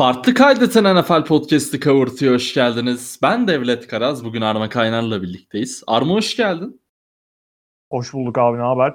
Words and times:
Farklı 0.00 0.34
kaydeten 0.34 0.96
NFL 0.96 1.24
Podcast'ı 1.24 1.80
kavurtuyor. 1.80 2.34
Hoş 2.34 2.54
geldiniz. 2.54 3.18
Ben 3.22 3.48
Devlet 3.48 3.86
Karaz. 3.86 4.24
Bugün 4.24 4.40
Arma 4.40 4.68
Kaynar'la 4.68 5.22
birlikteyiz. 5.22 5.82
Arma 5.86 6.14
hoş 6.14 6.36
geldin. 6.36 6.80
Hoş 7.90 8.12
bulduk 8.12 8.38
abi 8.38 8.58
ne 8.58 8.62
haber? 8.62 8.94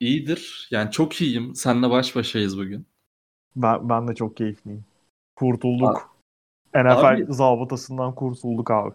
İyidir. 0.00 0.68
Yani 0.70 0.90
çok 0.90 1.20
iyiyim. 1.20 1.54
Seninle 1.54 1.90
baş 1.90 2.16
başayız 2.16 2.58
bugün. 2.58 2.86
Ben, 3.56 3.88
ben 3.88 4.08
de 4.08 4.14
çok 4.14 4.36
keyifliyim. 4.36 4.84
Kurtulduk. 5.36 6.16
NFL 6.74 7.04
abi, 7.04 7.26
zabıtasından 7.28 8.14
kurtulduk 8.14 8.70
abi. 8.70 8.94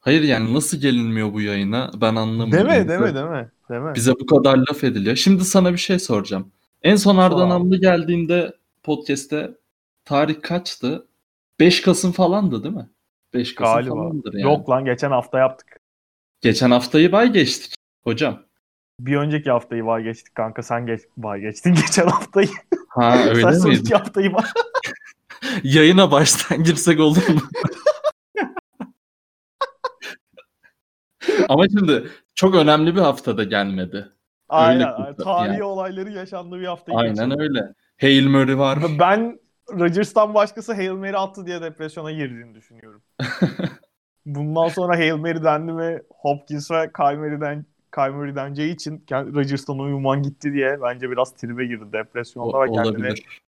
Hayır 0.00 0.22
yani 0.22 0.54
nasıl 0.54 0.80
gelinmiyor 0.80 1.32
bu 1.32 1.40
yayına 1.40 1.90
ben 2.00 2.14
anlamıyorum. 2.16 2.68
Değil 2.70 2.80
mi? 2.80 2.88
Değil 2.88 3.00
mi? 3.00 3.14
Değil 3.14 3.26
mi? 3.26 3.50
Değil 3.70 3.82
mi? 3.82 3.92
Bize 3.94 4.12
bu 4.12 4.26
kadar 4.26 4.56
laf 4.56 4.84
ediliyor. 4.84 5.16
Şimdi 5.16 5.44
sana 5.44 5.72
bir 5.72 5.78
şey 5.78 5.98
soracağım. 5.98 6.52
En 6.82 6.96
son 6.96 7.16
Ardan 7.16 7.50
Amlı 7.50 7.80
geldiğinde 7.80 8.52
podcast'te 8.82 9.54
tarih 10.06 10.42
kaçtı? 10.42 11.06
5 11.60 11.80
Kasım 11.80 12.12
falandı 12.12 12.62
değil 12.62 12.74
mi? 12.74 12.90
5 13.34 13.54
Kasım 13.54 13.74
Galiba. 13.74 13.94
falandır 13.94 14.32
yani. 14.34 14.42
Yok 14.42 14.70
lan 14.70 14.84
geçen 14.84 15.10
hafta 15.10 15.38
yaptık. 15.38 15.80
Geçen 16.40 16.70
haftayı 16.70 17.12
bay 17.12 17.32
geçtik 17.32 17.74
hocam. 18.04 18.42
Bir 19.00 19.16
önceki 19.16 19.50
haftayı 19.50 19.86
bay 19.86 20.02
geçtik 20.02 20.34
kanka. 20.34 20.62
Sen 20.62 20.86
geç, 20.86 21.00
bay 21.16 21.40
geçtin 21.40 21.74
geçen 21.86 22.06
haftayı. 22.06 22.48
Ha 22.88 23.18
öyle 23.28 23.42
Sen 23.42 23.52
son 23.52 23.70
iki 23.70 23.94
haftayı 23.94 24.34
bay. 24.34 24.44
Yayına 25.62 26.10
baştan 26.10 26.62
girsek 26.62 27.00
olur 27.00 27.28
mu? 27.28 27.40
Ama 31.48 31.68
şimdi 31.68 32.08
çok 32.34 32.54
önemli 32.54 32.94
bir 32.94 33.00
haftada 33.00 33.44
gelmedi. 33.44 34.08
Aynen. 34.48 35.06
Öyle 35.06 35.16
tarihi 35.16 35.52
yani. 35.52 35.62
olayları 35.62 36.10
yaşandığı 36.10 36.60
bir 36.60 36.66
hafta. 36.66 36.92
Aynen 36.94 37.14
geçirdi. 37.14 37.42
öyle. 37.42 37.72
Hail 38.00 38.26
Murray 38.26 38.58
var. 38.58 38.78
Ben 38.98 39.38
Rodgers'tan 39.70 40.34
başkası 40.34 40.72
Hail 40.72 40.90
Mary 40.90 41.16
attı 41.16 41.46
diye 41.46 41.62
depresyona 41.62 42.12
girdiğini 42.12 42.54
düşünüyorum. 42.54 43.02
Bundan 44.26 44.68
sonra 44.68 44.98
Hail 44.98 45.16
Mary 45.16 45.44
dendi 45.44 45.72
mi 45.72 46.02
Hopkins 46.10 46.70
ve 46.70 46.90
Kyle 46.92 47.16
Mary'den 47.16 47.66
Kyle 47.96 48.10
Murray 48.10 48.36
deneceği 48.36 48.74
için 48.74 49.04
Rodgers'tan 49.10 49.78
uyuman 49.78 50.22
gitti 50.22 50.52
diye 50.52 50.78
bence 50.82 51.10
biraz 51.10 51.34
tribe 51.34 51.66
girdi 51.66 51.84
depresyonda 51.92 52.56
o, 52.56 52.62
ve 52.62 52.66
kendini 52.66 53.06
olabilir. 53.06 53.40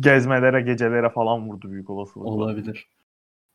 gezmelere, 0.00 0.60
gecelere 0.60 1.10
falan 1.10 1.48
vurdu 1.48 1.70
büyük 1.70 1.90
olasılıkla. 1.90 2.30
Olabilir. 2.30 2.88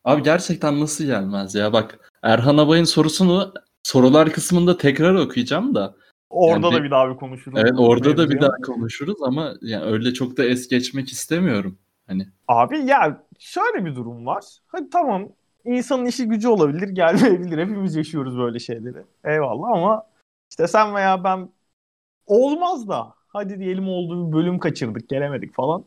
Abi 0.04 0.22
gerçekten 0.22 0.80
nasıl 0.80 1.04
gelmez 1.04 1.54
ya? 1.54 1.72
Bak 1.72 2.10
Erhan 2.22 2.58
Abay'ın 2.58 2.84
sorusunu 2.84 3.54
sorular 3.82 4.30
kısmında 4.30 4.76
tekrar 4.76 5.14
okuyacağım 5.14 5.74
da. 5.74 5.94
Orada 6.30 6.66
yani 6.66 6.76
da 6.76 6.84
bir 6.84 6.90
daha 6.90 7.10
bir 7.10 7.16
konuşuruz. 7.16 7.58
Evet 7.60 7.74
orada 7.78 8.16
da 8.16 8.30
bir 8.30 8.40
daha 8.40 8.56
konuşuruz 8.66 9.22
ama 9.22 9.54
yani 9.60 9.84
öyle 9.84 10.14
çok 10.14 10.36
da 10.36 10.44
es 10.44 10.68
geçmek 10.68 11.12
istemiyorum. 11.12 11.78
Hani. 12.06 12.26
Abi 12.48 12.78
ya 12.78 13.22
şöyle 13.38 13.84
bir 13.84 13.96
durum 13.96 14.26
var. 14.26 14.44
Hadi 14.66 14.90
tamam 14.90 15.28
insanın 15.64 16.06
işi 16.06 16.28
gücü 16.28 16.48
olabilir, 16.48 16.88
gelmeyebilir. 16.88 17.58
Hepimiz 17.58 17.96
yaşıyoruz 17.96 18.38
böyle 18.38 18.58
şeyleri. 18.58 19.02
Eyvallah 19.24 19.68
ama 19.68 20.06
işte 20.50 20.68
sen 20.68 20.94
veya 20.94 21.24
ben 21.24 21.48
olmaz 22.26 22.88
da 22.88 23.14
hadi 23.28 23.58
diyelim 23.58 23.88
olduğu 23.88 24.28
bir 24.28 24.32
bölüm 24.36 24.58
kaçırdık, 24.58 25.08
gelemedik 25.08 25.54
falan. 25.54 25.84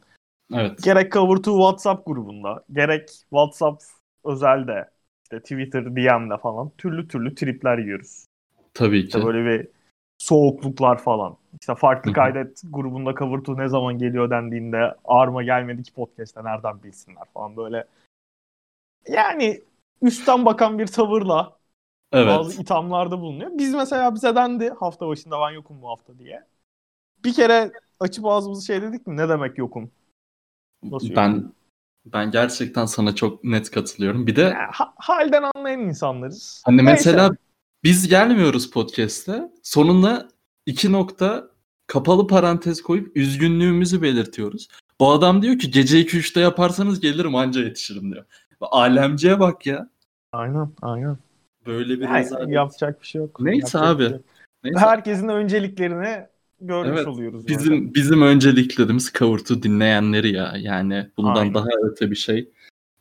Evet. 0.53 0.83
Gerek 0.83 1.11
Cover 1.11 1.37
2 1.37 1.43
WhatsApp 1.43 2.05
grubunda, 2.05 2.63
gerek 2.71 3.09
WhatsApp 3.09 3.83
özelde, 4.25 4.89
işte 5.23 5.39
Twitter 5.39 5.85
DM'de 5.85 6.37
falan 6.37 6.71
türlü 6.77 7.07
türlü 7.07 7.35
tripler 7.35 7.77
yiyoruz. 7.77 8.25
Tabii 8.73 9.01
ki. 9.01 9.07
İşte 9.07 9.25
böyle 9.25 9.45
bir 9.45 9.67
soğukluklar 10.17 10.97
falan. 10.97 11.37
İşte 11.59 11.75
farklı 11.75 12.13
kaydet 12.13 12.61
grubunda 12.69 13.15
cover 13.15 13.39
to 13.39 13.57
ne 13.57 13.67
zaman 13.67 13.97
geliyor 13.97 14.29
dendiğinde 14.29 14.95
Arma 15.05 15.43
gelmedi 15.43 15.83
ki 15.83 15.93
podcast'te 15.93 16.43
nereden 16.43 16.83
bilsinler 16.83 17.25
falan 17.33 17.57
böyle. 17.57 17.87
Yani 19.07 19.61
üstten 20.01 20.45
bakan 20.45 20.79
bir 20.79 20.87
tavırla 20.87 21.57
evet. 22.11 22.27
bazı 22.27 22.61
ithamlarda 22.61 23.19
bulunuyor. 23.19 23.51
Biz 23.53 23.73
mesela 23.73 24.15
bize 24.15 24.35
dendi 24.35 24.69
hafta 24.69 25.07
başında 25.07 25.39
ben 25.41 25.51
yokum 25.51 25.81
bu 25.81 25.89
hafta 25.89 26.19
diye. 26.19 26.43
Bir 27.23 27.33
kere 27.33 27.71
açıp 27.99 28.25
ağzımızı 28.25 28.65
şey 28.65 28.81
dedik 28.81 29.07
mi 29.07 29.17
ne 29.17 29.29
demek 29.29 29.57
yokum? 29.57 29.91
Nasıl 30.83 31.15
ben 31.15 31.29
yokum? 31.29 31.53
ben 32.05 32.31
gerçekten 32.31 32.85
sana 32.85 33.15
çok 33.15 33.43
net 33.43 33.71
katılıyorum. 33.71 34.27
Bir 34.27 34.35
de 34.35 34.53
ha, 34.53 34.93
halden 34.95 35.43
anlayan 35.55 35.79
insanlarız. 35.79 36.61
Hani 36.65 36.77
Neyse. 36.77 36.91
mesela 36.91 37.31
biz 37.83 38.07
gelmiyoruz 38.07 38.71
podcast'te. 38.71 39.51
Sonunda 39.63 40.27
iki 40.65 40.91
nokta 40.91 41.47
kapalı 41.87 42.27
parantez 42.27 42.81
koyup 42.81 43.17
üzgünlüğümüzü 43.17 44.01
belirtiyoruz. 44.01 44.67
Bu 44.99 45.11
adam 45.11 45.41
diyor 45.41 45.59
ki 45.59 45.71
gece 45.71 46.01
2-3'te 46.01 46.39
yaparsanız 46.39 46.99
gelirim 46.99 47.35
anca 47.35 47.61
yetişirim 47.61 48.11
diyor. 48.13 48.25
Alemciye 48.61 49.39
bak 49.39 49.65
ya. 49.65 49.89
Aynen 50.31 50.69
aynen. 50.81 51.17
Böyle 51.65 51.99
bir 51.99 52.05
yani, 52.05 52.53
Yapacak 52.53 53.01
bir 53.01 53.07
şey 53.07 53.21
yok. 53.21 53.39
Neyse 53.41 53.77
yapacak 53.77 53.95
abi. 53.95 54.09
Şey 54.09 54.19
Neyse. 54.63 54.79
Herkesin 54.79 55.27
önceliklerini 55.27 56.25
görmüş 56.61 56.91
evet, 56.95 57.07
oluyoruz. 57.07 57.47
Bizim 57.47 57.73
yani. 57.73 57.95
bizim 57.95 58.21
önceliklerimiz 58.21 59.11
kavurtu 59.11 59.63
dinleyenleri 59.63 60.35
ya. 60.35 60.53
Yani 60.57 61.09
bundan 61.17 61.35
Aynen. 61.35 61.53
daha 61.53 61.67
öte 61.83 62.11
bir 62.11 62.15
şey 62.15 62.49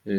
e, 0.06 0.14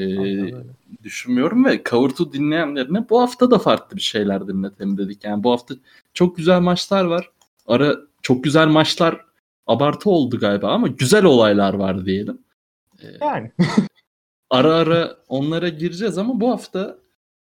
düşünmüyorum 1.04 1.66
ve 1.66 1.84
kavurtu 1.84 2.34
dinleyenlerine 2.34 3.10
bu 3.10 3.22
hafta 3.22 3.52
da 3.52 3.60
farklı 3.60 3.98
bir 3.98 4.02
şeyler 4.02 4.48
dinletelim 4.48 4.98
dedik. 4.98 5.24
Yani 5.24 5.44
bu 5.44 5.52
hafta 5.52 5.76
çok 6.14 6.38
güzel 6.38 6.60
maçlar 6.60 7.06
var. 7.06 7.32
Ara 7.66 7.96
çok 8.22 8.44
güzel 8.44 8.68
maçlar 8.68 9.22
abartı 9.68 10.10
oldu 10.10 10.40
galiba 10.40 10.72
ama 10.72 10.88
güzel 10.88 11.24
olaylar 11.24 11.74
var 11.74 12.06
diyelim. 12.06 12.38
Ee, 13.02 13.06
yani. 13.22 13.52
ara 14.50 14.74
ara 14.74 15.18
onlara 15.28 15.70
gireceğiz 15.70 16.18
ama 16.18 16.42
bu 16.42 16.52
hafta 16.52 16.98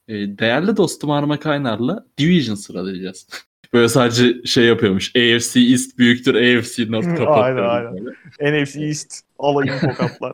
e, 0.09 0.15
değerli 0.15 0.77
dostum 0.77 1.11
Arma 1.11 1.41
Kaynar'la 1.41 2.07
Division 2.19 2.55
sıralayacağız. 2.55 3.29
Böyle 3.73 3.89
sadece 3.89 4.45
şey 4.45 4.65
yapıyormuş. 4.65 5.09
AFC 5.09 5.61
East 5.61 5.99
büyüktür, 5.99 6.35
AFC 6.35 6.91
North 6.91 7.07
kapatıyor. 7.07 7.45
aynen 7.45 7.63
aynen. 7.63 8.63
NFC 8.63 8.81
East 8.81 9.21
alayım 9.39 9.81
tokatlar. 9.81 10.33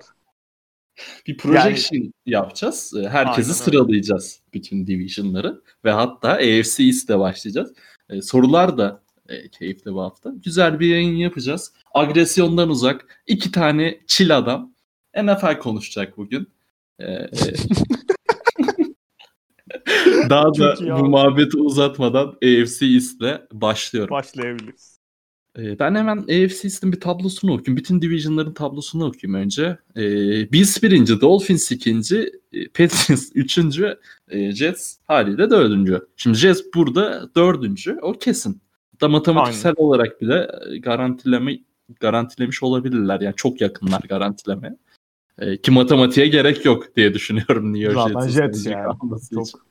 bir 1.26 1.36
projection 1.36 1.98
yani, 1.98 2.12
yapacağız. 2.26 2.92
Ee, 2.96 3.08
herkesi 3.08 3.50
aynen 3.50 3.52
sıralayacağız 3.52 4.40
bütün 4.54 4.86
division'ları 4.86 5.60
ve 5.84 5.90
hatta 5.90 6.28
AFC 6.28 6.84
East'te 6.84 7.18
başlayacağız. 7.18 7.72
Ee, 8.10 8.22
sorular 8.22 8.78
da 8.78 9.02
e, 9.30 9.48
keyifli 9.48 9.94
bu 9.94 10.02
hafta. 10.02 10.32
Güzel 10.44 10.80
bir 10.80 10.86
yayın 10.86 11.16
yapacağız. 11.16 11.72
Agresyondan 11.94 12.68
uzak. 12.68 13.22
iki 13.26 13.52
tane 13.52 14.00
chill 14.06 14.36
adam. 14.36 14.74
NFL 15.22 15.58
konuşacak 15.58 16.16
bugün. 16.16 16.48
Ee, 16.98 17.12
e, 17.12 17.30
Daha 20.30 20.54
da 20.54 20.76
bu 21.00 21.04
muhabbeti 21.04 21.56
uzatmadan 21.56 22.26
AFC 22.26 22.86
East'le 22.86 23.40
başlıyorum. 23.52 24.10
Başlayabiliriz. 24.10 25.00
Ee, 25.58 25.78
ben 25.78 25.94
hemen 25.94 26.18
AFC 26.18 26.64
East'in 26.64 26.92
bir 26.92 27.00
tablosunu 27.00 27.52
okuyayım. 27.52 27.76
Bütün 27.76 28.02
division'ların 28.02 28.54
tablosunu 28.54 29.04
okuyayım 29.04 29.42
önce. 29.42 29.78
Ee, 29.96 30.52
Bills 30.52 30.82
birinci, 30.82 31.20
Dolphins 31.20 31.72
ikinci, 31.72 32.32
e, 32.52 32.68
Patriots 32.68 33.30
üçüncü, 33.34 33.98
e, 34.28 34.52
Jets 34.52 34.96
haliyle 35.06 35.50
dördüncü. 35.50 36.00
Şimdi 36.16 36.38
Jets 36.38 36.60
burada 36.74 37.30
dördüncü. 37.36 37.98
O 38.02 38.12
kesin. 38.12 38.60
Da 39.00 39.08
matematiksel 39.08 39.74
Aynen. 39.78 39.86
olarak 39.86 40.20
bile 40.20 40.48
e, 40.70 40.78
garantileme 40.78 41.58
garantilemiş 42.00 42.62
olabilirler. 42.62 43.20
Yani 43.20 43.34
çok 43.36 43.60
yakınlar 43.60 44.00
garantilemeye. 44.08 44.76
E, 45.38 45.56
ki 45.56 45.70
matematiğe 45.70 46.26
gerek 46.26 46.64
yok 46.64 46.96
diye 46.96 47.14
düşünüyorum 47.14 47.74
New 47.74 47.92
York 47.92 48.12
Zaten 48.12 48.28
Jets 48.28 48.66
yani. 48.66 48.94
Çok... 49.34 49.66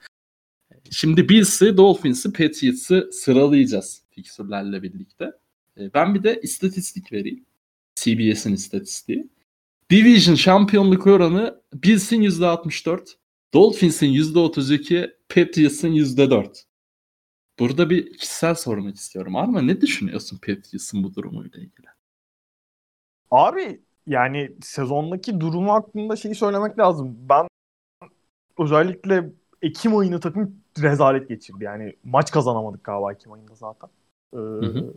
Şimdi 0.91 1.29
Bills'i, 1.29 1.77
Dolphins'i, 1.77 2.33
Patriots'ı 2.33 3.09
sıralayacağız 3.11 4.01
fiksürlerle 4.09 4.83
birlikte. 4.83 5.31
E, 5.79 5.93
ben 5.93 6.15
bir 6.15 6.23
de 6.23 6.39
istatistik 6.43 7.11
vereyim. 7.13 7.45
CBS'in 7.95 8.53
istatistiği. 8.53 9.27
Division 9.89 10.35
şampiyonluk 10.35 11.07
oranı 11.07 11.61
Bills'in 11.73 12.21
%64, 12.21 13.15
Dolphins'in 13.53 14.13
%32, 14.13 15.13
Patriots'ın 15.29 15.91
%4. 15.91 16.63
Burada 17.59 17.89
bir 17.89 18.17
kişisel 18.17 18.55
sormak 18.55 18.95
istiyorum. 18.95 19.35
Arma 19.35 19.61
ne 19.61 19.81
düşünüyorsun 19.81 20.37
Patriots'ın 20.37 21.03
bu 21.03 21.15
durumuyla 21.15 21.59
ilgili? 21.59 21.87
Abi 23.31 23.81
yani 24.07 24.51
sezondaki 24.61 25.39
durumu 25.39 25.73
hakkında 25.73 26.15
şeyi 26.15 26.35
söylemek 26.35 26.79
lazım. 26.79 27.17
Ben 27.29 27.47
özellikle 28.57 29.29
Ekim 29.61 29.97
ayını 29.97 30.19
takım 30.19 30.55
rezalet 30.81 31.29
geçirdi. 31.29 31.63
Yani 31.63 31.95
maç 32.03 32.31
kazanamadık 32.31 32.83
galiba 32.83 33.13
Ekim 33.13 33.31
ayında 33.31 33.55
zaten. 33.55 33.89
Ee, 34.33 34.37
hı 34.37 34.65
hı. 34.65 34.93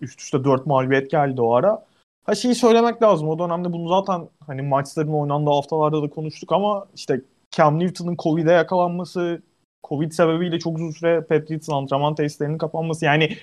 Üst 0.00 0.20
üste 0.20 0.44
4 0.44 0.66
mağlubiyet 0.66 1.10
geldi 1.10 1.40
o 1.40 1.54
ara. 1.54 1.86
Ha 2.24 2.34
şeyi 2.34 2.54
söylemek 2.54 3.02
lazım. 3.02 3.28
O 3.28 3.38
dönemde 3.38 3.72
bunu 3.72 3.88
zaten 3.88 4.28
hani 4.46 4.62
maçların 4.62 5.12
oynandığı 5.12 5.50
haftalarda 5.50 6.02
da 6.02 6.10
konuştuk 6.10 6.52
ama 6.52 6.86
işte 6.94 7.20
Cam 7.50 7.78
Newton'ın 7.78 8.16
Covid'e 8.16 8.52
yakalanması, 8.52 9.42
Covid 9.88 10.12
sebebiyle 10.12 10.58
çok 10.58 10.76
uzun 10.76 10.90
süre 10.90 11.20
Patriots'ın 11.20 11.72
antrenman 11.72 12.14
testlerinin 12.14 12.58
kapanması 12.58 13.04
yani 13.04 13.36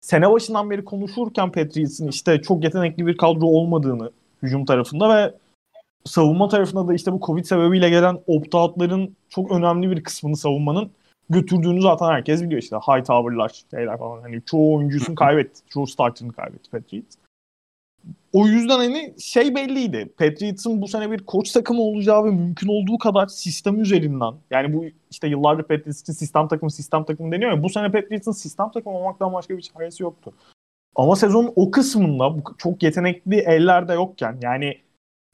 sene 0.00 0.30
başından 0.30 0.70
beri 0.70 0.84
konuşurken 0.84 1.52
Patriots'ın 1.52 2.08
işte 2.08 2.42
çok 2.42 2.64
yetenekli 2.64 3.06
bir 3.06 3.16
kadro 3.16 3.46
olmadığını 3.46 4.10
hücum 4.42 4.64
tarafında 4.64 5.16
ve 5.16 5.34
savunma 6.04 6.48
tarafında 6.48 6.88
da 6.88 6.94
işte 6.94 7.12
bu 7.12 7.20
Covid 7.26 7.44
sebebiyle 7.44 7.90
gelen 7.90 8.14
opt-out'ların 8.26 9.10
çok 9.28 9.52
önemli 9.52 9.90
bir 9.90 10.02
kısmını 10.02 10.36
savunmanın 10.36 10.90
götürdüğünü 11.30 11.82
zaten 11.82 12.06
herkes 12.06 12.42
biliyor 12.42 12.62
işte. 12.62 12.76
High 12.76 13.04
tower'lar, 13.04 13.64
şeyler 13.70 13.98
falan. 13.98 14.22
Hani 14.22 14.42
çoğu 14.46 14.76
oyuncusunu 14.76 15.14
kaybetti. 15.24 15.60
Çoğu 15.68 15.86
starter'ını 15.86 16.32
kaybetti 16.32 16.70
Patriots. 16.70 17.16
O 18.32 18.46
yüzden 18.46 18.78
hani 18.78 19.14
şey 19.20 19.54
belliydi. 19.54 20.12
Patriots'ın 20.18 20.82
bu 20.82 20.88
sene 20.88 21.10
bir 21.10 21.18
koç 21.18 21.52
takımı 21.52 21.82
olacağı 21.82 22.24
ve 22.24 22.30
mümkün 22.30 22.68
olduğu 22.68 22.98
kadar 22.98 23.26
sistem 23.26 23.80
üzerinden. 23.80 24.34
Yani 24.50 24.72
bu 24.72 24.84
işte 25.10 25.28
yıllardır 25.28 25.62
Patriots 25.62 26.00
için 26.00 26.12
sistem 26.12 26.48
takımı 26.48 26.70
sistem 26.70 27.04
takımı 27.04 27.32
deniyor 27.32 27.52
ya. 27.52 27.62
Bu 27.62 27.68
sene 27.68 27.90
Patriots'ın 27.90 28.32
sistem 28.32 28.70
takımı 28.70 28.96
olmaktan 28.96 29.32
başka 29.32 29.56
bir 29.56 29.62
çaresi 29.62 30.02
yoktu. 30.02 30.32
Ama 30.96 31.16
sezonun 31.16 31.52
o 31.56 31.70
kısmında 31.70 32.34
çok 32.58 32.82
yetenekli 32.82 33.36
eller 33.36 33.88
de 33.88 33.92
yokken 33.92 34.38
yani 34.42 34.78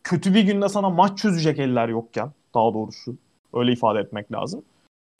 kötü 0.05 0.35
bir 0.35 0.43
günde 0.43 0.69
sana 0.69 0.91
maç 0.91 1.19
çözecek 1.19 1.59
eller 1.59 1.89
yokken 1.89 2.31
daha 2.55 2.75
doğrusu 2.75 3.17
öyle 3.55 3.73
ifade 3.73 3.99
etmek 3.99 4.33
lazım. 4.33 4.65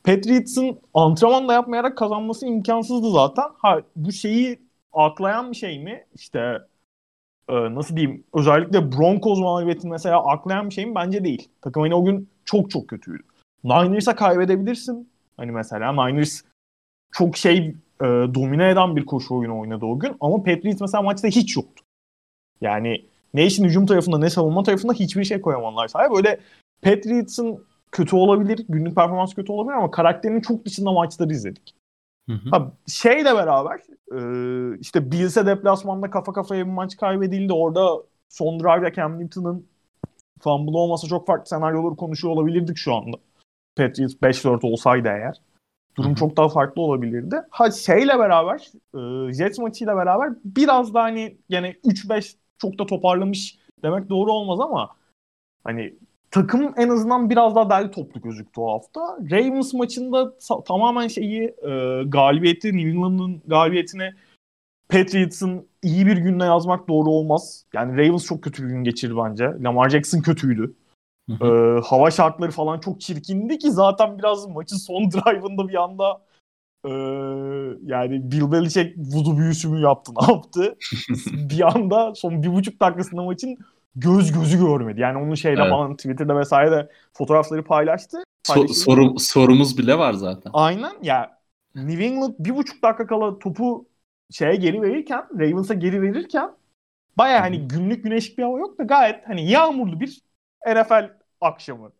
Patriots'ın 0.03 0.79
antrenman 0.93 1.47
da 1.47 1.53
yapmayarak 1.53 1.97
kazanması 1.97 2.45
imkansızdı 2.45 3.11
zaten. 3.11 3.45
Ha 3.57 3.81
bu 3.95 4.11
şeyi 4.11 4.59
aklayan 4.93 5.51
bir 5.51 5.55
şey 5.55 5.79
mi? 5.79 6.05
İşte 6.15 6.59
e, 7.49 7.75
nasıl 7.75 7.95
diyeyim 7.95 8.23
özellikle 8.33 8.91
Broncos 8.91 9.39
mağlubiyetini 9.39 9.91
mesela 9.91 10.25
aklayan 10.25 10.69
bir 10.69 10.73
şey 10.73 10.85
mi? 10.85 10.95
Bence 10.95 11.23
değil. 11.23 11.49
Takım 11.61 11.83
hani 11.83 11.95
o 11.95 12.05
gün 12.05 12.29
çok 12.45 12.71
çok 12.71 12.87
kötüydü. 12.87 13.23
Niners'a 13.63 14.15
kaybedebilirsin. 14.15 15.09
Hani 15.37 15.51
mesela 15.51 15.91
Niners 15.91 16.41
çok 17.11 17.37
şey 17.37 17.57
e, 18.01 18.05
domine 18.05 18.69
eden 18.69 18.95
bir 18.95 19.05
koşu 19.05 19.35
oyunu 19.35 19.59
oynadı 19.59 19.85
o 19.85 19.99
gün 19.99 20.15
ama 20.19 20.37
Patriots 20.37 20.81
mesela 20.81 21.01
maçta 21.01 21.27
hiç 21.27 21.55
yoktu. 21.55 21.83
Yani 22.61 23.05
ne 23.33 23.45
işin 23.45 23.63
hücum 23.65 23.85
tarafında 23.85 24.17
ne 24.17 24.29
savunma 24.29 24.63
tarafında 24.63 24.93
hiçbir 24.93 25.23
şey 25.23 25.41
koyamadılar 25.41 25.87
sahaya. 25.87 26.11
Böyle 26.11 26.39
Patriots'ın 26.81 27.65
kötü 27.91 28.15
olabilir, 28.15 28.65
günlük 28.69 28.95
performans 28.95 29.33
kötü 29.33 29.51
olabilir 29.51 29.73
ama 29.73 29.91
karakterinin 29.91 30.41
çok 30.41 30.65
dışında 30.65 30.91
maçları 30.91 31.31
izledik. 31.31 31.75
Hı 32.29 32.33
hı. 32.33 32.49
Ha, 32.51 32.71
şeyle 32.87 33.35
beraber 33.35 33.81
e, 34.11 34.19
işte 34.79 35.11
Bills'e 35.11 35.45
deplasmanda 35.45 36.09
kafa 36.09 36.33
kafaya 36.33 36.65
bir 36.65 36.71
maç 36.71 36.97
kaybedildi. 36.97 37.53
Orada 37.53 38.03
son 38.29 38.59
drive'da 38.59 38.93
Cam 38.93 39.19
Newton'ın 39.19 39.67
fumble 40.41 40.77
olmasa 40.77 41.07
çok 41.07 41.27
farklı 41.27 41.49
senaryoları 41.49 41.95
konuşuyor 41.95 42.33
olabilirdik 42.33 42.77
şu 42.77 42.95
anda. 42.95 43.17
Patriots 43.75 44.13
5-4 44.23 44.63
olsaydı 44.63 45.07
eğer. 45.07 45.41
Durum 45.97 46.09
Hı-hı. 46.09 46.19
çok 46.19 46.37
daha 46.37 46.49
farklı 46.49 46.81
olabilirdi. 46.81 47.35
Ha 47.49 47.71
şeyle 47.71 48.19
beraber, 48.19 48.71
e, 48.95 49.33
Jets 49.33 49.59
maçıyla 49.59 49.97
beraber 49.97 50.29
biraz 50.45 50.93
da 50.93 51.03
hani 51.03 51.37
yani 51.49 51.75
3-5 51.83 52.35
çok 52.57 52.79
da 52.79 52.85
toparlamış 52.85 53.57
demek 53.83 54.09
doğru 54.09 54.31
olmaz 54.31 54.59
ama 54.59 54.89
hani 55.63 55.93
takım 56.35 56.73
en 56.77 56.89
azından 56.89 57.29
biraz 57.29 57.55
daha 57.55 57.69
derli 57.69 57.91
toplu 57.91 58.21
gözüktü 58.21 58.61
o 58.61 58.73
hafta. 58.73 58.99
Ravens 59.31 59.73
maçında 59.73 60.33
tamamen 60.67 61.07
şeyi 61.07 61.43
e, 61.43 62.03
galibiyeti, 62.05 62.77
New 62.77 62.89
England'ın 62.89 63.41
galibiyetine 63.47 64.13
Patriots'ın 64.89 65.67
iyi 65.83 66.05
bir 66.05 66.17
günle 66.17 66.45
yazmak 66.45 66.87
doğru 66.87 67.09
olmaz. 67.09 67.65
Yani 67.73 67.97
Ravens 67.97 68.25
çok 68.25 68.43
kötü 68.43 68.63
bir 68.63 68.69
gün 68.69 68.83
geçirdi 68.83 69.13
bence. 69.17 69.45
Lamar 69.59 69.89
Jackson 69.89 70.21
kötüydü. 70.21 70.75
Ee, 71.29 71.79
hava 71.85 72.11
şartları 72.11 72.51
falan 72.51 72.79
çok 72.79 73.01
çirkindi 73.01 73.57
ki 73.57 73.71
zaten 73.71 74.19
biraz 74.19 74.47
maçın 74.47 74.77
son 74.77 75.11
drive'ında 75.11 75.67
bir 75.67 75.83
anda 75.83 76.21
e, 76.85 76.91
yani 77.83 78.31
Bill 78.31 78.51
Belichick 78.51 78.97
vudu 78.97 79.37
büyüsü 79.37 79.69
mü 79.69 79.79
yaptı 79.79 80.11
ne 80.21 80.33
yaptı? 80.33 80.77
bir 81.31 81.75
anda 81.75 82.15
son 82.15 82.43
bir 82.43 82.53
buçuk 82.53 82.79
dakikasında 82.79 83.23
maçın 83.23 83.57
göz 83.95 84.31
gözü 84.31 84.59
görmedi. 84.59 85.01
Yani 85.01 85.17
onun 85.17 85.35
şeyde 85.35 85.61
evet. 85.61 85.71
falan 85.71 85.95
Twitter'da 85.95 86.39
vesaire 86.39 86.71
de 86.71 86.91
fotoğrafları 87.13 87.63
paylaştı. 87.63 88.23
So, 88.43 88.67
sorum, 88.67 89.19
sorumuz 89.19 89.77
bile 89.77 89.97
var 89.97 90.13
zaten. 90.13 90.51
Aynen 90.53 90.93
ya 91.01 91.39
New 91.75 92.05
England 92.05 92.33
bir 92.39 92.55
buçuk 92.55 92.83
dakika 92.83 93.07
kala 93.07 93.39
topu 93.39 93.85
şeye 94.31 94.55
geri 94.55 94.81
verirken 94.81 95.25
Ravens'a 95.39 95.73
geri 95.73 96.01
verirken 96.01 96.51
baya 97.17 97.41
hani 97.41 97.67
günlük 97.67 98.03
güneşlik 98.03 98.37
bir 98.37 98.43
hava 98.43 98.59
yok 98.59 98.77
da 98.77 98.83
gayet 98.83 99.27
hani 99.27 99.49
yağmurlu 99.51 99.99
bir 99.99 100.21
NFL 100.67 101.09
akşamı. 101.41 101.91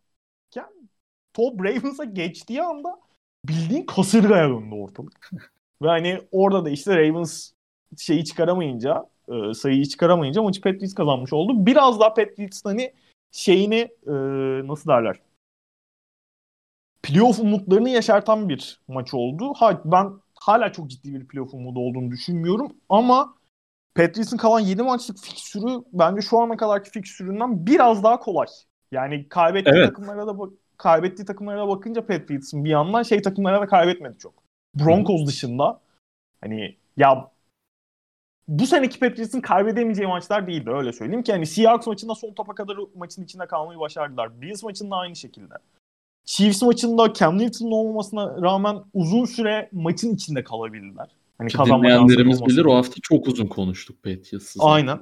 Yani 0.54 0.88
top 1.32 1.64
Ravens'a 1.64 2.04
geçtiği 2.04 2.62
anda 2.62 3.00
bildiğin 3.44 3.86
kasırgaya 3.86 4.48
döndü 4.48 4.74
ortalık. 4.74 5.30
Ve 5.82 5.88
hani 5.88 6.20
orada 6.32 6.64
da 6.64 6.70
işte 6.70 6.96
Ravens 6.96 7.50
şeyi 7.98 8.24
çıkaramayınca 8.24 9.06
e, 9.28 9.54
sayıyı 9.54 9.86
çıkaramayınca 9.86 10.42
maçı 10.42 10.60
Patriots 10.60 10.94
kazanmış 10.94 11.32
oldu. 11.32 11.66
Biraz 11.66 12.00
daha 12.00 12.14
Patriots'ın 12.14 12.68
hani 12.68 12.92
şeyini 13.32 13.88
e, 14.06 14.12
nasıl 14.68 14.90
derler 14.90 15.16
playoff 17.06 17.40
umutlarını 17.40 17.88
yaşartan 17.88 18.48
bir 18.48 18.80
maç 18.88 19.14
oldu. 19.14 19.52
Ha, 19.56 19.82
ben 19.84 20.12
hala 20.34 20.72
çok 20.72 20.90
ciddi 20.90 21.14
bir 21.14 21.28
playoff 21.28 21.54
umudu 21.54 21.80
olduğunu 21.80 22.10
düşünmüyorum 22.10 22.72
ama 22.88 23.34
Patriots'ın 23.94 24.36
kalan 24.36 24.60
7 24.60 24.82
maçlık 24.82 25.18
fikstürü 25.18 25.82
bence 25.92 26.20
şu 26.20 26.40
ana 26.40 26.56
kadarki 26.56 26.90
fikstüründen 26.90 27.66
biraz 27.66 28.04
daha 28.04 28.20
kolay. 28.20 28.46
Yani 28.92 29.28
kaybettiği 29.28 29.76
evet. 29.76 29.86
takımlara 29.86 30.26
da 30.26 30.36
kaybettiği 30.76 31.26
takımlara 31.26 31.60
da 31.60 31.68
bakınca 31.68 32.06
Patriots'ın 32.06 32.64
bir 32.64 32.70
yandan 32.70 33.02
şey 33.02 33.22
takımlara 33.22 33.60
da 33.60 33.66
kaybetmedi 33.66 34.18
çok. 34.18 34.34
Broncos 34.74 35.26
dışında 35.26 35.80
hani 36.40 36.76
ya 36.96 37.30
bu 38.48 38.66
seneki 38.66 38.98
Patriots'ın 38.98 39.40
kaybedemeyeceği 39.40 40.08
maçlar 40.08 40.46
değildi 40.46 40.70
öyle 40.70 40.92
söyleyeyim 40.92 41.22
ki 41.22 41.32
hani 41.32 41.46
Seahawks 41.46 41.86
maçında 41.86 42.14
son 42.14 42.32
topa 42.32 42.54
kadar 42.54 42.76
maçın 42.96 43.24
içinde 43.24 43.46
kalmayı 43.46 43.78
başardılar. 43.78 44.40
Bills 44.40 44.62
maçında 44.62 44.96
aynı 44.96 45.16
şekilde. 45.16 45.54
Chiefs 46.24 46.62
maçında 46.62 47.12
Cam 47.12 47.38
Newton'un 47.38 47.70
olmamasına 47.70 48.42
rağmen 48.42 48.76
uzun 48.94 49.24
süre 49.24 49.68
maçın 49.72 50.14
içinde 50.14 50.44
kalabildiler. 50.44 51.08
Hani 51.38 51.48
Ki 51.48 51.58
dinleyenlerimiz 51.58 52.46
bilir 52.46 52.64
o 52.64 52.74
hafta 52.74 52.94
çok 53.02 53.28
uzun 53.28 53.46
konuştuk 53.46 54.02
Patriots'ı. 54.02 54.58
Aynen. 54.62 54.98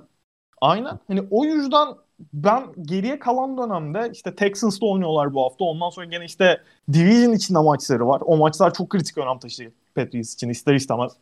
Aynen. 0.61 0.99
Hani 1.09 1.23
o 1.31 1.45
yüzden 1.45 1.89
ben 2.33 2.63
geriye 2.83 3.19
kalan 3.19 3.59
dönemde 3.59 4.11
işte 4.13 4.35
Texans'la 4.35 4.87
oynuyorlar 4.87 5.35
bu 5.35 5.43
hafta. 5.45 5.65
Ondan 5.65 5.91
sonra 5.91 6.07
gene 6.07 6.25
işte 6.25 6.61
Division 6.93 7.33
içinde 7.33 7.59
maçları 7.59 8.07
var. 8.07 8.23
O 8.25 8.37
maçlar 8.37 8.75
çok 8.75 8.91
kritik 8.91 9.19
önem 9.19 9.39
taşıyor 9.39 9.73
Patriots 9.95 10.35
için 10.35 10.49
ister 10.49 10.75
istemez. 10.75 11.13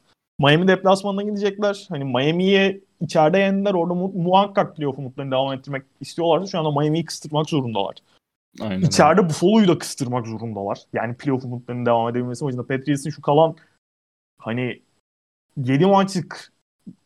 Miami 0.42 0.68
deplasmanına 0.68 1.22
gidecekler. 1.22 1.86
Hani 1.88 2.04
Miami'ye 2.04 2.80
içeride 3.00 3.38
yendiler. 3.38 3.74
Orada 3.74 3.94
mu- 3.94 4.12
muhakkak 4.14 4.76
playoff 4.76 4.98
umutlarını 4.98 5.30
devam 5.30 5.52
ettirmek 5.52 5.82
istiyorlarsa 6.00 6.46
şu 6.46 6.58
anda 6.58 6.80
Miami'yi 6.80 7.04
kıstırmak 7.04 7.50
zorundalar. 7.50 7.94
Aynen. 8.60 8.80
İçeride 8.80 9.28
Buffalo'yu 9.28 9.68
da 9.68 9.78
kıstırmak 9.78 10.26
zorundalar. 10.26 10.78
Yani 10.92 11.14
playoff 11.14 11.44
umutlarının 11.44 11.86
devam 11.86 12.08
edebilmesi 12.08 12.46
için 12.46 12.62
Patriots'ın 12.62 13.10
şu 13.10 13.22
kalan 13.22 13.56
hani 14.38 14.82
7 15.56 15.86
maçlık 15.86 16.52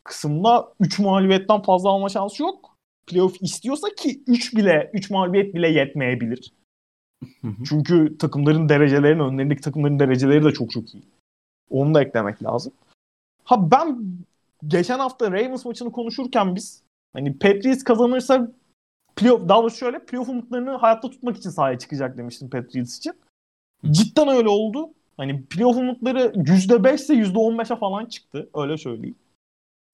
kısımda 0.04 0.72
3 0.80 0.98
mağlubiyetten 0.98 1.62
fazla 1.62 1.90
alma 1.90 2.08
şansı 2.08 2.42
yok. 2.42 2.76
Playoff 3.06 3.42
istiyorsa 3.42 3.88
ki 3.96 4.22
3 4.26 4.56
bile 4.56 4.90
3 4.92 5.10
mağlubiyet 5.10 5.54
bile 5.54 5.68
yetmeyebilir. 5.68 6.52
Çünkü 7.68 8.18
takımların 8.18 8.68
derecelerinin 8.68 9.24
önlerindeki 9.24 9.60
takımların 9.60 9.98
dereceleri 9.98 10.44
de 10.44 10.52
çok 10.52 10.70
çok 10.70 10.94
iyi. 10.94 11.02
Onu 11.70 11.94
da 11.94 12.02
eklemek 12.02 12.42
lazım. 12.42 12.72
Ha 13.46 13.70
ben 13.70 13.98
geçen 14.66 14.98
hafta 14.98 15.32
Ravens 15.32 15.64
maçını 15.64 15.92
konuşurken 15.92 16.56
biz 16.56 16.82
hani 17.12 17.38
Patriots 17.38 17.84
kazanırsa 17.84 18.48
playoff, 19.16 19.48
daha 19.48 19.62
doğrusu 19.62 19.76
şöyle 19.76 20.04
playoff 20.04 20.28
umutlarını 20.28 20.70
hayatta 20.70 21.10
tutmak 21.10 21.36
için 21.36 21.50
sahaya 21.50 21.78
çıkacak 21.78 22.18
demiştim 22.18 22.50
Patriots 22.50 22.98
için. 22.98 23.12
Cidden 23.90 24.28
öyle 24.28 24.48
oldu. 24.48 24.90
Hani 25.16 25.44
playoff 25.44 25.76
umutları 25.76 26.32
%5 26.34 26.94
ise 26.94 27.14
%15'e 27.14 27.76
falan 27.76 28.06
çıktı. 28.06 28.50
Öyle 28.54 28.76
söyleyeyim. 28.76 29.16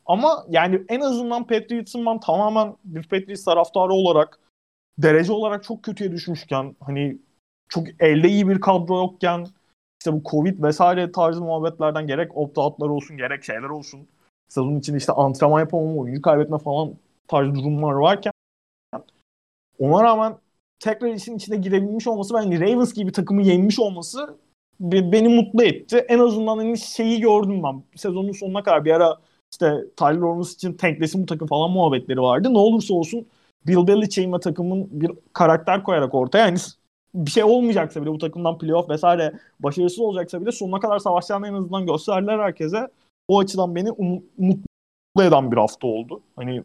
Ama 0.06 0.47
yani 0.49 0.82
en 0.88 1.00
azından 1.00 1.47
Patriots'ın 1.47 2.06
ben 2.06 2.21
tamamen 2.21 2.76
bir 2.85 3.02
Patriots 3.02 3.44
taraftarı 3.44 3.92
olarak 3.92 4.38
derece 4.99 5.32
olarak 5.32 5.64
çok 5.64 5.82
kötüye 5.82 6.12
düşmüşken 6.12 6.76
hani 6.80 7.18
çok 7.68 7.87
elde 8.00 8.28
iyi 8.28 8.49
bir 8.49 8.61
kadro 8.61 8.97
yokken 8.97 9.47
işte 10.02 10.12
bu 10.12 10.23
Covid 10.30 10.62
vesaire 10.62 11.12
tarzı 11.12 11.40
muhabbetlerden 11.40 12.06
gerek 12.06 12.37
opt-out'lar 12.37 12.88
olsun 12.88 13.16
gerek 13.16 13.44
şeyler 13.44 13.68
olsun 13.68 14.09
sezon 14.49 14.78
için 14.78 14.94
işte 14.94 15.12
antrenman 15.12 15.61
yapamama, 15.61 16.00
oyuncu 16.00 16.23
kaybetme 16.23 16.59
falan 16.59 16.94
tarzı 17.28 17.54
durumlar 17.54 17.92
varken 17.92 18.32
ona 19.78 20.02
rağmen 20.02 20.37
tekrar 20.80 21.09
işin 21.09 21.37
içine 21.37 21.56
girebilmiş 21.56 22.06
olması 22.06 22.37
hani 22.37 22.61
Ravens 22.61 22.94
gibi 22.94 23.12
takımı 23.12 23.42
yenmiş 23.42 23.78
olması 23.78 24.37
beni 24.80 25.28
mutlu 25.28 25.62
etti. 25.62 25.97
En 25.97 26.18
azından 26.18 26.56
hani 26.56 26.78
şeyi 26.78 27.21
gördüm 27.21 27.62
ben. 27.62 27.82
Sezonun 27.97 28.32
sonuna 28.32 28.62
kadar 28.62 28.85
bir 28.85 28.92
ara 28.92 29.16
işte 29.52 29.85
Tyler 29.97 30.23
Owens 30.23 30.54
için 30.54 30.73
tanklesin 30.73 31.23
bu 31.23 31.26
takım 31.26 31.49
falan 31.49 31.71
muhabbetleri 31.71 32.21
vardı. 32.21 32.54
Ne 32.54 32.59
olursa 32.59 32.94
olsun 32.94 33.26
Bill 33.66 33.87
Belichick'in 33.87 34.38
takımın 34.38 34.88
bir 34.90 35.11
karakter 35.32 35.82
koyarak 35.82 36.14
ortaya 36.14 36.47
yani 36.47 36.59
bir 37.14 37.31
şey 37.31 37.45
olmayacaksa 37.45 38.02
bile 38.02 38.11
bu 38.11 38.19
takımdan 38.19 38.59
playoff 38.59 38.90
vesaire 38.90 39.33
başarısız 39.61 39.99
olacaksa 39.99 40.40
bile 40.40 40.52
sonuna 40.52 40.81
kadar 40.81 40.99
savaşlarını 40.99 41.49
en 41.49 41.54
azından 41.54 41.87
gösterdiler 41.87 42.38
herkese. 42.38 42.88
O 43.28 43.38
açıdan 43.38 43.75
beni 43.75 43.88
um- 43.88 44.23
mutlu 44.38 45.23
eden 45.23 45.52
bir 45.52 45.57
hafta 45.57 45.87
oldu. 45.87 46.21
Hani 46.37 46.62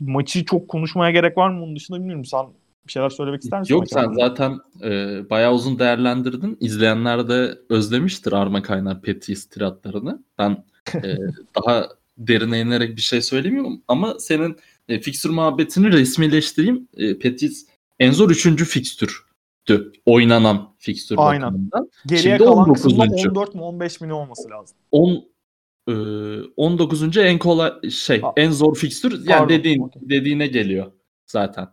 maçı 0.00 0.44
çok 0.44 0.68
konuşmaya 0.68 1.10
gerek 1.10 1.38
var 1.38 1.50
mı 1.50 1.64
onun 1.64 1.76
dışında 1.76 1.98
bilmiyorum. 1.98 2.24
Sen 2.24 2.46
Bir 2.86 2.92
şeyler 2.92 3.10
söylemek 3.10 3.44
ister 3.44 3.60
misin? 3.60 3.74
Yok 3.74 3.84
sen 3.88 4.00
hakkında? 4.00 4.28
zaten 4.28 4.58
e, 4.82 4.90
bayağı 5.30 5.54
uzun 5.54 5.78
değerlendirdin. 5.78 6.56
İzleyenler 6.60 7.28
de 7.28 7.58
özlemiştir 7.68 8.32
Arma 8.32 8.62
Kaynar 8.62 9.02
Petris 9.02 9.48
tiratlarını. 9.48 10.22
Ben 10.38 10.64
e, 10.94 11.16
daha 11.62 11.88
derine 12.18 12.60
inerek 12.60 12.96
bir 12.96 13.02
şey 13.02 13.22
söylemiyorum 13.22 13.82
ama 13.88 14.14
senin 14.18 14.56
e, 14.88 15.00
fikstür 15.00 15.30
muhabbetini 15.30 15.92
resmileştireyim. 15.92 16.88
E, 16.96 17.18
Petris 17.18 17.66
en 17.98 18.10
zor 18.10 18.30
üçüncü 18.30 18.64
fikstürdü. 19.66 19.92
Oynanan 20.06 20.74
fikstür 20.78 21.16
Aynen. 21.18 21.42
bakımından. 21.48 21.90
Geriye 22.06 22.22
Şimdi 22.22 22.38
kalan 22.38 22.58
19. 22.58 22.82
kısımda 22.82 23.02
14 23.28 23.54
mi 23.54 23.60
15 23.62 24.00
mi 24.00 24.08
ne 24.08 24.12
olması 24.14 24.50
lazım? 24.50 24.76
10 24.92 25.24
e, 25.88 25.92
19. 26.56 27.16
en 27.16 27.38
kolay 27.38 27.90
şey 27.90 28.20
Ha. 28.20 28.32
en 28.36 28.50
zor 28.50 28.74
fikstür 28.74 29.12
yani 29.12 29.26
Pardon, 29.26 29.48
dediğin 29.48 29.90
dediğine 29.96 30.46
geliyor 30.46 30.92
zaten. 31.26 31.68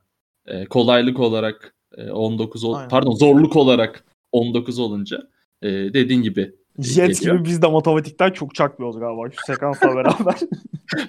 E, 0.45 0.65
kolaylık 0.65 1.19
olarak 1.19 1.75
e, 1.97 2.11
19 2.11 2.63
ol- 2.63 2.73
Aynen. 2.73 2.89
pardon 2.89 3.11
zorluk 3.15 3.55
olarak 3.55 4.03
19 4.31 4.79
olunca 4.79 5.17
e, 5.61 5.67
dediğin 5.69 6.21
gibi 6.21 6.55
Jet 6.79 7.19
geliyor. 7.19 7.35
gibi 7.35 7.45
biz 7.45 7.61
de 7.61 7.67
matematikten 7.67 8.31
çok 8.31 8.55
çaklıyoruz 8.55 8.99
galiba 8.99 9.31
şu 9.31 9.45
sekansla 9.53 9.87
beraber. 9.95 10.35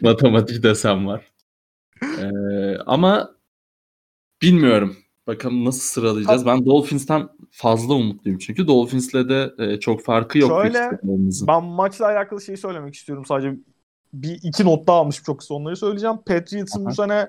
matematik 0.00 0.62
desem 0.62 1.06
var. 1.06 1.24
E, 2.02 2.26
ama 2.86 3.30
bilmiyorum. 4.42 4.96
Bakalım 5.26 5.64
nasıl 5.64 5.80
sıralayacağız. 5.80 6.46
Ben 6.46 6.66
Dolphins'ten 6.66 7.28
fazla 7.50 7.94
umutluyum 7.94 8.38
çünkü 8.38 8.66
Dolphins'le 8.66 9.14
de 9.14 9.54
e, 9.58 9.80
çok 9.80 10.02
farkı 10.02 10.38
yok. 10.38 10.50
Şöyle, 10.50 10.90
ben 11.48 11.64
maçla 11.64 12.06
alakalı 12.06 12.40
şeyi 12.40 12.58
söylemek 12.58 12.94
istiyorum 12.94 13.24
sadece. 13.28 13.56
Bir 14.12 14.40
iki 14.42 14.64
not 14.64 14.86
daha 14.86 14.96
almışım 14.96 15.24
çok 15.24 15.38
kısa 15.38 15.54
onları 15.54 15.76
söyleyeceğim. 15.76 16.16
Patriots'ın 16.26 16.86
bu 16.86 16.94
sene 16.94 17.28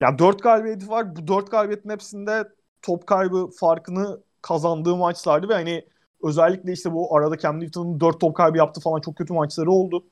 ya 0.00 0.18
4 0.18 0.42
galibiyeti 0.42 0.88
var. 0.88 1.16
Bu 1.16 1.28
4 1.28 1.50
galibiyetin 1.50 1.90
hepsinde 1.90 2.48
top 2.82 3.06
kaybı 3.06 3.50
farkını 3.60 4.20
kazandığı 4.42 4.96
maçlardı 4.96 5.48
ve 5.48 5.54
hani 5.54 5.84
özellikle 6.22 6.72
işte 6.72 6.92
bu 6.92 7.16
arada 7.16 7.38
Cam 7.38 7.60
Newton'un 7.60 8.00
4 8.00 8.20
top 8.20 8.36
kaybı 8.36 8.58
yaptı 8.58 8.80
falan 8.80 9.00
çok 9.00 9.16
kötü 9.16 9.32
maçları 9.32 9.70
oldu. 9.70 10.04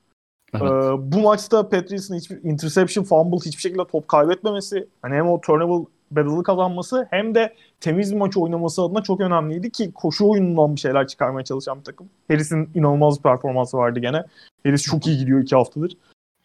Evet. 0.55 0.63
Ee, 0.63 1.13
bu 1.13 1.21
maçta 1.21 1.69
Patriots'ın 1.69 2.17
hiçbir 2.17 2.45
interception, 2.45 3.05
fumble 3.05 3.37
hiçbir 3.37 3.63
şekilde 3.63 3.85
top 3.85 4.09
kaybetmemesi, 4.09 4.89
hani 5.03 5.15
hem 5.15 5.29
o 5.29 5.41
turnover 5.41 5.87
battle'ı 6.17 6.43
kazanması 6.43 7.07
hem 7.11 7.35
de 7.35 7.55
temiz 7.81 8.13
bir 8.13 8.19
maç 8.19 8.37
oynaması 8.37 8.83
adına 8.83 9.03
çok 9.03 9.21
önemliydi 9.21 9.71
ki 9.71 9.93
koşu 9.93 10.31
oyunundan 10.31 10.75
bir 10.75 10.81
şeyler 10.81 11.07
çıkarmaya 11.07 11.45
çalışan 11.45 11.79
bir 11.79 11.85
takım. 11.85 12.11
Harris'in 12.29 12.71
inanılmaz 12.75 13.19
bir 13.19 13.23
performansı 13.23 13.77
vardı 13.77 14.01
gene. 14.01 14.25
Harris 14.67 14.83
çok 14.83 15.07
iyi 15.07 15.19
gidiyor 15.19 15.43
iki 15.43 15.57
haftadır. 15.57 15.97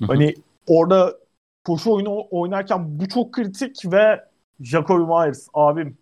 Hani 0.07 0.33
orada 0.67 1.17
koşu 1.65 1.93
oyunu 1.93 2.27
oynarken 2.31 2.99
bu 2.99 3.07
çok 3.07 3.33
kritik 3.33 3.81
ve 3.85 4.25
Jacoby 4.59 5.03
Myers 5.03 5.47
abim 5.53 5.97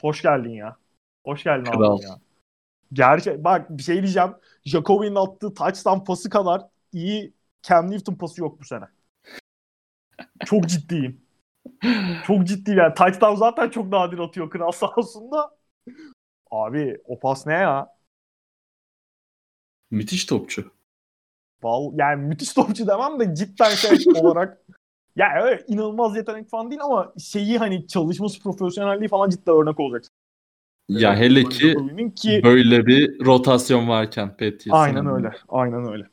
hoş 0.00 0.22
geldin 0.22 0.50
ya. 0.50 0.76
Hoş 1.24 1.44
geldin 1.44 1.64
Kral. 1.64 1.96
abim 1.96 2.06
ya. 2.06 2.18
Gerçek 2.92 3.44
bak 3.44 3.70
bir 3.70 3.82
şey 3.82 4.02
diyeceğim. 4.02 4.30
Jacoby'nin 4.64 5.14
attığı 5.14 5.54
touchdown 5.54 6.04
pası 6.04 6.30
kadar 6.30 6.62
iyi 6.92 7.32
Cam 7.62 7.90
Newton 7.90 8.14
pası 8.14 8.40
yok 8.40 8.60
bu 8.60 8.64
sene. 8.64 8.84
Çok 10.44 10.68
ciddiyim. 10.68 11.20
Çok 12.26 12.46
ciddiyim 12.46 12.78
yani. 12.78 12.94
Touchdown 12.94 13.34
zaten 13.34 13.70
çok 13.70 13.88
nadir 13.88 14.18
atıyor 14.18 14.50
kral 14.50 14.70
sağ 14.72 14.90
olsun 14.90 15.30
da. 15.32 15.50
Abi 16.50 16.98
o 17.04 17.18
pas 17.18 17.46
ne 17.46 17.52
ya? 17.54 17.88
Müthiş 19.90 20.24
topçu. 20.24 20.72
Val 21.62 21.92
yani 21.94 22.26
müthiş 22.26 22.52
topçu 22.52 22.86
demem 22.86 23.20
de 23.20 23.34
cidden 23.34 23.74
şey 23.74 23.90
olarak 24.14 24.62
ya 25.16 25.42
öyle 25.42 25.64
inanılmaz 25.68 26.16
yetenek 26.16 26.50
falan 26.50 26.70
değil 26.70 26.80
ama 26.82 27.12
şeyi 27.18 27.58
hani 27.58 27.86
çalışması 27.86 28.42
profesyonelliği 28.42 29.08
falan 29.08 29.30
cidden 29.30 29.54
örnek 29.54 29.80
olacak. 29.80 30.04
Ya 30.88 31.16
hele 31.16 31.44
ki 31.44 31.74
ki 32.16 32.40
böyle 32.44 32.86
bir 32.86 33.24
rotasyon 33.24 33.88
varken 33.88 34.28
Patriots'ın. 34.28 34.70
aynen 34.72 35.06
öyle. 35.06 35.32
Aynen 35.48 35.92
öyle. 35.92 36.06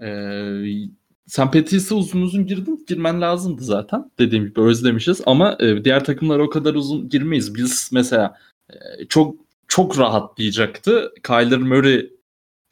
Ee, 0.00 0.88
sen 1.28 1.50
Patriots'a 1.50 1.94
uzun 1.94 2.22
uzun 2.22 2.46
girdin. 2.46 2.84
Girmen 2.88 3.20
lazımdı 3.20 3.62
zaten. 3.64 4.10
Dediğim 4.18 4.44
gibi 4.46 4.60
özlemişiz. 4.60 5.20
Ama 5.26 5.56
e, 5.60 5.84
diğer 5.84 6.04
takımlar 6.04 6.38
o 6.38 6.50
kadar 6.50 6.74
uzun 6.74 7.08
girmeyiz. 7.08 7.54
Biz 7.54 7.90
mesela 7.92 8.38
e, 8.70 8.74
çok 9.08 9.36
çok 9.68 9.98
rahatlayacaktı. 9.98 11.12
Kyler 11.22 11.58
Murray 11.58 12.10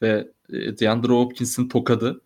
ve 0.02 0.28
e, 0.52 0.78
DeAndre 0.78 1.12
Hopkins'in 1.12 1.68
tokadı. 1.68 2.20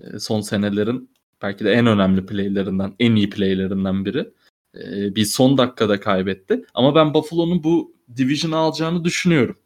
E, 0.00 0.18
son 0.18 0.40
senelerin 0.40 1.10
belki 1.42 1.64
de 1.64 1.72
en 1.72 1.86
önemli 1.86 2.26
playlerinden, 2.26 2.94
en 2.98 3.16
iyi 3.16 3.30
playlerinden 3.30 4.04
biri. 4.04 4.30
E, 4.74 5.14
bir 5.14 5.24
son 5.24 5.58
dakikada 5.58 6.00
kaybetti. 6.00 6.64
Ama 6.74 6.94
ben 6.94 7.14
Buffalo'nun 7.14 7.64
bu 7.64 7.94
division'ı 8.16 8.56
alacağını 8.56 9.04
düşünüyorum 9.04 9.56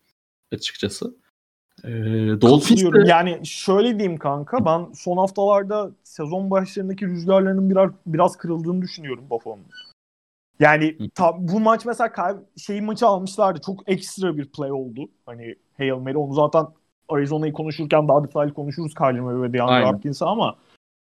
açıkçası. 0.53 1.15
E, 1.85 1.91
Dolphins 2.41 3.09
Yani 3.09 3.41
şöyle 3.45 3.99
diyeyim 3.99 4.19
kanka 4.19 4.65
ben 4.65 4.93
son 4.95 5.17
haftalarda 5.17 5.91
sezon 6.03 6.51
başlarındaki 6.51 7.07
rüzgarlarının 7.07 7.71
biraz 7.71 7.91
biraz 8.07 8.37
kırıldığını 8.37 8.83
düşünüyorum 8.83 9.25
Buffalo'nun. 9.31 9.65
Yani 10.61 10.97
ta, 11.15 11.35
bu 11.39 11.61
maç 11.61 11.87
mesela 11.87 12.13
kay, 12.13 12.37
şey 12.57 12.81
maçı 12.81 13.07
almışlardı. 13.07 13.61
Çok 13.61 13.89
ekstra 13.89 14.37
bir 14.37 14.49
play 14.49 14.73
oldu. 14.73 15.09
Hani 15.27 15.55
Hail 15.79 15.93
Mary 15.93 16.17
onu 16.17 16.35
zaten 16.35 16.67
Arizona'yı 17.09 17.53
konuşurken 17.53 18.09
daha 18.09 18.25
detaylı 18.25 18.55
konuşuruz 18.55 18.95
Kyler 18.95 19.21
Murray 19.21 19.43
ve 19.43 19.53
DeAndre. 19.53 19.87
Hopkins'e 19.87 20.25
ama 20.25 20.57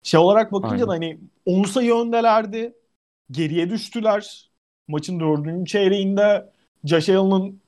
şey 0.03 0.21
olarak 0.21 0.53
bakınca 0.53 0.75
Aynen. 0.75 0.89
da 0.89 0.93
hani 0.93 1.19
10 1.47 1.63
sayı 1.63 1.95
öndelerdi. 1.95 2.75
Geriye 3.31 3.71
düştüler. 3.71 4.51
Maçın 4.89 5.21
dördüncü 5.21 5.71
çeyreğinde 5.71 6.51
Josh 6.85 7.09
Allen'ın 7.09 7.61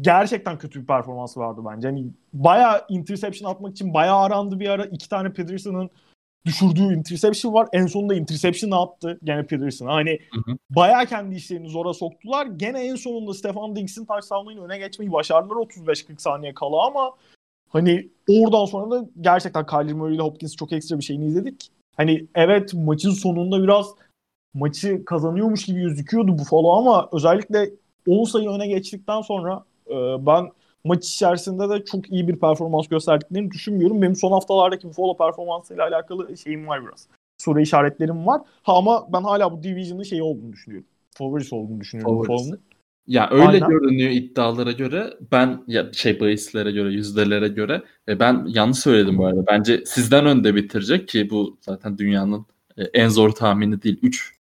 gerçekten 0.00 0.58
kötü 0.58 0.80
bir 0.80 0.86
performansı 0.86 1.40
vardı 1.40 1.60
bence. 1.70 1.88
Hani 1.88 2.06
bayağı 2.32 2.84
interception 2.88 3.50
atmak 3.50 3.72
için 3.72 3.94
bayağı 3.94 4.18
arandı 4.18 4.60
bir 4.60 4.68
ara. 4.68 4.84
İki 4.84 5.08
tane 5.08 5.32
Peterson'ın 5.32 5.90
düşürdüğü 6.46 6.94
interception 6.94 7.54
var. 7.54 7.68
En 7.72 7.86
sonunda 7.86 8.14
interception 8.14 8.70
attı 8.70 9.18
gene 9.24 9.46
Peterson'a. 9.46 9.94
Hani 9.94 10.18
Hı 10.34 10.50
hı. 10.50 10.56
bayağı 10.70 11.06
kendi 11.06 11.34
işlerini 11.34 11.68
zora 11.68 11.94
soktular. 11.94 12.46
Gene 12.46 12.86
en 12.86 12.94
sonunda 12.94 13.34
Stefan 13.34 13.76
Diggs'in 13.76 14.04
touchdown'ıyla 14.04 14.64
öne 14.64 14.78
geçmeyi 14.78 15.12
başardılar 15.12 15.56
35-40 15.56 16.18
saniye 16.18 16.54
kala 16.54 16.86
ama 16.86 17.10
hani 17.68 18.08
oradan 18.28 18.64
sonra 18.64 18.90
da 18.90 19.08
gerçekten 19.20 19.66
Kyler 19.66 19.92
Murray 19.92 20.14
ile 20.14 20.22
Hopkins'i 20.22 20.56
çok 20.56 20.72
ekstra 20.72 20.98
bir 20.98 21.04
şeyini 21.04 21.26
izledik. 21.26 21.70
Hani 21.96 22.26
evet 22.34 22.74
maçın 22.74 23.10
sonunda 23.10 23.62
biraz 23.62 23.86
maçı 24.54 25.04
kazanıyormuş 25.04 25.64
gibi 25.64 25.80
gözüküyordu 25.80 26.38
Buffalo 26.38 26.72
ama 26.72 27.08
özellikle 27.12 27.70
10 28.08 28.24
sayı 28.24 28.48
öne 28.48 28.66
geçtikten 28.66 29.20
sonra 29.20 29.64
ben 30.26 30.48
maç 30.84 31.08
içerisinde 31.08 31.68
de 31.68 31.84
çok 31.84 32.12
iyi 32.12 32.28
bir 32.28 32.36
performans 32.36 32.88
gösterdiklerini 32.88 33.50
düşünmüyorum. 33.50 34.02
Benim 34.02 34.16
son 34.16 34.32
haftalardaki 34.32 34.88
Buffalo 34.88 35.16
performansıyla 35.16 35.86
alakalı 35.86 36.38
şeyim 36.38 36.66
var 36.66 36.86
biraz. 36.86 37.06
Soru 37.38 37.60
işaretlerim 37.60 38.26
var. 38.26 38.40
Ha 38.62 38.76
ama 38.76 39.06
ben 39.12 39.22
hala 39.22 39.52
bu 39.52 39.62
division'ın 39.62 40.02
şeyi 40.02 40.22
olduğunu 40.22 40.52
düşünüyorum. 40.52 40.88
Favorisi 41.14 41.54
olduğunu 41.54 41.80
düşünüyorum. 41.80 42.18
Buffalo'nun. 42.18 42.60
Ya 43.06 43.28
öyle 43.30 43.44
Aynen. 43.44 43.68
görünüyor 43.68 44.10
iddialara 44.10 44.72
göre. 44.72 45.14
Ben 45.32 45.64
ya 45.66 45.92
şey 45.92 46.20
bahislere 46.20 46.72
göre, 46.72 46.92
yüzdelere 46.92 47.48
göre 47.48 47.82
e, 48.08 48.20
ben 48.20 48.44
yanlış 48.48 48.78
söyledim 48.78 49.18
bu 49.18 49.26
arada. 49.26 49.46
Bence 49.46 49.82
sizden 49.86 50.26
önde 50.26 50.54
bitirecek 50.54 51.08
ki 51.08 51.30
bu 51.30 51.58
zaten 51.60 51.98
dünyanın 51.98 52.46
e, 52.76 52.82
en 52.82 53.08
zor 53.08 53.30
tahmini 53.30 53.82
değil. 53.82 53.98
3 54.02 54.38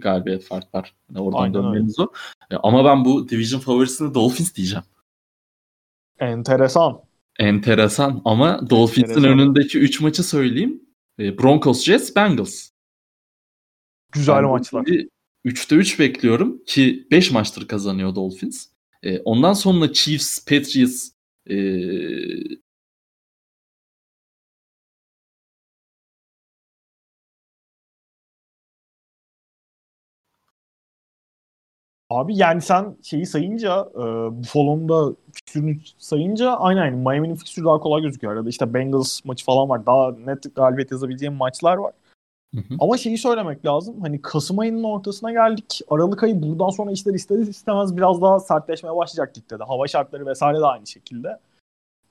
galibiyet 0.00 0.44
fark 0.44 0.74
var. 0.74 0.94
Yani 1.10 1.24
oradan 1.24 1.38
Aynen 1.38 1.54
dönmeniz 1.54 2.00
o. 2.00 2.08
E, 2.50 2.56
ama 2.62 2.84
ben 2.84 3.04
bu 3.04 3.28
division 3.28 3.60
favorisini 3.60 4.14
Dolphins 4.14 4.54
diyeceğim. 4.54 4.84
Enteresan. 6.20 7.00
Enteresan 7.38 8.22
ama 8.24 8.70
Dolphins'in 8.70 9.24
önündeki 9.24 9.78
3 9.78 10.00
maçı 10.00 10.22
söyleyeyim. 10.22 10.82
E, 11.18 11.38
Broncos, 11.38 11.84
Jets, 11.84 12.16
Bengals. 12.16 12.68
Güzel 14.12 14.36
Ben 14.42 14.44
maçlar. 14.44 14.86
bir 14.86 15.08
3'te 15.44 15.76
3 15.76 15.98
bekliyorum 15.98 16.64
ki 16.66 17.06
5 17.10 17.30
maçtır 17.30 17.68
kazanıyor 17.68 18.14
Dolphins. 18.14 18.66
E, 19.02 19.18
ondan 19.20 19.52
sonra 19.52 19.92
Chiefs, 19.92 20.44
Patriots, 20.44 21.10
Abi 32.14 32.36
yani 32.36 32.60
sen 32.60 32.96
şeyi 33.02 33.26
sayınca 33.26 33.88
e, 33.94 34.02
Buffalo'nun 34.38 34.88
da 34.88 35.16
fikstürünü 35.32 35.76
sayınca 35.98 36.50
aynen 36.50 36.80
aynen 36.80 36.98
Miami'nin 36.98 37.34
fikstürü 37.34 37.64
daha 37.64 37.80
kolay 37.80 38.02
gözüküyor. 38.02 38.32
Arada 38.32 38.48
işte 38.48 38.74
Bengals 38.74 39.24
maçı 39.24 39.44
falan 39.44 39.68
var. 39.68 39.86
Daha 39.86 40.12
net 40.12 40.54
galibiyet 40.54 40.92
yazabileceğim 40.92 41.34
maçlar 41.34 41.76
var. 41.76 41.92
Hı 42.54 42.60
hı. 42.60 42.74
Ama 42.78 42.96
şeyi 42.96 43.18
söylemek 43.18 43.66
lazım. 43.66 44.00
Hani 44.00 44.22
Kasım 44.22 44.58
ayının 44.58 44.84
ortasına 44.84 45.32
geldik. 45.32 45.80
Aralık 45.90 46.22
ayı 46.22 46.42
buradan 46.42 46.70
sonra 46.70 46.92
işler 46.92 47.14
ister 47.14 47.38
istemez 47.38 47.96
biraz 47.96 48.22
daha 48.22 48.40
sertleşmeye 48.40 48.96
başlayacak 48.96 49.38
ligde 49.38 49.58
de. 49.58 49.64
Hava 49.64 49.86
şartları 49.86 50.26
vesaire 50.26 50.60
de 50.60 50.66
aynı 50.66 50.86
şekilde. 50.86 51.38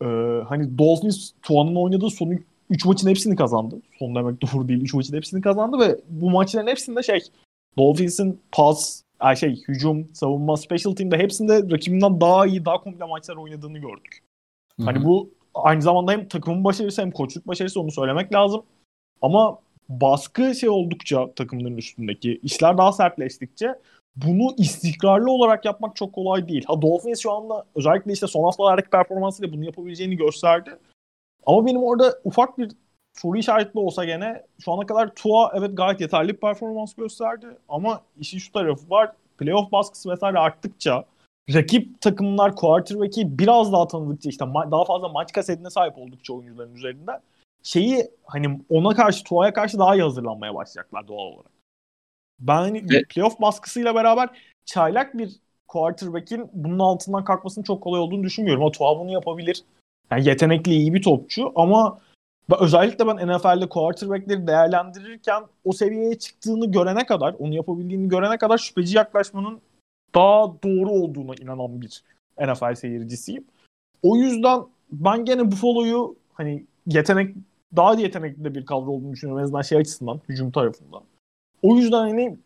Ee, 0.02 0.06
hani 0.48 0.78
Dolphins 0.78 1.32
Tuan'ın 1.42 1.76
oynadığı 1.76 2.10
son 2.10 2.40
3 2.70 2.86
maçın 2.86 3.10
hepsini 3.10 3.36
kazandı. 3.36 3.76
Son 4.00 4.16
demek 4.16 4.42
doğru 4.42 4.68
değil. 4.68 4.82
3 4.82 4.94
maçın 4.94 5.16
hepsini 5.16 5.42
kazandı 5.42 5.80
ve 5.80 6.00
bu 6.10 6.30
maçların 6.30 6.68
hepsinde 6.68 7.04
şey 7.04 7.20
Dolphins'in 7.78 8.40
pas 8.52 9.03
şey 9.36 9.64
hücum, 9.68 10.10
savunma, 10.14 10.58
special 10.58 10.96
team'de 10.96 11.18
hepsinde 11.18 11.72
rakibinden 11.72 12.22
daha 12.22 12.46
iyi, 12.46 12.66
daha 12.66 12.82
komple 12.82 13.06
maçlar 13.06 13.36
oynadığını 13.36 13.78
gördük. 13.78 14.24
Hı 14.78 14.84
hı. 14.84 14.86
Hani 14.86 15.06
bu 15.06 15.30
aynı 15.54 15.82
zamanda 15.82 16.12
hem 16.12 16.28
takımın 16.28 16.64
başarısı 16.64 17.02
hem 17.02 17.12
koçluk 17.12 17.48
başarısı 17.48 17.82
onu 17.82 17.92
söylemek 17.92 18.34
lazım. 18.34 18.64
Ama 19.22 19.60
baskı 19.90 20.56
şey 20.56 20.70
oldukça 20.70 21.34
takımların 21.34 21.78
üstündeki 21.78 22.40
işler 22.44 22.78
daha 22.78 22.92
sertleştikçe 22.92 23.76
bunu 24.16 24.56
istikrarlı 24.58 25.32
olarak 25.32 25.66
yapmak 25.66 25.96
çok 25.96 26.14
kolay 26.14 26.48
değil. 26.48 26.64
Ha 26.68 26.82
Dolphins 26.82 27.20
şu 27.20 27.32
anda 27.32 27.66
özellikle 27.76 28.14
işte 28.14 28.28
son 28.28 28.44
haftalardaki 28.44 28.90
performansıyla 28.90 29.54
bunu 29.54 29.66
yapabileceğini 29.66 30.18
gösterdi. 30.18 30.78
Ama 31.46 31.66
benim 31.66 31.84
orada 31.84 32.20
ufak 32.24 32.58
bir 32.58 32.72
soru 33.14 33.38
işaretli 33.38 33.80
olsa 33.80 34.06
gene 34.06 34.44
şu 34.66 34.72
ana 34.72 34.86
kadar 34.86 35.16
Tua 35.16 35.52
evet 35.56 35.78
gayet 35.78 36.02
yeterli 36.02 36.30
bir 36.30 36.38
performans 36.38 36.94
gösterdi. 36.94 37.48
Ama 37.70 38.02
işin 38.20 38.38
şu 38.38 38.52
tarafı 38.52 38.90
var. 38.90 39.12
Playoff 39.38 39.72
baskısı 39.72 40.10
vesaire 40.10 40.40
arttıkça 40.40 41.06
rakip 41.54 42.02
takımlar 42.02 42.56
quarterback'i 42.56 43.40
biraz 43.40 43.74
daha 43.74 43.88
tanıdıkça 43.88 44.30
işte 44.30 44.46
ma- 44.46 44.72
daha 44.72 44.86
fazla 44.86 45.10
maç 45.10 45.32
kasetine 45.32 45.70
sahip 45.70 45.98
oldukça 45.98 46.34
oyuncuların 46.34 46.76
üzerinde 46.76 47.20
şeyi 47.64 48.12
hani 48.26 48.60
ona 48.70 48.96
karşı 48.96 49.24
Tua'ya 49.24 49.54
karşı 49.54 49.80
daha 49.80 49.96
iyi 49.96 50.04
hazırlanmaya 50.04 50.56
başlayacaklar 50.56 51.08
doğal 51.08 51.28
olarak. 51.28 51.52
Ben 52.40 52.56
hani 52.56 52.90
Ve- 52.90 53.04
playoff 53.10 53.42
baskısıyla 53.42 53.96
beraber 53.96 54.30
çaylak 54.66 55.18
bir 55.18 55.32
quarterback'in 55.68 56.50
bunun 56.54 56.80
altından 56.80 57.24
kalkmasının 57.24 57.64
çok 57.64 57.82
kolay 57.82 58.02
olduğunu 58.02 58.24
düşünmüyorum. 58.24 58.64
O 58.64 58.72
Tua 58.72 59.00
bunu 59.00 59.12
yapabilir. 59.12 59.64
Yani 60.12 60.28
yetenekli 60.28 60.72
iyi 60.72 60.94
bir 60.94 61.02
topçu 61.02 61.52
ama 61.56 62.00
özellikle 62.60 63.08
ben 63.08 63.16
NFL'de 63.16 63.70
quarterback'leri 63.70 64.48
değerlendirirken 64.48 65.44
o 65.64 65.72
seviyeye 65.72 66.20
çıktığını 66.20 66.72
görene 66.72 67.06
kadar, 67.06 67.36
onu 67.40 67.54
yapabildiğini 67.54 68.10
görene 68.10 68.38
kadar 68.38 68.58
şüpheci 68.58 68.98
yaklaşmanın 68.98 69.62
daha 70.16 70.54
doğru 70.64 70.90
olduğuna 70.90 71.36
inanan 71.42 71.82
bir 71.82 72.04
NFL 72.40 72.76
seyircisiyim. 72.76 73.46
O 74.04 74.16
yüzden 74.16 74.62
ben 74.92 75.26
gene 75.26 75.52
Buffalo'yu 75.52 76.16
hani 76.34 76.66
yetenek 76.88 77.36
daha 77.76 77.94
yetenekli 77.94 78.44
de 78.44 78.56
bir 78.56 78.66
kadro 78.66 78.92
olduğunu 78.92 79.14
düşünüyorum 79.14 79.40
en 79.40 79.44
azından 79.44 79.62
şey 79.62 79.78
açısından, 79.78 80.22
hücum 80.30 80.52
tarafından. 80.52 81.04
O 81.62 81.76
yüzden 81.76 81.98
hani 81.98 82.38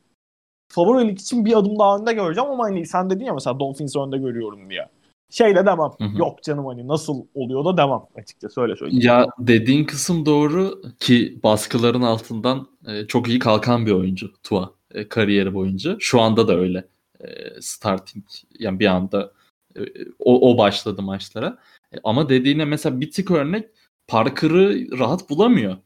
favorilik 0.73 1.19
için 1.21 1.45
bir 1.45 1.57
adım 1.57 1.79
daha 1.79 1.97
önde 1.97 2.13
göreceğim 2.13 2.49
ama 2.49 2.63
hani 2.63 2.85
sen 2.85 3.09
dedin 3.09 3.25
ya 3.25 3.33
mesela 3.33 3.59
Dolphins'i 3.59 3.99
önde 3.99 4.17
görüyorum 4.17 4.69
diye. 4.69 4.89
Şey 5.29 5.55
de 5.55 5.65
demem. 5.65 5.91
Hı 5.98 6.03
hı. 6.03 6.17
Yok 6.17 6.43
canım 6.43 6.65
hani 6.65 6.88
nasıl 6.88 7.25
oluyor 7.34 7.65
da 7.65 7.77
demem 7.77 8.01
açıkçası 8.15 8.62
öyle 8.62 8.75
söyleyeyim. 8.75 9.03
Ya 9.05 9.27
dediğin 9.39 9.86
kısım 9.86 10.25
doğru 10.25 10.81
ki 11.00 11.39
baskıların 11.43 12.01
altından 12.01 12.67
e, 12.88 13.07
çok 13.07 13.27
iyi 13.27 13.39
kalkan 13.39 13.86
bir 13.86 13.91
oyuncu 13.91 14.34
Tua 14.43 14.72
e, 14.93 15.10
kariyeri 15.10 15.53
boyunca. 15.53 15.96
Şu 16.00 16.22
anda 16.22 16.48
da 16.48 16.57
öyle. 16.57 16.88
E, 17.19 17.27
starting 17.62 18.25
yani 18.60 18.79
bir 18.79 18.86
anda 18.86 19.31
e, 19.77 19.81
o, 20.19 20.51
o 20.51 20.57
başladı 20.57 21.01
maçlara. 21.01 21.57
E, 21.93 21.98
ama 22.03 22.29
dediğine 22.29 22.65
mesela 22.65 23.01
bir 23.01 23.12
tık 23.12 23.31
örnek 23.31 23.65
Parker'ı 24.07 24.98
rahat 25.00 25.29
bulamıyor. 25.29 25.77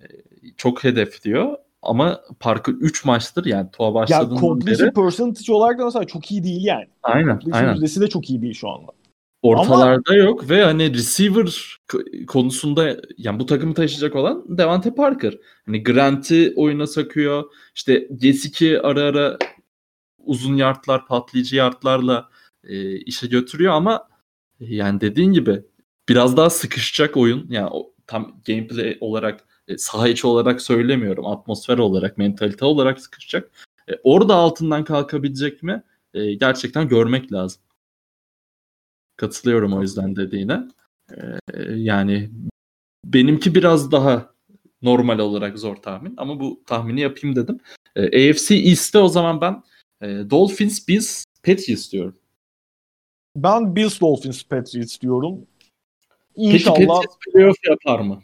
E, 0.00 0.04
çok 0.56 0.84
hedefliyor 0.84 1.56
ama 1.86 2.20
Parker 2.40 2.72
3 2.72 3.04
maçtır 3.04 3.44
yani 3.44 3.70
Tua 3.72 3.86
Ya 3.86 3.94
başladığından 3.94 4.40
completion 4.40 4.86
beri. 4.86 4.94
percentage 4.94 5.52
olarak 5.52 5.78
da 5.78 5.84
mesela 5.84 6.04
çok 6.04 6.30
iyi 6.30 6.44
değil 6.44 6.64
yani. 6.64 6.86
Aynen 7.02 7.28
Completion 7.28 7.62
aynen. 7.62 7.72
yüzdesi 7.72 8.00
de 8.00 8.08
çok 8.08 8.30
iyi 8.30 8.42
değil 8.42 8.54
şu 8.54 8.68
anda. 8.70 8.92
Ortalarda 9.42 10.14
yok 10.14 10.50
ve 10.50 10.64
hani 10.64 10.94
receiver 10.94 11.78
konusunda 12.26 12.96
yani 13.18 13.40
bu 13.40 13.46
takımı 13.46 13.74
taşıyacak 13.74 14.16
olan 14.16 14.44
Devante 14.48 14.94
Parker. 14.94 15.38
Hani 15.66 15.82
Grant'i 15.82 16.52
oyuna 16.56 16.86
sakıyor. 16.86 17.44
İşte 17.74 18.08
Gesicki 18.16 18.80
ara 18.80 19.02
ara 19.02 19.38
uzun 20.18 20.54
yardlar, 20.54 21.06
patlayıcı 21.06 21.56
yardlarla 21.56 22.28
e, 22.64 22.96
işe 22.96 23.26
götürüyor 23.26 23.72
ama 23.72 24.08
e, 24.60 24.74
yani 24.74 25.00
dediğin 25.00 25.32
gibi 25.32 25.62
biraz 26.08 26.36
daha 26.36 26.50
sıkışacak 26.50 27.16
oyun. 27.16 27.46
Yani 27.50 27.68
o, 27.72 27.92
tam 28.06 28.40
gameplay 28.46 28.96
olarak 29.00 29.45
e, 29.68 29.78
saha 29.78 30.08
içi 30.08 30.26
olarak 30.26 30.62
söylemiyorum. 30.62 31.26
Atmosfer 31.26 31.78
olarak, 31.78 32.18
mentalite 32.18 32.64
olarak 32.64 33.00
sıkışacak. 33.00 33.50
E, 33.88 33.92
orada 34.04 34.34
altından 34.34 34.84
kalkabilecek 34.84 35.62
mi? 35.62 35.82
E, 36.14 36.34
gerçekten 36.34 36.88
görmek 36.88 37.32
lazım. 37.32 37.62
Katılıyorum 39.16 39.72
o 39.72 39.82
yüzden 39.82 40.16
dediğine. 40.16 40.68
Ee, 41.10 41.62
yani 41.74 42.30
benimki 43.04 43.54
biraz 43.54 43.92
daha 43.92 44.34
normal 44.82 45.18
olarak 45.18 45.58
zor 45.58 45.76
tahmin 45.76 46.14
ama 46.16 46.40
bu 46.40 46.62
tahmini 46.66 47.00
yapayım 47.00 47.36
dedim. 47.36 47.60
Ee, 47.96 48.30
AFC 48.30 48.54
East'te 48.54 48.98
o 48.98 49.08
zaman 49.08 49.40
ben 49.40 49.62
e, 50.02 50.30
Dolphins, 50.30 50.88
Bills, 50.88 51.24
Patriots 51.42 51.92
diyorum. 51.92 52.16
Ben 53.36 53.76
Bills 53.76 54.00
Dolphins 54.00 54.42
Patriots 54.44 55.00
diyorum. 55.00 55.46
Peki 56.36 56.54
İnşallah 56.54 56.76
Patriots 56.76 57.16
playoff 57.32 57.56
yapar 57.68 58.00
mı? 58.00 58.22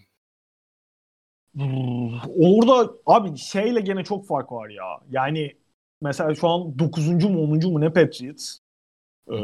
Orada 2.38 2.92
abi 3.06 3.36
şeyle 3.36 3.80
gene 3.80 4.04
çok 4.04 4.26
fark 4.26 4.52
var 4.52 4.68
ya. 4.68 4.84
Yani 5.10 5.52
mesela 6.02 6.34
şu 6.34 6.48
an 6.48 6.78
9. 6.78 7.24
mu 7.24 7.42
10. 7.42 7.72
mu 7.72 7.80
ne 7.80 7.92
Patriots? 7.92 8.58
Ee, 9.32 9.36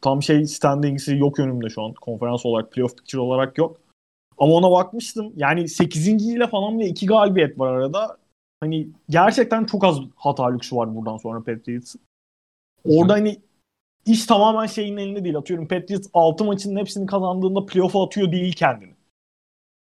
tam 0.00 0.22
şey 0.22 0.46
standings'i 0.46 1.16
yok 1.16 1.38
önümde 1.38 1.68
şu 1.68 1.82
an. 1.82 1.94
Konferans 1.94 2.46
olarak, 2.46 2.72
playoff 2.72 2.96
picture 2.96 3.20
olarak 3.20 3.58
yok. 3.58 3.80
Ama 4.38 4.54
ona 4.54 4.70
bakmıştım. 4.70 5.32
Yani 5.36 5.68
8. 5.68 6.08
ile 6.08 6.46
falan 6.46 6.78
bile 6.78 6.88
2 6.88 7.06
galibiyet 7.06 7.58
var 7.58 7.72
arada. 7.72 8.16
Hani 8.60 8.88
gerçekten 9.08 9.64
çok 9.64 9.84
az 9.84 9.98
hata 10.16 10.52
lüksü 10.52 10.76
var 10.76 10.96
buradan 10.96 11.16
sonra 11.16 11.38
Patriots'ın. 11.38 12.00
Orada 12.84 13.12
hani 13.12 13.40
iş 14.06 14.26
tamamen 14.26 14.66
şeyin 14.66 14.96
elinde 14.96 15.24
değil. 15.24 15.36
Atıyorum 15.36 15.68
Patriots 15.68 16.08
6 16.14 16.44
maçın 16.44 16.76
hepsini 16.76 17.06
kazandığında 17.06 17.66
playoff'a 17.66 18.04
atıyor 18.04 18.32
değil 18.32 18.52
kendini. 18.52 18.94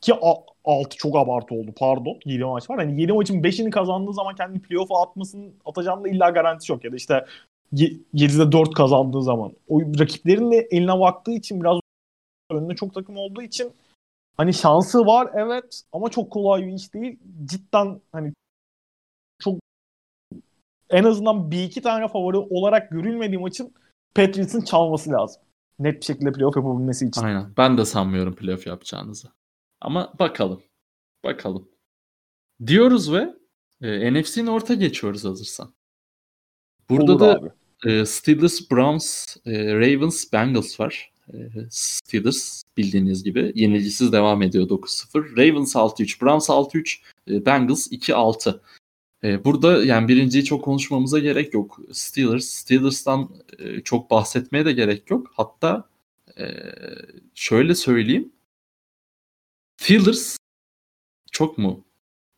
Ki 0.01 0.14
6 0.68 0.96
çok 0.96 1.16
abartı 1.16 1.54
oldu 1.54 1.72
pardon. 1.76 2.18
7 2.24 2.44
maç 2.44 2.70
var. 2.70 2.78
Hani 2.78 3.00
7 3.00 3.12
maçın 3.12 3.42
5'ini 3.42 3.70
kazandığı 3.70 4.12
zaman 4.12 4.35
kendini 4.35 4.62
playoff'a 4.62 5.02
atmasının 5.02 5.54
atacağının 5.64 6.04
illa 6.04 6.31
garantisi 6.31 6.72
yok. 6.72 6.85
Ya 6.85 6.92
da 6.92 6.96
işte 6.96 7.26
7'de 7.72 8.52
4 8.52 8.74
kazandığı 8.74 9.22
zaman. 9.22 9.52
O 9.68 9.81
rakiplerin 9.81 10.52
de 10.52 10.68
eline 10.70 11.00
baktığı 11.00 11.33
için 11.33 11.61
biraz 11.61 11.81
önünde 12.50 12.74
çok 12.74 12.94
takım 12.94 13.16
olduğu 13.16 13.42
için 13.42 13.72
hani 14.37 14.54
şansı 14.54 15.07
var 15.07 15.31
evet 15.35 15.83
ama 15.92 16.09
çok 16.09 16.31
kolay 16.31 16.66
bir 16.66 16.72
iş 16.72 16.94
değil. 16.94 17.18
Cidden 17.44 18.00
hani 18.12 18.33
çok 19.38 19.54
en 20.90 21.04
azından 21.04 21.50
bir 21.50 21.64
iki 21.64 21.83
tane 21.83 22.09
favori 22.09 22.37
olarak 22.37 22.90
görülmediği 22.90 23.38
maçın 23.38 23.72
Patriots'ın 24.14 24.61
çalması 24.61 25.11
lazım. 25.11 25.42
Net 25.78 26.00
bir 26.00 26.04
şekilde 26.04 26.33
playoff 26.33 26.57
yapabilmesi 26.57 27.07
için. 27.07 27.22
Aynen. 27.22 27.46
Ben 27.57 27.78
de 27.78 27.85
sanmıyorum 27.85 28.35
playoff 28.35 28.66
yapacağınızı. 28.66 29.28
Ama 29.81 30.14
bakalım. 30.19 30.62
Bakalım. 31.25 31.69
Diyoruz 32.67 33.12
ve 33.12 33.35
e, 33.83 34.12
NFC'nin 34.12 34.47
orta 34.47 34.75
geçiyoruz 34.75 35.25
hazırsan. 35.25 35.75
Burada 36.91 37.12
Olur 37.12 37.21
da 37.21 37.35
abi. 37.38 37.49
e, 37.87 38.07
Steelers, 38.07 38.71
Browns, 38.71 39.37
e, 39.47 39.75
Ravens, 39.75 40.33
Bengals 40.33 40.81
var. 40.81 41.12
E, 41.33 41.37
Steelers 41.71 42.62
bildiğiniz 42.77 43.25
gibi 43.25 43.53
yenilgisiz 43.55 44.12
devam 44.12 44.43
ediyor 44.43 44.69
9-0. 44.69 45.37
Ravens 45.37 45.77
6-3, 45.77 46.23
Browns 46.23 46.51
6-3, 46.51 47.01
e, 47.31 47.47
Bengals 47.47 47.93
2-6. 47.93 48.61
E, 49.25 49.45
burada 49.45 49.85
yani 49.85 50.09
birinciyi 50.09 50.45
çok 50.45 50.64
konuşmamıza 50.64 51.19
gerek 51.19 51.55
yok. 51.55 51.81
Steelers, 51.93 52.45
Steelers'tan 52.45 53.31
e, 53.59 53.81
çok 53.81 54.11
bahsetmeye 54.11 54.64
de 54.64 54.73
gerek 54.73 55.11
yok. 55.11 55.33
Hatta 55.37 55.88
e, 56.38 56.45
şöyle 57.35 57.75
söyleyeyim. 57.75 58.33
Steelers 59.81 60.37
çok 61.33 61.59
mu 61.59 61.85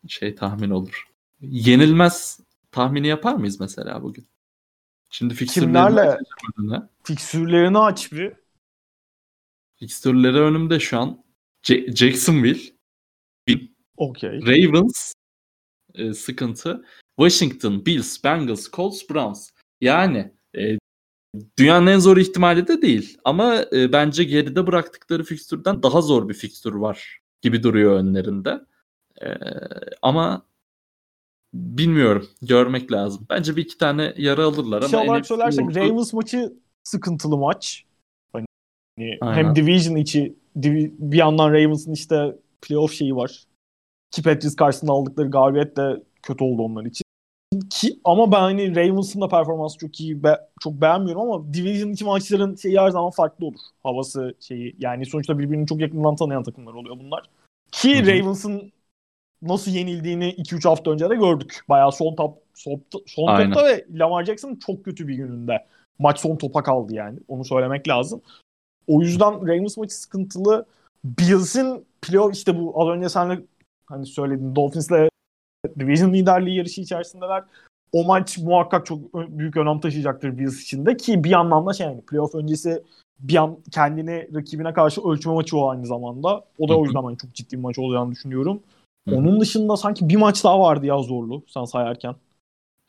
şey 0.07 0.35
tahmin 0.35 0.69
olur? 0.69 1.07
Yenilmez 1.41 2.39
tahmini 2.71 3.07
yapar 3.07 3.33
mıyız 3.33 3.59
mesela 3.59 4.03
bugün? 4.03 4.27
Şimdi 5.09 5.33
fikstürleri 5.33 5.67
Kimlerle? 5.67 6.01
açacağım 6.01 6.53
önüne. 6.57 6.89
Fiksürlerini 7.03 7.77
aç 7.79 8.11
bir. 8.11 8.33
Fikstürleri 9.75 10.39
önümde 10.39 10.79
şu 10.79 10.99
an. 10.99 11.23
J- 11.63 11.95
Jacksonville, 11.95 12.61
Okey. 13.97 14.41
Ravens 14.41 15.13
e, 15.93 16.13
sıkıntı. 16.13 16.85
Washington, 17.19 17.85
Bills, 17.85 18.23
Bengals, 18.23 18.71
Colts, 18.71 19.09
Browns. 19.09 19.49
Yani 19.81 20.33
e, 20.57 20.77
dünyanın 21.57 21.87
en 21.87 21.99
zor 21.99 22.17
ihtimali 22.17 22.67
de 22.67 22.81
değil. 22.81 23.17
Ama 23.23 23.65
e, 23.73 23.93
bence 23.93 24.23
geride 24.23 24.67
bıraktıkları 24.67 25.23
fikstürden 25.23 25.83
daha 25.83 26.01
zor 26.01 26.29
bir 26.29 26.33
fikstür 26.33 26.73
var 26.73 27.20
gibi 27.41 27.63
duruyor 27.63 27.95
önlerinde. 27.99 28.61
E, 29.21 29.27
ama 30.01 30.45
bilmiyorum. 31.53 32.29
Görmek 32.41 32.91
lazım. 32.91 33.25
Bence 33.29 33.55
bir 33.55 33.61
iki 33.61 33.77
tane 33.77 34.13
yara 34.17 34.45
alırlar 34.45 34.81
ama 34.81 35.17
NFC 35.17 35.27
söylersek 35.27 35.75
Ravens 35.75 36.13
maçı 36.13 36.53
sıkıntılı 36.83 37.37
maç. 37.37 37.85
Hani 38.33 38.45
Aynen. 39.21 39.35
hem 39.35 39.55
division 39.55 39.95
içi 39.95 40.35
bir 40.55 41.17
yandan 41.17 41.49
Ravens'ın 41.49 41.91
işte 41.91 42.35
playoff 42.61 42.93
şeyi 42.93 43.15
var. 43.15 43.43
Ki 44.11 44.23
Patriots 44.23 44.55
karşısında 44.55 44.91
aldıkları 44.91 45.29
galibiyet 45.29 45.77
de 45.77 46.03
kötü 46.23 46.43
oldu 46.43 46.61
onlar 46.61 46.85
için. 46.85 47.03
Ki 47.69 47.99
ama 48.03 48.31
ben 48.31 48.39
hani 48.39 48.75
Ravens'ın 48.75 49.21
da 49.21 49.27
performansı 49.27 49.77
çok 49.77 50.01
iyi 50.01 50.23
be, 50.23 50.39
çok 50.59 50.73
beğenmiyorum 50.73 51.21
ama 51.21 51.53
Division 51.53 51.89
içi 51.89 52.05
maçların 52.05 52.55
şeyi 52.55 52.79
her 52.79 52.89
zaman 52.89 53.09
farklı 53.09 53.45
olur. 53.45 53.59
Havası 53.83 54.35
şeyi 54.39 54.75
yani 54.79 55.05
sonuçta 55.05 55.39
birbirini 55.39 55.67
çok 55.67 55.81
yakından 55.81 56.15
tanıyan 56.15 56.43
takımlar 56.43 56.73
oluyor 56.73 56.99
bunlar. 56.99 57.23
Ki. 57.71 58.01
Ravens'ın 58.07 58.71
nasıl 59.41 59.71
yenildiğini 59.71 60.29
2-3 60.29 60.69
hafta 60.69 60.91
önce 60.91 61.09
de 61.09 61.15
gördük. 61.15 61.61
Bayağı 61.69 61.91
son 61.91 62.15
top 62.15 62.37
son, 62.53 62.81
son 63.05 63.27
Aynen. 63.27 63.51
topta 63.51 63.67
ve 63.67 63.85
Lamar 63.91 64.25
Jackson 64.25 64.55
çok 64.55 64.85
kötü 64.85 65.07
bir 65.07 65.15
gününde. 65.15 65.65
Maç 65.99 66.19
son 66.19 66.35
topa 66.35 66.63
kaldı 66.63 66.93
yani. 66.93 67.19
Onu 67.27 67.45
söylemek 67.45 67.87
lazım. 67.87 68.21
O 68.87 69.01
yüzden 69.01 69.47
Ravens 69.47 69.77
maçı 69.77 69.95
sıkıntılı. 69.95 70.65
Bills'in 71.03 71.85
playoff 72.01 72.33
işte 72.33 72.59
bu 72.59 72.81
az 72.81 72.87
önce 72.87 73.09
senle 73.09 73.39
hani 73.85 74.05
söylediğin 74.05 74.55
Dolphins'le 74.55 75.10
Division 75.79 76.13
liderliği 76.13 76.57
yarışı 76.57 76.81
içerisindeler. 76.81 77.43
O 77.91 78.03
maç 78.03 78.37
muhakkak 78.37 78.85
çok 78.85 79.13
büyük 79.13 79.57
önem 79.57 79.79
taşıyacaktır 79.79 80.37
Bills 80.37 80.61
için 80.61 80.85
de 80.85 80.97
ki 80.97 81.23
bir 81.23 81.29
yandan 81.29 81.65
da 81.65 81.73
şey 81.73 81.87
yani 81.87 82.01
playoff 82.01 82.35
öncesi 82.35 82.83
bir 83.19 83.35
an 83.35 83.57
kendini 83.71 84.29
rakibine 84.35 84.73
karşı 84.73 85.01
ölçme 85.01 85.33
maçı 85.33 85.57
o 85.57 85.69
aynı 85.69 85.85
zamanda. 85.85 86.45
O 86.59 86.67
da 86.67 86.77
o 86.77 86.85
yüzden 86.85 87.07
ben 87.07 87.15
çok 87.15 87.33
ciddi 87.33 87.57
bir 87.57 87.61
maç 87.61 87.79
olacağını 87.79 88.11
düşünüyorum. 88.11 88.63
Onun 89.11 89.39
dışında 89.39 89.77
sanki 89.77 90.09
bir 90.09 90.15
maç 90.15 90.43
daha 90.43 90.59
vardı 90.59 90.85
ya 90.85 90.97
zorlu 90.97 91.43
sen 91.47 91.65
sayarken. 91.65 92.15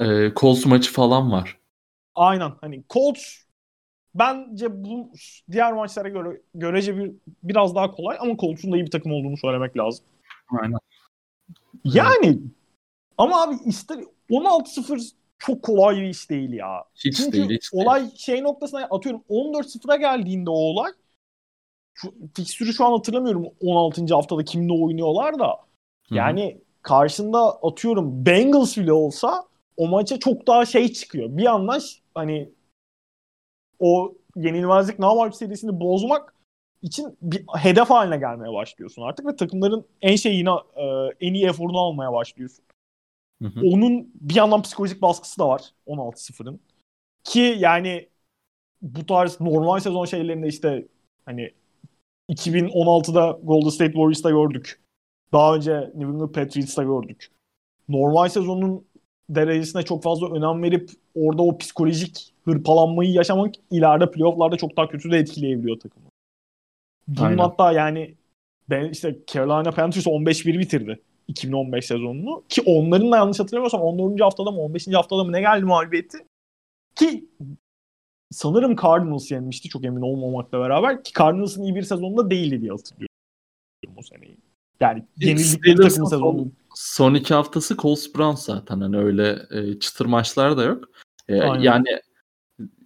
Ee, 0.01 0.33
Colts 0.37 0.67
maçı 0.67 0.93
falan 0.93 1.33
var. 1.33 1.59
Aynen 2.15 2.53
hani 2.61 2.83
Colts 2.91 3.37
bence 4.15 4.85
bu 4.85 5.11
diğer 5.51 5.73
maçlara 5.73 6.09
göre 6.09 6.41
görece 6.55 6.97
bir 6.97 7.13
biraz 7.43 7.75
daha 7.75 7.91
kolay 7.91 8.17
ama 8.21 8.37
Colts'un 8.37 8.73
da 8.73 8.77
iyi 8.77 8.87
bir 8.87 8.91
takım 8.91 9.13
olduğunu 9.13 9.37
söylemek 9.37 9.77
lazım. 9.77 10.05
Aynen. 10.61 10.79
Yani 11.85 12.39
ama 13.19 13.43
abi 13.43 13.55
ister 13.65 13.99
16-0 14.31 15.13
çok 15.39 15.63
kolay 15.63 15.97
bir 15.97 16.03
iş 16.03 16.31
değil 16.31 16.53
ya. 16.53 16.85
Hiç 16.95 17.17
Çünkü 17.17 17.33
değil. 17.33 17.51
Hiç 17.51 17.73
değil. 17.73 17.85
olay 17.85 18.11
şey 18.17 18.43
noktasına 18.43 18.85
atıyorum 18.91 19.23
14-0'a 19.31 19.97
geldiğinde 19.97 20.51
o 20.51 20.55
olay 20.55 20.93
şu, 21.95 22.15
fikstürü 22.35 22.73
şu 22.73 22.85
an 22.85 22.93
hatırlamıyorum 22.93 23.47
16. 23.61 24.15
haftada 24.15 24.45
kimle 24.45 24.73
oynuyorlar 24.73 25.39
da 25.39 25.57
yani 26.11 26.61
karşında 26.83 27.63
atıyorum 27.63 28.27
Bengals 28.27 28.77
bile 28.77 28.93
olsa 28.93 29.45
o 29.77 29.89
maça 29.89 30.19
çok 30.19 30.47
daha 30.47 30.67
şey 30.67 30.93
çıkıyor. 30.93 31.37
Bir 31.37 31.43
yandan 31.43 31.81
hani 32.15 32.53
o 33.79 34.15
yenilmezlik 34.37 34.99
namalp 34.99 35.35
serisini 35.35 35.81
bozmak 35.81 36.35
için 36.83 37.19
bir 37.23 37.45
hedef 37.59 37.91
haline 37.91 38.17
gelmeye 38.17 38.53
başlıyorsun 38.53 39.03
artık 39.03 39.27
ve 39.27 39.37
takımların 39.37 39.85
en 40.03 40.17
şeyini 40.17 40.51
e, 40.77 40.85
en 41.21 41.35
iyi 41.35 41.47
eforunu 41.47 41.79
almaya 41.79 42.13
başlıyorsun. 42.13 42.65
Hı 43.43 43.49
hı. 43.49 43.61
Onun 43.67 44.11
bir 44.15 44.35
yandan 44.35 44.63
psikolojik 44.63 45.03
baskısı 45.03 45.39
da 45.39 45.49
var 45.49 45.63
16-0'ın. 45.87 46.61
Ki 47.25 47.57
yani 47.59 48.09
bu 48.83 49.07
tarz 49.07 49.41
normal 49.41 49.81
sezon 49.81 50.05
şeylerinde 50.05 50.49
işte 50.49 50.87
hani 51.27 51.51
2016'da 52.31 53.39
Golden 53.43 53.69
State 53.69 53.93
Warriors'ta 53.93 54.31
gördük. 54.31 54.81
Daha 55.33 55.55
önce 55.55 55.81
New 55.81 56.05
England 56.05 56.35
Patriots'ta 56.35 56.83
gördük. 56.83 57.31
Normal 57.89 58.29
sezonun 58.29 58.85
derecesine 59.31 59.83
çok 59.83 60.03
fazla 60.03 60.35
önem 60.35 60.63
verip 60.63 60.91
orada 61.15 61.43
o 61.43 61.59
psikolojik 61.59 62.33
hırpalanmayı 62.45 63.11
yaşamak 63.11 63.55
ileride 63.71 64.11
playofflarda 64.11 64.57
çok 64.57 64.77
daha 64.77 64.89
kötü 64.89 65.11
de 65.11 65.19
etkileyebiliyor 65.19 65.81
takımı. 65.81 66.07
Bunun 67.09 67.27
Aynen. 67.27 67.39
hatta 67.39 67.73
yani 67.73 68.15
ben 68.71 68.91
işte 68.91 69.19
Carolina 69.27 69.71
Panthers 69.71 70.07
15-1 70.07 70.59
bitirdi 70.59 71.01
2015 71.37 71.85
sezonunu. 71.87 72.45
Ki 72.49 72.63
onların 72.67 73.13
da 73.13 73.17
yanlış 73.17 73.41
hatırlamıyorsam 73.41 73.81
14. 73.81 74.21
haftada 74.21 74.51
mı 74.51 74.61
15. 74.61 74.89
haftada 74.89 75.25
mı 75.25 75.33
ne 75.33 75.41
geldi 75.41 75.65
mağlubiyeti? 75.65 76.19
Ki 76.95 77.29
sanırım 78.31 78.77
Cardinals 78.77 79.31
yenmişti 79.31 79.69
çok 79.69 79.85
emin 79.85 80.01
olmamakla 80.01 80.61
beraber. 80.61 81.05
Ki 81.05 81.13
Cardinals'ın 81.19 81.63
iyi 81.63 81.75
bir 81.75 81.83
sezonunda 81.83 82.31
değildi 82.31 82.61
diye 82.61 82.71
hatırlıyorum 82.71 83.09
o 83.97 84.03
seneyi. 84.03 84.37
Yani 84.81 85.03
yenildikleri 85.17 85.77
takım 85.77 86.07
sezonu. 86.07 86.47
son, 86.75 87.15
iki 87.15 87.35
haftası 87.35 87.77
Colts 87.77 88.15
Browns 88.15 88.45
zaten 88.45 88.81
hani 88.81 88.97
öyle 88.97 89.39
e, 89.51 89.79
çıtır 89.79 90.07
maçlar 90.07 90.57
da 90.57 90.63
yok. 90.65 90.85
E, 91.29 91.41
Aynen. 91.41 91.63
yani 91.63 91.87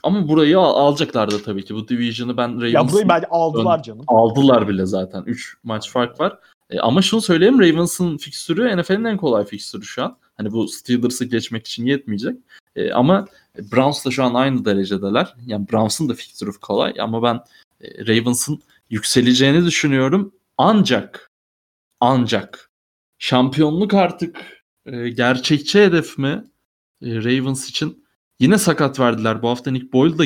ama 0.03 0.29
burayı 0.29 0.59
al- 0.59 0.87
alacaklardı 0.87 1.43
tabii 1.43 1.65
ki. 1.65 1.75
Bu 1.75 1.89
division'ı 1.89 2.37
ben 2.37 2.49
Ya 2.49 2.55
Ravens'ın 2.61 2.93
burayı 2.93 3.09
bence 3.09 3.27
aldılar 3.31 3.83
canım. 3.83 4.05
aldılar 4.07 4.69
bile 4.69 4.87
zaten. 4.87 5.23
3 5.27 5.57
maç 5.63 5.91
fark 5.91 6.21
var. 6.21 6.39
E, 6.71 6.81
ama 6.81 7.03
şunu 7.03 7.21
söyleyeyim 7.21 7.61
Ravens'ın 7.61 8.17
fikstürü 8.17 8.77
NFL'in 8.77 9.05
en 9.05 9.17
kolay 9.17 9.47
fikstürü 9.47 9.85
şu 9.85 10.05
an. 10.05 10.19
Hani 10.37 10.53
bu 10.53 10.69
Steelers'ı 10.69 11.25
geçmek 11.25 11.67
için 11.67 11.87
yetmeyecek. 11.87 12.37
E, 12.77 12.93
ama 12.93 13.27
Browns 13.59 14.05
da 14.07 14.11
şu 14.11 14.25
an 14.25 14.35
aynı 14.35 14.65
derecedeler. 14.65 15.35
Yani 15.47 15.69
Browns'ın 15.73 16.09
da 16.09 16.15
fikstürü 16.15 16.53
kolay 16.53 16.95
ama 17.01 17.23
ben 17.23 17.41
e, 17.81 18.07
Ravens'ın 18.07 18.63
yükseleceğini 18.91 19.65
düşünüyorum. 19.67 20.33
Ancak 20.59 21.31
ancak 22.01 22.71
şampiyonluk 23.19 23.95
artık 23.95 24.65
e, 24.87 25.09
gerçekçi 25.09 25.81
hedef 25.81 26.19
mi 26.19 26.45
e, 27.03 27.17
Ravens 27.17 27.69
için? 27.69 28.07
Yine 28.41 28.59
sakat 28.59 29.01
verdiler. 29.01 29.43
Bu 29.43 29.49
hafta 29.49 29.71
Nick 29.71 29.93
Boyle 29.93 30.19
da 30.19 30.25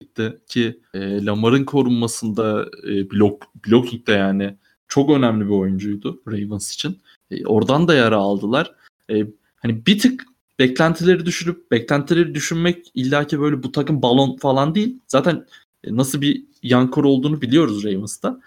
gitti 0.00 0.40
ki 0.48 0.80
e, 0.94 1.24
Lamar'ın 1.24 1.64
korunmasında 1.64 2.66
e, 2.88 3.10
blok 3.10 3.42
blocking'de 3.66 4.12
yani 4.12 4.56
çok 4.88 5.10
önemli 5.10 5.44
bir 5.44 5.50
oyuncuydu 5.50 6.22
Ravens 6.28 6.74
için. 6.74 6.98
E, 7.30 7.46
oradan 7.46 7.88
da 7.88 7.94
yara 7.94 8.16
aldılar. 8.16 8.74
E, 9.10 9.26
hani 9.56 9.86
bir 9.86 9.98
tık 9.98 10.24
beklentileri 10.58 11.26
düşürüp 11.26 11.70
beklentileri 11.70 12.34
düşünmek 12.34 12.90
illaki 12.94 13.40
böyle 13.40 13.62
bu 13.62 13.72
takım 13.72 14.02
balon 14.02 14.36
falan 14.36 14.74
değil. 14.74 15.00
Zaten 15.08 15.46
e, 15.84 15.96
nasıl 15.96 16.20
bir 16.20 16.44
yankor 16.62 17.04
olduğunu 17.04 17.42
biliyoruz 17.42 17.84
Ravens'ta. 17.84 18.40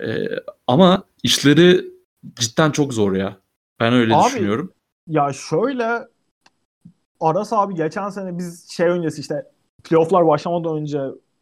E, 0.00 0.28
ama 0.66 1.04
işleri 1.22 1.84
cidden 2.34 2.70
çok 2.70 2.94
zor 2.94 3.16
ya. 3.16 3.36
Ben 3.80 3.92
öyle 3.92 4.14
Abi, 4.14 4.24
düşünüyorum. 4.24 4.72
Ya 5.06 5.32
şöyle 5.32 6.08
Aras 7.20 7.52
abi 7.52 7.74
geçen 7.74 8.08
sene 8.08 8.38
biz 8.38 8.70
şey 8.70 8.86
öncesi 8.86 9.20
işte 9.20 9.46
playofflar 9.84 10.26
başlamadan 10.26 10.76
önce 10.76 11.00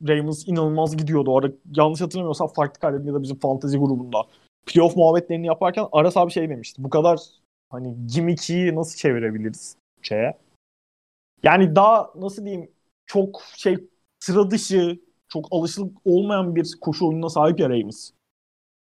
Ravens 0.09 0.49
inanılmaz 0.49 0.97
gidiyordu. 0.97 1.31
Orada 1.31 1.55
yanlış 1.77 2.01
hatırlamıyorsam 2.01 2.49
farklı 2.49 2.81
kaydedin 2.81 3.07
ya 3.07 3.15
da 3.15 3.23
bizim 3.23 3.39
fantasy 3.39 3.77
grubunda. 3.77 4.23
Playoff 4.67 4.97
muhabbetlerini 4.97 5.47
yaparken 5.47 5.87
Aras 5.93 6.17
abi 6.17 6.31
şey 6.31 6.49
demişti. 6.49 6.85
Bu 6.85 6.91
kadar 6.91 7.21
hani 7.71 7.97
gimmick'i 8.07 8.75
nasıl 8.75 8.97
çevirebiliriz 8.97 9.77
şeye? 10.03 10.39
Yani 11.43 11.77
daha 11.77 12.11
nasıl 12.15 12.45
diyeyim 12.45 12.71
çok 13.07 13.43
şey 13.57 13.77
sıra 14.21 14.51
dışı 14.51 15.01
çok 15.29 15.47
alışılık 15.51 15.97
olmayan 16.05 16.57
bir 16.57 16.77
koşu 16.81 17.09
oyununa 17.09 17.29
sahip 17.29 17.61
ya 17.61 17.71
Ravens. 17.71 18.11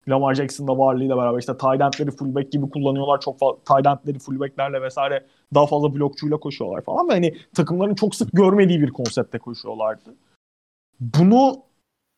Lamar 0.08 0.34
Jackson'da 0.34 0.78
varlığıyla 0.78 1.16
beraber 1.16 1.38
işte 1.38 1.56
tight 1.56 2.18
fullback 2.18 2.52
gibi 2.52 2.70
kullanıyorlar. 2.70 3.20
Çok 3.20 3.38
fazla 3.38 3.56
tight 4.04 4.22
fullbacklerle 4.22 4.82
vesaire 4.82 5.26
daha 5.54 5.66
fazla 5.66 5.94
blokçuyla 5.94 6.36
koşuyorlar 6.36 6.82
falan. 6.82 7.08
Ve 7.08 7.12
hani 7.12 7.36
takımların 7.54 7.94
çok 7.94 8.14
sık 8.14 8.32
görmediği 8.32 8.80
bir 8.80 8.90
konsepte 8.90 9.38
koşuyorlardı. 9.38 10.14
Bunu 11.00 11.62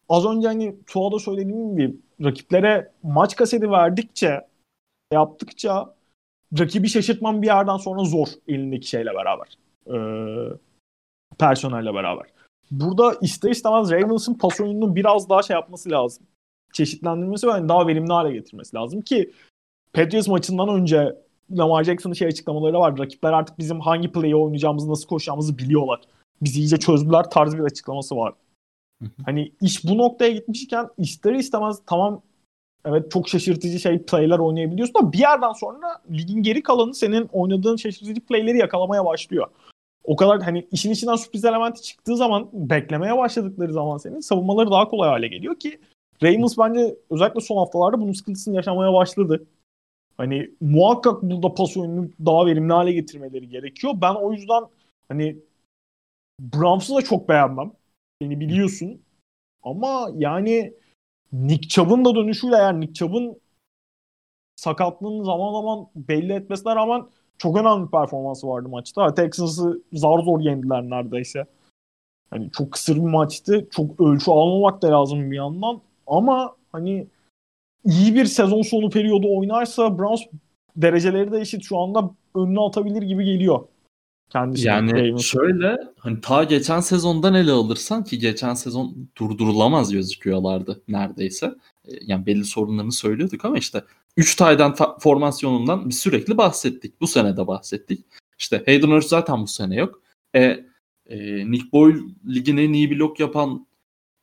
az 0.09 0.27
önce 0.27 0.49
hani 0.49 0.77
Tuğa'da 0.87 1.19
söylediğim 1.19 1.77
gibi 1.77 1.97
rakiplere 2.25 2.93
maç 3.03 3.37
kaseti 3.37 3.71
verdikçe 3.71 4.41
yaptıkça 5.13 5.95
rakibi 6.59 6.89
şaşırtman 6.89 7.43
bir 7.43 7.47
yerden 7.47 7.77
sonra 7.77 8.05
zor 8.05 8.29
elindeki 8.49 8.89
şeyle 8.89 9.11
beraber. 9.15 9.59
Ee, 9.87 10.53
personelle 11.39 11.95
beraber. 11.95 12.27
Burada 12.71 13.15
ister 13.23 13.51
istemez 13.51 13.91
Ravens'ın 13.91 14.35
pas 14.35 14.61
oyununu 14.61 14.97
biraz 14.97 15.29
daha 15.29 15.43
şey 15.43 15.55
yapması 15.55 15.91
lazım. 15.91 16.27
Çeşitlendirmesi 16.73 17.47
ve 17.47 17.51
hani 17.51 17.69
daha 17.69 17.87
verimli 17.87 18.13
hale 18.13 18.33
getirmesi 18.33 18.77
lazım 18.77 19.01
ki 19.01 19.33
Patriots 19.93 20.29
maçından 20.29 20.69
önce 20.69 21.17
Lamar 21.51 21.85
Jackson'ın 21.85 22.15
şey 22.15 22.29
açıklamaları 22.29 22.79
var. 22.79 22.99
Rakipler 22.99 23.33
artık 23.33 23.59
bizim 23.59 23.81
hangi 23.81 24.13
play'i 24.13 24.37
oynayacağımızı, 24.37 24.91
nasıl 24.91 25.09
koşacağımızı 25.09 25.59
biliyorlar. 25.59 26.01
Bizi 26.43 26.61
iyice 26.61 26.77
çözdüler 26.77 27.31
tarzı 27.31 27.59
bir 27.59 27.65
açıklaması 27.65 28.17
var. 28.17 28.35
Hani 29.25 29.53
iş 29.61 29.85
bu 29.85 29.99
noktaya 29.99 30.33
gitmişken 30.33 30.89
ister 30.99 31.33
istemez 31.33 31.79
tamam 31.87 32.23
evet 32.85 33.11
çok 33.11 33.29
şaşırtıcı 33.29 33.81
şey 33.81 34.03
play'ler 34.03 34.39
oynayabiliyorsun 34.39 34.95
ama 34.99 35.13
bir 35.13 35.19
yerden 35.19 35.53
sonra 35.53 36.03
ligin 36.11 36.43
geri 36.43 36.63
kalanı 36.63 36.95
senin 36.95 37.29
oynadığın 37.33 37.77
şaşırtıcı 37.77 38.21
play'leri 38.21 38.59
yakalamaya 38.59 39.05
başlıyor. 39.05 39.47
O 40.05 40.17
kadar 40.17 40.43
hani 40.43 40.67
işin 40.73 40.91
içinden 40.91 41.17
sürpriz 41.17 41.45
elementi 41.45 41.83
çıktığı 41.83 42.17
zaman 42.17 42.49
beklemeye 42.53 43.17
başladıkları 43.19 43.73
zaman 43.73 43.97
senin 43.97 44.21
savunmaları 44.21 44.71
daha 44.71 44.89
kolay 44.89 45.09
hale 45.09 45.29
geliyor 45.29 45.59
ki 45.59 45.81
Ravens 46.23 46.59
bence 46.59 46.97
özellikle 47.11 47.41
son 47.41 47.57
haftalarda 47.57 48.01
bunun 48.01 48.13
sıkıntısını 48.13 48.57
yaşamaya 48.57 48.93
başladı. 48.93 49.47
Hani 50.17 50.51
muhakkak 50.61 51.23
burada 51.23 51.55
pas 51.55 51.77
oyununu 51.77 52.11
daha 52.27 52.47
verimli 52.47 52.73
hale 52.73 52.93
getirmeleri 52.93 53.49
gerekiyor. 53.49 53.95
Ben 54.03 54.15
o 54.15 54.33
yüzden 54.33 54.63
hani 55.09 55.37
Browns'u 56.41 56.97
da 56.97 57.03
çok 57.03 57.29
beğenmem. 57.29 57.73
Beni 58.21 58.41
biliyorsun. 58.41 59.03
Ama 59.63 60.11
yani 60.15 60.75
Nick 61.33 61.69
Chubb'ın 61.69 62.05
da 62.05 62.15
dönüşüyle 62.15 62.57
eğer 62.57 62.81
Nick 62.81 62.95
Chubb'ın 62.95 63.41
sakatlığını 64.57 65.25
zaman 65.25 65.53
zaman 65.53 65.87
belli 65.97 66.33
etmesine 66.33 66.75
rağmen 66.75 67.07
çok 67.39 67.57
önemli 67.57 67.87
bir 67.87 67.91
performansı 67.91 68.49
vardı 68.49 68.69
maçta. 68.69 69.15
Texans'ı 69.15 69.83
zar 69.93 70.19
zor 70.19 70.41
yendiler 70.41 70.83
neredeyse. 70.83 71.47
Hani 72.31 72.51
çok 72.51 72.73
kısır 72.73 72.97
bir 72.97 73.01
maçtı. 73.01 73.69
Çok 73.71 74.01
ölçü 74.01 74.31
almamak 74.31 74.83
da 74.83 74.91
lazım 74.91 75.31
bir 75.31 75.37
yandan. 75.37 75.81
Ama 76.07 76.57
hani 76.73 77.07
iyi 77.85 78.15
bir 78.15 78.25
sezon 78.25 78.63
sonu 78.63 78.91
periyodu 78.91 79.39
oynarsa 79.39 79.99
Browns 79.99 80.23
dereceleri 80.77 81.33
de 81.33 81.41
eşit 81.41 81.63
şu 81.65 81.79
anda 81.79 82.11
önüne 82.35 82.61
atabilir 82.61 83.03
gibi 83.03 83.25
geliyor. 83.25 83.65
Kendisi 84.31 84.67
yani 84.67 85.23
şöyle 85.23 85.77
hani 85.99 86.21
ta 86.21 86.45
geçen 86.45 86.81
sezondan 86.81 87.35
ele 87.35 87.53
alırsan 87.53 88.05
ki 88.05 88.19
geçen 88.19 88.55
sezon 88.55 89.09
durdurulamaz 89.19 89.93
gözüküyorlardı 89.93 90.83
neredeyse. 90.89 91.47
E, 91.85 91.91
yani 92.01 92.27
belli 92.27 92.45
sorunlarını 92.45 92.93
söylüyorduk 92.93 93.45
ama 93.45 93.59
işte 93.59 93.85
3 94.17 94.37
taydan 94.37 94.75
formasyonundan 94.99 95.89
bir 95.89 95.95
sürekli 95.95 96.39
bahsettik. 96.39 97.01
Bu 97.01 97.07
sene 97.07 97.37
de 97.37 97.47
bahsettik. 97.47 98.05
İşte 98.39 98.63
Hayden 98.67 98.89
Hurst 98.89 99.09
zaten 99.09 99.43
bu 99.43 99.47
sene 99.47 99.77
yok. 99.77 100.03
E, 100.35 100.41
e, 101.07 101.51
Nick 101.51 101.73
Boyle 101.73 101.99
ligin 102.29 102.57
en 102.57 102.73
iyi 102.73 102.91
blok 102.91 103.21
yapan 103.21 103.67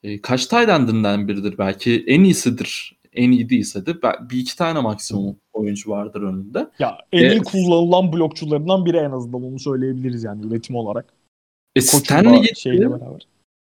e, 0.04 0.22
kaç 0.22 0.46
taydendinden 0.46 1.28
biridir 1.28 1.58
belki 1.58 2.04
en 2.08 2.24
iyisidir. 2.24 2.97
En 3.18 3.32
iyi 3.32 3.50
değilse 3.50 3.86
de 3.86 4.02
bir 4.02 4.38
iki 4.38 4.58
tane 4.58 4.80
maksimum 4.80 5.36
oyuncu 5.54 5.90
vardır 5.90 6.22
önünde. 6.22 6.70
Ya 6.80 6.98
en 7.12 7.32
iyi 7.32 7.40
e, 7.40 7.44
kullanılan 7.44 8.14
blokçularından 8.14 8.86
biri 8.86 8.98
en 8.98 9.12
azından 9.12 9.44
onu 9.44 9.60
söyleyebiliriz 9.60 10.24
yani 10.24 10.48
üretim 10.48 10.76
olarak. 10.76 11.14
E, 11.76 11.82
Stanley 11.82 12.42
gitti. 12.42 12.90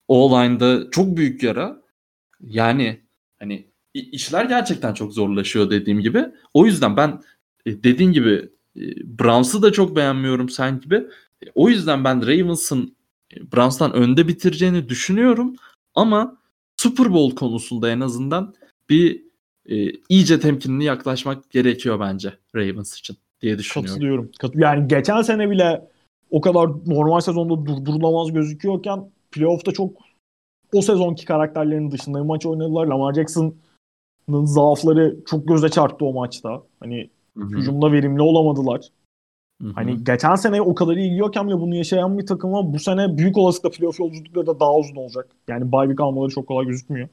O-line'da 0.09 0.91
çok 0.91 1.17
büyük 1.17 1.43
yara. 1.43 1.83
Yani 2.41 3.01
hani 3.39 3.67
işler 3.95 4.45
gerçekten 4.45 4.95
çok 4.95 5.13
zorlaşıyor 5.13 5.71
dediğim 5.71 6.01
gibi. 6.01 6.25
O 6.55 6.67
yüzden 6.67 6.97
ben 6.97 7.23
e, 7.67 7.83
dediğin 7.83 8.13
gibi 8.13 8.49
e, 8.77 8.83
Browns'ı 9.19 9.63
da 9.63 9.73
çok 9.73 9.97
beğenmiyorum 9.97 10.49
sen 10.49 10.81
gibi. 10.81 10.97
E, 11.43 11.47
o 11.55 11.69
yüzden 11.69 12.05
ben 12.05 12.27
Ravens'ın 12.27 12.97
Browns'tan 13.53 13.93
önde 13.93 14.29
bitireceğini 14.29 14.89
düşünüyorum. 14.89 15.57
Ama 15.95 16.39
Super 16.77 17.13
Bowl 17.13 17.37
konusunda 17.37 17.91
en 17.91 18.01
azından 18.01 18.55
bir 18.91 19.23
e, 19.69 19.91
iyice 20.09 20.41
temkinli 20.41 20.85
yaklaşmak 20.85 21.51
gerekiyor 21.51 22.01
bence 22.01 22.33
Ravens 22.57 22.99
için 22.99 23.17
diye 23.41 23.59
düşünüyorum. 23.59 23.91
Katılıyorum. 23.93 24.31
Yani 24.57 24.89
geçen 24.89 25.23
sene 25.23 25.51
bile 25.51 25.89
o 26.31 26.41
kadar 26.41 26.69
normal 26.87 27.21
sezonda 27.21 27.67
durdurulamaz 27.67 28.33
gözüküyorken 28.33 29.11
playoff'ta 29.31 29.73
çok 29.73 29.91
o 30.73 30.83
sezonki 30.83 31.25
karakterlerin 31.25 31.91
dışında 31.91 32.19
bir 32.19 32.27
maç 32.27 32.47
oynadılar. 32.47 32.87
Lamar 32.87 33.15
Jackson'ın 33.15 34.45
zaafları 34.45 35.17
çok 35.27 35.49
göze 35.49 35.69
çarptı 35.69 36.05
o 36.05 36.13
maçta. 36.13 36.63
Hani 36.81 37.11
Hı-hı. 37.37 37.49
hücumda 37.49 37.93
verimli 37.93 38.23
olamadılar. 38.23 38.89
Hı-hı. 39.63 39.73
Hani 39.73 40.05
geçen 40.05 40.35
sene 40.35 40.63
o 40.63 40.75
kadar 40.75 40.97
iyi 40.97 41.11
gidiyorken 41.11 41.49
bile 41.49 41.61
bunu 41.61 41.75
yaşayan 41.75 42.19
bir 42.19 42.27
takıma 42.27 42.73
bu 42.73 42.79
sene 42.79 43.19
büyük 43.19 43.39
olasılıkla 43.39 43.71
playoff 43.71 44.01
yolculukları 44.01 44.47
da 44.47 44.61
daha 44.61 44.77
uzun 44.77 44.97
olacak. 44.97 45.29
Yani 45.49 45.73
bye 45.73 45.83
week 45.83 46.01
almaları 46.01 46.31
çok 46.31 46.47
kolay 46.47 46.67
gözükmüyor. 46.67 47.09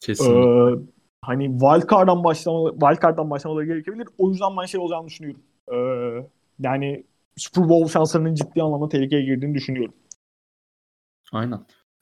Kesinlikle. 0.00 0.40
Ee, 0.40 0.93
hani 1.26 1.44
wildcard'dan 1.44 2.24
başlama 2.24 2.70
wildcard'dan 2.70 3.30
başlamaları 3.30 3.66
gerekebilir. 3.66 4.08
O 4.18 4.30
yüzden 4.30 4.56
ben 4.60 4.66
şey 4.66 4.80
olacağını 4.80 5.06
düşünüyorum. 5.06 5.42
Ee, 5.72 5.76
yani 6.58 7.04
Super 7.36 7.68
Bowl 7.68 7.92
şanslarının 7.92 8.34
ciddi 8.34 8.62
anlamda 8.62 8.88
tehlikeye 8.88 9.22
girdiğini 9.24 9.54
düşünüyorum. 9.54 9.94
Aynen. 11.32 11.60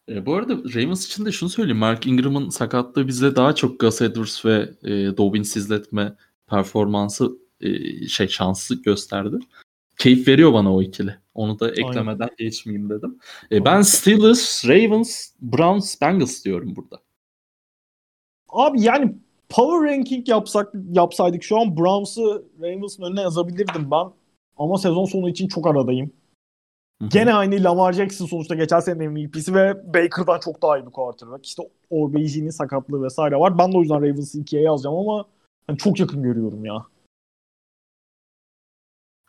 E, 0.09 0.27
bu 0.27 0.35
arada 0.35 0.55
Ravens 0.55 1.07
için 1.07 1.25
de 1.25 1.33
şunu 1.33 1.51
söyleyeyim. 1.51 1.79
Mark 1.79 2.07
Ingram'ın 2.07 2.49
sakatlığı 2.49 3.09
bize 3.09 3.37
daha 3.37 3.55
çok 3.55 3.81
Gus 3.81 4.03
Edwards 4.03 4.45
ve 4.45 4.71
e, 4.83 5.17
Dobbins 5.17 5.57
izletme 5.57 6.17
performansı 6.47 7.31
e, 7.61 7.69
şey 8.09 8.29
şansı 8.29 8.83
gösterdi. 8.83 9.37
Keyif 9.99 10.29
veriyor 10.29 10.53
bana 10.53 10.75
o 10.75 10.83
ikili. 10.83 11.17
Onu 11.35 11.61
da 11.61 11.71
eklemeden 11.71 12.25
Aynen. 12.25 12.37
geçmeyeyim 12.39 12.91
dedim. 12.91 13.19
E, 13.53 13.65
ben 13.65 13.83
Steelers, 13.83 14.69
Ravens, 14.69 15.31
Browns, 15.41 16.01
Bengals 16.01 16.45
diyorum 16.45 16.77
burada. 16.77 17.02
Abi 18.53 18.83
yani 18.83 19.15
power 19.49 19.91
ranking 19.91 20.29
yapsak 20.29 20.73
yapsaydık 20.91 21.43
şu 21.43 21.61
an 21.61 21.77
Browns'ı 21.77 22.45
Ravens'ın 22.62 23.03
önüne 23.03 23.21
yazabilirdim 23.21 23.91
ben. 23.91 24.07
Ama 24.57 24.79
sezon 24.79 25.05
sonu 25.05 25.29
için 25.29 25.49
çok 25.49 25.67
aradayım. 25.67 26.12
Hı-hı. 27.03 27.09
Gene 27.09 27.35
aynı 27.35 27.65
Lamar 27.65 27.93
Jackson 27.93 28.27
sonuçta 28.27 28.55
geçen 28.55 28.81
sene 28.81 29.09
MVP'si 29.09 29.55
ve 29.55 29.95
Baker'dan 29.95 30.41
çok 30.41 30.62
daha 30.62 30.79
iyi 30.79 30.87
bir 30.87 30.91
quarterback. 30.91 31.47
İşte 31.47 31.62
OBJ'nin 31.91 32.51
sakatlığı 32.51 33.03
vesaire 33.03 33.37
var. 33.37 33.59
Ben 33.59 33.73
de 33.73 33.77
o 33.77 33.81
yüzden 33.81 34.03
Ravens'ı 34.03 34.41
ikiye 34.41 34.62
yazacağım 34.62 34.97
ama 34.97 35.25
hani 35.67 35.79
çok 35.79 36.01
yakın 36.01 36.23
görüyorum 36.23 36.65
ya. 36.65 36.87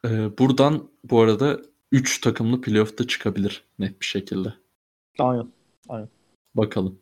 Ee, 0.05 0.38
buradan 0.38 0.89
bu 1.03 1.19
arada 1.19 1.59
3 1.91 2.21
takımlı 2.21 2.62
playoff'ta 2.62 3.07
çıkabilir 3.07 3.63
net 3.79 4.01
bir 4.01 4.05
şekilde. 4.05 4.53
Aynen. 5.19 5.47
Aynen. 5.89 6.09
Bakalım. 6.55 6.99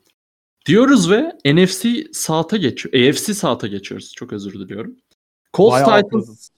Diyoruz 0.66 1.12
ve 1.12 1.38
NFC 1.46 1.90
saata 2.14 2.58
geçiyor. 2.58 3.10
AFC 3.10 3.34
saata 3.34 3.68
geçiyoruz. 3.68 4.14
Çok 4.14 4.34
özür 4.34 4.54
diliyorum. 4.54 4.96
Colts 5.54 5.74
Bayağı 5.74 6.04
Titans. 6.04 6.50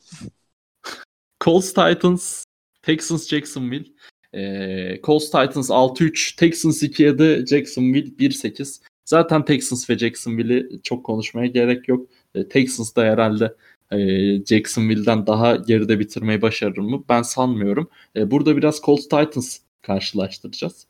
Colts 1.43 1.73
Titans, 1.73 2.43
Texans 2.81 3.27
Jacksonville. 3.27 3.85
Ee, 4.33 4.99
Colts 5.03 5.25
Titans 5.25 5.69
6-3, 5.69 6.35
Texans 6.35 6.83
2-7, 6.83 7.47
Jacksonville 7.47 8.07
1-8. 8.19 8.81
Zaten 9.05 9.45
Texans 9.45 9.89
ve 9.89 9.97
Jacksonville'i 9.97 10.81
çok 10.83 11.05
konuşmaya 11.05 11.47
gerek 11.47 11.87
yok. 11.87 12.09
Ee, 12.35 12.47
Texans 12.47 12.95
da 12.95 13.03
herhalde 13.03 13.55
e, 13.91 13.97
Jacksonville'den 14.45 15.27
daha 15.27 15.55
geride 15.55 15.99
bitirmeyi 15.99 16.41
başarır 16.41 16.77
mı? 16.77 17.03
Ben 17.09 17.21
sanmıyorum. 17.21 17.89
E, 18.15 18.31
burada 18.31 18.57
biraz 18.57 18.81
Colts 18.81 19.03
Titans 19.03 19.59
karşılaştıracağız. 19.81 20.87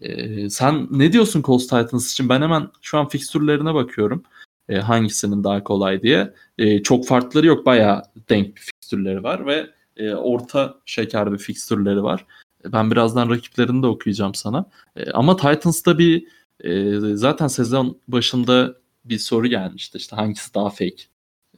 E, 0.00 0.50
sen 0.50 0.88
ne 0.90 1.12
diyorsun 1.12 1.42
Colts 1.42 1.66
Titans 1.66 2.12
için? 2.12 2.28
Ben 2.28 2.42
hemen 2.42 2.68
şu 2.82 2.98
an 2.98 3.08
fikstürlerine 3.08 3.74
bakıyorum. 3.74 4.22
E, 4.68 4.76
hangisinin 4.78 5.44
daha 5.44 5.64
kolay 5.64 6.02
diye. 6.02 6.34
E, 6.58 6.82
çok 6.82 7.06
farkları 7.06 7.46
yok. 7.46 7.66
Bayağı 7.66 8.02
denk 8.28 8.56
bir 8.56 8.60
fikstürleri 8.60 9.22
var 9.22 9.46
ve 9.46 9.70
e, 9.96 10.14
orta 10.14 10.74
şeker 10.86 11.32
bir 11.32 11.38
fikstürleri 11.38 12.02
var. 12.02 12.26
Ben 12.64 12.90
birazdan 12.90 13.30
rakiplerini 13.30 13.82
de 13.82 13.86
okuyacağım 13.86 14.34
sana. 14.34 14.70
E, 14.96 15.10
ama 15.10 15.36
Titans'ta 15.36 15.98
bir 15.98 16.26
e, 16.60 17.00
zaten 17.16 17.46
sezon 17.48 17.98
başında 18.08 18.76
bir 19.04 19.18
soru 19.18 19.46
gelmişti. 19.46 19.98
İşte 19.98 20.16
hangisi 20.16 20.54
daha 20.54 20.70
fake 20.70 20.96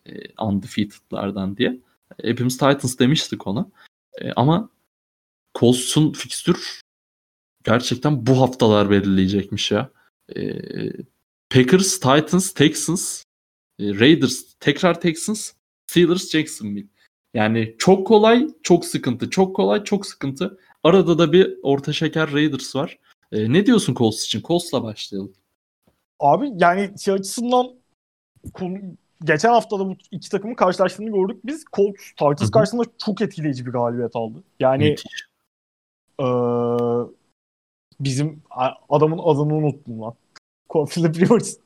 e, 0.06 0.12
undefeated'lardan 0.42 1.56
diye. 1.56 1.80
Hepimiz 2.22 2.58
Titans 2.58 2.98
demiştik 2.98 3.46
ona. 3.46 3.70
E, 4.20 4.32
ama 4.32 4.70
Colts'un 5.58 6.12
fikstür 6.12 6.80
gerçekten 7.64 8.26
bu 8.26 8.40
haftalar 8.40 8.90
belirleyecekmiş 8.90 9.70
ya. 9.70 9.90
E, 10.36 10.42
Packers, 11.50 12.00
Titans, 12.00 12.52
Texans, 12.52 13.24
e, 13.78 13.84
Raiders, 14.00 14.54
tekrar 14.60 15.00
Texans, 15.00 15.52
Steelers, 15.86 16.30
Jacksonville. 16.30 16.88
Yani 17.34 17.74
çok 17.78 18.06
kolay, 18.06 18.48
çok 18.62 18.84
sıkıntı. 18.84 19.30
Çok 19.30 19.56
kolay, 19.56 19.84
çok 19.84 20.06
sıkıntı. 20.06 20.58
Arada 20.82 21.18
da 21.18 21.32
bir 21.32 21.58
orta 21.62 21.92
şeker 21.92 22.32
Raiders 22.32 22.76
var. 22.76 22.98
E, 23.32 23.52
ne 23.52 23.66
diyorsun 23.66 23.94
Colts 23.94 24.24
için? 24.24 24.42
Colts'la 24.42 24.82
başlayalım. 24.82 25.32
Abi 26.20 26.50
yani 26.56 26.90
şey 27.04 27.14
açısından 27.14 27.66
geçen 29.24 29.48
hafta 29.48 29.78
da 29.78 29.88
bu 29.88 29.96
iki 30.10 30.30
takımın 30.30 30.54
karşılaştığını 30.54 31.10
gördük. 31.10 31.40
Biz 31.44 31.64
Colts 31.72 32.10
Titans 32.10 32.50
karşısında 32.50 32.82
çok 32.98 33.20
etkileyici 33.20 33.66
bir 33.66 33.72
galibiyet 33.72 34.16
aldı. 34.16 34.42
Yani 34.60 34.96
e, 36.20 36.26
bizim 38.00 38.42
adamın 38.88 39.18
adını 39.18 39.54
unuttum 39.54 40.00
lan. 40.00 40.14
Philip 40.90 41.20
Rivers. 41.20 41.56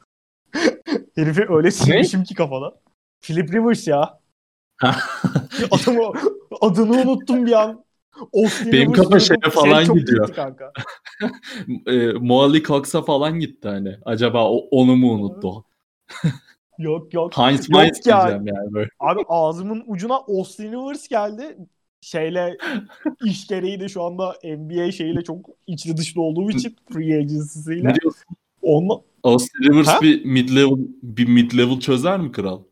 Herifi 1.15 1.47
öyle 1.49 1.71
silmişim 1.71 2.25
ki 2.25 2.35
kafada. 2.35 2.75
Philip 3.21 3.53
Rivers 3.53 3.87
ya. 3.87 4.19
Adamı, 5.71 6.13
adını 6.61 7.03
unuttum 7.03 7.47
bir 7.47 7.53
an. 7.53 7.85
Austin 8.35 8.73
Benim 8.73 8.93
kafa 8.93 9.21
şeye 9.21 9.51
falan 9.51 9.85
şey 9.85 9.95
gidiyor. 9.95 10.35
Kanka. 10.35 10.73
e, 11.87 12.13
Moali 12.13 12.63
Cox'a 12.63 13.03
falan 13.03 13.39
gitti 13.41 13.69
hani. 13.69 13.97
Acaba 14.05 14.51
o, 14.51 14.57
onu 14.71 14.97
mu 14.97 15.13
unuttu? 15.13 15.65
yok 16.79 17.15
yok. 17.15 17.39
Heinz 17.39 17.71
Mainz 17.71 18.05
diyeceğim 18.05 18.47
yani 18.47 18.73
böyle. 18.73 18.89
Abi 19.01 19.21
ağzımın 19.29 19.85
ucuna 19.87 20.15
Austin 20.17 20.73
Rivers 20.73 21.09
geldi. 21.09 21.57
Şeyle 22.03 22.57
iş 23.25 23.47
gereği 23.47 23.81
de 23.81 23.89
şu 23.89 24.03
anda 24.03 24.37
NBA 24.45 24.93
şeyiyle 24.93 25.25
çok 25.25 25.47
içli 25.67 25.97
dışlı 25.97 26.23
olduğu 26.23 26.51
için 26.51 26.77
free 26.93 27.19
agency'siyle. 27.19 27.89
Ne 27.89 27.95
diyorsun? 27.95 28.25
Onunla... 28.63 29.01
Austin 29.23 29.65
Rivers 29.65 29.89
ha? 29.89 30.03
bir 30.03 30.25
mid 30.25 30.49
level 30.49 30.87
bir 31.03 31.29
mid 31.29 31.53
level 31.53 31.81
çözer 31.81 32.21
mi 32.21 32.33
kral? 32.33 32.63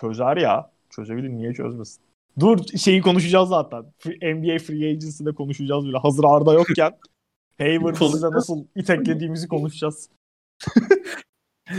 Çözer 0.00 0.36
ya. 0.36 0.70
Çözebilir 0.90 1.28
niye 1.28 1.54
çözmesin? 1.54 2.02
Dur 2.40 2.58
şeyi 2.78 3.02
konuşacağız 3.02 3.48
zaten. 3.48 3.84
NBA 4.04 4.58
Free 4.58 4.88
Agency'de 4.88 5.32
konuşacağız 5.32 5.84
bile. 5.86 5.98
Hazır 5.98 6.24
Arda 6.24 6.52
yokken 6.54 6.98
Hayward'ı 7.58 8.10
size 8.10 8.30
nasıl 8.30 8.64
iteklediğimizi 8.76 9.48
konuşacağız. 9.48 10.10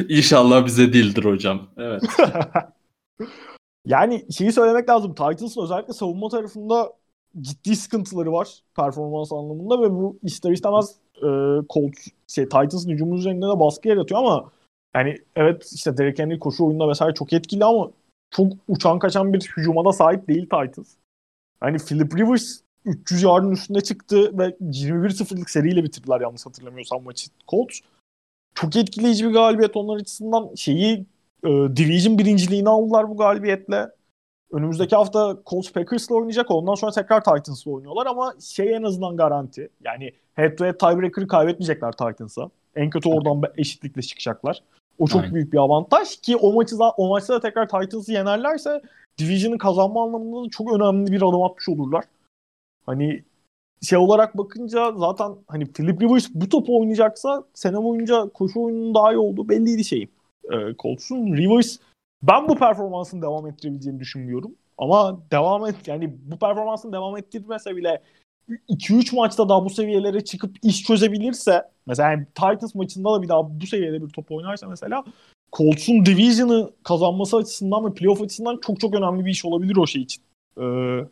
İnşallah 0.09 0.65
bize 0.65 0.93
değildir 0.93 1.25
hocam. 1.25 1.69
Evet. 1.77 2.03
Yani 3.89 4.25
şeyi 4.31 4.51
söylemek 4.51 4.89
lazım. 4.89 5.15
Titans'ın 5.15 5.61
özellikle 5.61 5.93
savunma 5.93 6.29
tarafında 6.29 6.93
ciddi 7.41 7.75
sıkıntıları 7.75 8.31
var 8.31 8.63
performans 8.75 9.31
anlamında 9.31 9.81
ve 9.81 9.91
bu 9.91 10.19
ister 10.23 10.51
istemez 10.51 10.95
e, 11.15 11.27
Colts 11.69 12.07
şey 12.27 12.43
Titans'ın 12.43 12.89
hücumu 12.89 13.15
üzerinde 13.15 13.45
de 13.45 13.59
baskı 13.59 13.87
yaratıyor 13.87 14.19
ama 14.19 14.51
yani 14.95 15.17
evet 15.35 15.71
işte 15.73 15.97
Derek 15.97 16.19
Henry 16.19 16.39
koşu 16.39 16.65
oyununda 16.65 16.89
vesaire 16.89 17.13
çok 17.13 17.33
etkili 17.33 17.65
ama 17.65 17.91
çok 18.31 18.53
uçan 18.67 18.99
kaçan 18.99 19.33
bir 19.33 19.53
hücuma 19.57 19.85
da 19.85 19.93
sahip 19.93 20.27
değil 20.27 20.43
Titans. 20.43 20.95
Hani 21.59 21.77
Philip 21.77 22.17
Rivers 22.17 22.59
300 22.85 23.23
yardın 23.23 23.51
üstünde 23.51 23.81
çıktı 23.81 24.37
ve 24.37 24.55
21-0'lık 24.61 25.49
seriyle 25.49 25.83
bitirdiler 25.83 26.21
yanlış 26.21 26.45
hatırlamıyorsam 26.45 27.03
maçı 27.03 27.29
Colts. 27.47 27.79
Çok 28.55 28.75
etkileyici 28.75 29.27
bir 29.27 29.33
galibiyet 29.33 29.75
onlar 29.75 29.95
açısından 29.99 30.55
şeyi 30.55 31.05
e, 31.43 31.49
Division 31.49 32.17
birinciliğini 32.17 32.69
aldılar 32.69 33.09
bu 33.09 33.17
galibiyetle. 33.17 33.89
Önümüzdeki 34.51 34.95
hafta 34.95 35.37
Colts 35.45 35.71
Packers'la 35.71 36.15
oynayacak. 36.15 36.51
Ondan 36.51 36.75
sonra 36.75 36.91
tekrar 36.91 37.23
Titans'la 37.23 37.71
oynuyorlar 37.71 38.05
ama 38.05 38.33
şey 38.41 38.75
en 38.75 38.83
azından 38.83 39.17
garanti. 39.17 39.69
Yani 39.85 40.11
head 40.35 40.55
to 40.55 40.65
head 40.65 40.77
tiebreaker'ı 40.77 41.27
kaybetmeyecekler 41.27 41.91
Titans'a. 41.91 42.49
En 42.75 42.89
kötü 42.89 43.09
oradan 43.09 43.41
eşitlikle 43.57 44.01
çıkacaklar. 44.01 44.63
O 44.99 45.07
çok 45.07 45.21
Aynen. 45.21 45.35
büyük 45.35 45.53
bir 45.53 45.57
avantaj 45.57 46.21
ki 46.21 46.35
o 46.35 46.53
maçı 46.53 46.79
da, 46.79 46.91
o 46.91 47.09
maçta 47.09 47.33
da 47.33 47.39
tekrar 47.39 47.67
Titans'ı 47.67 48.11
yenerlerse 48.11 48.81
Division'ı 49.17 49.57
kazanma 49.57 50.03
anlamında 50.03 50.45
da 50.45 50.49
çok 50.49 50.73
önemli 50.73 51.11
bir 51.11 51.21
adım 51.21 51.43
atmış 51.43 51.69
olurlar. 51.69 52.03
Hani 52.85 53.23
şey 53.81 53.97
olarak 53.97 54.37
bakınca 54.37 54.91
zaten 54.97 55.31
hani 55.47 55.71
Philip 55.71 56.01
Rivers 56.01 56.29
bu 56.33 56.49
topu 56.49 56.79
oynayacaksa 56.79 57.43
sene 57.53 57.83
boyunca 57.83 58.29
koşu 58.33 58.61
oyununun 58.61 58.95
daha 58.95 59.13
iyi 59.13 59.17
olduğu 59.17 59.49
belliydi 59.49 59.83
şeyin. 59.83 60.09
E, 60.51 60.75
Colts'un. 60.79 61.37
Rivers 61.37 61.77
ben 62.23 62.47
bu 62.49 62.55
performansını 62.55 63.21
devam 63.21 63.47
ettirebileceğini 63.47 63.99
düşünmüyorum. 63.99 64.51
Ama 64.77 65.19
devam 65.31 65.65
et 65.65 65.87
yani 65.87 66.15
bu 66.25 66.39
performansını 66.39 66.93
devam 66.93 67.17
ettirmese 67.17 67.75
bile 67.75 68.01
2-3 68.69 69.15
maçta 69.15 69.49
daha 69.49 69.65
bu 69.65 69.69
seviyelere 69.69 70.23
çıkıp 70.23 70.55
iş 70.63 70.83
çözebilirse 70.83 71.63
mesela 71.85 72.11
yani 72.11 72.25
Titans 72.25 72.75
maçında 72.75 73.13
da 73.13 73.21
bir 73.21 73.27
daha 73.27 73.61
bu 73.61 73.67
seviyede 73.67 74.01
bir 74.01 74.09
top 74.09 74.31
oynarsa 74.31 74.67
mesela 74.67 75.03
Colts'un 75.53 76.05
Division'ı 76.05 76.71
kazanması 76.83 77.37
açısından 77.37 77.85
ve 77.85 77.93
playoff 77.93 78.21
açısından 78.21 78.59
çok 78.65 78.79
çok 78.79 78.95
önemli 78.95 79.25
bir 79.25 79.31
iş 79.31 79.45
olabilir 79.45 79.75
o 79.75 79.87
şey 79.87 80.01
için. 80.01 80.23
Ee, 80.61 81.05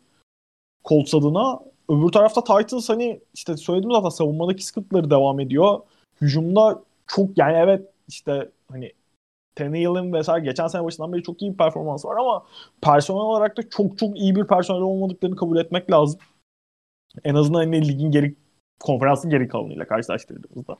Colts 0.84 1.14
adına. 1.14 1.60
Öbür 1.88 2.08
tarafta 2.08 2.44
Titans 2.44 2.88
hani 2.88 3.20
işte 3.34 3.56
söyledim 3.56 3.90
zaten 3.92 4.08
savunmadaki 4.08 4.64
sıkıntıları 4.64 5.10
devam 5.10 5.40
ediyor. 5.40 5.80
Hücumda 6.20 6.82
çok 7.06 7.38
yani 7.38 7.56
evet 7.56 7.82
işte 8.08 8.50
hani 8.70 8.92
Tannehill'in 9.58 10.12
vesaire 10.12 10.44
geçen 10.44 10.66
sene 10.66 10.84
başından 10.84 11.12
beri 11.12 11.22
çok 11.22 11.42
iyi 11.42 11.52
bir 11.52 11.56
performans 11.56 12.04
var 12.04 12.16
ama 12.16 12.46
personel 12.82 13.20
olarak 13.20 13.56
da 13.56 13.68
çok 13.70 13.98
çok 13.98 14.18
iyi 14.18 14.36
bir 14.36 14.44
personel 14.44 14.82
olmadıklarını 14.82 15.36
kabul 15.36 15.56
etmek 15.56 15.90
lazım. 15.90 16.20
En 17.24 17.34
azından 17.34 17.58
hani 17.58 17.88
ligin 17.88 18.10
geri 18.10 18.34
konferansın 18.80 19.30
geri 19.30 19.48
kalanıyla 19.48 19.86
karşılaştırdığımızda. 19.86 20.76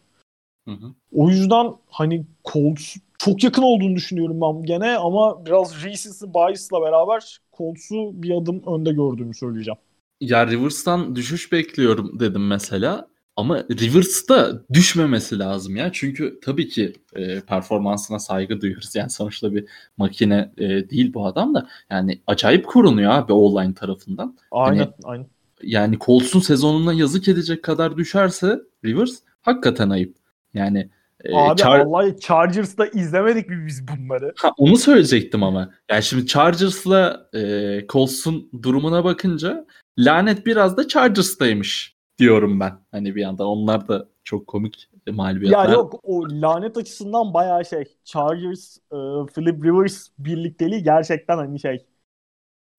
Hı 0.68 0.74
hı. 0.74 0.94
O 1.12 1.30
yüzden 1.30 1.74
hani 1.90 2.26
Colts 2.52 2.96
çok 3.18 3.44
yakın 3.44 3.62
olduğunu 3.62 3.96
düşünüyorum 3.96 4.40
ben 4.40 4.62
gene 4.62 4.96
ama 4.96 5.46
biraz 5.46 5.84
recency 5.84 6.24
bias'la 6.34 6.82
beraber 6.82 7.38
Colts'u 7.56 8.22
bir 8.22 8.30
adım 8.30 8.62
önde 8.66 8.92
gördüğümü 8.92 9.34
söyleyeceğim. 9.34 9.78
Ya 10.20 10.46
Rivers'tan 10.46 11.16
düşüş 11.16 11.52
bekliyorum 11.52 12.20
dedim 12.20 12.46
mesela. 12.46 13.08
Ama 13.38 13.58
Rivers'ta 13.58 14.62
düşmemesi 14.72 15.38
lazım 15.38 15.76
ya. 15.76 15.90
Çünkü 15.92 16.38
tabii 16.42 16.68
ki 16.68 16.92
e, 17.16 17.40
performansına 17.40 18.18
saygı 18.18 18.60
duyuyoruz. 18.60 18.94
Yani 18.94 19.10
sonuçta 19.10 19.54
bir 19.54 19.64
makine 19.96 20.52
e, 20.58 20.90
değil 20.90 21.14
bu 21.14 21.26
adam 21.26 21.54
da. 21.54 21.68
Yani 21.90 22.20
acayip 22.26 22.66
korunuyor 22.66 23.12
abi 23.12 23.32
online 23.32 23.74
tarafından. 23.74 24.36
Aynen 24.50 24.78
Hani- 24.78 24.92
aynen. 25.04 25.26
Yani 25.62 25.98
Colts'un 26.00 26.40
sezonuna 26.40 26.92
yazık 26.92 27.28
edecek 27.28 27.62
kadar 27.62 27.96
düşerse 27.96 28.58
Rivers 28.84 29.18
hakikaten 29.42 29.90
ayıp. 29.90 30.16
Yani 30.54 30.90
e, 31.24 31.36
Abi 31.36 31.60
Char- 31.60 31.86
vallahi 31.86 32.20
Chargers'da 32.20 32.86
izlemedik 32.86 33.48
mi 33.48 33.66
biz 33.66 33.88
bunları? 33.88 34.32
Ha, 34.36 34.52
onu 34.58 34.76
söyleyecektim 34.76 35.42
ama. 35.42 35.70
Yani 35.90 36.02
şimdi 36.02 36.26
Chargers'la 36.26 37.28
e, 37.34 37.40
Colts'un 37.88 38.50
durumuna 38.62 39.04
bakınca 39.04 39.66
lanet 39.98 40.46
biraz 40.46 40.76
da 40.76 40.88
Chargers'taymış 40.88 41.97
diyorum 42.18 42.60
ben. 42.60 42.72
Hani 42.90 43.14
bir 43.14 43.20
yandan 43.20 43.46
onlar 43.46 43.88
da 43.88 44.08
çok 44.24 44.46
komik 44.46 44.90
mağlubiyetler. 45.10 45.64
Ya 45.68 45.72
yok 45.72 46.00
o 46.02 46.22
lanet 46.30 46.76
açısından 46.76 47.34
bayağı 47.34 47.64
şey. 47.64 47.84
Chargers, 48.04 48.76
e, 48.76 48.96
Philip 49.34 49.64
Rivers 49.64 50.08
birlikteliği 50.18 50.82
gerçekten 50.82 51.36
hani 51.38 51.60
şey. 51.60 51.86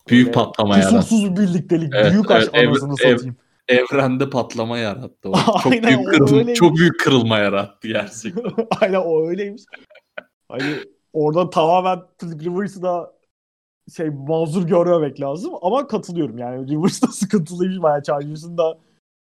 Büyük 0.09 0.27
Öyle 0.27 0.31
patlama 0.31 0.77
yarattı. 0.77 0.95
Kusursuz 0.95 1.31
bir 1.31 1.41
birliktelik. 1.41 1.93
Evet, 1.95 2.11
büyük 2.11 2.31
aşk 2.31 2.49
evet, 2.53 2.67
anasını 2.67 2.93
ev- 3.03 3.09
ev- 3.11 3.17
satayım. 3.17 3.37
Evrende 3.67 4.29
patlama 4.29 4.77
yarattı. 4.77 5.29
O. 5.29 5.33
Çok 5.63 5.71
Aynen, 5.73 5.83
büyük 5.87 5.99
o 5.99 6.03
kırıl- 6.11 6.27
öyleymiş. 6.33 6.59
çok 6.59 6.77
büyük 6.77 6.99
kırılma 6.99 7.37
yarattı 7.37 7.87
gerçekten. 7.87 8.43
Aynen 8.81 9.01
o 9.05 9.27
öyleymiş. 9.27 9.63
Hani 10.49 10.63
orada 11.13 11.49
tamamen 11.49 11.99
Philip 12.17 12.41
Rivers'ı 12.41 12.81
da 12.81 13.13
şey 13.97 14.09
mazur 14.09 14.67
görmemek 14.67 15.21
lazım 15.21 15.53
ama 15.61 15.87
katılıyorum 15.87 16.37
yani 16.37 16.67
Rivers 16.71 17.01
da 17.03 17.07
sıkıntılıymış 17.07 17.81
bayağı 17.81 18.03
Chargers'ın 18.03 18.57
da 18.57 18.77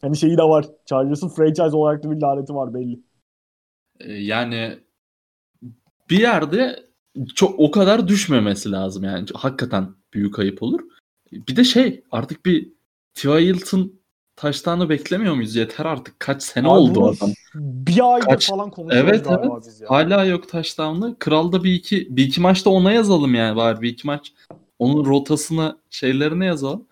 hani 0.03 0.17
şeyi 0.17 0.39
de 0.39 0.43
var. 0.43 0.67
Chargers'ın 0.87 1.29
franchise 1.29 1.77
olarak 1.77 2.05
da 2.05 2.11
bir 2.11 2.21
laneti 2.21 2.55
var 2.55 2.75
belli. 2.75 3.01
E, 4.01 4.13
yani 4.13 4.79
bir 6.11 6.21
yerde 6.21 6.87
çok 7.35 7.61
o 7.61 7.71
kadar 7.71 8.09
düşmemesi 8.09 8.71
lazım 8.71 9.05
yani. 9.05 9.27
Hakikaten 9.35 9.89
büyük 10.15 10.39
ayıp 10.39 10.63
olur. 10.63 10.81
Bir 11.33 11.57
de 11.57 11.65
şey 11.65 12.03
artık 12.11 12.47
bir 12.47 12.73
T.Y. 13.15 13.41
Hilton 13.41 13.93
taştanı 14.37 14.89
beklemiyor 14.89 15.35
muyuz? 15.35 15.57
Yeter 15.57 15.85
artık. 15.85 16.21
Kaç 16.21 16.43
sene 16.43 16.69
Abi 16.69 16.75
oldu 16.75 17.07
adam. 17.09 17.31
Bir 17.55 18.15
aydır 18.15 18.27
Kaç- 18.27 18.49
falan 18.49 18.71
konuşuyoruz 18.71 19.11
Evet, 19.11 19.25
galiba 19.25 19.55
evet. 19.55 19.65
biz 19.67 19.81
ya. 19.81 19.91
Hala 19.91 20.25
yok 20.25 20.49
taştanlı. 20.49 21.19
Kral'da 21.19 21.65
bir 21.65 21.73
iki 21.73 22.17
bir 22.17 22.25
iki 22.25 22.41
maçta 22.41 22.71
ona 22.71 22.93
yazalım 22.93 23.35
yani 23.35 23.57
bari 23.57 23.81
bir 23.81 23.89
iki 23.89 24.07
maç. 24.07 24.33
Onun 24.79 25.05
rotasına 25.05 25.77
şeylerine 25.91 26.47
yazalım. 26.47 26.87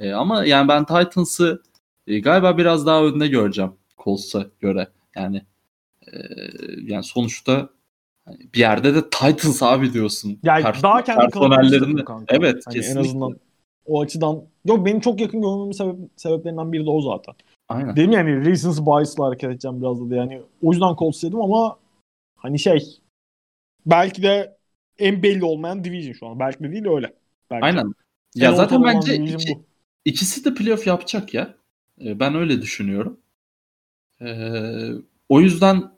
E, 0.00 0.12
ama 0.12 0.44
yani 0.44 0.68
ben 0.68 0.84
Titans'ı 0.84 1.62
e, 2.08 2.18
galiba 2.20 2.58
biraz 2.58 2.86
daha 2.86 3.04
önde 3.04 3.28
göreceğim 3.28 3.72
Colts'a 3.98 4.46
göre. 4.60 4.88
Yani 5.16 5.42
e, 6.06 6.12
yani 6.82 7.04
sonuçta 7.04 7.68
hani 8.24 8.38
bir 8.54 8.58
yerde 8.58 8.94
de 8.94 9.10
Titans 9.10 9.62
abi 9.62 9.92
diyorsun. 9.92 10.38
Yani 10.42 10.64
Pers- 10.64 10.82
daha 10.82 11.04
kendi 11.04 11.30
kanka. 12.04 12.36
Evet 12.36 12.62
Hani 12.66 12.74
kesinlikle. 12.74 13.00
En 13.00 13.04
azından 13.04 13.36
o 13.86 14.00
açıdan 14.00 14.42
yok 14.64 14.86
benim 14.86 15.00
çok 15.00 15.20
yakın 15.20 15.42
görmemin 15.42 15.72
sebep, 15.72 15.96
sebeplerinden 16.16 16.72
biri 16.72 16.86
de 16.86 16.90
o 16.90 17.00
zaten. 17.00 17.34
Aynen. 17.68 17.96
Dedim 17.96 18.12
yani 18.12 18.46
reasons 18.46 18.80
bias'la 18.80 19.26
hareket 19.26 19.50
edeceğim 19.50 19.80
biraz 19.82 20.10
da 20.10 20.16
yani 20.16 20.42
o 20.62 20.72
yüzden 20.72 20.96
Colts 20.98 21.22
dedim 21.22 21.40
ama 21.40 21.78
hani 22.36 22.58
şey 22.58 22.98
belki 23.86 24.22
de 24.22 24.56
en 24.98 25.22
belli 25.22 25.44
olmayan 25.44 25.84
division 25.84 26.12
şu 26.12 26.26
an. 26.26 26.38
Belki 26.38 26.64
de 26.64 26.72
değil 26.72 26.86
öyle. 26.88 27.12
Belki. 27.50 27.64
Aynen. 27.64 27.92
Ya 28.34 28.50
En 28.50 28.54
zaten 28.54 28.84
bence 28.84 29.16
iki- 29.16 29.54
bu. 29.54 29.62
İkisi 30.04 30.44
de 30.44 30.54
playoff 30.54 30.86
yapacak 30.86 31.34
ya. 31.34 31.54
E, 32.04 32.20
Ben 32.20 32.34
öyle 32.34 32.62
düşünüyorum. 32.62 33.20
E, 34.20 34.28
o 35.28 35.40
yüzden 35.40 35.90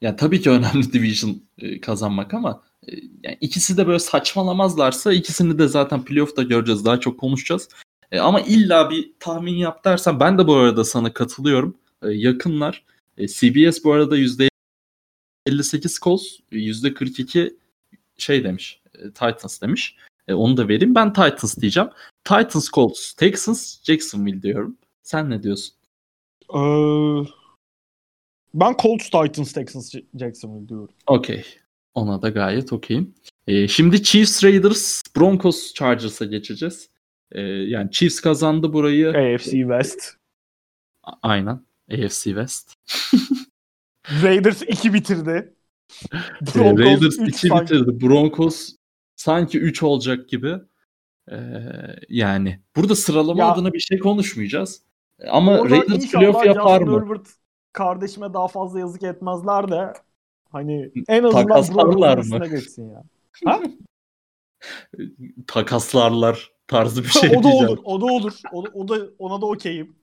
ya 0.00 0.16
tabii 0.16 0.40
ki 0.40 0.50
önemli 0.56 0.92
division 0.92 1.42
e, 1.58 1.80
kazanmak 1.80 2.34
ama 2.34 2.62
e, 2.88 2.92
yani 3.22 3.38
ikisi 3.40 3.76
de 3.76 3.86
böyle 3.86 3.98
saçmalamazlarsa 3.98 5.12
ikisini 5.12 5.58
de 5.58 5.68
zaten 5.68 6.04
playoff'ta 6.04 6.42
göreceğiz. 6.42 6.84
Daha 6.84 7.00
çok 7.00 7.20
konuşacağız. 7.20 7.68
E, 8.12 8.20
ama 8.20 8.40
illa 8.40 8.90
bir 8.90 9.12
tahmin 9.20 9.54
yap 9.54 9.84
dersen 9.84 10.20
ben 10.20 10.38
de 10.38 10.46
bu 10.46 10.54
arada 10.54 10.84
sana 10.84 11.12
katılıyorum. 11.12 11.76
E, 12.02 12.08
yakınlar. 12.10 12.84
CBS 13.18 13.84
bu 13.84 13.92
arada 13.92 14.18
%58 14.18 14.48
Colts, 16.02 16.24
%42 16.52 17.56
şey 18.18 18.44
demiş. 18.44 18.82
Titans 19.14 19.62
demiş. 19.62 19.96
Onu 20.28 20.56
da 20.56 20.68
vereyim. 20.68 20.94
Ben 20.94 21.12
Titans 21.12 21.56
diyeceğim. 21.56 21.90
Titans, 22.24 22.70
Colts, 22.70 23.12
Texans, 23.12 23.82
Jacksonville 23.84 24.42
diyorum. 24.42 24.76
Sen 25.02 25.30
ne 25.30 25.42
diyorsun? 25.42 25.74
Ee, 26.54 27.28
ben 28.54 28.74
Colts, 28.82 29.04
Titans, 29.10 29.52
Texans, 29.52 29.94
Jacksonville 30.20 30.68
diyorum. 30.68 30.94
Okey. 31.06 31.44
Ona 31.94 32.22
da 32.22 32.28
gayet 32.28 32.72
okeyim. 32.72 33.14
E, 33.46 33.68
şimdi 33.68 34.02
Chiefs, 34.02 34.44
Raiders, 34.44 35.02
Broncos, 35.16 35.74
Chargers'a 35.74 36.24
geçeceğiz. 36.24 36.90
E, 37.32 37.40
yani 37.42 37.90
Chiefs 37.90 38.20
kazandı 38.20 38.72
burayı. 38.72 39.08
AFC 39.08 39.50
West. 39.50 40.14
A- 41.02 41.12
Aynen. 41.22 41.60
AFC 41.92 42.22
West. 42.24 42.74
Raiders 44.22 44.62
2 44.62 44.94
bitirdi. 44.94 45.54
E, 46.12 46.54
Broncos 46.54 46.78
Raiders 46.86 47.18
üç 47.18 47.28
2 47.38 47.48
sanki. 47.48 47.64
bitirdi. 47.74 48.00
Broncos 48.00 48.72
sanki 49.16 49.58
3 49.58 49.82
olacak 49.82 50.28
gibi. 50.28 50.54
E, 51.30 51.36
yani 52.08 52.60
burada 52.76 52.96
sıralama 52.96 53.40
Ya- 53.40 53.52
adına 53.52 53.72
bir 53.72 53.80
şey 53.80 53.98
konuşmayacağız. 53.98 54.82
Ama 55.30 55.58
Orada 55.58 55.76
Raiders 55.76 56.12
playoff 56.12 56.46
yapar 56.46 56.78
Justin 56.78 56.94
mı? 56.94 57.00
Herbert 57.00 57.28
kardeşime 57.72 58.34
daha 58.34 58.48
fazla 58.48 58.78
yazık 58.80 59.02
etmezler 59.02 59.70
de 59.70 59.92
hani 60.52 60.92
en 61.08 61.22
azından 61.22 61.88
mı? 62.14 62.20
üstüne 62.20 62.48
geçsin 62.48 62.90
ya. 62.90 63.02
Ha? 63.44 63.60
takaslarlar 65.46 66.52
tarzı 66.66 67.02
bir 67.02 67.08
şey 67.20 67.30
o 67.30 67.32
da 67.38 67.42
diyeceğim. 67.42 67.68
olur. 67.68 67.78
O 67.84 68.00
da 68.00 68.04
olur. 68.04 68.32
O, 68.52 68.64
o 68.74 68.88
da 68.88 69.06
ona 69.18 69.40
da 69.40 69.46
okeyim. 69.46 69.96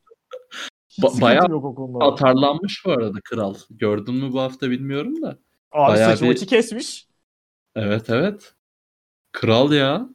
Ba- 1.02 1.22
bayağı 1.22 1.50
yok 1.50 1.66
o 1.66 1.76
konuda. 1.76 2.06
Atarlanmış 2.06 2.86
bu 2.86 2.92
arada 2.92 3.20
kral. 3.24 3.56
Gördün 3.70 4.16
mü 4.16 4.34
bu 4.34 4.40
hafta 4.40 4.70
bilmiyorum 4.70 5.22
da. 5.22 5.38
Abi 5.72 5.92
bayağı 5.92 6.18
saçı 6.18 6.26
bir- 6.26 6.48
kesmiş. 6.48 7.08
Evet 7.76 8.10
evet. 8.10 8.54
Kral 9.32 9.72
ya. 9.72 10.10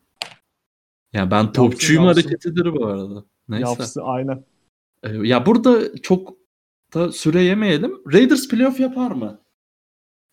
Ya 1.12 1.30
ben 1.30 1.52
topçuyum 1.52 2.04
yapsın. 2.04 2.22
hareketidir 2.22 2.72
bu 2.76 2.86
arada. 2.86 3.24
Neyse. 3.48 3.68
Yapsı 3.68 4.02
aynen. 4.02 4.44
Ee, 5.04 5.08
ya 5.28 5.46
burada 5.46 5.96
çok 6.02 6.36
da 6.94 7.12
süre 7.12 7.42
yemeyelim. 7.42 7.96
Raiders 8.12 8.48
playoff 8.48 8.80
yapar 8.80 9.10
mı? 9.10 9.40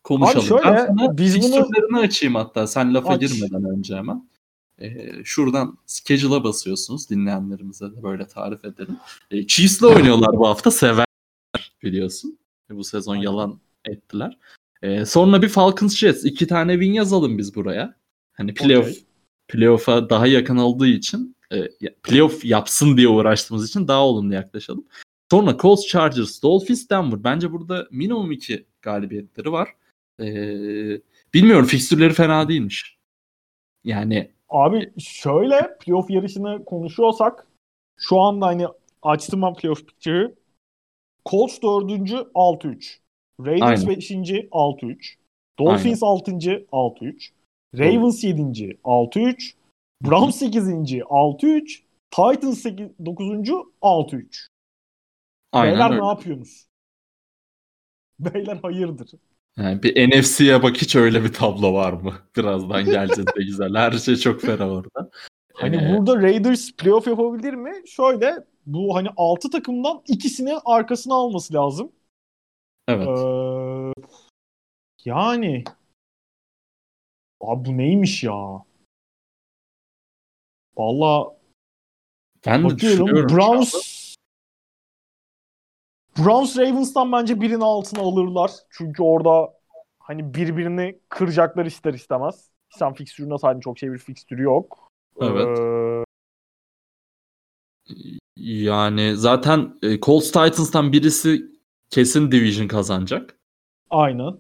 Konuşalım. 0.03 0.37
Abi 0.39 0.45
şöyle, 0.47 0.63
ben 0.77 0.85
sana 0.87 1.17
biz 1.17 1.41
bunu- 1.43 1.99
açayım 1.99 2.35
hatta 2.35 2.67
sen 2.67 2.93
lafa 2.93 3.13
Aç. 3.13 3.21
girmeden 3.21 3.63
önce 3.77 3.95
hemen. 3.95 4.29
Ee, 4.79 5.11
şuradan 5.23 5.77
schedule'a 5.85 6.43
basıyorsunuz. 6.43 7.09
Dinleyenlerimize 7.09 7.85
de 7.91 8.03
böyle 8.03 8.27
tarif 8.27 8.65
edelim. 8.65 8.97
Ee, 9.31 9.47
Chiefs'le 9.47 9.83
oynuyorlar 9.83 10.37
bu 10.37 10.47
hafta. 10.47 10.71
Sever 10.71 11.05
biliyorsun. 11.83 12.39
E, 12.71 12.75
Bu 12.75 12.83
sezon 12.83 13.13
Aynen. 13.13 13.23
yalan 13.23 13.59
ettiler. 13.85 14.37
Ee, 14.81 15.05
sonra 15.05 15.41
bir 15.41 15.49
Falcons 15.49 15.95
Jets. 15.97 16.25
iki 16.25 16.47
tane 16.47 16.73
win 16.73 16.93
yazalım 16.93 17.37
biz 17.37 17.55
buraya. 17.55 17.95
Hani 18.33 18.53
playoff 18.53 18.85
Okey. 18.87 19.03
playoff'a 19.47 20.09
daha 20.09 20.27
yakın 20.27 20.57
olduğu 20.57 20.85
için 20.85 21.35
e, 21.40 21.40
playoff 22.03 22.45
yapsın 22.45 22.97
diye 22.97 23.07
uğraştığımız 23.07 23.69
için 23.69 23.87
daha 23.87 24.05
olumlu 24.05 24.33
yaklaşalım. 24.33 24.85
Sonra 25.31 25.57
Colts, 25.57 25.87
Chargers, 25.87 26.43
Dolphins, 26.43 26.89
Denver. 26.89 27.23
Bence 27.23 27.51
burada 27.51 27.87
minimum 27.91 28.31
iki 28.31 28.65
galibiyetleri 28.81 29.51
var. 29.51 29.69
Ee, 30.19 31.01
bilmiyorum 31.33 31.65
fikstürleri 31.65 32.13
fena 32.13 32.47
değilmiş. 32.49 32.97
Yani 33.83 34.31
Abi 34.49 34.91
şöyle 34.99 35.77
playoff 35.79 36.09
yarışını 36.09 36.65
konuşuyorsak 36.65 37.47
şu 37.97 38.19
anda 38.19 38.45
hani 38.45 38.67
açtım 39.01 39.41
ben 39.41 39.53
playoff 39.53 39.87
picture'ı. 39.87 40.35
Colts 41.25 41.61
4. 41.61 41.91
6-3. 42.35 42.97
Raiders 43.45 43.87
Aynen. 43.87 43.95
5. 43.97 44.11
6-3. 44.11 45.15
Dolphins 45.59 46.03
6. 46.03 46.31
6-3. 46.31 47.29
Ravens 47.77 48.23
7. 48.23 48.41
6-3. 48.83 49.53
Browns 50.01 50.35
8. 50.35 50.67
6-3. 50.67 51.83
Titans 52.11 52.59
8, 52.61 52.87
9. 53.05 53.27
6-3. 53.81 54.47
aynen 55.51 55.73
Beyler 55.73 55.91
öyle. 55.91 56.01
ne 56.01 56.07
yapıyorsunuz? 56.07 56.67
Beyler 58.19 58.55
hayırdır? 58.61 59.11
Yani 59.57 59.83
bir 59.83 60.09
NFC'ye 60.09 60.63
bak 60.63 60.77
hiç 60.77 60.95
öyle 60.95 61.23
bir 61.23 61.33
tablo 61.33 61.73
var 61.73 61.93
mı? 61.93 62.13
Birazdan 62.37 62.85
geleceğiz 62.85 63.27
de 63.27 63.43
güzel. 63.43 63.75
Her 63.75 63.91
şey 63.91 64.15
çok 64.15 64.41
fena 64.41 64.69
orada. 64.71 65.09
Hani 65.53 65.75
Ee, 65.75 65.93
burada 65.97 66.21
Raiders 66.21 66.71
playoff 66.71 67.07
yapabilir 67.07 67.53
mi? 67.53 67.73
Şöyle 67.87 68.33
bu 68.65 68.95
hani 68.95 69.07
6 69.17 69.49
takımdan 69.49 70.01
ikisini 70.07 70.57
arkasına 70.65 71.13
alması 71.15 71.53
lazım. 71.53 71.91
evet. 72.87 73.07
Ee, 73.07 73.91
yani 75.05 75.63
abi 77.41 77.65
bu 77.65 77.77
neymiş 77.77 78.23
ya? 78.23 78.63
Valla 80.77 81.35
ben 82.45 82.69
de 82.69 82.75
düşünüyorum. 82.77 83.37
Browns 83.37 84.15
Browns 86.17 86.57
Ravens'tan 86.57 87.11
bence 87.11 87.41
birini 87.41 87.63
altına 87.63 88.01
alırlar. 88.01 88.51
Çünkü 88.69 89.03
orada 89.03 89.53
hani 89.99 90.33
birbirini 90.33 90.99
kıracaklar 91.09 91.65
ister 91.65 91.93
istemez. 91.93 92.49
Sen 92.69 92.93
fikstüründe 92.93 93.37
sadece 93.37 93.61
çok 93.61 93.79
şey 93.79 93.91
bir 93.91 93.97
fikstürü 93.97 94.43
yok. 94.43 94.91
Evet. 95.21 95.57
Ee, 95.59 96.03
Yani 98.35 99.15
zaten 99.15 99.73
e, 99.81 99.99
Colts 99.99 100.27
Titans'tan 100.27 100.93
birisi 100.93 101.45
kesin 101.89 102.31
division 102.31 102.67
kazanacak. 102.67 103.39
aynen. 103.89 104.39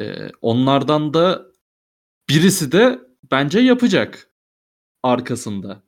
Ee, 0.00 0.30
onlardan 0.42 1.14
da 1.14 1.46
birisi 2.28 2.72
de 2.72 3.00
bence 3.30 3.60
yapacak 3.60 4.29
arkasında. 5.02 5.82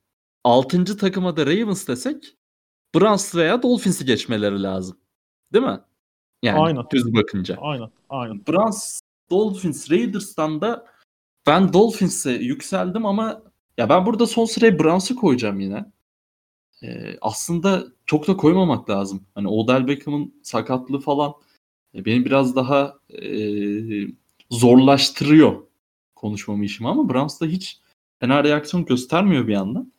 Altıncı 0.44 0.96
takıma 0.98 1.36
da 1.36 1.46
Ravens 1.46 1.88
desek 1.88 2.36
Browns 2.94 3.34
veya 3.34 3.62
Dolphins'i 3.62 4.04
geçmeleri 4.04 4.62
lazım. 4.62 4.98
Değil 5.52 5.64
mi? 5.64 5.80
Yani 6.42 6.60
Aynen. 6.60 6.84
düz 6.92 7.14
bakınca. 7.14 7.56
Aynen. 7.60 7.90
Aynen. 8.08 8.46
Browns, 8.48 9.00
Dolphins, 9.30 9.90
Raiders'tan 9.90 10.60
da 10.60 10.86
ben 11.46 11.72
Dolphins'e 11.72 12.32
yükseldim 12.32 13.06
ama 13.06 13.42
ya 13.78 13.88
ben 13.88 14.06
burada 14.06 14.26
son 14.26 14.44
sıraya 14.44 14.78
Browns'ı 14.78 15.16
koyacağım 15.16 15.60
yine. 15.60 15.92
Ee, 16.82 17.16
aslında 17.20 17.84
çok 18.06 18.28
da 18.28 18.36
koymamak 18.36 18.90
lazım. 18.90 19.26
Hani 19.34 19.48
Odell 19.48 19.88
Beckham'ın 19.88 20.34
sakatlığı 20.42 21.00
falan 21.00 21.32
e, 21.94 22.04
beni 22.04 22.24
biraz 22.24 22.56
daha 22.56 22.98
e, 23.22 23.28
zorlaştırıyor 24.50 25.62
konuşmamı 26.14 26.64
işimi 26.64 26.88
ama 26.88 27.08
Browns 27.08 27.40
da 27.40 27.46
hiç 27.46 27.80
fena 28.22 28.44
reaksiyon 28.44 28.84
göstermiyor 28.84 29.46
bir 29.46 29.52
yandan. 29.52 29.92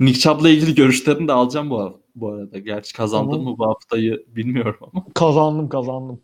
Nick 0.00 0.20
Chubb'la 0.20 0.48
ilgili 0.48 0.74
görüşlerini 0.74 1.28
de 1.28 1.32
alacağım 1.32 1.70
bu, 1.70 2.02
bu 2.14 2.32
arada. 2.32 2.58
Gerçi 2.58 2.92
kazandım 2.92 3.30
Tamam. 3.30 3.46
mı 3.46 3.58
bu 3.58 3.66
haftayı 3.66 4.24
bilmiyorum 4.28 4.76
ama. 4.80 5.04
Kazandım 5.14 5.68
kazandım. 5.68 6.20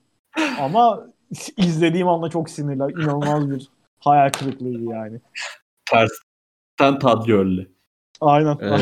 Ama 0.60 1.06
izlediğim 1.56 2.08
anda 2.08 2.28
çok 2.30 2.50
sinirler. 2.50 2.90
İnanılmaz 2.90 3.50
bir 3.50 3.68
hayal 3.98 4.30
kırıklığıydı 4.30 4.84
yani. 4.84 5.20
Tersten 5.90 6.98
Todd 6.98 7.26
Gurley. 7.26 7.68
Aynen. 8.20 8.58
Ee, 8.58 8.78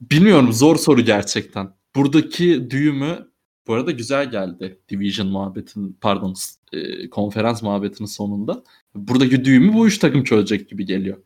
bilmiyorum 0.00 0.52
zor 0.52 0.76
soru 0.76 1.00
gerçekten. 1.00 1.70
Buradaki 1.96 2.70
düğümü 2.70 3.31
bu 3.66 3.74
arada 3.74 3.90
güzel 3.90 4.30
geldi. 4.30 4.78
Division 4.88 5.28
muhabbetin 5.28 5.98
pardon 6.00 6.34
e, 6.72 7.10
konferans 7.10 7.62
muhabbetinin 7.62 8.08
sonunda. 8.08 8.62
Buradaki 8.94 9.44
düğümü 9.44 9.74
bu 9.74 9.86
üç 9.86 9.98
takım 9.98 10.24
çözecek 10.24 10.68
gibi 10.68 10.86
geliyor. 10.86 11.18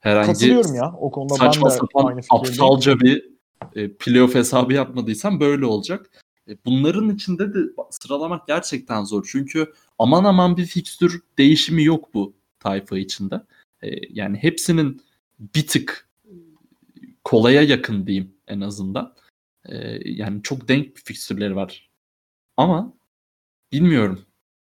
Herhangi 0.00 0.32
Katılıyorum 0.32 0.74
ya 0.74 0.92
o 1.00 1.10
konuda 1.10 1.34
saçma 1.34 1.68
ben 1.68 1.74
de 1.74 1.78
sapan 1.78 2.20
aptalca 2.30 3.00
bir 3.00 3.30
e, 3.74 3.92
playoff 3.92 4.34
hesabı 4.34 4.72
yapmadıysam 4.72 5.40
böyle 5.40 5.66
olacak. 5.66 6.10
E, 6.48 6.56
bunların 6.66 7.10
içinde 7.10 7.54
de 7.54 7.58
sıralamak 7.90 8.46
gerçekten 8.46 9.04
zor. 9.04 9.28
Çünkü 9.30 9.72
aman 9.98 10.24
aman 10.24 10.56
bir 10.56 10.64
fikstür 10.64 11.22
değişimi 11.38 11.84
yok 11.84 12.14
bu 12.14 12.32
tayfa 12.60 12.98
içinde. 12.98 13.42
E, 13.82 13.88
yani 14.10 14.36
hepsinin 14.36 15.02
bir 15.38 15.66
tık 15.66 16.08
kolaya 17.24 17.62
yakın 17.62 18.06
diyeyim 18.06 18.34
en 18.48 18.60
azından. 18.60 19.14
E, 19.68 19.98
yani 20.04 20.42
çok 20.42 20.68
denk 20.68 20.96
bir 20.96 21.00
fikstürleri 21.00 21.56
var. 21.56 21.90
Ama 22.56 22.92
bilmiyorum. 23.72 24.20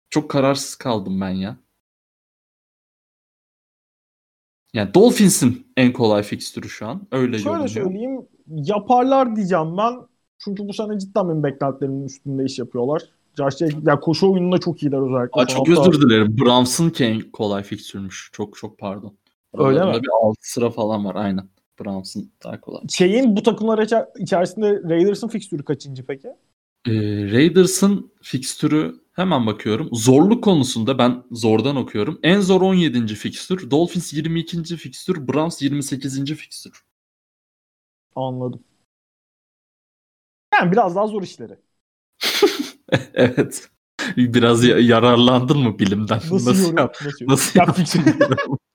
Çok 0.10 0.32
kararsız 0.32 0.76
kaldım 0.76 1.22
ben 1.22 1.30
ya. 1.30 1.58
Yani 4.74 4.94
Dolphins'in 4.94 5.68
en 5.78 5.94
kolay 5.94 6.24
fikstürü 6.24 6.70
şu 6.70 6.88
an. 6.88 7.08
Öyle 7.12 7.38
Şöyle 7.38 7.50
görünüyor. 7.50 7.70
söyleyeyim 7.70 8.28
yaparlar 8.48 9.36
diyeceğim 9.36 9.78
ben. 9.78 9.94
Çünkü 10.38 10.68
bu 10.68 10.74
sene 10.74 11.00
cidden 11.00 11.30
benim 11.30 11.44
beklentilerimin 11.44 12.06
üstünde 12.06 12.44
iş 12.46 12.60
yapıyorlar. 12.60 13.04
Josh 13.38 13.58
Jacobs, 13.58 13.88
ya 13.88 14.00
koşu 14.00 14.32
oyununda 14.32 14.58
çok 14.58 14.84
iyiler 14.84 14.98
özellikle. 14.98 15.42
Aa, 15.42 15.48
çok 15.48 15.70
özür 15.70 16.02
dilerim. 16.02 16.38
Browns'ın 16.38 16.94
en 17.00 17.22
kolay 17.22 17.64
fikstürmüş. 17.64 18.30
Çok 18.34 18.58
çok 18.58 18.78
pardon. 18.80 19.18
Öyle 19.54 19.80
Aralarında 19.80 19.98
mi? 19.98 20.04
Bir 20.04 20.10
6 20.28 20.52
sıra 20.52 20.70
falan 20.70 21.06
var 21.06 21.16
aynen. 21.16 21.50
Browns'ın 21.86 22.32
daha 22.44 22.62
kolay. 22.62 22.82
Şeyin 22.90 23.36
bu 23.36 23.44
takımlar 23.44 23.80
içer- 23.80 24.08
içerisinde 24.20 24.82
Raiders'ın 24.90 25.28
fikstürü 25.28 25.64
kaçıncı 25.66 26.06
peki? 26.06 26.28
Ee, 26.88 26.92
Raiders'ın 27.32 28.12
fikstürü 28.22 28.96
hemen 29.14 29.48
bakıyorum. 29.48 29.90
Zorluk 29.92 30.44
konusunda 30.44 30.98
ben 30.98 31.24
zordan 31.32 31.76
okuyorum. 31.76 32.20
En 32.24 32.40
zor 32.40 32.62
17. 32.62 33.16
fikstür. 33.16 33.72
Dolphins 33.72 34.14
22. 34.14 34.78
fikstür. 34.78 35.28
Browns 35.28 35.62
28. 35.62 36.36
fikstür. 36.36 36.84
Anladım. 38.16 38.64
Yani 40.54 40.72
biraz 40.72 40.96
daha 40.96 41.08
zor 41.08 41.24
işleri. 41.24 41.56
evet. 43.14 43.70
Biraz 44.18 44.64
ya- 44.64 44.80
yararlandın 44.80 45.58
mı 45.58 45.80
bilimden? 45.80 46.20
Nasıl, 46.32 46.64
yorum? 46.64 46.78
yap- 46.78 46.98
Nasıl, 47.06 47.28
Nasıl 47.28 47.60
Ya 47.60 47.66
yaptın? 47.66 48.58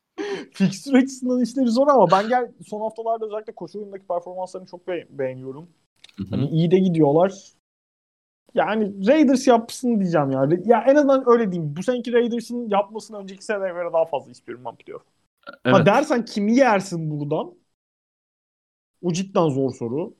fikstür- 0.52 0.94
açısından 0.98 1.42
işleri 1.42 1.68
zor 1.68 1.88
ama 1.88 2.10
ben 2.10 2.28
gel 2.28 2.52
son 2.66 2.80
haftalarda 2.80 3.26
özellikle 3.26 3.54
koşu 3.54 3.78
oyundaki 3.78 4.06
performanslarını 4.06 4.68
çok 4.68 4.88
be- 4.88 5.06
beğeniyorum. 5.10 5.68
Hı 6.16 6.22
hı. 6.22 6.28
Hani 6.30 6.48
iyi 6.48 6.70
de 6.70 6.78
gidiyorlar. 6.78 7.52
Yani 8.54 9.06
Raiders 9.08 9.46
yapsın 9.46 10.00
diyeceğim 10.00 10.30
ya. 10.30 10.48
Ya 10.64 10.84
en 10.88 10.94
azından 10.94 11.24
öyle 11.26 11.52
diyeyim. 11.52 11.76
Bu 11.76 11.82
seneki 11.82 12.12
Raiders'ın 12.12 12.68
yapmasını 12.68 13.18
önceki 13.18 13.44
seneye 13.44 13.72
göre 13.72 13.92
daha 13.92 14.04
fazla 14.04 14.30
istiyorum 14.30 14.64
ben. 14.64 14.76
Ha 15.64 15.78
Evet. 15.78 15.86
dersen 15.86 16.24
kimi 16.24 16.56
yersin 16.56 17.10
buradan? 17.10 17.54
O 19.02 19.12
cidden 19.12 19.48
zor 19.48 19.74
soru. 19.74 20.14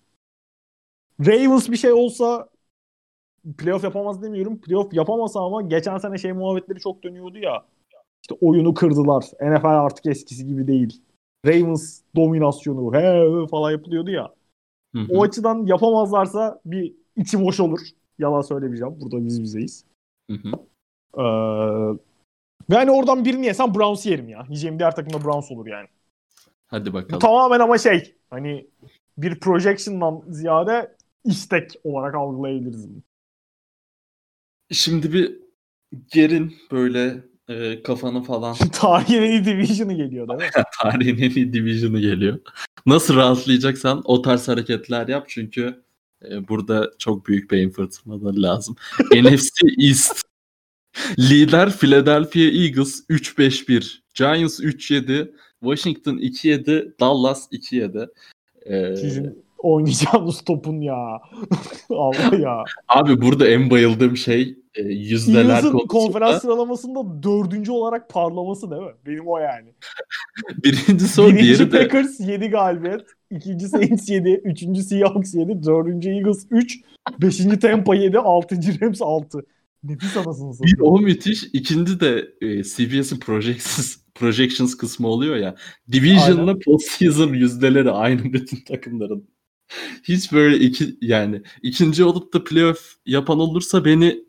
Ravens 1.21 1.69
bir 1.71 1.77
şey 1.77 1.93
olsa 1.93 2.49
playoff 3.59 3.85
yapamaz 3.85 4.23
demiyorum. 4.23 4.61
Playoff 4.61 4.95
yapamasa 4.95 5.41
ama 5.41 5.63
geçen 5.63 5.99
sene 5.99 6.19
şey 6.19 6.33
muhabbetleri 6.33 6.81
çok 6.81 7.03
dönüyordu 7.03 7.39
ya. 7.39 7.65
İşte 8.23 8.35
oyunu 8.41 8.75
kırdılar. 8.75 9.25
NFL 9.41 9.67
artık 9.67 10.07
eskisi 10.07 10.47
gibi 10.47 10.67
değil. 10.67 11.03
Ravens 11.47 12.01
dominasyonu 12.17 12.95
he 12.95 13.47
falan 13.51 13.71
yapılıyordu 13.71 14.11
ya. 14.11 14.35
Hı 14.95 15.01
hı. 15.01 15.07
O 15.11 15.23
açıdan 15.23 15.67
yapamazlarsa 15.67 16.61
bir 16.65 16.95
içim 17.17 17.45
hoş 17.45 17.61
olur. 17.61 17.81
Yalan 18.19 18.43
söylemeyeceğim. 18.43 19.01
Burada 19.01 19.25
biz 19.25 19.43
bizeyiz. 19.43 19.85
Hı 20.31 20.37
hı. 20.37 20.51
Ee, 21.19 21.99
ve 22.71 22.75
hani 22.75 22.91
oradan 22.91 23.25
birini 23.25 23.47
yesem 23.47 23.75
Browns 23.75 24.07
yerim 24.07 24.29
ya. 24.29 24.45
Yiyeceğim 24.49 24.79
diğer 24.79 24.97
takımda 24.97 25.25
Browns 25.25 25.51
olur 25.51 25.67
yani. 25.67 25.89
Hadi 26.67 26.91
Bu 26.91 26.95
bakalım. 26.95 27.21
tamamen 27.21 27.61
ama 27.61 27.79
şey 27.79 28.15
hani 28.31 28.67
bir 29.19 29.41
projection'dan 29.41 30.23
ziyade 30.29 30.97
istek 31.25 31.73
olarak 31.85 32.15
algılayabiliriz 32.15 32.89
bunu. 32.91 33.03
Şimdi 34.71 35.13
bir 35.13 35.39
gerin 36.13 36.55
böyle 36.73 37.25
e, 37.49 37.83
kafanı 37.83 38.23
falan 38.23 38.57
Tarihin 38.73 39.23
en 39.23 39.31
iyi 39.31 39.45
division'ı 39.45 39.95
geliyor 39.95 40.29
değil 40.29 40.41
mi? 40.41 40.63
tarihin 40.83 41.19
en 41.23 41.31
iyi 41.31 41.53
division'ı 41.53 42.01
geliyor. 42.01 42.39
Nasıl 42.87 43.17
rahatlayacaksan 43.17 44.03
o 44.05 44.23
tarz 44.23 44.49
hareketler 44.49 45.09
yap 45.09 45.25
çünkü 45.29 45.83
e, 46.31 46.49
burada 46.49 46.91
çok 46.99 47.27
büyük 47.27 47.51
beyin 47.51 47.71
fırtınaları 47.71 48.43
lazım. 48.43 48.77
NFC 49.15 49.67
East 49.79 50.23
lider 51.19 51.73
Philadelphia 51.73 52.41
Eagles 52.41 53.05
3-5-1, 53.11 53.99
Giants 54.15 54.61
3-7, 54.61 55.33
Washington 55.61 56.17
2-7, 56.19 57.01
Dallas 57.01 57.53
2-7. 57.53 58.09
Ee, 58.67 58.97
Sizin 58.97 59.46
oynayacağınız 59.59 60.45
topun 60.45 60.81
ya. 60.81 61.21
Allah 61.91 62.37
ya. 62.39 62.65
abi 62.89 63.21
burada 63.23 63.49
en 63.49 63.71
bayıldığım 63.71 64.17
şey 64.17 64.59
e, 64.75 64.83
yüzdeler 64.83 65.61
konusunda. 65.63 65.87
konferans 65.87 66.43
sıralamasında 66.43 67.23
dördüncü 67.23 67.73
olarak 67.73 68.11
parlaması 68.11 68.71
değil 68.71 68.83
mi? 68.83 68.93
Benim 69.07 69.27
o 69.29 69.39
yani. 69.39 69.69
Birincisi 70.65 71.21
o 71.21 71.27
Birinci 71.27 71.43
diğeri 71.43 71.73
de 71.73 71.79
Packers 71.83 72.21
7 72.21 72.47
galibiyet. 72.49 73.01
ikinci 73.31 73.69
Saints 73.69 74.09
7. 74.11 74.29
Üçüncü 74.45 74.83
Seahawks 74.83 75.35
7. 75.35 75.63
Dördüncü 75.67 76.11
Eagles 76.11 76.47
3. 76.51 76.81
Beşinci 77.23 77.59
Tampa 77.59 77.95
7. 77.95 78.19
Altıncı 78.19 78.81
Rams 78.81 79.03
6. 79.03 79.39
Nefis 79.85 80.17
anasını 80.17 80.51
Bir 80.51 80.55
satayım. 80.55 80.79
o 80.81 80.99
müthiş. 81.01 81.45
İkinci 81.53 82.01
de 82.01 82.29
e, 82.41 82.63
CBS'in 82.63 83.19
projections, 83.21 83.97
projections 84.15 84.77
kısmı 84.77 85.09
oluyor 85.09 85.37
ya. 85.37 85.55
Division'la 85.93 86.59
postseason 86.59 87.29
yüzdeleri 87.35 87.91
aynı 87.91 88.33
bütün 88.33 88.57
takımların. 88.65 89.29
Hiç 90.03 90.33
böyle 90.33 90.57
iki 90.59 90.97
yani 91.01 91.43
ikinci 91.63 92.05
olup 92.05 92.33
da 92.33 92.45
playoff 92.45 92.97
yapan 93.07 93.39
olursa 93.41 93.85
beni 93.85 94.25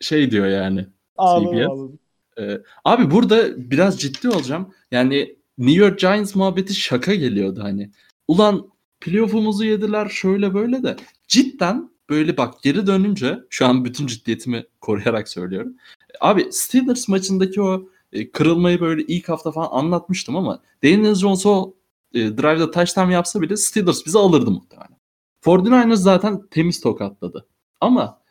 şey 0.00 0.30
diyor 0.30 0.46
yani. 0.46 0.86
Anladım 1.16 1.56
CBS. 1.56 1.70
anladım. 1.70 1.98
Ee, 2.38 2.60
abi 2.84 3.10
burada 3.10 3.70
biraz 3.70 4.00
ciddi 4.00 4.28
olacağım. 4.28 4.74
Yani 4.90 5.36
New 5.58 5.84
York 5.84 5.98
Giants 5.98 6.34
muhabbeti 6.34 6.74
şaka 6.74 7.14
geliyordu 7.14 7.60
hani. 7.62 7.90
Ulan 8.28 8.70
playoff'umuzu 9.00 9.64
yediler 9.64 10.08
şöyle 10.08 10.54
böyle 10.54 10.82
de. 10.82 10.96
Cidden 11.28 11.90
böyle 12.10 12.36
bak 12.36 12.62
geri 12.62 12.86
dönünce 12.86 13.38
şu 13.50 13.66
an 13.66 13.84
bütün 13.84 14.06
ciddiyetimi 14.06 14.64
koruyarak 14.80 15.28
söylüyorum. 15.28 15.76
Abi 16.20 16.52
Steelers 16.52 17.08
maçındaki 17.08 17.62
o 17.62 17.88
e, 18.12 18.30
kırılmayı 18.30 18.80
böyle 18.80 19.02
ilk 19.02 19.28
hafta 19.28 19.52
falan 19.52 19.68
anlatmıştım 19.70 20.36
ama 20.36 20.62
Daniel 20.84 21.14
Jones 21.14 21.46
o 21.46 21.74
e, 22.14 22.38
drive'da 22.38 22.70
touchdown 22.70 23.10
yapsa 23.10 23.40
bile 23.40 23.56
Steelers 23.56 24.06
bizi 24.06 24.18
alırdı 24.18 24.50
muhtemelen. 24.50 24.98
49ers 25.42 25.96
zaten 25.96 26.46
temiz 26.50 26.80
tokatladı. 26.80 27.46
Ama 27.80 28.22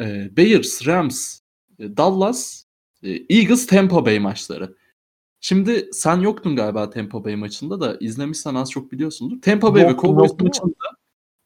e, 0.00 0.36
Bears, 0.36 0.86
Rams, 0.86 1.40
e, 1.78 1.96
Dallas, 1.96 2.64
e, 3.02 3.36
Eagles 3.36 3.66
Tampa 3.66 4.06
Bay 4.06 4.18
maçları. 4.18 4.76
Şimdi 5.40 5.88
sen 5.92 6.20
yoktun 6.20 6.56
galiba 6.56 6.90
Tampa 6.90 7.24
Bay 7.24 7.36
maçında 7.36 7.80
da 7.80 7.96
izlemişsen 8.00 8.54
az 8.54 8.70
çok 8.70 8.92
biliyorsundur. 8.92 9.40
Tampa 9.42 9.74
Bay 9.74 9.82
ve 9.82 9.88
Yoktum, 9.88 10.10
Cowboys 10.10 10.40
maçında 10.40 10.98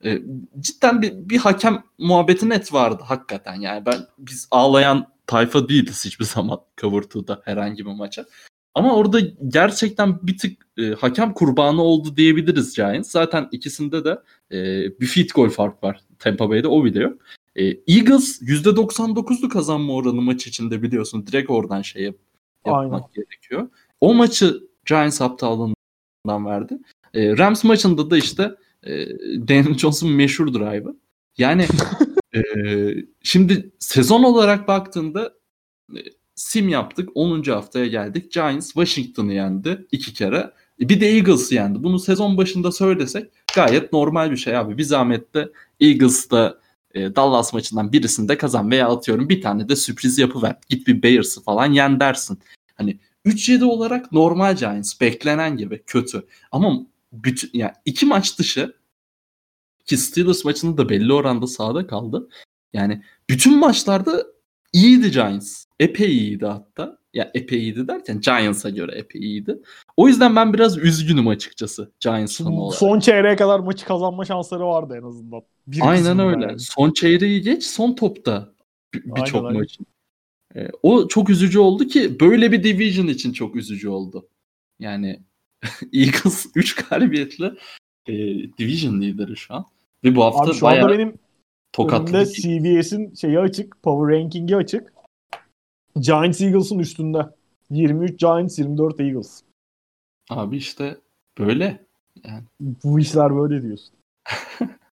e, 0.05 0.23
cidden 0.61 1.03
bir, 1.03 1.13
bir 1.15 1.39
hakem 1.39 1.85
muhabbeti 1.99 2.49
net 2.49 2.73
vardı 2.73 3.03
hakikaten. 3.07 3.55
Yani 3.55 3.87
ben 3.87 4.07
biz 4.19 4.49
ağlayan 4.51 5.07
tayfa 5.27 5.69
değiliz 5.69 6.05
hiçbir 6.05 6.25
zaman 6.25 6.61
Cover 6.81 7.03
2'da 7.03 7.43
herhangi 7.45 7.87
bir 7.87 7.93
maça. 7.93 8.27
Ama 8.75 8.97
orada 8.97 9.21
gerçekten 9.49 10.27
bir 10.27 10.39
tık 10.39 10.67
e, 10.79 10.91
hakem 10.91 11.35
kurbanı 11.35 11.83
oldu 11.83 12.17
diyebiliriz 12.17 12.75
Giants. 12.75 13.11
Zaten 13.11 13.49
ikisinde 13.53 14.05
de 14.05 14.19
e, 14.53 14.59
bir 15.01 15.07
field 15.07 15.29
goal 15.35 15.49
fark 15.49 15.85
var 15.85 16.01
Tampa 16.19 16.49
Bay'de 16.49 16.69
o 16.69 16.85
bile 16.85 17.01
yok. 17.01 17.23
E, 17.57 17.65
Eagles 17.65 18.43
%99'lu 18.43 19.49
kazanma 19.49 19.93
oranı 19.93 20.23
maç 20.23 20.47
içinde 20.47 20.83
biliyorsun. 20.83 21.27
Direkt 21.27 21.51
oradan 21.51 21.83
şey 21.83 22.03
yap, 22.03 22.17
yapmak 22.67 22.93
Aynen. 22.93 23.05
gerekiyor. 23.15 23.69
O 24.01 24.15
maçı 24.15 24.61
Giants 24.87 25.21
aptallığından 25.21 26.47
verdi. 26.47 26.79
E, 27.15 27.39
Rams 27.39 27.65
maçında 27.65 28.11
da 28.11 28.19
işte 28.19 28.55
e, 28.83 29.09
Daniel 29.49 29.79
Jones'un 29.79 30.11
meşhur 30.11 30.55
drive'ı. 30.55 30.97
Yani 31.39 31.67
e, 32.35 32.41
şimdi 33.23 33.73
sezon 33.79 34.23
olarak 34.23 34.69
baktığında 34.69 35.35
e, 35.97 36.01
sim 36.35 36.69
yaptık. 36.69 37.09
10. 37.15 37.43
haftaya 37.43 37.87
geldik. 37.87 38.33
Giants 38.33 38.67
Washington'ı 38.67 39.33
yendi 39.35 39.87
iki 39.93 40.15
kere. 40.15 40.51
E, 40.81 40.89
Bir 40.89 41.01
de 41.01 41.09
Eagles'ı 41.09 41.55
yendi. 41.55 41.83
Bunu 41.83 41.99
sezon 41.99 42.37
başında 42.37 42.73
söylesek 42.73 43.31
gayet 43.55 43.93
normal 43.93 44.31
bir 44.31 44.37
şey 44.37 44.57
abi. 44.57 44.79
Bir 44.79 44.83
zahmet 44.83 45.35
de 45.35 45.53
Eagles'da 45.81 46.59
e, 46.95 47.17
Dallas 47.17 47.53
maçından 47.53 47.93
birisinde 47.93 48.39
kazan 48.39 48.71
veya 48.71 48.89
atıyorum 48.89 49.29
bir 49.29 49.43
tane 49.43 49.69
de 49.69 49.77
sürpriz 49.77 50.19
yapıver. 50.19 50.57
Git 50.69 50.87
bir 50.87 51.03
Bears'ı 51.03 51.43
falan 51.43 51.73
yen 51.73 52.01
dersin. 52.01 52.39
Hani 52.75 52.99
3-7 53.27 53.65
olarak 53.65 54.13
normal 54.13 54.57
Giants 54.57 55.01
beklenen 55.01 55.57
gibi 55.57 55.83
kötü. 55.87 56.27
Ama 56.53 56.87
bütün 57.13 57.51
yani 57.53 57.73
iki 57.85 58.07
maç 58.07 58.39
dışı 58.39 58.75
ki 59.85 59.97
Steelers 59.97 60.45
maçında 60.45 60.79
da 60.79 60.89
belli 60.89 61.13
oranda 61.13 61.47
sahada 61.47 61.87
kaldı. 61.87 62.29
Yani 62.73 63.03
bütün 63.31 63.59
maçlarda 63.59 64.27
iyiydi 64.73 65.11
Giants. 65.11 65.65
Epey 65.81 66.17
iyiydi 66.17 66.47
hatta. 66.47 66.99
Ya 67.15 67.31
epey 67.35 67.59
iyiydi 67.59 67.89
derken 67.89 68.21
Giants'a 68.21 68.71
göre 68.71 68.93
epey 68.99 69.21
iyiydi. 69.23 69.59
O 69.97 70.09
yüzden 70.09 70.37
ben 70.37 70.55
biraz 70.55 70.79
üzgünüm 70.79 71.29
açıkçası 71.29 71.93
Giants 72.01 72.39
fanı 72.39 72.61
olarak. 72.63 72.79
Son 72.79 73.01
çeyreğe 73.01 73.37
kadar 73.37 73.61
maçı 73.61 73.87
kazanma 73.87 74.25
şansları 74.25 74.67
vardı 74.67 74.99
en 75.03 75.07
azından. 75.07 75.43
Bir 75.67 75.81
Aynen 75.91 76.19
öyle. 76.19 76.45
yani. 76.47 76.59
Son 76.61 76.91
çeyreği 76.93 77.43
geç, 77.43 77.65
son 77.65 77.93
topta 77.95 78.53
bir- 78.95 79.05
birçok 79.05 79.45
aynen. 79.47 79.61
maçın. 79.61 79.87
Ee, 80.57 80.69
o 80.83 81.09
çok 81.09 81.31
üzücü 81.31 81.59
oldu 81.59 81.85
ki 81.87 82.21
böyle 82.21 82.53
bir 82.53 82.63
division 82.65 83.07
için 83.07 83.33
çok 83.33 83.57
üzücü 83.57 83.89
oldu. 83.89 84.29
Yani 84.81 85.21
Eagles 85.93 86.47
3 86.55 86.75
galibiyetle 86.75 87.53
e, 88.07 88.13
division 88.59 89.01
lideri 89.01 89.37
şu 89.37 89.55
an. 89.55 89.65
Ve 90.05 90.17
bu 90.17 90.25
hafta 90.25 90.43
Abi 90.45 90.55
şu 90.55 90.63
bayağı 90.67 90.85
anda 90.85 90.95
benim 90.99 91.15
önümde 91.79 92.27
CBS'in 92.27 93.15
şeyi 93.15 93.39
açık. 93.39 93.83
Power 93.83 94.19
Ranking'i 94.19 94.57
açık. 94.57 94.93
Giants 96.01 96.41
Eagles'ın 96.41 96.79
üstünde. 96.79 97.29
23 97.71 98.21
Giants, 98.21 98.59
24 98.59 99.01
Eagles. 99.01 99.43
Abi 100.31 100.57
işte 100.57 100.97
böyle. 101.39 101.87
Bu 102.61 103.01
işler 103.01 103.37
böyle 103.37 103.63
diyorsun. 103.63 103.95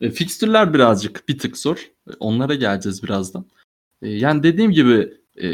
E, 0.00 0.10
fikstürler 0.10 0.74
birazcık 0.74 1.28
bir 1.28 1.38
tık 1.38 1.58
zor. 1.58 1.90
Onlara 2.20 2.54
geleceğiz 2.54 3.02
birazdan. 3.02 3.46
E, 4.02 4.08
yani 4.08 4.42
dediğim 4.42 4.70
gibi 4.70 5.14
e, 5.42 5.48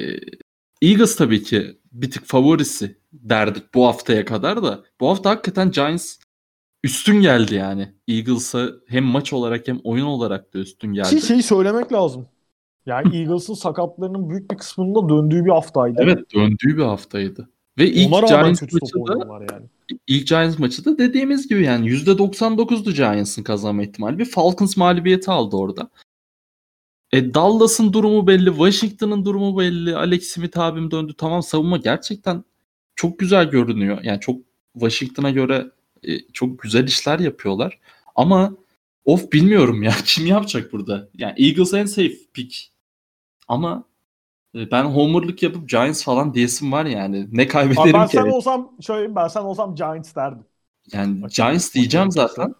Eagles 0.83 1.17
tabii 1.17 1.43
ki 1.43 1.79
bir 1.93 2.11
tık 2.11 2.25
favorisi 2.25 2.97
derdik 3.13 3.75
bu 3.75 3.87
haftaya 3.87 4.25
kadar 4.25 4.63
da. 4.63 4.85
Bu 5.01 5.09
hafta 5.09 5.31
hakikaten 5.31 5.71
Giants 5.71 6.19
üstün 6.85 7.21
geldi 7.21 7.55
yani. 7.55 7.89
Eagles'a 8.09 8.69
hem 8.87 9.05
maç 9.05 9.33
olarak 9.33 9.69
hem 9.69 9.81
oyun 9.85 10.07
olarak 10.07 10.55
da 10.55 10.59
üstün 10.59 10.93
geldi. 10.93 11.21
Ki 11.21 11.27
şeyi 11.27 11.43
söylemek 11.43 11.93
lazım. 11.93 12.27
Yani 12.87 13.17
Eagles'ın 13.17 13.55
sakatlarının 13.55 14.31
büyük 14.31 14.51
bir 14.51 14.57
kısmının 14.57 14.95
da 14.95 15.09
döndüğü 15.09 15.45
bir 15.45 15.51
haftaydı. 15.51 16.01
Evet 16.03 16.35
döndüğü 16.35 16.77
bir 16.77 16.83
haftaydı. 16.83 17.49
Ve 17.79 17.91
ilk 17.91 18.13
Ona 18.13 18.27
Giants 18.27 18.63
maçı 18.63 18.77
da 18.77 19.55
yani. 19.55 19.67
ilk 20.07 20.27
Giants 20.27 20.59
maçı 20.59 20.85
da 20.85 20.99
dediğimiz 20.99 21.49
gibi 21.49 21.65
yani 21.65 21.89
%99'du 21.89 22.93
Giants'ın 22.93 23.43
kazanma 23.43 23.83
ihtimali. 23.83 24.19
Bir 24.19 24.25
Falcons 24.25 24.77
mağlubiyeti 24.77 25.31
aldı 25.31 25.57
orada. 25.57 25.91
E 27.13 27.35
Dallas'ın 27.35 27.93
durumu 27.93 28.27
belli, 28.27 28.51
Washington'ın 28.51 29.25
durumu 29.25 29.59
belli. 29.59 29.97
Alex 29.97 30.29
Smith 30.29 30.59
abim 30.59 30.91
döndü. 30.91 31.15
Tamam 31.19 31.43
savunma 31.43 31.77
gerçekten 31.77 32.45
çok 32.97 33.19
güzel 33.19 33.51
görünüyor. 33.51 33.99
Yani 34.03 34.21
çok 34.21 34.41
Washington'a 34.73 35.31
göre 35.31 35.71
e, 36.05 36.21
çok 36.33 36.59
güzel 36.63 36.87
işler 36.89 37.19
yapıyorlar. 37.19 37.79
Ama 38.17 38.53
of 39.05 39.33
bilmiyorum 39.33 39.83
ya 39.83 39.93
kim 40.05 40.27
yapacak 40.27 40.73
burada? 40.73 41.09
Yani 41.15 41.35
Eagles 41.39 41.75
en 41.75 41.85
safe 41.87 42.15
pick. 42.35 42.71
Ama 43.49 43.85
e, 44.55 44.71
ben 44.71 44.85
homerlık 44.85 45.43
yapıp 45.43 45.69
Giants 45.69 46.05
falan 46.05 46.35
diyesim 46.35 46.73
var 46.73 46.85
yani. 46.85 47.29
Ne 47.33 47.43
Abi 47.43 47.49
kaybederim 47.49 47.93
ben 47.93 48.07
ki? 48.07 48.17
sen 48.17 48.27
olsam 48.31 48.73
şöyle 48.81 49.17
ben 49.17 49.29
sen 49.29 49.41
olsam 49.41 49.75
Giants 49.75 50.15
derdim. 50.17 50.45
Yani 50.93 51.25
Açık- 51.25 51.37
Giants 51.37 51.75
diyeceğim 51.75 52.11
zaten. 52.11 52.55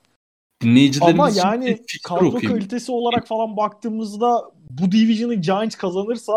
Dinleyicilerimiz 0.63 1.21
Ama 1.21 1.31
yani 1.31 1.81
kadro 2.05 2.27
okuyayım. 2.27 2.59
kalitesi 2.59 2.93
olarak 2.93 3.27
falan 3.27 3.57
baktığımızda 3.57 4.51
bu 4.71 4.93
division'ı 4.93 5.35
Giants 5.35 5.77
kazanırsa 5.77 6.33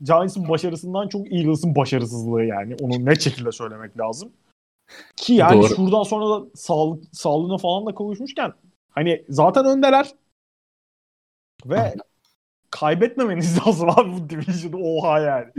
Giants'ın 0.00 0.48
başarısından 0.48 1.08
çok 1.08 1.32
Eagles'ın 1.32 1.74
başarısızlığı 1.76 2.44
yani. 2.44 2.76
Onu 2.80 3.04
net 3.04 3.20
şekilde 3.22 3.52
söylemek 3.52 3.98
lazım. 3.98 4.32
Ki 5.16 5.32
yani 5.34 5.62
Doğru. 5.62 5.74
şuradan 5.76 6.02
sonra 6.02 6.28
da 6.30 6.46
sağlık, 6.54 7.04
sağlığına 7.12 7.58
falan 7.58 7.86
da 7.86 7.94
kavuşmuşken 7.94 8.52
hani 8.88 9.24
zaten 9.28 9.64
öndeler 9.64 10.14
ve 11.66 11.94
kaybetmemeniz 12.70 13.58
lazım 13.66 13.90
abi 13.90 14.12
bu 14.12 14.30
division'ı 14.30 14.76
oha 14.76 15.20
yani. 15.20 15.52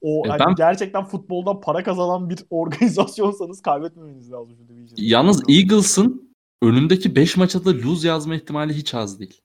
O 0.00 0.26
E 0.26 0.28
hani 0.28 0.40
ben- 0.40 0.54
gerçekten 0.54 1.04
futboldan 1.04 1.60
para 1.60 1.82
kazanan 1.82 2.30
bir 2.30 2.38
organizasyonsanız 2.50 3.62
kaybetmemeniz 3.62 4.32
lazım 4.32 4.56
şu 4.56 4.68
division'ı. 4.68 5.00
Yalnız 5.04 5.42
Eagles'ın 5.48 6.34
önündeki 6.62 7.16
5 7.16 7.36
maça 7.36 7.64
da 7.64 7.70
lose 7.70 8.08
yazma 8.08 8.34
ihtimali 8.34 8.72
hiç 8.74 8.94
az 8.94 9.20
değil. 9.20 9.40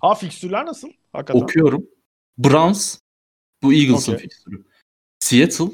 Ha 0.00 0.14
fikstürler 0.14 0.66
nasıl? 0.66 0.88
Hakikaten. 1.12 1.40
Okuyorum. 1.40 1.86
Browns 2.38 2.98
bu 3.62 3.72
Eagles'ın 3.72 4.12
Okey. 4.12 4.22
fikstürü. 4.22 4.64
Seattle, 5.20 5.70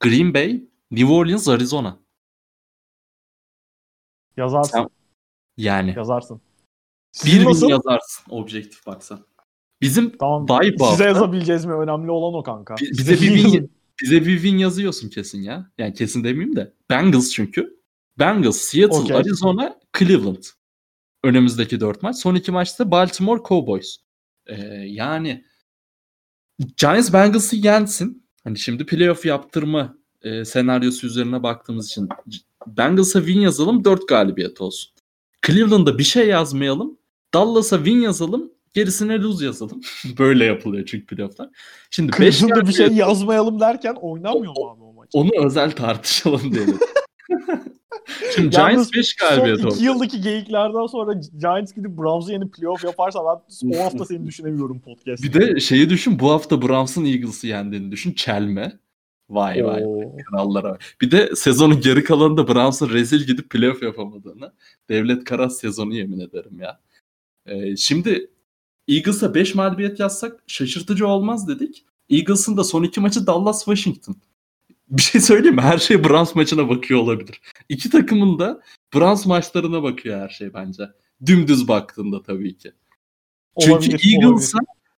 Green 0.00 0.34
Bay, 0.34 0.67
New 0.90 1.12
Orleans, 1.12 1.48
Arizona. 1.48 1.98
Yazarsın. 4.36 4.72
Sen- 4.72 4.88
Yani 5.56 5.94
Yazarsın. 5.96 6.40
bir 7.24 7.40
bin 7.40 7.44
nasıl? 7.44 7.68
yazarsın 7.70 8.24
objektif 8.30 8.86
baksan. 8.86 9.26
Bizim 9.80 10.16
Tamam. 10.18 10.48
Bye 10.48 10.72
bu 10.78 10.84
Size 10.84 10.84
hafta. 10.84 11.04
yazabileceğiz 11.04 11.64
mi? 11.64 11.72
Önemli 11.72 12.10
olan 12.10 12.34
o 12.34 12.42
kanka. 12.42 12.76
Bi- 12.76 12.90
bize 12.90 13.12
bir 13.12 13.36
yazın. 13.36 13.70
bize 14.02 14.26
bir 14.26 14.34
win 14.42 14.58
yazıyorsun 14.58 15.08
kesin 15.08 15.42
ya. 15.42 15.70
Yani 15.78 15.94
kesin 15.94 16.24
demeyeyim 16.24 16.56
de. 16.56 16.74
Bengals 16.90 17.30
çünkü. 17.30 17.78
Bengals, 18.18 18.56
Seattle, 18.56 18.96
Okey. 18.98 19.16
Arizona, 19.16 19.80
Cleveland. 19.98 20.42
Önümüzdeki 21.24 21.80
dört 21.80 22.02
maç. 22.02 22.16
Son 22.16 22.34
iki 22.34 22.52
maçta 22.52 22.90
Baltimore 22.90 23.42
Cowboys. 23.48 23.96
Ee, 24.46 24.54
yani 24.86 25.44
Giants 26.76 27.12
Bengals'ı 27.12 27.56
yensin. 27.56 28.28
Hani 28.44 28.58
şimdi 28.58 28.86
playoff 28.86 29.26
yaptırma 29.26 29.97
e, 30.22 30.44
senaryosu 30.44 31.06
üzerine 31.06 31.42
baktığımız 31.42 31.86
için 31.86 32.08
Bengals'a 32.66 33.18
win 33.18 33.40
yazalım 33.40 33.84
4 33.84 34.08
galibiyet 34.08 34.60
olsun. 34.60 34.92
Cleveland'a 35.46 35.98
bir 35.98 36.04
şey 36.04 36.28
yazmayalım. 36.28 36.98
Dallas'a 37.34 37.76
win 37.76 38.00
yazalım. 38.00 38.52
Gerisine 38.74 39.18
lose 39.18 39.44
yazalım. 39.44 39.80
Böyle 40.18 40.44
yapılıyor 40.44 40.86
çünkü 40.86 41.06
playofflar. 41.06 41.48
Şimdi 41.90 42.12
5 42.20 42.38
Cleveland'da 42.38 42.68
bir 42.68 42.72
şey 42.72 42.88
yazmayalım 42.88 43.60
derken 43.60 43.94
oynanmıyor 43.94 44.56
mu 44.56 44.70
abi 44.70 44.82
o 44.82 44.92
maç? 44.92 45.08
onu 45.12 45.30
özel 45.46 45.70
tartışalım 45.70 46.54
diyelim. 46.54 46.78
Şimdi 48.34 48.50
Giants 48.50 48.92
5 48.94 49.16
galibiyet 49.16 49.64
oldu. 49.64 49.74
iki 49.74 49.84
yıldaki 49.84 50.20
geyiklerden 50.20 50.86
sonra 50.86 51.20
Giants 51.38 51.72
gidip 51.72 51.98
Browns'u 51.98 52.32
yenip 52.32 52.54
playoff 52.54 52.84
yaparsa 52.84 53.20
ben 53.20 53.78
o 53.78 53.84
hafta 53.84 54.04
seni 54.04 54.26
düşünemiyorum 54.26 54.80
podcast. 54.80 55.22
Bir 55.22 55.32
de 55.32 55.60
şeyi 55.60 55.90
düşün 55.90 56.18
bu 56.18 56.30
hafta 56.30 56.62
Browns'ın 56.62 57.04
Eagles'ı 57.04 57.46
yendiğini 57.46 57.90
düşün. 57.90 58.12
Çelme. 58.12 58.78
Vay 59.30 59.64
vay 59.64 59.84
Oo. 59.84 60.16
krallara. 60.30 60.70
vay. 60.70 60.78
Bir 61.00 61.10
de 61.10 61.36
sezonun 61.36 61.80
geri 61.80 62.04
kalanında 62.04 62.48
Browns'ın 62.48 62.88
rezil 62.90 63.26
gidip 63.26 63.50
playoff 63.50 63.82
yapamadığını. 63.82 64.52
Devlet 64.88 65.24
Karas 65.24 65.58
sezonu 65.58 65.94
yemin 65.94 66.20
ederim 66.20 66.60
ya. 66.60 66.80
Ee, 67.46 67.76
şimdi 67.76 68.30
Eagles'a 68.88 69.34
5 69.34 69.54
mağlubiyet 69.54 70.00
yazsak 70.00 70.42
şaşırtıcı 70.46 71.06
olmaz 71.06 71.48
dedik. 71.48 71.84
Eagles'ın 72.10 72.56
da 72.56 72.64
son 72.64 72.82
iki 72.82 73.00
maçı 73.00 73.26
Dallas 73.26 73.64
Washington. 73.64 74.16
Bir 74.90 75.02
şey 75.02 75.20
söyleyeyim 75.20 75.56
mi? 75.56 75.62
Her 75.62 75.78
şey 75.78 76.04
Browns 76.04 76.34
maçına 76.34 76.68
bakıyor 76.68 77.00
olabilir. 77.00 77.40
İki 77.68 77.90
takımın 77.90 78.38
da 78.38 78.60
Browns 78.94 79.26
maçlarına 79.26 79.82
bakıyor 79.82 80.20
her 80.20 80.28
şey 80.28 80.54
bence. 80.54 80.82
Dümdüz 81.26 81.68
baktığında 81.68 82.22
tabii 82.22 82.56
ki. 82.56 82.72
Çünkü 83.60 83.90
Eagles'a 83.90 84.58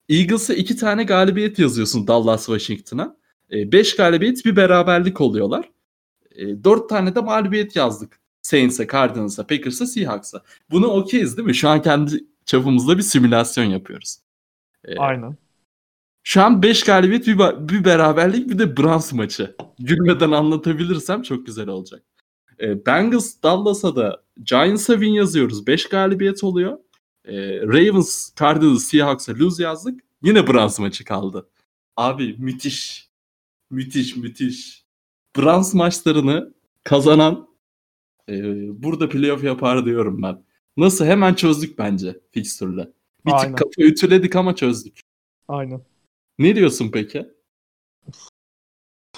Eagles'a 0.10 0.54
iki 0.54 0.78
tane 0.78 1.04
galibiyet 1.04 1.60
yazıyorsun 1.60 2.08
Dallas 2.08 2.46
Washington'a. 2.46 3.18
5 3.52 3.96
galibiyet 3.96 4.46
bir 4.46 4.56
beraberlik 4.56 5.22
oluyorlar. 5.22 5.70
4 6.64 6.90
tane 6.90 7.16
de 7.16 7.20
mağlubiyet 7.20 7.76
yazdık. 7.76 8.20
Saints'e, 8.42 8.88
Cardinals'a, 8.88 9.48
Packers'a, 9.48 9.86
Seahawks'a. 9.86 10.44
Bunu 10.72 10.88
okeyiz 10.88 11.38
değil 11.38 11.46
mi? 11.46 11.56
Şu 11.56 11.70
an 11.70 11.82
kendi 11.82 12.24
çapımızda 12.46 12.98
bir 12.98 13.04
simülasyon 13.04 13.66
yapıyoruz. 13.66 14.18
Ee, 14.86 14.98
Aynen. 14.98 15.38
Şu 16.24 16.42
an 16.42 16.64
5 16.64 16.84
galibiyet 16.84 17.28
bir, 17.28 17.38
bir 17.70 17.86
beraberlik 17.86 18.50
bir 18.50 18.60
de 18.60 18.78
Browns 18.78 19.14
maçı. 19.14 19.56
Gülmeden 19.80 20.32
anlatabilirsem 20.32 21.22
çok 21.22 21.46
güzel 21.46 21.68
olacak. 21.68 22.04
Bengals 22.62 23.34
Dallas'a 23.44 23.96
da 23.96 24.24
Giants'a 24.44 24.94
win 24.94 25.12
yazıyoruz. 25.12 25.68
5 25.68 25.90
galibiyet 25.90 26.44
oluyor. 26.44 26.78
Ravens, 27.64 28.32
Cardinals, 28.40 28.84
Seahawks'a 28.84 29.34
lose 29.34 29.64
yazdık. 29.64 30.00
Yine 30.24 30.48
Browns 30.48 30.80
maçı 30.80 31.06
kaldı. 31.06 31.50
Abi 31.98 32.36
müthiş. 32.38 33.09
Müthiş 33.70 34.16
müthiş. 34.16 34.86
Browns 35.38 35.74
maçlarını 35.74 36.54
kazanan 36.84 37.50
e, 38.30 38.34
burada 38.84 39.10
playoff 39.10 39.44
yapar 39.44 39.86
diyorum 39.86 40.22
ben. 40.22 40.44
Nasıl? 40.78 41.06
Hemen 41.06 41.34
çözdük 41.34 41.78
bence 41.78 42.20
fixture'la. 42.32 42.86
Bir 43.26 43.32
tık 43.32 43.40
Aynen. 43.40 43.56
kafa 43.56 43.72
ütüledik 43.82 44.36
ama 44.36 44.56
çözdük. 44.56 45.02
Aynen. 45.48 45.82
Ne 46.40 46.56
diyorsun 46.56 46.92
peki? 46.94 47.30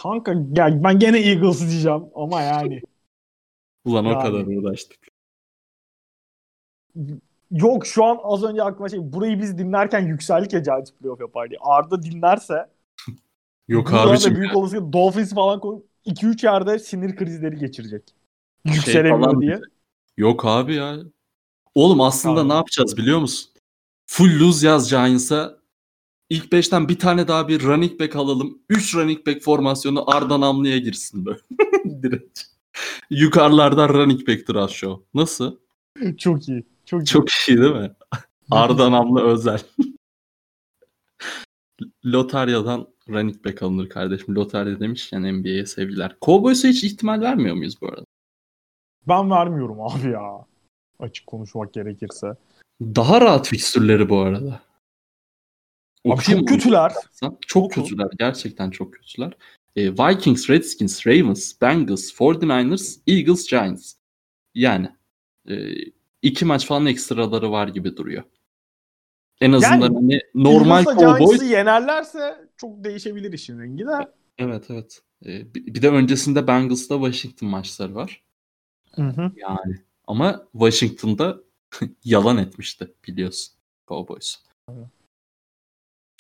Kanka 0.04 0.32
ya 0.32 0.84
ben 0.84 1.00
gene 1.00 1.20
Eagles 1.20 1.70
diyeceğim 1.70 2.04
ama 2.16 2.42
yani. 2.42 2.82
Ulan 3.86 4.06
o 4.06 4.12
Yani. 4.12 4.24
kadar 4.24 4.46
uğraştık. 4.46 5.08
Yok 7.52 7.86
şu 7.86 8.04
an 8.06 8.20
az 8.24 8.44
önce 8.44 8.64
aklıma 8.64 8.90
şey 8.90 9.14
burayı 9.14 9.40
biz 9.42 9.58
dinlerken 9.58 10.08
yükseldik 10.08 10.54
ya 10.54 10.60
Giants 10.60 10.92
playoff 10.92 11.22
yapar 11.22 11.50
diye. 11.50 11.60
Arda 11.62 12.04
dinlerse 12.04 12.70
Yok 13.68 13.92
buradan 13.92 14.08
da 14.08 14.12
abicim. 14.12 14.36
büyük 14.36 14.56
olasılıkla 14.56 14.94
Dolphins 14.94 15.34
falan 15.34 15.60
koyup 15.60 15.86
2-3 16.06 16.46
yerde 16.46 16.80
sinir 16.80 17.16
krizleri 17.16 17.56
geçirecek. 17.58 18.04
Şey 18.66 18.76
Yükselemiyor 18.76 19.20
falan 19.22 19.42
diye. 19.42 19.62
Yok 20.18 20.46
abi 20.46 20.76
ya. 20.76 20.98
Oğlum 21.76 22.02
aslında 22.02 22.42
Abi. 22.42 22.50
ne 22.50 22.54
yapacağız 22.54 22.98
biliyor 22.98 23.20
musun? 23.20 23.52
Full 24.08 24.40
lose 24.40 24.68
yaz 24.68 24.90
Giants'a. 24.90 25.62
İlk 26.30 26.52
5'ten 26.52 26.90
bir 26.90 27.00
tane 27.00 27.28
daha 27.28 27.48
bir 27.48 27.64
running 27.64 28.00
back 28.00 28.16
alalım. 28.16 28.60
3 28.70 28.96
running 28.96 29.28
back 29.28 29.42
formasyonu 29.42 30.12
Arda 30.12 30.40
Namlı'ya 30.40 30.78
girsin 30.78 31.26
böyle. 31.26 31.40
Direkt. 32.04 32.42
Yukarılardan 33.10 33.90
running 33.90 34.28
back 34.28 34.50
draft 34.50 34.74
show. 34.74 35.06
Nasıl? 35.14 35.58
Çok 36.18 36.50
iyi. 36.50 36.64
Çok 36.86 37.02
iyi. 37.02 37.06
Çok 37.06 37.30
iyi 37.32 37.58
değil 37.58 37.76
mi? 37.76 37.92
Arda 38.52 38.92
Namlı 38.92 39.22
özel. 39.24 39.60
Lotaryadan 42.06 42.88
running 43.12 43.46
back 43.46 43.64
alınır 43.64 43.90
kardeşim. 43.90 44.36
Lotarya 44.36 44.80
demişken 44.80 45.34
NBA'ye 45.34 45.66
sevgiler. 45.66 46.16
Cowboys'a 46.22 46.68
hiç 46.68 46.84
ihtimal 46.84 47.22
vermiyor 47.22 47.56
muyuz 47.56 47.82
bu 47.82 47.88
arada? 47.88 48.06
Ben 49.08 49.32
vermiyorum 49.32 49.82
abi 49.82 50.10
ya. 50.12 50.46
Açık 51.00 51.28
konuşmak 51.28 51.74
gerekirse. 51.74 52.36
Daha 52.82 53.22
rahat 53.22 53.48
fikstürleri 53.48 54.10
bu 54.10 54.20
arada. 54.20 54.62
Abi 56.06 56.14
Okuyayım 56.14 56.46
çok 56.46 56.48
kötüler. 56.48 56.94
Çok 57.48 57.64
Oku. 57.66 57.70
kötüler. 57.70 58.08
Gerçekten 58.20 58.70
çok 58.70 58.94
kötüler. 58.94 59.34
Ee, 59.76 59.92
Vikings, 59.92 60.50
Redskins, 60.50 61.08
Ravens, 61.08 61.62
Bengals, 61.62 62.12
49ers, 62.12 63.00
Eagles, 63.08 63.48
Giants. 63.48 63.94
Yani 64.56 64.90
e, 65.50 65.56
iki 66.22 66.46
maç 66.46 66.66
falan 66.66 66.86
ekstraları 66.86 67.52
var 67.52 67.68
gibi 67.68 67.98
duruyor. 67.98 68.24
En 69.42 69.52
azından 69.52 69.82
Yani, 69.82 69.96
hani 69.96 70.22
normal 70.36 70.84
Cowboys 70.84 71.44
yenerlerse 71.44 72.50
çok 72.58 72.84
değişebilir 72.84 73.34
işin 73.34 73.60
rengi 73.60 73.86
de. 73.86 74.12
Evet 74.38 74.66
evet. 74.70 75.02
Ee, 75.26 75.56
bir 75.56 75.82
de 75.82 75.90
öncesinde 75.90 76.48
Bengals'ta 76.48 76.96
Washington 76.96 77.50
maçları 77.50 77.96
var. 77.96 78.24
Hı 78.96 79.02
hı. 79.02 79.32
Yani 79.36 79.76
ama 80.08 80.48
Washington'da 80.52 81.40
yalan 82.04 82.38
etmişti 82.38 82.94
biliyorsun 83.08 83.54
Cowboys. 83.88 84.36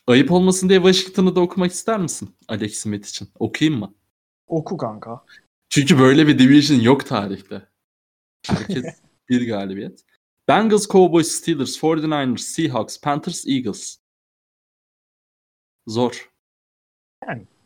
Ayıp 0.07 0.31
olmasın 0.31 0.69
diye 0.69 0.79
Washington'ı 0.79 1.35
da 1.35 1.39
okumak 1.39 1.71
ister 1.71 1.99
misin 1.99 2.35
Alex 2.47 2.77
Smith 2.77 3.07
için? 3.07 3.29
Okuyayım 3.39 3.79
mı? 3.79 3.93
Oku 4.47 4.77
kanka. 4.77 5.25
Çünkü 5.69 5.99
böyle 5.99 6.27
bir 6.27 6.39
division 6.39 6.79
yok 6.79 7.05
tarihte. 7.05 7.61
Herkes 8.47 8.85
bir 9.29 9.47
galibiyet. 9.47 10.03
Bengals, 10.47 10.87
Cowboys, 10.87 11.31
Steelers, 11.31 11.77
49ers, 11.77 12.37
Seahawks, 12.37 13.01
Panthers, 13.01 13.47
Eagles. 13.47 13.97
Zor. 15.87 16.31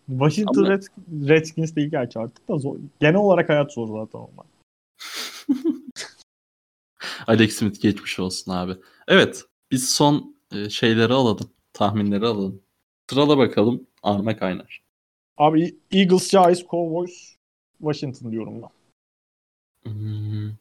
Washington 0.08 0.64
Ama- 0.64 0.70
Red, 0.70 0.84
Redskins 1.30 1.76
değil 1.76 1.90
gerçi 1.92 2.20
artık 2.20 2.48
da 2.48 2.58
zor. 2.58 2.78
Genel 3.00 3.16
olarak 3.16 3.50
hayat 3.50 3.74
zor 3.74 3.88
zaten 3.88 4.20
onlar. 4.20 4.46
Alex 7.28 7.56
Smith 7.56 7.82
geçmiş 7.82 8.20
olsun 8.20 8.52
abi. 8.52 8.76
Evet. 9.08 9.46
Biz 9.72 9.90
son 9.90 10.36
e, 10.52 10.70
şeyleri 10.70 11.14
alalım. 11.14 11.50
Tahminleri 11.74 12.26
alalım. 12.26 12.62
Sırala 13.10 13.38
bakalım. 13.38 13.88
Arma 14.04 14.38
kaynar. 14.38 14.84
Abi 15.38 15.76
Eagles, 15.92 16.32
Giants, 16.32 16.62
Cowboys, 16.72 17.36
Washington 17.78 18.32
diyorum 18.32 18.62
ben. 18.62 18.70
Hmm. 19.92 20.52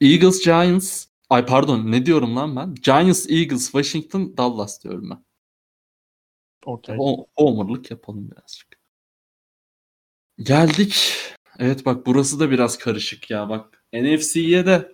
Eagles, 0.00 0.42
Giants. 0.44 1.06
Ay 1.30 1.46
pardon 1.46 1.92
ne 1.92 2.06
diyorum 2.06 2.36
lan 2.36 2.56
ben? 2.56 2.74
Giants, 2.74 3.26
Eagles, 3.30 3.64
Washington, 3.64 4.36
Dallas 4.36 4.84
diyorum 4.84 5.10
ben. 5.10 5.24
Okey. 6.66 6.96
Ho- 6.96 7.26
Homer'lık 7.36 7.90
yapalım 7.90 8.30
birazcık. 8.30 8.68
Geldik. 10.38 11.12
Evet 11.58 11.86
bak 11.86 12.06
burası 12.06 12.40
da 12.40 12.50
biraz 12.50 12.78
karışık 12.78 13.30
ya 13.30 13.48
bak. 13.48 13.84
NFC'ye 13.92 14.66
de 14.66 14.92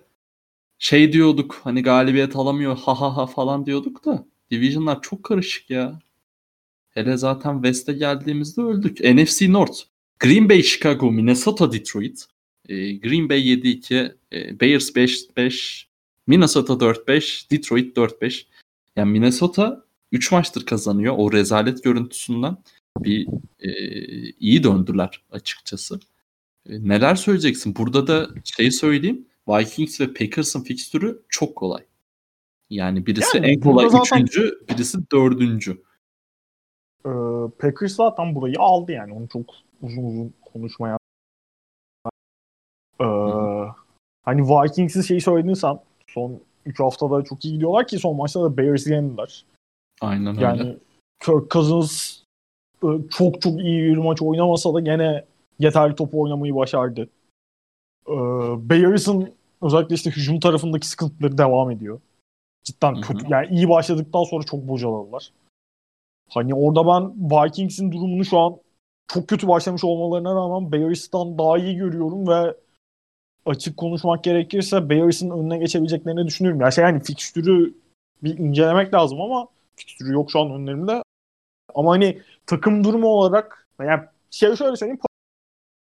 şey 0.79 1.13
diyorduk 1.13 1.59
hani 1.63 1.83
galibiyet 1.83 2.35
alamıyor 2.35 2.77
ha 2.77 3.01
ha 3.01 3.17
ha 3.17 3.27
falan 3.27 3.65
diyorduk 3.65 4.05
da 4.05 4.25
Division'lar 4.51 5.01
çok 5.01 5.23
karışık 5.23 5.69
ya. 5.69 5.99
Hele 6.89 7.17
zaten 7.17 7.55
West'e 7.55 7.93
geldiğimizde 7.93 8.61
öldük. 8.61 8.99
NFC 8.99 9.53
North. 9.53 9.79
Green 10.19 10.49
Bay, 10.49 10.61
Chicago, 10.63 11.11
Minnesota, 11.11 11.71
Detroit. 11.71 12.25
Ee, 12.67 12.93
Green 12.93 13.29
Bay 13.29 13.39
7-2, 13.53 14.15
e, 14.33 14.59
Bears 14.59 14.89
5-5, 14.95 15.87
Minnesota 16.27 16.73
4-5, 16.79 17.51
Detroit 17.51 17.97
4-5. 17.97 18.45
Yani 18.95 19.11
Minnesota 19.11 19.85
3 20.11 20.31
maçtır 20.31 20.65
kazanıyor. 20.65 21.15
O 21.17 21.31
rezalet 21.31 21.83
görüntüsünden 21.83 22.57
bir 22.99 23.27
e, 23.59 23.69
iyi 24.39 24.63
döndüler 24.63 25.23
açıkçası. 25.31 25.99
E, 26.69 26.87
neler 26.87 27.15
söyleyeceksin? 27.15 27.75
Burada 27.75 28.07
da 28.07 28.27
şey 28.43 28.71
söyleyeyim. 28.71 29.27
Vikings 29.47 30.01
ve 30.01 30.13
Packers'ın 30.13 30.63
fikstürü 30.63 31.21
çok 31.29 31.55
kolay. 31.55 31.83
Yani 32.69 33.05
birisi 33.05 33.37
Yani 33.37 33.47
en 33.47 33.59
kolay 33.59 33.89
zaten- 33.89 34.17
üçüncü, 34.21 34.59
birisi 34.69 34.97
dördüncü. 35.11 35.83
Ee, 37.05 37.09
Packers 37.59 37.95
zaten 37.95 38.35
burayı 38.35 38.55
aldı 38.59 38.91
yani. 38.91 39.13
Onu 39.13 39.27
çok 39.27 39.45
uzun 39.81 40.03
uzun 40.03 40.33
konuşmaya. 40.41 40.97
Ee, 43.01 43.05
hani 44.27 44.41
Vikings'in 44.41 45.01
şeyi 45.01 45.21
söyledin 45.21 45.53
sen. 45.53 45.79
Son 46.07 46.39
3 46.65 46.79
haftada 46.79 47.23
çok 47.23 47.45
iyi 47.45 47.53
gidiyorlar 47.53 47.87
ki 47.87 47.99
son 47.99 48.15
maçta 48.15 48.43
da 48.43 48.57
Bears'i 48.57 48.91
yendiler. 48.91 49.45
Aynen 50.01 50.35
öyle. 50.35 50.45
Yani 50.45 50.77
Kirk 51.19 51.51
Cousins 51.51 52.19
e, 52.83 52.87
çok 53.17 53.41
çok 53.41 53.59
iyi 53.59 53.83
bir 53.83 53.97
maç 53.97 54.21
oynamasa 54.21 54.73
da 54.73 54.79
gene 54.79 55.25
yeterli 55.59 55.95
top 55.95 56.15
oynamayı 56.15 56.55
başardı. 56.55 57.09
Ee, 58.07 58.13
Bears'ın 58.69 59.33
özellikle 59.61 59.95
işte 59.95 60.11
hücum 60.11 60.39
tarafındaki 60.39 60.87
sıkıntıları 60.87 61.37
devam 61.37 61.71
ediyor. 61.71 61.99
Cidden 62.63 62.95
Hı 62.95 62.97
hı. 62.97 63.01
kötü. 63.01 63.25
Yani 63.29 63.47
iyi 63.47 63.69
başladıktan 63.69 64.23
sonra 64.23 64.43
çok 64.43 64.67
bocaladılar. 64.67 65.31
Hani 66.29 66.53
orada 66.53 66.87
ben 66.87 67.31
Vikings'in 67.31 67.91
durumunu 67.91 68.25
şu 68.25 68.39
an 68.39 68.57
çok 69.07 69.27
kötü 69.27 69.47
başlamış 69.47 69.83
olmalarına 69.83 70.35
rağmen 70.35 70.71
Bears'tan 70.71 71.37
daha 71.37 71.57
iyi 71.57 71.75
görüyorum 71.75 72.27
ve 72.27 72.55
açık 73.47 73.77
konuşmak 73.77 74.23
gerekirse 74.23 74.89
Bears'ın 74.89 75.29
önüne 75.29 75.57
geçebileceklerini 75.57 76.27
düşünüyorum. 76.27 76.61
Ya 76.61 76.71
şey 76.71 76.83
yani 76.83 77.03
fikstürü 77.03 77.73
bir 78.23 78.37
incelemek 78.37 78.93
lazım 78.93 79.21
ama 79.21 79.47
fikstürü 79.75 80.13
yok 80.13 80.31
şu 80.31 80.39
an 80.39 80.51
önlerimde. 80.51 81.03
Ama 81.75 81.91
hani 81.91 82.21
takım 82.45 82.83
durumu 82.83 83.07
olarak 83.07 83.67
yani 83.79 84.01
şey 84.31 84.55
şöyle 84.55 84.75
söyleyeyim 84.75 84.99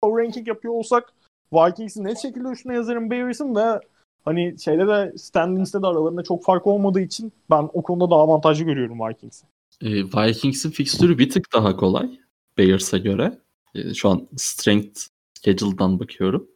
power 0.03 0.25
ranking 0.25 0.49
yapıyor 0.49 0.75
olsak 0.75 1.13
Vikings'in 1.53 2.05
net 2.05 2.19
şekilde 2.19 2.49
üstüne 2.49 2.75
yazarım 2.75 3.11
Bears'ın 3.11 3.55
ve 3.55 3.81
hani 4.25 4.57
şeyde 4.65 4.89
de 4.89 5.19
standings'te 5.19 5.83
de 5.83 5.87
aralarında 5.87 6.23
çok 6.23 6.45
fark 6.45 6.67
olmadığı 6.67 7.01
için 7.01 7.33
ben 7.51 7.71
o 7.73 7.83
konuda 7.83 8.11
daha 8.11 8.21
avantajlı 8.21 8.65
görüyorum 8.65 9.01
Vikings'i. 9.01 9.47
E, 9.83 9.89
Vikings'in 10.05 10.71
fikstürü 10.71 11.19
bir 11.19 11.31
tık 11.31 11.53
daha 11.55 11.77
kolay 11.77 12.21
Bears'a 12.59 12.99
göre. 12.99 13.39
E, 13.75 13.95
şu 13.95 14.09
an 14.09 14.29
strength 14.37 15.01
schedule'dan 15.35 16.01
bakıyorum. 16.01 16.49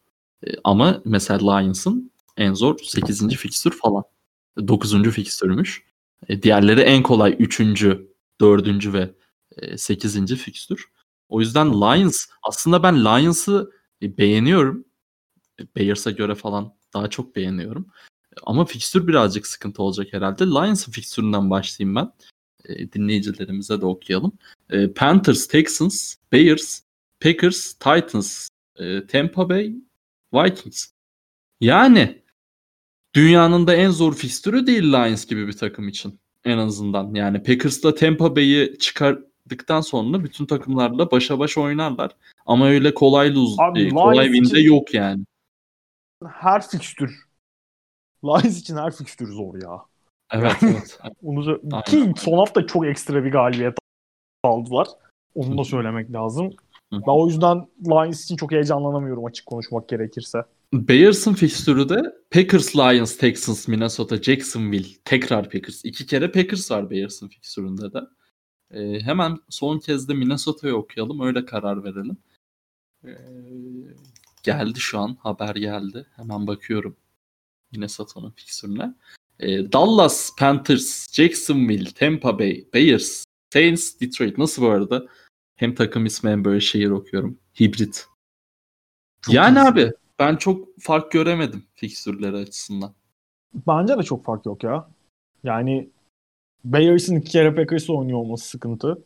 E, 0.46 0.50
ama 0.64 1.02
mesela 1.04 1.56
Lions'ın 1.56 2.12
en 2.36 2.54
zor 2.54 2.78
8. 2.78 3.36
fikstür 3.36 3.70
falan. 3.70 4.04
9. 4.68 5.10
fikstürmüş. 5.10 5.82
E, 6.28 6.42
diğerleri 6.42 6.80
en 6.80 7.02
kolay 7.02 7.36
3. 7.38 7.60
4. 8.40 8.92
ve 8.92 9.14
e, 9.56 9.78
8. 9.78 10.34
fikstür. 10.34 10.84
O 11.28 11.40
yüzden 11.40 11.72
Lions 11.72 12.26
aslında 12.42 12.82
ben 12.82 13.04
Lions'ı 13.04 13.70
e, 14.02 14.18
beğeniyorum. 14.18 14.84
E, 15.60 15.62
Bears'a 15.76 16.10
göre 16.10 16.34
falan 16.34 16.74
daha 16.94 17.10
çok 17.10 17.36
beğeniyorum. 17.36 17.86
E, 18.32 18.36
Ama 18.42 18.64
fikstür 18.64 19.06
birazcık 19.06 19.46
sıkıntı 19.46 19.82
olacak 19.82 20.12
herhalde. 20.12 20.46
Lions'ın 20.46 20.92
fikstüründen 20.92 21.50
başlayayım 21.50 21.96
ben. 21.96 22.12
E, 22.64 22.92
dinleyicilerimize 22.92 23.80
de 23.80 23.86
okuyalım. 23.86 24.32
E, 24.70 24.92
Panthers, 24.92 25.48
Texans, 25.48 26.16
Bears, 26.32 26.80
Packers, 27.20 27.72
Titans, 27.72 28.48
e, 28.76 29.06
Tampa 29.06 29.48
Bay, 29.48 29.74
Vikings. 30.34 30.86
Yani 31.60 32.22
dünyanın 33.14 33.66
da 33.66 33.74
en 33.74 33.90
zor 33.90 34.14
fikstürü 34.14 34.66
değil 34.66 34.82
Lions 34.82 35.26
gibi 35.26 35.46
bir 35.46 35.56
takım 35.56 35.88
için 35.88 36.20
en 36.44 36.58
azından. 36.58 37.14
Yani 37.14 37.42
Packers'la 37.42 37.94
Tampa 37.94 38.36
Bay'i 38.36 38.78
çıkardıktan 38.78 39.80
sonra 39.80 40.24
bütün 40.24 40.46
takımlarla 40.46 41.10
başa 41.10 41.38
baş 41.38 41.58
oynarlar. 41.58 42.16
Ama 42.46 42.68
öyle 42.68 42.94
kolay 42.94 43.34
lose, 43.34 43.62
Abi, 43.62 43.82
e, 43.82 43.88
kolay 43.88 44.32
win'de 44.32 44.60
yok 44.60 44.94
yani. 44.94 45.24
Her 46.26 46.68
fikstür 46.68 47.24
Lions 48.24 48.60
için 48.60 48.76
her 48.76 48.92
fikstür 48.92 49.32
zor 49.32 49.62
ya. 49.62 49.82
Evet 50.32 50.56
evet. 50.62 50.98
Onu 51.22 51.60
ki 51.84 52.12
son 52.16 52.38
hafta 52.38 52.66
çok 52.66 52.86
ekstra 52.86 53.24
bir 53.24 53.32
galibiyet 53.32 53.78
aldılar. 54.44 54.88
Onu 55.34 55.58
da 55.58 55.64
söylemek 55.64 56.12
lazım. 56.12 56.50
Hı. 56.92 57.00
Ben 57.06 57.12
o 57.12 57.26
yüzden 57.26 57.66
Lions 57.86 58.24
için 58.24 58.36
çok 58.36 58.52
heyecanlanamıyorum 58.52 59.24
açık 59.24 59.46
konuşmak 59.46 59.88
gerekirse. 59.88 60.44
Bears'ın 60.72 61.34
fikstürü 61.34 61.88
de 61.88 62.02
Packers, 62.30 62.76
Lions, 62.76 63.16
Texans, 63.16 63.68
Minnesota, 63.68 64.16
Jacksonville. 64.16 64.88
Tekrar 65.04 65.50
Packers. 65.50 65.84
İki 65.84 66.06
kere 66.06 66.32
Packers 66.32 66.70
var 66.70 66.90
Bears'ın 66.90 67.28
fikstüründe 67.28 67.92
de. 67.92 68.00
Ee, 68.70 69.00
hemen 69.00 69.38
son 69.48 69.78
kez 69.78 70.08
de 70.08 70.14
Minnesota'yı 70.14 70.74
okuyalım. 70.74 71.20
Öyle 71.20 71.44
karar 71.44 71.84
verelim. 71.84 72.16
Ee, 73.04 73.10
geldi 74.42 74.80
şu 74.80 74.98
an. 74.98 75.16
Haber 75.20 75.54
geldi. 75.54 76.06
Hemen 76.16 76.46
bakıyorum 76.46 76.96
Minnesota'nın 77.72 78.30
fikstürüne. 78.30 78.94
Ee, 79.40 79.72
Dallas, 79.72 80.30
Panthers, 80.38 81.12
Jacksonville, 81.12 81.90
Tampa 81.90 82.38
Bay, 82.38 82.64
Bears, 82.74 83.24
Saints, 83.52 84.00
Detroit. 84.00 84.38
Nasıl 84.38 84.62
bu 84.62 84.68
arada? 84.68 85.06
Hem 85.60 85.74
takım 85.74 86.06
ismi 86.06 86.30
hem 86.30 86.44
böyle 86.44 86.60
şehir 86.60 86.90
okuyorum. 86.90 87.38
Hibrit. 87.60 88.06
Çok 89.22 89.34
yani 89.34 89.58
iyisin. 89.58 89.72
abi 89.72 89.92
ben 90.18 90.36
çok 90.36 90.80
fark 90.80 91.12
göremedim 91.12 91.64
fikstürleri 91.74 92.36
açısından. 92.36 92.94
Bence 93.66 93.98
de 93.98 94.02
çok 94.02 94.24
fark 94.24 94.46
yok 94.46 94.64
ya. 94.64 94.88
Yani 95.44 95.90
Bears'ın 96.64 97.16
iki 97.16 97.30
kere 97.30 97.54
Packers'la 97.54 97.94
oynuyor 97.94 98.18
olması 98.18 98.48
sıkıntı. 98.48 99.04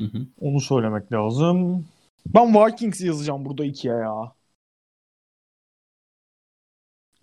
Hı 0.00 0.04
hı. 0.04 0.26
Onu 0.40 0.60
söylemek 0.60 1.12
lazım. 1.12 1.86
Ben 2.26 2.54
Vikings 2.54 3.00
yazacağım 3.00 3.44
burada 3.44 3.64
ikiye 3.64 3.94
ya. 3.94 4.32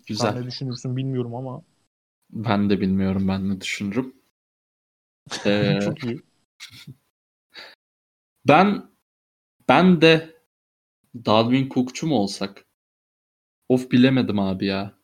Güzel. 0.06 0.32
Sen 0.32 0.42
ne 0.42 0.46
düşünürsün 0.46 0.96
bilmiyorum 0.96 1.34
ama. 1.34 1.62
Ben 2.30 2.70
de 2.70 2.80
bilmiyorum 2.80 3.28
ben 3.28 3.50
ne 3.50 3.60
düşünürüm. 3.60 4.14
Ee, 5.46 5.78
çok 5.84 6.04
iyi. 6.04 6.20
ben 8.48 8.90
ben 9.68 10.00
de 10.00 10.40
Dalvin 11.14 11.68
Cook'çu 11.68 12.06
mu 12.06 12.14
olsak? 12.14 12.66
Of 13.68 13.90
bilemedim 13.90 14.38
abi 14.38 14.66
ya. 14.66 14.98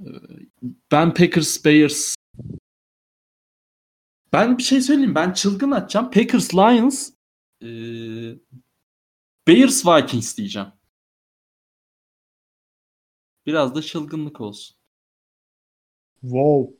Ee, 0.00 0.04
Ben 0.92 1.14
Packers 1.14 1.64
Bears 1.64 2.14
ben 4.32 4.58
bir 4.58 4.62
şey 4.62 4.80
söyleyeyim. 4.80 5.14
Ben 5.14 5.32
çılgın 5.32 5.70
atacağım. 5.70 6.10
Packers 6.10 6.54
Lions 6.54 7.10
ee, 7.62 8.38
Bears 9.48 9.86
Vikings 9.86 10.36
diyeceğim. 10.36 10.68
Biraz 13.46 13.74
da 13.74 13.82
çılgınlık 13.82 14.40
olsun. 14.40 14.76
Wow. 16.20 16.76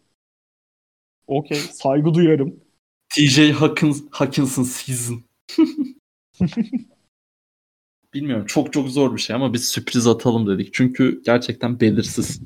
Okey. 1.26 1.58
Saygı 1.58 2.14
duyarım. 2.14 2.60
TJ 3.08 3.50
Hawkins, 3.52 4.02
Hawkinson 4.10 4.62
season. 4.62 5.24
Bilmiyorum 8.14 8.46
çok 8.46 8.72
çok 8.72 8.88
zor 8.88 9.16
bir 9.16 9.20
şey 9.20 9.36
ama 9.36 9.52
biz 9.52 9.68
sürpriz 9.68 10.06
atalım 10.06 10.46
dedik. 10.46 10.74
Çünkü 10.74 11.22
gerçekten 11.24 11.80
belirsiz. 11.80 12.40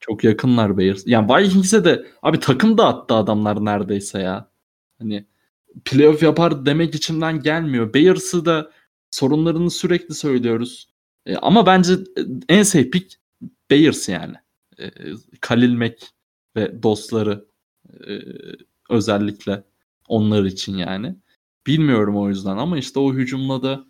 Çok 0.00 0.24
yakınlar 0.24 0.78
Bears. 0.78 1.02
Yani 1.06 1.28
Vikings'e 1.34 1.84
de 1.84 2.06
abi 2.22 2.40
takım 2.40 2.78
da 2.78 2.86
attı 2.86 3.14
adamlar 3.14 3.64
neredeyse 3.64 4.20
ya. 4.20 4.50
Hani 4.98 5.26
playoff 5.84 6.22
yapar 6.22 6.66
demek 6.66 6.94
içimden 6.94 7.40
gelmiyor. 7.40 7.94
Bears'ı 7.94 8.44
da 8.44 8.72
sorunlarını 9.10 9.70
sürekli 9.70 10.14
söylüyoruz. 10.14 10.88
E, 11.26 11.36
ama 11.36 11.66
bence 11.66 11.92
en 12.48 12.62
safe 12.62 12.90
pick 12.90 13.16
Bears 13.70 14.08
yani. 14.08 14.34
E, 14.78 14.90
Khalil 15.40 15.74
Mack 15.74 16.06
ve 16.56 16.82
dostları 16.82 17.44
e, 18.08 18.18
özellikle 18.90 19.64
onlar 20.08 20.44
için 20.44 20.76
yani. 20.76 21.16
Bilmiyorum 21.66 22.16
o 22.16 22.28
yüzden 22.28 22.56
ama 22.56 22.78
işte 22.78 23.00
o 23.00 23.12
hücumla 23.12 23.62
da 23.62 23.84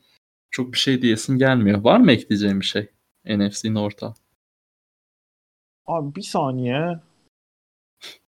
çok 0.51 0.73
bir 0.73 0.79
şey 0.79 1.03
diyesin 1.03 1.39
gelmiyor. 1.39 1.85
Var 1.85 2.01
mı 2.01 2.13
ekleyeceğim 2.13 2.61
bir 2.61 2.65
şey? 2.67 2.91
NFC'nin 3.25 3.75
orta. 3.75 4.15
Abi 5.87 6.15
bir 6.15 6.23
saniye. 6.23 7.01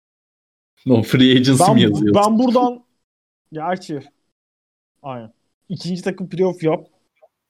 No 0.86 1.02
free 1.02 1.30
agency 1.32 1.62
Ben, 1.68 1.74
mi 1.74 1.82
yazıyor? 1.82 2.14
ben 2.14 2.38
buradan 2.38 2.84
Gerçi. 3.52 4.00
Aynen. 5.02 5.32
İkinci 5.68 6.02
takım 6.02 6.28
playoff 6.28 6.62
yap. 6.62 6.88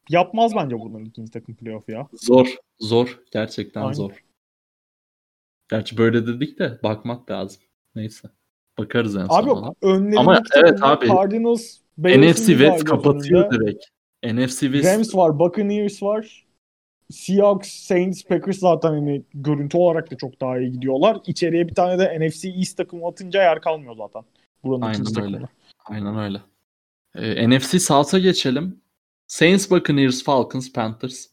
Yapmaz 0.09 0.55
bence 0.57 0.79
bunun 0.79 1.05
ikinci 1.05 1.31
takım 1.33 1.55
playoff 1.55 1.89
ya. 1.89 2.09
Zor. 2.13 2.57
Zor. 2.81 3.21
Gerçekten 3.33 3.81
Aynen. 3.81 3.93
zor. 3.93 4.25
Gerçi 5.71 5.99
böyle 5.99 6.27
dedik 6.27 6.59
de 6.59 6.81
bakmak 6.83 7.31
lazım. 7.31 7.63
Neyse. 7.95 8.31
Bakarız 8.79 9.17
en 9.17 9.21
Abi 9.21 9.29
sonunda. 9.29 9.75
önlerindeki 9.83 10.19
Ama 10.19 10.43
evet 10.57 10.83
abi. 10.83 11.07
Cardinals, 11.07 11.79
NFC 11.99 12.47
West 12.47 12.85
kapatıyor 12.85 13.53
önünde. 13.53 13.67
direkt. 13.67 13.85
NFC 14.25 14.61
West 14.61 14.85
Rams 14.95 15.15
var, 15.15 15.39
Buccaneers 15.39 16.03
var. 16.03 16.47
Seahawks, 17.11 17.69
Saints, 17.69 18.25
Packers 18.25 18.59
zaten 18.59 18.89
hani 18.89 19.23
görüntü 19.35 19.77
olarak 19.79 20.11
da 20.11 20.17
çok 20.17 20.41
daha 20.41 20.59
iyi 20.59 20.73
gidiyorlar. 20.73 21.19
İçeriye 21.27 21.69
bir 21.69 21.75
tane 21.75 21.99
de 21.99 22.29
NFC 22.29 22.49
East 22.49 22.77
takımı 22.77 23.07
atınca 23.07 23.43
yer 23.43 23.61
kalmıyor 23.61 23.97
zaten. 23.97 24.23
Buranın 24.65 24.83
Aynen 24.83 25.01
öyle. 25.01 25.15
takımı. 25.15 25.49
Aynen 25.85 26.19
öyle. 26.19 26.41
Ee, 27.15 27.51
NFC 27.51 27.81
South'a 27.81 28.19
geçelim. 28.19 28.81
Saints, 29.27 29.71
Buccaneers, 29.71 30.25
Falcons, 30.25 30.73
Panthers. 30.73 31.27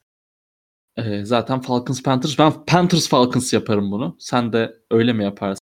Ee, 0.97 1.25
zaten 1.25 1.61
Falcons, 1.61 2.03
Panthers. 2.03 2.39
Ben 2.39 2.65
Panthers, 2.65 3.09
Falcons 3.09 3.53
yaparım 3.53 3.91
bunu. 3.91 4.15
Sen 4.19 4.53
de 4.53 4.75
öyle 4.91 5.13
mi 5.13 5.23
yaparsın? 5.23 5.65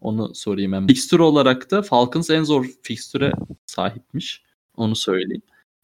Onu 0.00 0.34
sorayım 0.34 0.72
hemen. 0.72 0.86
Fixture 0.86 1.22
olarak 1.22 1.70
da 1.70 1.82
Falcons 1.82 2.30
en 2.30 2.42
zor 2.42 2.66
fixture'e 2.82 3.32
sahipmiş. 3.66 4.42
Onu 4.76 4.96
söyleyeyim. 4.96 5.42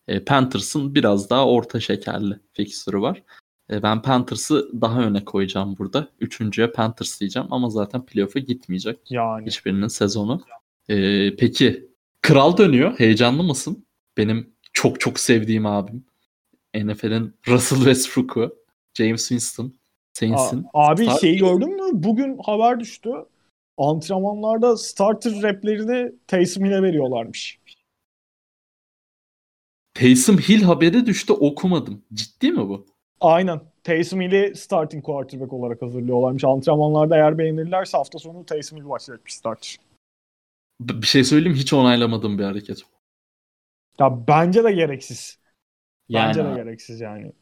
Ee, 0.09 0.25
Panthers'ın 0.25 0.95
biraz 0.95 1.31
daha 1.31 1.47
orta 1.49 1.81
şekerli 1.81 2.35
fixture'ı 2.53 3.01
var. 3.03 3.23
Ee, 3.71 3.83
ben 3.83 4.03
Panthers'ı 4.03 4.81
daha 4.81 5.01
öne 5.01 5.25
koyacağım 5.25 5.77
burada. 5.79 6.09
Üçüncüye 6.21 6.67
Panthers 6.71 7.21
diyeceğim 7.21 7.49
ama 7.51 7.71
zaten 7.71 8.07
playoff'a 8.07 8.39
gitmeyecek 8.39 8.99
Yani. 9.11 9.47
hiçbirinin 9.47 9.89
sezonu. 9.89 10.43
Ee, 10.89 11.37
peki 11.37 11.89
Kral 12.23 12.57
dönüyor. 12.57 12.99
Heyecanlı 12.99 13.43
mısın? 13.43 13.87
Benim 14.17 14.51
çok 14.73 15.01
çok 15.01 15.21
sevdiğim 15.21 15.67
abim. 15.67 16.05
NFL'in 16.75 17.35
Russell 17.49 17.79
Westbrook'u. 17.79 18.57
James 18.95 19.29
Winston. 19.29 19.73
Saints'in. 20.15 20.67
abi 20.75 21.05
Start- 21.05 21.21
şeyi 21.21 21.37
gördün 21.37 21.77
mü? 21.77 21.91
Bugün 21.93 22.39
haber 22.45 22.81
düştü. 22.81 23.11
Antrenmanlarda 23.79 24.77
starter 24.77 25.43
replerini 25.43 26.12
Taysom 26.27 26.64
Hill'e 26.64 26.83
veriyorlarmış. 26.83 27.59
Taysom 29.95 30.39
Hill 30.39 30.62
haberi 30.62 31.07
düştü 31.07 31.33
okumadım. 31.33 32.05
Ciddi 32.14 32.51
mi 32.53 32.68
bu? 32.68 32.87
Aynen. 33.20 33.61
Taysom 33.85 34.20
Hill'i 34.20 34.55
starting 34.57 35.05
quarterback 35.05 35.53
olarak 35.53 35.83
hazırlıyorlarmış. 35.83 36.45
Antrenmanlarda 36.45 37.16
eğer 37.16 37.39
beğenirlerse 37.39 37.97
hafta 37.97 38.18
sonu 38.18 38.47
Taysom 38.47 38.79
Hill 38.79 38.89
başlayacakmış 38.89 39.35
starter. 39.35 39.79
B- 40.81 41.03
bir 41.03 41.07
şey 41.07 41.25
söyleyeyim 41.25 41.57
hiç 41.59 41.73
onaylamadığım 41.73 42.39
bir 42.39 42.45
hareket. 42.45 42.83
Ya 43.99 44.27
bence 44.29 44.64
de 44.64 44.73
gereksiz. 44.73 45.39
Bence 46.12 46.45
Yani 46.45 46.47
de 46.47 46.53
gereksiz 46.53 47.01
yani. 47.01 47.33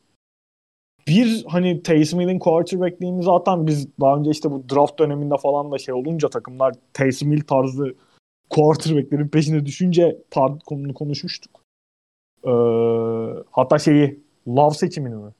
Bir 1.08 1.44
hani 1.48 1.82
Taysom 1.82 2.20
Hill'in 2.20 2.38
quarterbackliğini 2.38 3.22
zaten 3.22 3.66
biz 3.66 3.88
daha 4.00 4.16
önce 4.16 4.30
işte 4.30 4.50
bu 4.50 4.68
draft 4.74 4.98
döneminde 4.98 5.34
falan 5.36 5.72
da 5.72 5.78
şey 5.78 5.94
olunca 5.94 6.28
takımlar 6.28 6.74
Taysom 6.92 7.32
Hill 7.32 7.40
tarzı 7.40 7.94
quarterbacklerin 8.50 9.28
peşine 9.28 9.66
düşünce 9.66 10.18
tar 10.30 10.58
konunu 10.58 10.94
konuşmuştuk. 10.94 11.60
Ee, 12.44 12.50
hatta 13.50 13.78
şeyi 13.78 14.20
Love 14.48 14.74
seçimini 14.74 15.14
mi? 15.14 15.30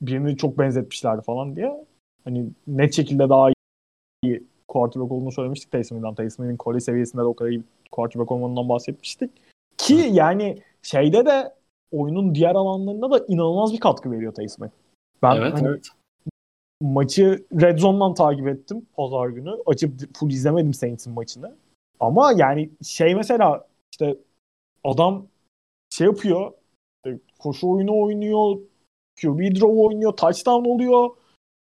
Birini 0.00 0.36
çok 0.36 0.58
benzetmişlerdi 0.58 1.22
falan 1.22 1.56
diye. 1.56 1.84
Hani 2.24 2.46
net 2.66 2.94
şekilde 2.94 3.28
daha 3.28 3.48
iyi 4.22 4.42
quarterback 4.68 5.12
olduğunu 5.12 5.32
söylemiştik 5.32 5.72
Taysom 5.72 5.98
Hill'den. 5.98 6.14
Taysom 6.14 6.46
Hill'in 6.46 6.56
college 6.58 6.80
seviyesinde 6.80 7.22
de 7.22 7.26
o 7.26 7.34
kadar 7.34 7.50
iyi 7.50 7.62
quarterback 7.90 8.32
olmanından 8.32 8.68
bahsetmiştik. 8.68 9.30
Ki 9.76 9.94
yani 10.12 10.58
şeyde 10.82 11.26
de 11.26 11.54
oyunun 11.92 12.34
diğer 12.34 12.54
alanlarında 12.54 13.10
da 13.10 13.24
inanılmaz 13.28 13.72
bir 13.72 13.80
katkı 13.80 14.10
veriyor 14.10 14.34
Taysom 14.34 14.66
Hill. 14.66 14.81
Ben 15.22 15.36
evet, 15.36 15.54
hani 15.54 15.68
evet. 15.68 15.88
maçı 16.80 17.46
Red 17.60 17.78
Zone'dan 17.78 18.14
takip 18.14 18.48
ettim 18.48 18.86
pazar 18.96 19.28
günü. 19.28 19.50
Açıp 19.66 20.16
full 20.16 20.30
izlemedim 20.30 20.74
Saints'in 20.74 21.12
maçını. 21.12 21.56
Ama 22.00 22.32
yani 22.36 22.70
şey 22.82 23.14
mesela 23.14 23.68
işte 23.92 24.16
adam 24.84 25.26
şey 25.90 26.06
yapıyor. 26.06 26.52
e, 27.06 27.18
Koşu 27.38 27.70
oyunu 27.70 28.02
oynuyor. 28.02 28.56
QB 29.20 29.38
draw 29.38 29.66
oynuyor. 29.66 30.12
Touchdown 30.12 30.68
oluyor. 30.68 31.10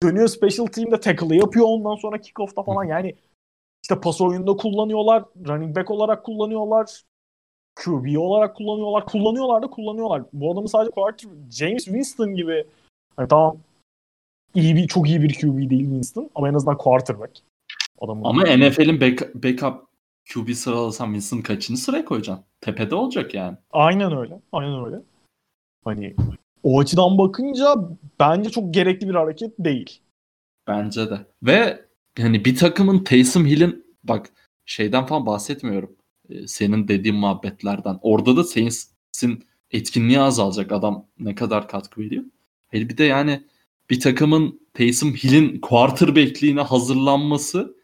Dönüyor 0.03 0.29
special 0.29 0.67
team'de 0.67 1.01
tackle 1.01 1.37
yapıyor 1.37 1.67
ondan 1.69 1.95
sonra 1.95 2.21
kickoff'ta 2.21 2.63
falan. 2.63 2.85
Yani 2.85 3.15
işte 3.83 4.01
pas 4.01 4.21
oyununda 4.21 4.57
kullanıyorlar. 4.57 5.25
Running 5.49 5.77
back 5.77 5.91
olarak 5.91 6.25
kullanıyorlar. 6.25 7.03
QB 7.77 8.19
olarak 8.19 8.57
kullanıyorlar. 8.57 9.07
Kullanıyorlar 9.07 9.63
da 9.63 9.71
kullanıyorlar. 9.71 10.23
Bu 10.33 10.53
adamı 10.53 10.69
sadece 10.69 10.91
quarter 10.91 11.31
James 11.51 11.85
Winston 11.85 12.35
gibi 12.35 12.67
hani 13.19 13.29
tamam 13.29 13.59
iyi 14.55 14.77
bir 14.77 14.89
çok 14.89 15.09
iyi 15.09 15.23
bir 15.23 15.35
QB 15.35 15.71
değil 15.71 15.83
Winston 15.85 16.31
ama 16.35 16.49
en 16.49 16.55
azından 16.55 16.79
quarterback. 16.79 17.39
Adamın 18.01 18.25
Ama 18.25 18.43
NFL'in 18.43 19.01
back- 19.01 19.35
backup 19.35 19.89
QB 20.35 20.53
sıralasan 20.55 21.07
Winston 21.07 21.41
kaçıncı 21.41 21.81
sıraya 21.81 22.05
koyacaksın? 22.05 22.45
Tepede 22.61 22.95
olacak 22.95 23.35
yani. 23.35 23.57
Aynen 23.71 24.17
öyle. 24.17 24.41
Aynen 24.53 24.85
öyle. 24.87 24.97
Hani 25.85 26.15
o 26.63 26.81
açıdan 26.81 27.19
bakınca 27.19 27.75
bence 28.21 28.51
çok 28.51 28.75
gerekli 28.75 29.09
bir 29.09 29.15
hareket 29.15 29.53
değil. 29.59 30.01
Bence 30.67 31.11
de. 31.11 31.27
Ve 31.43 31.85
hani 32.19 32.45
bir 32.45 32.57
takımın 32.57 33.05
Taysom 33.05 33.47
Hill'in 33.47 33.87
bak 34.05 34.31
şeyden 34.67 35.07
falan 35.07 35.27
bahsetmiyorum. 35.27 35.97
Ee, 36.31 36.47
senin 36.47 36.89
dediğin 36.89 37.17
muhabbetlerden. 37.17 37.99
Orada 38.03 38.37
da 38.37 38.45
Saints'in 38.45 39.45
etkinliği 39.71 40.21
azalacak 40.21 40.73
adam 40.73 41.07
ne 41.19 41.35
kadar 41.35 41.69
katkı 41.69 42.01
veriyor. 42.01 42.25
Hele 42.69 42.89
bir 42.89 42.99
de 42.99 43.05
yani 43.05 43.45
bir 43.91 44.01
takımın 44.01 44.61
Taysom 44.75 45.15
Hill'in 45.15 45.61
quarterback'liğine 45.61 46.61
hazırlanması 46.61 47.77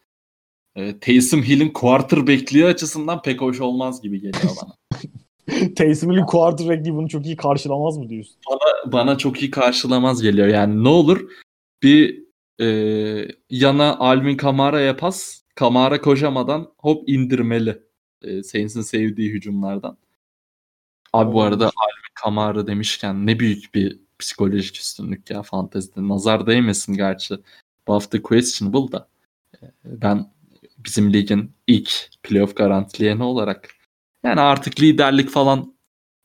e, 0.77 0.99
Taysom 1.01 1.43
Hill'in 1.43 1.69
quarterback'liği 1.69 2.65
açısından 2.65 3.23
pek 3.23 3.41
hoş 3.41 3.61
olmaz 3.61 4.03
gibi 4.03 4.21
geliyor 4.21 4.53
bana. 4.63 4.75
Taysom 5.75 6.13
Hill'in 6.13 6.27
quarterback'liği 6.27 6.95
bunu 6.95 7.09
çok 7.09 7.27
iyi 7.27 7.37
karşılamaz 7.37 7.97
mı 7.97 8.09
diyorsun? 8.09 8.37
bana 8.87 9.19
çok 9.19 9.43
iyi 9.43 9.51
karşılamaz 9.51 10.23
geliyor. 10.23 10.49
Yani 10.49 10.85
ne 10.85 10.89
olur 10.89 11.31
bir 11.83 12.25
e, 12.61 12.67
yana 13.51 13.99
Alvin 13.99 14.37
Kamara'ya 14.37 14.97
pas. 14.97 15.45
Kamara 15.55 16.01
koşamadan 16.01 16.73
hop 16.79 17.09
indirmeli. 17.09 17.83
E, 18.23 18.43
Saints'in 18.43 18.81
sevdiği 18.81 19.31
hücumlardan. 19.31 19.99
Abi 21.13 21.33
bu 21.33 21.43
arada 21.43 21.65
Alvin 21.65 22.15
Kamara 22.15 22.67
demişken 22.67 23.27
ne 23.27 23.39
büyük 23.39 23.75
bir 23.75 24.04
psikolojik 24.19 24.77
üstünlük 24.77 25.31
ya 25.31 25.43
fantezide. 25.43 26.09
Nazar 26.09 26.47
değmesin 26.47 26.95
gerçi. 26.95 27.35
Bu 27.87 27.95
hafta 27.95 28.23
questionable 28.23 28.93
da. 28.93 29.09
E, 29.63 29.67
ben 29.85 30.33
bizim 30.79 31.13
ligin 31.13 31.53
ilk 31.67 32.09
playoff 32.23 32.57
garantileyeni 32.57 33.23
olarak 33.23 33.69
yani 34.25 34.41
artık 34.41 34.81
liderlik 34.81 35.31
falan 35.31 35.75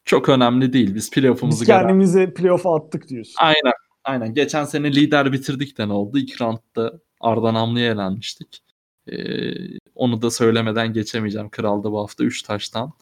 çok 0.06 0.30
önemli 0.30 0.74
değil. 0.74 0.96
Biz 0.96 1.12
playoff'umuzu 1.12 1.62
Biz 1.62 1.68
garanti 1.68 1.88
kendimizi 1.88 2.34
playoff'a 2.34 2.76
attık 2.76 3.10
diyorsun. 3.10 3.36
Aynen. 3.38 3.74
Aynen. 4.04 4.34
Geçen 4.34 4.66
sene 4.66 4.96
lider 4.96 5.32
bitirdik 5.32 5.78
de 5.78 5.88
ne 5.88 5.94
oldu? 5.94 6.18
İlk 6.18 6.42
roundda 6.42 7.00
Arda 7.22 7.54
Namlı'ya 7.54 7.92
elenmiştik. 7.92 8.64
Ee, 9.12 9.54
onu 9.96 10.22
da 10.22 10.32
söylemeden 10.32 10.94
geçemeyeceğim. 10.94 11.50
Kral'da 11.50 11.92
bu 11.92 12.00
hafta 12.00 12.24
3 12.24 12.42
taştan. 12.42 12.94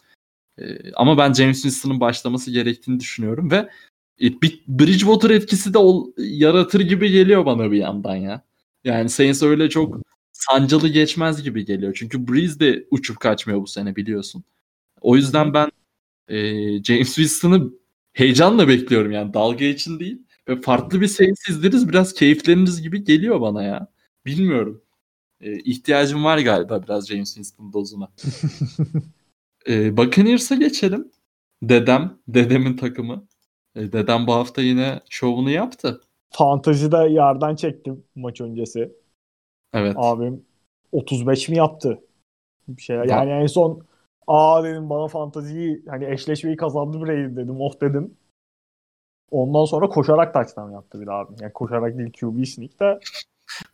Ee, 0.59 0.91
ama 0.95 1.17
ben 1.17 1.33
James 1.33 1.61
Winston'ın 1.61 1.99
başlaması 1.99 2.51
gerektiğini 2.51 2.99
düşünüyorum 2.99 3.51
ve 3.51 3.69
Bridgewater 4.67 5.29
etkisi 5.29 5.73
de 5.73 5.77
ol- 5.77 6.11
yaratır 6.17 6.79
gibi 6.81 7.11
geliyor 7.11 7.45
bana 7.45 7.71
bir 7.71 7.77
yandan 7.77 8.15
ya. 8.15 8.41
Yani 8.83 9.09
Saints 9.09 9.43
öyle 9.43 9.69
çok 9.69 9.97
sancılı 10.31 10.87
geçmez 10.89 11.43
gibi 11.43 11.65
geliyor. 11.65 11.93
Çünkü 11.99 12.27
Breeze 12.27 12.59
de 12.59 12.87
uçup 12.91 13.19
kaçmıyor 13.19 13.61
bu 13.61 13.67
sene 13.67 13.95
biliyorsun. 13.95 14.43
O 15.01 15.15
yüzden 15.15 15.53
ben 15.53 15.71
e, 16.27 16.37
James 16.83 17.15
Winston'ı 17.15 17.73
heyecanla 18.13 18.67
bekliyorum 18.67 19.11
yani 19.11 19.33
dalga 19.33 19.65
için 19.65 19.99
değil. 19.99 20.21
Ve 20.49 20.61
farklı 20.61 21.01
bir 21.01 21.07
Saints 21.07 21.49
izleriz 21.49 21.89
biraz 21.89 22.13
keyifleriniz 22.13 22.81
gibi 22.81 23.03
geliyor 23.03 23.41
bana 23.41 23.63
ya. 23.63 23.87
Bilmiyorum. 24.25 24.81
E, 25.41 25.59
ihtiyacım 25.59 26.23
var 26.23 26.37
galiba 26.37 26.83
biraz 26.83 27.07
James 27.07 27.27
Winston 27.27 27.73
dozuna. 27.73 28.11
e, 29.69 29.97
Buccaneers'a 29.97 30.55
geçelim. 30.55 31.11
Dedem, 31.63 32.19
dedemin 32.27 32.77
takımı. 32.77 33.27
E, 33.77 33.91
dedem 33.91 34.27
bu 34.27 34.33
hafta 34.33 34.61
yine 34.61 34.99
şovunu 35.09 35.49
yaptı. 35.49 36.01
Fantazide 36.29 36.97
yerden 36.97 37.55
çektim 37.55 38.03
maç 38.15 38.41
öncesi. 38.41 38.91
Evet. 39.73 39.95
Abim 39.97 40.45
35 40.91 41.49
mi 41.49 41.57
yaptı? 41.57 41.99
Bir 42.67 42.81
şey. 42.81 42.95
Yani 42.95 43.31
en 43.31 43.45
son 43.45 43.81
aa 44.27 44.63
dedim 44.63 44.89
bana 44.89 45.07
fantaziyi 45.07 45.83
hani 45.89 46.05
eşleşmeyi 46.05 46.57
kazandı 46.57 47.03
bireyim 47.03 47.35
dedim. 47.35 47.61
Oh 47.61 47.81
dedim. 47.81 48.13
Ondan 49.31 49.65
sonra 49.65 49.89
koşarak 49.89 50.33
touchdown 50.33 50.71
yaptı 50.71 51.01
bir 51.01 51.07
abim. 51.07 51.35
Yani 51.41 51.53
koşarak 51.53 51.97
değil 51.97 52.11
QB 52.19 52.45
sneak 52.45 52.79
de 52.79 52.99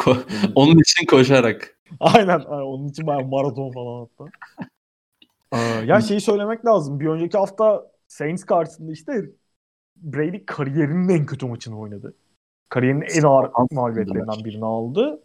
Onun 0.56 0.80
için 0.80 1.06
koşarak. 1.06 1.80
Aynen. 1.99 2.28
aynen. 2.28 2.64
Onun 2.64 2.88
için 2.88 3.08
bayağı 3.08 3.26
maraton 3.26 3.72
falan 3.72 3.99
hatta. 3.99 4.32
Ee, 5.54 5.86
ya 5.86 6.01
şeyi 6.01 6.22
söylemek 6.22 6.66
lazım. 6.66 6.99
Bir 6.99 7.08
önceki 7.08 7.38
hafta 7.38 7.91
Saints 8.08 8.43
karşısında 8.43 8.91
işte 8.91 9.26
Brady 9.96 10.46
kariyerinin 10.46 11.10
en 11.10 11.26
kötü 11.26 11.46
maçını 11.46 11.80
oynadı. 11.80 12.14
Kariyerinin 12.70 13.06
en 13.18 13.24
ağır 13.24 13.52
mağlubiyetlerinden 13.72 14.46
birini 14.46 14.66
aldı. 14.66 15.24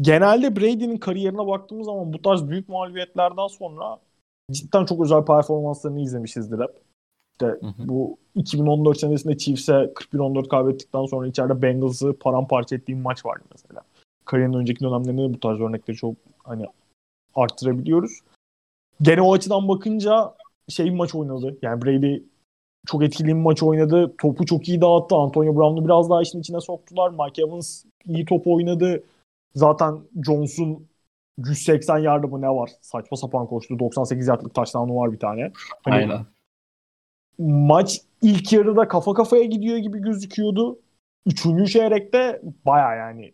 Genelde 0.00 0.56
Brady'nin 0.56 0.96
kariyerine 0.96 1.46
baktığımız 1.46 1.86
zaman 1.86 2.12
bu 2.12 2.22
tarz 2.22 2.48
büyük 2.48 2.68
mağlubiyetlerden 2.68 3.46
sonra 3.46 3.98
cidden 4.52 4.84
çok 4.84 5.04
özel 5.04 5.24
performanslarını 5.24 6.00
izlemişizdir 6.00 6.58
hep. 6.60 6.70
İşte 7.32 7.46
Hı 7.46 7.66
hı. 7.66 7.88
bu 7.88 8.18
2014 8.34 8.98
senesinde 8.98 9.38
Chiefs'e 9.38 9.72
41-14 9.72 10.48
kaybettikten 10.48 11.06
sonra 11.06 11.26
içeride 11.26 11.62
Bengals'ı 11.62 12.18
paramparça 12.18 12.76
ettiğim 12.76 13.00
maç 13.00 13.26
vardı 13.26 13.44
mesela. 13.52 13.82
Kariyerinin 14.24 14.56
önceki 14.56 14.80
dönemlerinde 14.80 15.22
de 15.22 15.34
bu 15.34 15.40
tarz 15.40 15.60
örnekleri 15.60 15.96
çok 15.96 16.14
hani 16.38 16.66
arttırabiliyoruz. 17.34 18.20
Gene 19.02 19.22
o 19.22 19.34
açıdan 19.34 19.68
bakınca 19.68 20.34
şey 20.68 20.86
bir 20.86 20.94
maç 20.96 21.14
oynadı. 21.14 21.58
Yani 21.62 21.82
Brady 21.82 22.22
çok 22.86 23.02
etkili 23.02 23.28
bir 23.28 23.32
maç 23.32 23.62
oynadı. 23.62 24.14
Topu 24.18 24.46
çok 24.46 24.68
iyi 24.68 24.80
dağıttı. 24.80 25.16
Antonio 25.16 25.56
Brown'u 25.56 25.84
biraz 25.84 26.10
daha 26.10 26.22
işin 26.22 26.40
içine 26.40 26.60
soktular. 26.60 27.10
Mike 27.10 27.42
Evans 27.42 27.84
iyi 28.06 28.24
top 28.24 28.46
oynadı. 28.46 29.04
Zaten 29.54 30.00
Jones'un 30.26 30.88
180 31.38 31.98
yardı 31.98 32.28
mı 32.28 32.40
ne 32.40 32.48
var? 32.48 32.70
Saçma 32.80 33.16
sapan 33.16 33.46
koştu. 33.46 33.78
98 33.78 34.28
yardlık 34.28 34.54
taştanı 34.54 34.96
var 34.96 35.12
bir 35.12 35.18
tane. 35.18 35.52
Hani 35.84 35.94
Aynen. 35.94 36.26
maç 37.38 38.00
ilk 38.22 38.52
yarıda 38.52 38.88
kafa 38.88 39.14
kafaya 39.14 39.44
gidiyor 39.44 39.76
gibi 39.76 39.98
gözüküyordu. 39.98 40.78
Üçüncü 41.26 41.66
çeyrekte 41.66 42.42
baya 42.66 42.94
yani 42.94 43.32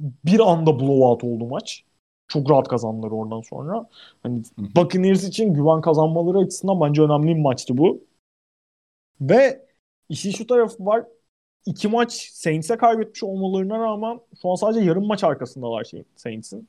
bir 0.00 0.40
anda 0.52 0.80
blowout 0.80 1.24
oldu 1.24 1.46
maç. 1.46 1.84
Çok 2.28 2.50
rahat 2.50 2.68
kazandılar 2.68 3.10
oradan 3.10 3.40
sonra. 3.40 3.88
Hani. 4.22 4.42
Buccaneers 4.76 5.24
için 5.24 5.54
güven 5.54 5.80
kazanmaları 5.80 6.38
açısından 6.38 6.80
bence 6.80 7.02
önemli 7.02 7.36
bir 7.36 7.40
maçtı 7.40 7.78
bu. 7.78 8.00
Ve 9.20 9.66
işin 10.08 10.30
şu 10.30 10.46
tarafı 10.46 10.86
var. 10.86 11.04
İki 11.66 11.88
maç 11.88 12.30
Saints'e 12.32 12.76
kaybetmiş 12.76 13.22
olmalarına 13.22 13.78
rağmen 13.78 14.20
şu 14.42 14.50
an 14.50 14.54
sadece 14.54 14.86
yarım 14.86 15.06
maç 15.06 15.24
arkasındalar 15.24 15.84
şeyin, 15.84 16.06
Saints'in. 16.16 16.68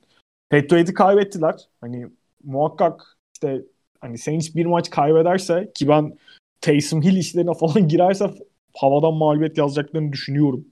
Head'i 0.50 0.94
kaybettiler. 0.94 1.68
Hani 1.80 2.08
muhakkak 2.44 3.18
işte 3.34 3.62
hani 4.00 4.18
Saints 4.18 4.54
bir 4.54 4.66
maç 4.66 4.90
kaybederse 4.90 5.72
ki 5.74 5.88
ben 5.88 6.18
Taysom 6.60 7.02
Hill 7.02 7.16
işlerine 7.16 7.54
falan 7.54 7.88
girerse 7.88 8.30
havadan 8.74 9.14
mağlubiyet 9.14 9.58
yazacaklarını 9.58 10.12
düşünüyorum. 10.12 10.64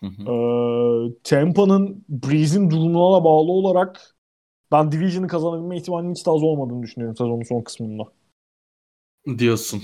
Hı 0.00 0.06
hı. 0.06 0.22
Ee, 0.22 1.14
Tampa'nın 1.24 2.04
Breeze'in 2.08 2.70
durumuna 2.70 3.16
da 3.16 3.24
bağlı 3.24 3.52
olarak 3.52 4.16
ben 4.72 4.92
Division'ı 4.92 5.28
kazanabilme 5.28 5.76
ihtimalinin 5.76 6.14
hiç 6.14 6.26
de 6.26 6.30
az 6.30 6.42
olmadığını 6.42 6.82
düşünüyorum 6.82 7.16
sezonun 7.16 7.42
son 7.42 7.62
kısmında. 7.62 8.02
Diyorsun. 9.38 9.82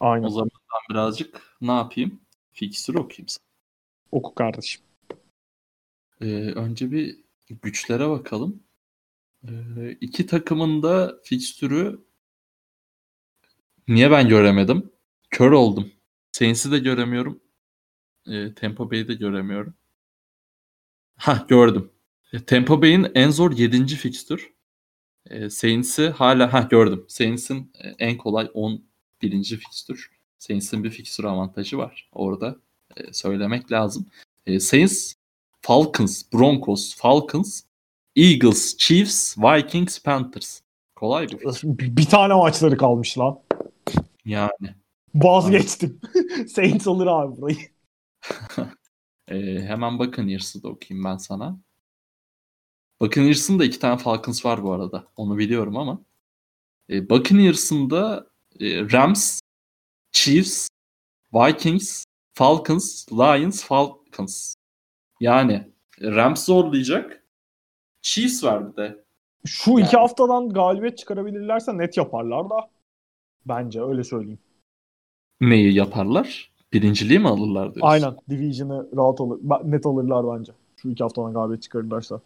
Aynen. 0.00 0.26
O 0.26 0.30
zaman 0.30 0.50
ben 0.54 0.94
birazcık 0.94 1.42
ne 1.60 1.72
yapayım? 1.72 2.20
Fixture 2.52 2.98
okuyayım 2.98 3.28
sana. 3.28 3.44
Oku 4.12 4.34
kardeşim. 4.34 4.82
Ee, 6.20 6.26
önce 6.34 6.90
bir 6.90 7.24
güçlere 7.50 8.08
bakalım. 8.08 8.62
Ee, 9.48 9.90
iki 10.00 10.26
takımın 10.26 10.82
da 10.82 11.20
fikstürü 11.24 12.04
niye 13.88 14.10
ben 14.10 14.28
göremedim? 14.28 14.92
Kör 15.30 15.50
oldum. 15.52 15.92
Saints'i 16.32 16.72
de 16.72 16.78
göremiyorum. 16.78 17.40
Ee, 18.26 18.54
Tampa 18.54 18.90
Bay'i 18.90 19.08
de 19.08 19.14
göremiyorum. 19.14 19.74
Ha 21.16 21.46
gördüm. 21.48 21.92
E, 22.32 22.44
Tampa 22.44 22.82
Bay'in 22.82 23.06
en 23.14 23.30
zor 23.30 23.52
7. 23.52 23.96
fikstür. 23.96 24.52
E, 25.30 25.50
Saints'i 25.50 26.08
hala 26.08 26.52
ha 26.52 26.62
gördüm. 26.70 27.04
Saints'in 27.08 27.72
e, 27.74 27.88
en 27.88 28.18
kolay 28.18 28.50
11. 29.22 29.44
fikstür. 29.44 30.10
Saints'in 30.38 30.84
bir 30.84 30.90
fikstür 30.90 31.24
avantajı 31.24 31.78
var. 31.78 32.08
Orada 32.12 32.56
e, 32.96 33.12
söylemek 33.12 33.72
lazım. 33.72 34.06
E, 34.46 34.60
Saints, 34.60 35.14
Falcons, 35.60 36.22
Broncos, 36.32 36.96
Falcons, 36.96 37.62
Eagles, 38.16 38.76
Chiefs, 38.76 39.38
Vikings, 39.38 40.02
Panthers. 40.02 40.60
Kolay 40.94 41.28
bir 41.28 41.38
fikstür. 41.38 41.78
Bir, 41.78 41.96
bir 41.96 42.04
tane 42.04 42.34
maçları 42.34 42.76
kalmış 42.76 43.18
lan. 43.18 43.40
Yani. 44.24 44.74
Vazgeçtim. 45.14 46.00
Saints 46.48 46.86
alır 46.86 47.06
abi 47.06 47.40
burayı. 47.40 47.56
E, 49.28 49.60
hemen 49.60 49.98
Buccaneers'ı 49.98 50.62
da 50.62 50.68
okuyayım 50.68 51.04
ben 51.04 51.16
sana. 51.16 51.60
Buccaneers'ın 53.00 53.58
da 53.58 53.64
iki 53.64 53.78
tane 53.78 53.98
Falcons 53.98 54.44
var 54.44 54.62
bu 54.62 54.72
arada. 54.72 55.06
Onu 55.16 55.38
biliyorum 55.38 55.76
ama. 55.76 56.04
E, 56.90 57.10
Buccaneers'ın 57.10 57.90
da 57.90 58.31
Rams, 58.60 59.40
Chiefs, 60.12 60.68
Vikings, 61.32 62.04
Falcons, 62.34 63.12
Lions, 63.12 63.64
Falcons. 63.64 64.54
Yani 65.20 65.72
Rams 66.02 66.44
zorlayacak. 66.44 67.24
Chiefs 68.02 68.44
var 68.44 68.72
bir 68.72 68.76
de. 68.76 69.04
Şu 69.46 69.78
iki 69.78 69.96
haftadan 69.96 70.48
galibiyet 70.48 70.98
çıkarabilirlerse 70.98 71.78
net 71.78 71.96
yaparlar 71.96 72.50
da. 72.50 72.70
Bence 73.46 73.82
öyle 73.82 74.04
söyleyeyim. 74.04 74.38
Neyi 75.40 75.74
yaparlar? 75.74 76.52
Birinciliği 76.72 77.18
mi 77.18 77.28
alırlar 77.28 77.74
diyorsun? 77.74 77.92
Aynen. 77.92 78.16
Division'ı 78.30 78.88
rahat 78.96 79.20
alır. 79.20 79.40
Net 79.64 79.86
alırlar 79.86 80.38
bence. 80.38 80.52
Şu 80.76 80.90
iki 80.90 81.02
haftadan 81.02 81.32
galibiyet 81.32 81.62
çıkarırlarsa. 81.62 82.20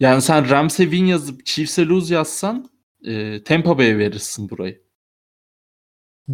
Yani 0.00 0.22
sen 0.22 0.50
Rams'e 0.50 0.82
win 0.82 1.04
yazıp 1.04 1.46
Chiefs'e 1.46 1.86
lose 1.86 2.14
yazsan 2.14 2.70
e, 3.04 3.42
Tampa 3.44 3.78
Bay'e 3.78 3.98
verirsin 3.98 4.50
burayı. 4.50 4.82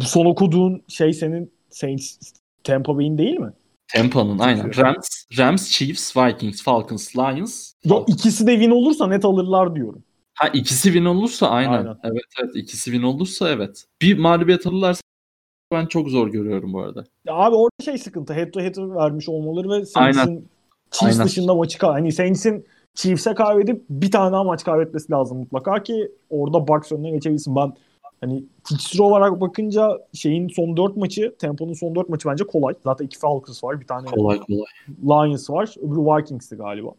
Bu 0.01 0.05
son 0.05 0.25
okuduğun 0.25 0.81
şey 0.87 1.13
senin 1.13 1.51
Saints 1.69 2.17
Tampa 2.63 2.97
Bay'in 2.97 3.17
değil 3.17 3.39
mi? 3.39 3.53
Tampa'nın 3.93 4.39
aynen. 4.39 4.77
Rams, 4.77 5.07
Rams, 5.37 5.69
Chiefs, 5.69 6.17
Vikings, 6.17 6.63
Falcons, 6.63 7.15
Lions. 7.15 7.73
Yok 7.85 8.09
ikisi 8.09 8.47
de 8.47 8.51
win 8.51 8.71
olursa 8.71 9.07
net 9.07 9.25
alırlar 9.25 9.75
diyorum. 9.75 10.03
Ha 10.33 10.47
ikisi 10.47 10.83
win 10.83 11.05
olursa 11.05 11.49
aynen. 11.49 11.71
Aynen. 11.71 11.97
Evet 12.03 12.23
evet 12.41 12.55
ikisi 12.55 12.91
win 12.91 13.03
olursa 13.03 13.49
evet. 13.49 13.85
Bir 14.01 14.17
mağlubiyet 14.17 14.67
alırlarsa 14.67 15.01
ben 15.71 15.85
çok 15.85 16.09
zor 16.09 16.27
görüyorum 16.27 16.73
bu 16.73 16.81
arada. 16.81 17.03
Ya 17.25 17.33
abi 17.33 17.55
orada 17.55 17.83
şey 17.85 17.97
sıkıntı. 17.97 18.33
Head 18.33 18.51
to 18.51 18.59
head 18.59 18.75
vermiş 18.77 19.29
olmaları 19.29 19.69
ve 19.69 19.85
Saints'in 19.85 20.49
Chiefs 20.91 21.15
Aynen. 21.15 21.27
dışında 21.27 21.55
maçı 21.55 21.77
kay 21.77 21.91
hani 21.91 22.11
Saints'in 22.11 22.65
Chiefs'e 22.95 23.33
kaybedip 23.33 23.85
bir 23.89 24.11
tane 24.11 24.31
daha 24.31 24.43
maç 24.43 24.63
kaybetmesi 24.63 25.11
lazım 25.11 25.37
mutlaka 25.37 25.83
ki 25.83 26.11
orada 26.29 26.67
Bucks 26.67 26.91
önüne 26.91 27.11
geçebilsin. 27.11 27.55
Ben 27.55 27.73
hani 28.21 28.43
fikstür 28.63 28.99
olarak 28.99 29.41
bakınca 29.41 30.07
şeyin 30.13 30.47
son 30.47 30.77
4 30.77 30.97
maçı, 30.97 31.35
Tampa'nın 31.39 31.73
son 31.73 31.95
4 31.95 32.09
maçı 32.09 32.29
bence 32.29 32.43
kolay. 32.43 32.73
Zaten 32.83 33.05
iki 33.05 33.19
Falcons 33.19 33.63
var, 33.63 33.81
bir 33.81 33.87
tane 33.87 34.05
Kolay 34.05 34.39
kolay. 34.39 34.65
Lions 35.03 35.49
var, 35.49 35.75
öbürü 35.81 35.99
Vikings'ti 35.99 36.55
galiba. 36.55 36.91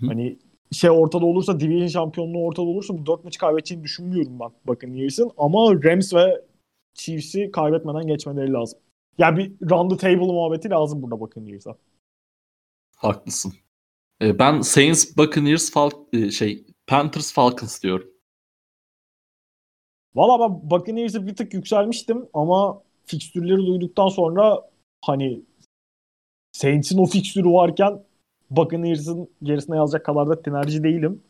Hı. 0.00 0.06
Hani 0.06 0.38
şey 0.72 0.90
ortada 0.90 1.26
olursa, 1.26 1.60
Division 1.60 1.86
şampiyonluğu 1.86 2.44
ortada 2.44 2.66
olursa 2.66 2.98
bu 2.98 3.06
4 3.06 3.24
maçı 3.24 3.38
kaybedeceğini 3.38 3.84
düşünmüyorum 3.84 4.40
ben 4.40 4.50
Buccaneers'ın. 4.66 5.30
Ama 5.38 5.74
Rams 5.84 6.14
ve 6.14 6.44
Chiefs'i 6.94 7.50
kaybetmeden 7.50 8.06
geçmeleri 8.06 8.52
lazım. 8.52 8.78
Yani 9.18 9.36
bir 9.36 9.70
round 9.70 9.90
the 9.90 9.96
table 9.96 10.32
muhabbeti 10.32 10.70
lazım 10.70 11.02
burada 11.02 11.20
Buccaneers'a. 11.20 11.76
Haklısın. 12.96 13.52
E, 14.22 14.38
ben 14.38 14.60
Saints, 14.60 15.16
Buccaneers, 15.16 15.70
Fal- 15.70 16.26
e, 16.26 16.30
şey 16.30 16.64
Panthers, 16.86 17.32
Falcons 17.32 17.82
diyorum. 17.82 18.11
Valla 20.14 20.40
ben 20.40 20.70
Buccaneers'e 20.70 21.26
bir 21.26 21.36
tık 21.36 21.54
yükselmiştim 21.54 22.26
ama 22.34 22.82
fikstürleri 23.04 23.66
duyduktan 23.66 24.08
sonra 24.08 24.68
hani 25.04 25.42
Saints'in 26.52 26.98
o 26.98 27.06
fikstürü 27.06 27.48
varken 27.48 28.02
Buccaneers'ın 28.50 29.28
gerisine 29.42 29.76
yazacak 29.76 30.06
kadar 30.06 30.28
da 30.28 30.42
tinerci 30.42 30.84
değilim. 30.84 31.22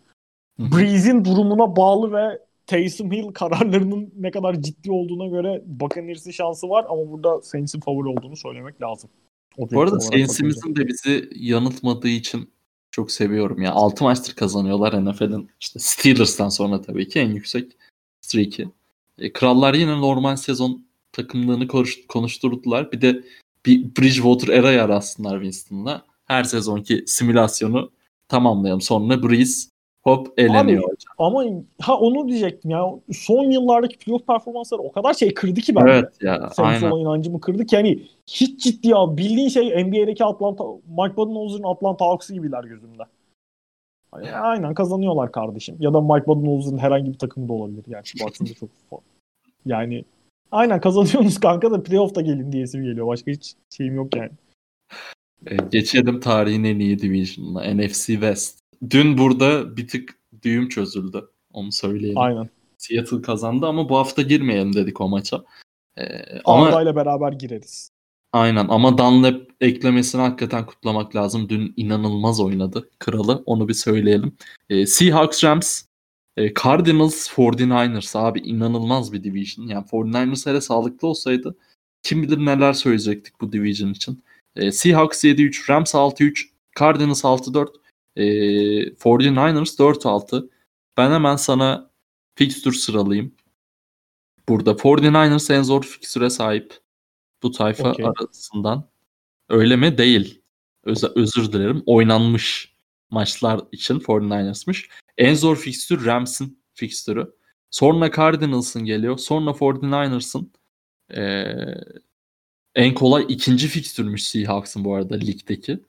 Breeze'in 0.58 1.24
durumuna 1.24 1.76
bağlı 1.76 2.12
ve 2.12 2.38
Taysom 2.66 3.12
Hill 3.12 3.32
kararlarının 3.32 4.12
ne 4.18 4.30
kadar 4.30 4.62
ciddi 4.62 4.92
olduğuna 4.92 5.26
göre 5.26 5.62
Buccaneers'in 5.66 6.30
şansı 6.30 6.68
var 6.68 6.86
ama 6.88 7.10
burada 7.10 7.42
Saints'in 7.42 7.80
favori 7.80 8.08
olduğunu 8.08 8.36
söylemek 8.36 8.82
lazım. 8.82 9.10
Bu 9.58 9.80
arada. 9.80 10.00
Saints'imizin 10.00 10.76
de 10.76 10.88
bizi 10.88 11.30
yanıltmadığı 11.34 12.08
için 12.08 12.50
çok 12.90 13.10
seviyorum 13.10 13.62
ya. 13.62 13.72
6 13.72 14.04
maçtır 14.04 14.34
kazanıyorlar 14.34 15.04
NFL'in. 15.04 15.50
İşte 15.60 15.78
Steelers'tan 15.78 16.48
sonra 16.48 16.82
tabii 16.82 17.08
ki 17.08 17.20
en 17.20 17.30
yüksek 17.30 17.72
streak'i. 18.32 18.68
E, 19.18 19.32
Krallar 19.32 19.74
yine 19.74 20.00
normal 20.00 20.36
sezon 20.36 20.84
takımlığını 21.12 21.68
konuş- 21.68 22.06
konuşturdular. 22.06 22.92
Bir 22.92 23.00
de 23.00 23.22
bir 23.66 23.84
Bridgewater 23.84 24.48
era 24.48 24.72
yaratsınlar 24.72 25.34
Winston'la. 25.34 26.02
Her 26.24 26.44
sezonki 26.44 27.04
simülasyonu 27.06 27.90
tamamlayalım. 28.28 28.80
Sonra 28.80 29.22
Breeze 29.22 29.68
hop 30.02 30.28
eleniyor 30.36 30.82
hocam. 30.82 31.14
Ama 31.18 31.44
ha 31.80 31.96
onu 31.98 32.28
diyecektim 32.28 32.70
ya. 32.70 32.84
Son 33.12 33.50
yıllardaki 33.50 33.98
playoff 33.98 34.26
performansları 34.26 34.82
o 34.82 34.92
kadar 34.92 35.14
şey 35.14 35.34
kırdı 35.34 35.60
ki 35.60 35.74
bende. 35.74 35.90
Evet 35.90 36.22
ya 36.22 36.50
aynen. 36.58 36.90
olan 36.90 37.00
inancımı 37.00 37.40
kırdı 37.40 37.66
ki 37.66 37.76
hani 37.76 38.02
hiç 38.26 38.64
ciddi 38.64 38.94
abi. 38.94 39.22
Bildiğin 39.22 39.48
şey 39.48 39.84
NBA'deki 39.84 40.24
Atlanta, 40.24 40.64
Mike 40.88 41.16
Budenholzer'ın 41.16 41.62
Atlanta 41.62 42.04
Hawks'ı 42.04 42.34
gibiler 42.34 42.64
gözümde. 42.64 43.02
Aynen 44.12 44.74
kazanıyorlar 44.74 45.32
kardeşim. 45.32 45.76
Ya 45.80 45.94
da 45.94 46.00
Mike 46.00 46.26
Budenholzer'ın 46.26 46.78
herhangi 46.78 47.12
bir 47.12 47.18
takımı 47.18 47.48
da 47.48 47.52
olabilir. 47.52 47.84
Gerçi 47.88 48.24
baktığında 48.24 48.54
çok 48.54 48.70
yani 49.66 50.04
aynen 50.52 50.80
kazanıyorsunuz 50.80 51.40
kanka 51.40 51.70
da 51.70 51.82
playoff'ta 51.82 52.20
gelin 52.20 52.52
diyesim 52.52 52.82
geliyor. 52.82 53.06
Başka 53.06 53.30
hiç 53.30 53.54
şeyim 53.70 53.94
yok 53.94 54.16
yani. 54.16 54.30
E, 55.46 55.56
geçelim 55.70 56.20
tarihin 56.20 56.64
en 56.64 56.78
iyi 56.78 56.98
division'ına. 56.98 57.74
NFC 57.74 58.06
West. 58.06 58.58
Dün 58.90 59.18
burada 59.18 59.76
bir 59.76 59.88
tık 59.88 60.18
düğüm 60.42 60.68
çözüldü. 60.68 61.28
Onu 61.52 61.72
söyleyelim. 61.72 62.18
Aynen. 62.18 62.48
Seattle 62.78 63.22
kazandı 63.22 63.66
ama 63.66 63.88
bu 63.88 63.96
hafta 63.96 64.22
girmeyelim 64.22 64.74
dedik 64.74 65.00
o 65.00 65.08
maça. 65.08 65.44
Ee, 65.98 66.04
ama 66.44 66.82
ile 66.82 66.96
beraber 66.96 67.32
gireriz. 67.32 67.91
Aynen 68.32 68.66
ama 68.68 68.98
Dunlap 68.98 69.50
eklemesini 69.60 70.20
hakikaten 70.20 70.66
kutlamak 70.66 71.16
lazım. 71.16 71.48
Dün 71.48 71.74
inanılmaz 71.76 72.40
oynadı 72.40 72.90
kralı. 72.98 73.42
Onu 73.46 73.68
bir 73.68 73.74
söyleyelim. 73.74 74.36
Ee, 74.70 74.86
Seahawks 74.86 75.44
Rams 75.44 75.82
e, 76.36 76.54
Cardinals 76.54 77.28
49ers 77.28 78.18
abi 78.18 78.40
inanılmaz 78.40 79.12
bir 79.12 79.24
division. 79.24 79.66
Yani 79.66 79.86
49ers 79.86 80.50
hele 80.50 80.60
sağlıklı 80.60 81.08
olsaydı 81.08 81.56
kim 82.02 82.22
bilir 82.22 82.38
neler 82.38 82.72
söyleyecektik 82.72 83.40
bu 83.40 83.52
division 83.52 83.90
için. 83.90 84.24
E, 84.56 84.72
Seahawks 84.72 85.24
7-3, 85.24 85.70
Rams 85.70 85.94
6-3, 85.94 86.48
Cardinals 86.78 87.24
6-4, 87.24 87.68
e, 88.16 88.24
49ers 88.94 89.78
4-6. 89.78 90.48
Ben 90.96 91.10
hemen 91.10 91.36
sana 91.36 91.90
fixture 92.34 92.74
sıralayayım. 92.74 93.34
Burada 94.48 94.70
49ers 94.70 95.54
en 95.54 95.62
zor 95.62 95.82
fikstüre 95.82 96.30
sahip 96.30 96.81
bu 97.42 97.50
tayfa 97.50 97.90
Okey. 97.90 98.06
arasından. 98.06 98.88
Öyle 99.48 99.76
mi? 99.76 99.98
Değil. 99.98 100.42
Öz- 100.84 101.16
özür 101.16 101.52
dilerim. 101.52 101.82
Oynanmış 101.86 102.74
maçlar 103.10 103.60
için 103.72 104.00
49ers'mış. 104.00 104.88
En 105.18 105.34
zor 105.34 105.56
fikstür 105.56 106.06
Rams'in 106.06 106.58
fikstürü. 106.74 107.32
Sonra 107.70 108.10
Cardinals'ın 108.12 108.84
geliyor. 108.84 109.18
Sonra 109.18 109.50
49ers'ın 109.50 110.52
ee, 111.16 111.54
en 112.74 112.94
kolay 112.94 113.24
ikinci 113.28 113.68
fikstürmüş 113.68 114.28
Seahawks'ın 114.28 114.84
bu 114.84 114.94
arada 114.94 115.14
ligdeki. 115.14 115.80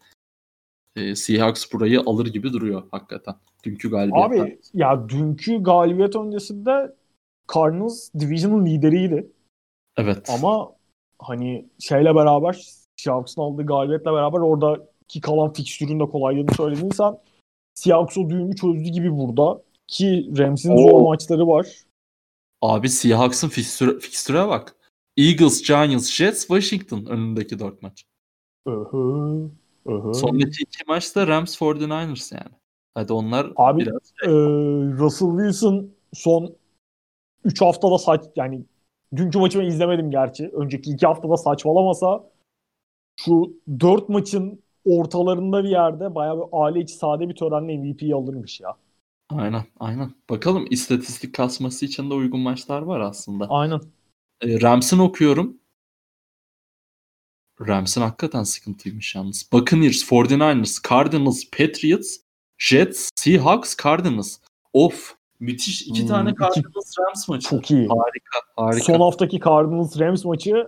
Ee, 0.95 1.15
Seahawks 1.15 1.73
burayı 1.73 2.01
alır 2.05 2.27
gibi 2.27 2.53
duruyor 2.53 2.83
hakikaten. 2.91 3.35
Dünkü 3.63 3.89
galibiyetten. 3.91 4.39
Abi 4.39 4.59
ya 4.73 5.09
dünkü 5.09 5.63
galibiyet 5.63 6.15
öncesinde 6.15 6.95
Cardinals 7.53 8.09
Division'ın 8.19 8.65
lideriydi. 8.65 9.31
evet. 9.97 10.29
Ama 10.29 10.71
hani 11.19 11.65
şeyle 11.79 12.15
beraber 12.15 12.65
Seahawks'ın 12.95 13.41
aldığı 13.41 13.65
galibiyetle 13.65 14.11
beraber 14.11 14.39
oradaki 14.39 15.21
kalan 15.21 15.53
fikstürün 15.53 15.99
de 15.99 16.05
kolaylığını 16.05 16.53
söyledin 16.57 16.89
sen. 16.89 17.17
Seahawks 17.73 18.17
o 18.17 18.29
düğümü 18.29 18.55
çözdü 18.55 18.89
gibi 18.89 19.17
burada. 19.17 19.61
Ki 19.87 20.31
Rams'in 20.37 20.77
zor 20.77 21.01
maçları 21.01 21.47
var. 21.47 21.67
Abi 22.61 22.89
Seahawks'ın 22.89 23.49
fikstüre, 23.49 23.99
fikstüre 23.99 24.47
bak. 24.47 24.75
Eagles, 25.17 25.63
Giants, 25.63 26.11
Jets, 26.11 26.39
Washington 26.39 27.05
önündeki 27.05 27.59
dört 27.59 27.81
maç. 27.81 28.05
Öhö, 28.65 29.47
öhö. 29.85 30.13
Sondaki 30.13 30.63
iki 30.63 30.83
maçta 30.87 31.27
Rams 31.27 31.57
49ers 31.57 32.35
yani. 32.35 32.55
Hadi 32.95 33.13
onlar 33.13 33.51
Abi, 33.55 33.81
biraz 33.81 34.13
Ee, 34.23 34.29
Russell 34.97 35.29
Wilson 35.29 35.89
son 36.13 36.55
3 37.43 37.61
haftada 37.61 37.97
saç 37.97 38.25
yani 38.35 38.63
dünkü 39.15 39.39
maçımı 39.39 39.65
izlemedim 39.65 40.11
gerçi. 40.11 40.47
Önceki 40.47 40.91
2 40.91 41.05
haftada 41.05 41.37
saçmalamasa 41.37 42.29
şu 43.19 43.53
4 43.79 44.09
maçın 44.09 44.63
ortalarında 44.85 45.63
bir 45.63 45.69
yerde 45.69 46.15
bayağı 46.15 46.37
bir 46.37 46.45
aile 46.51 46.79
içi 46.79 46.93
sade 46.93 47.29
bir 47.29 47.35
törenle 47.35 47.77
MVP'yi 47.77 48.15
alırmış 48.15 48.59
ya. 48.59 48.77
aynen 49.29 49.63
aynen. 49.79 50.11
Bakalım 50.29 50.65
istatistik 50.69 51.35
kasması 51.35 51.85
için 51.85 52.09
de 52.09 52.13
uygun 52.13 52.39
maçlar 52.39 52.81
var 52.81 52.99
aslında. 52.99 53.47
Aynen. 53.49 53.81
E, 54.41 54.61
Rams'ın 54.61 54.99
okuyorum. 54.99 55.57
Rams'ın 57.67 58.01
hakikaten 58.01 58.43
sıkıntıymış 58.43 59.15
yalnız. 59.15 59.49
Buccaneers, 59.53 60.03
49ers, 60.03 60.89
Cardinals, 60.89 61.43
Patriots, 61.51 62.17
Jets, 62.57 63.09
Seahawks, 63.15 63.75
Cardinals. 63.83 64.37
Of 64.73 65.15
müthiş 65.43 65.81
iki 65.81 66.01
Hmm, 66.01 66.07
tane 66.07 66.29
iki- 66.29 66.39
Cardinals 66.39 66.93
Rams 66.99 67.29
maçı. 67.29 67.49
Çok 67.49 67.71
iyi. 67.71 67.87
Harika 67.87 68.39
harika 68.55 68.83
Son 68.83 68.99
haftaki 68.99 69.39
Cardinals 69.39 69.99
Rams 69.99 70.25
maçı 70.25 70.67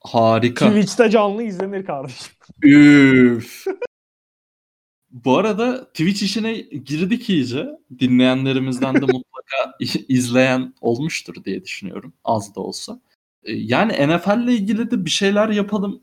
harika. 0.00 0.68
Twitch'te 0.68 1.10
canlı 1.10 1.42
izlenir 1.42 1.84
kardeşim. 1.86 2.32
Üf. 2.62 3.64
Bu 5.10 5.36
arada 5.38 5.84
Twitch 5.84 6.22
işine 6.22 6.54
girdik 6.60 7.30
iyice. 7.30 7.68
Dinleyenlerimizden 7.98 8.94
de 8.94 9.00
mutlaka 9.00 9.76
izleyen 10.08 10.74
olmuştur 10.80 11.44
diye 11.44 11.64
düşünüyorum. 11.64 12.12
Az 12.24 12.54
da 12.54 12.60
olsa. 12.60 13.00
Ee, 13.44 13.52
Yani 13.52 13.92
NFL 13.92 14.42
ile 14.44 14.52
ilgili 14.52 14.90
de 14.90 15.04
bir 15.04 15.10
şeyler 15.10 15.48
yapalım 15.48 16.02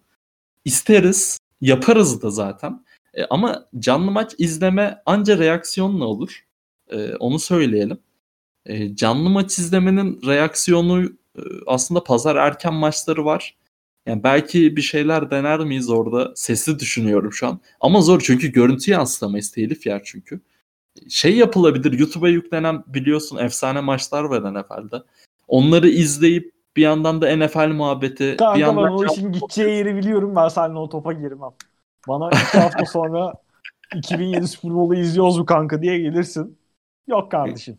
isteriz. 0.65 1.39
Yaparız 1.61 2.21
da 2.23 2.29
zaten. 2.29 2.85
E, 3.13 3.25
Ama 3.25 3.65
canlı 3.79 4.11
maç 4.11 4.35
izleme 4.37 5.01
anca 5.05 5.37
reaksiyonla 5.37 6.05
olur. 6.05 6.45
E, 6.91 7.15
Onu 7.15 7.39
söyleyelim. 7.39 7.97
E, 8.65 8.95
Canlı 8.95 9.29
maç 9.29 9.59
izlemenin 9.59 10.21
reaksiyonu 10.25 11.03
e, 11.37 11.41
aslında 11.67 12.03
pazar 12.03 12.35
erken 12.35 12.73
maçları 12.73 13.25
var. 13.25 13.55
Yani 14.05 14.23
belki 14.23 14.75
bir 14.75 14.81
şeyler 14.81 15.31
dener 15.31 15.59
miyiz 15.59 15.89
orada? 15.89 16.31
Sesli 16.35 16.79
düşünüyorum 16.79 17.33
şu 17.33 17.47
an. 17.47 17.59
Ama 17.81 18.01
zor 18.01 18.21
çünkü 18.25 18.51
görüntü 18.51 18.91
yansıtamayız. 18.91 19.51
Telif 19.51 19.85
yer 19.85 20.01
çünkü. 20.03 20.41
Şey 21.09 21.37
yapılabilir. 21.37 21.99
YouTube'a 21.99 22.29
yüklenen 22.29 22.83
biliyorsun 22.87 23.37
efsane 23.37 23.81
maçlar 23.81 24.23
var 24.23 24.53
NFL'de. 24.53 25.03
Onları 25.47 25.89
izleyip 25.89 26.53
bir 26.75 26.81
yandan 26.81 27.21
da 27.21 27.37
NFL 27.37 27.67
muhabbeti. 27.67 28.23
bir 28.23 28.37
Kanka 28.37 28.55
ben 28.55 28.59
yandan 28.59 28.93
o 28.93 29.05
işin 29.05 29.31
gideceği 29.31 29.77
yeri 29.77 29.95
biliyorum. 29.95 30.35
Ben 30.35 30.47
seninle 30.47 30.79
o 30.79 30.89
topa 30.89 31.13
girmem. 31.13 31.51
Bana 32.07 32.29
iki 32.29 32.59
hafta 32.59 32.85
sonra 32.91 33.33
2007 33.95 34.47
Super 34.47 34.75
Bowl'u 34.75 34.95
izliyoruz 34.95 35.37
mu 35.37 35.45
kanka 35.45 35.81
diye 35.81 35.99
gelirsin. 35.99 36.57
Yok 37.07 37.31
kardeşim. 37.31 37.77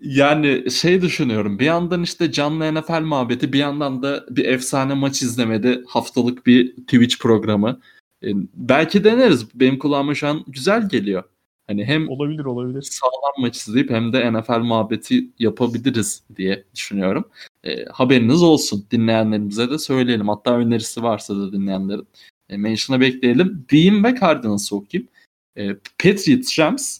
Yani 0.00 0.70
şey 0.70 1.02
düşünüyorum. 1.02 1.58
Bir 1.58 1.64
yandan 1.64 2.02
işte 2.02 2.32
canlı 2.32 2.74
NFL 2.74 3.00
muhabbeti, 3.00 3.52
bir 3.52 3.58
yandan 3.58 4.02
da 4.02 4.24
bir 4.30 4.44
efsane 4.44 4.94
maç 4.94 5.22
izlemede 5.22 5.82
haftalık 5.88 6.46
bir 6.46 6.76
Twitch 6.76 7.18
programı. 7.20 7.80
E, 8.22 8.28
belki 8.54 9.04
deneriz. 9.04 9.60
Benim 9.60 9.78
kulağıma 9.78 10.14
şu 10.14 10.28
an 10.28 10.44
güzel 10.48 10.88
geliyor. 10.88 11.24
Hani 11.66 11.84
hem 11.84 12.08
Olabilir 12.08 12.44
olabilir. 12.44 12.82
sağlam 12.82 13.32
maç 13.38 13.56
izleyip 13.56 13.90
hem 13.90 14.12
de 14.12 14.32
NFL 14.32 14.58
muhabbeti 14.58 15.30
yapabiliriz 15.38 16.22
diye 16.36 16.64
düşünüyorum. 16.74 17.24
E, 17.64 17.84
haberiniz 17.84 18.42
olsun. 18.42 18.86
Dinleyenlerimize 18.90 19.70
de 19.70 19.78
söyleyelim. 19.78 20.28
Hatta 20.28 20.56
önerisi 20.56 21.02
varsa 21.02 21.36
da 21.36 21.52
dinleyenlerin. 21.52 22.06
E, 22.48 22.56
mention'a 22.56 23.00
bekleyelim. 23.00 23.66
Beam 23.72 24.04
ve 24.04 24.14
Cardinals'ı 24.20 24.76
okuyayım. 24.76 25.08
E, 25.56 25.74
Patriots, 25.74 26.58
Rams, 26.58 26.98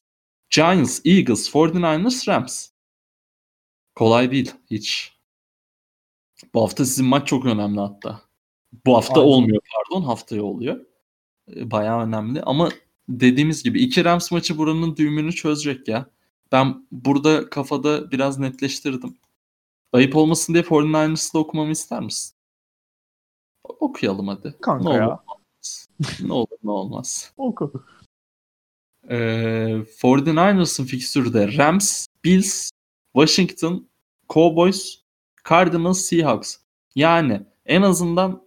Giants, 0.50 1.00
Eagles, 1.04 1.50
49ers, 1.54 2.28
Rams. 2.28 2.68
Kolay 3.94 4.30
değil 4.30 4.52
hiç. 4.70 5.16
Bu 6.54 6.62
hafta 6.62 6.84
sizin 6.84 7.06
maç 7.06 7.28
çok 7.28 7.46
önemli 7.46 7.80
hatta. 7.80 8.22
Bu 8.86 8.96
hafta 8.96 9.20
Aynen. 9.20 9.32
olmuyor 9.32 9.60
pardon 9.74 10.02
haftaya 10.06 10.44
oluyor. 10.44 10.86
E, 11.56 11.70
Bayağı 11.70 12.06
önemli 12.06 12.42
ama 12.42 12.68
dediğimiz 13.08 13.62
gibi 13.62 13.82
iki 13.82 14.04
Rams 14.04 14.32
maçı 14.32 14.58
buranın 14.58 14.96
düğümünü 14.96 15.32
çözecek 15.32 15.88
ya. 15.88 16.10
Ben 16.52 16.86
burada 16.92 17.50
kafada 17.50 18.10
biraz 18.10 18.38
netleştirdim. 18.38 19.16
Ayıp 19.92 20.16
olmasın 20.16 20.54
diye 20.54 20.62
49ers'ı 20.64 21.34
da 21.34 21.38
okumamı 21.38 21.72
ister 21.72 22.00
misin? 22.00 22.36
Okuyalım 23.64 24.28
hadi. 24.28 24.54
Kanka 24.60 24.90
ne 24.90 24.96
ya. 24.96 25.08
Olur, 25.08 25.20
ne 26.20 26.32
olur 26.32 26.58
ne 26.64 26.70
olmaz. 26.70 27.32
Oku. 27.36 27.84
Ee, 29.10 29.16
49ers'ın 30.02 30.84
fikstürü 30.84 31.32
de 31.32 31.56
Rams, 31.56 32.06
Bills, 32.24 32.70
Washington, 33.16 33.88
Cowboys, 34.28 34.98
Cardinals, 35.48 36.00
Seahawks. 36.00 36.56
Yani 36.94 37.42
en 37.66 37.82
azından 37.82 38.42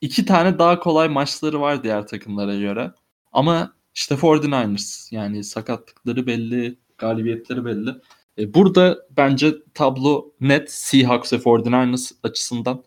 iki 0.00 0.24
tane 0.24 0.58
daha 0.58 0.80
kolay 0.80 1.08
maçları 1.08 1.60
var 1.60 1.82
diğer 1.82 2.06
takımlara 2.06 2.56
göre. 2.56 2.92
Ama 3.32 3.72
işte 3.94 4.14
49ers 4.14 5.14
yani 5.14 5.44
sakatlıkları 5.44 6.26
belli, 6.26 6.78
galibiyetleri 6.98 7.64
belli. 7.64 7.90
E, 8.38 8.54
burada 8.54 8.98
bence 9.16 9.54
tablo 9.74 10.32
net 10.40 10.72
Seahawks 10.72 11.32
ve 11.32 11.36
49ers 11.36 12.12
açısından 12.22 12.84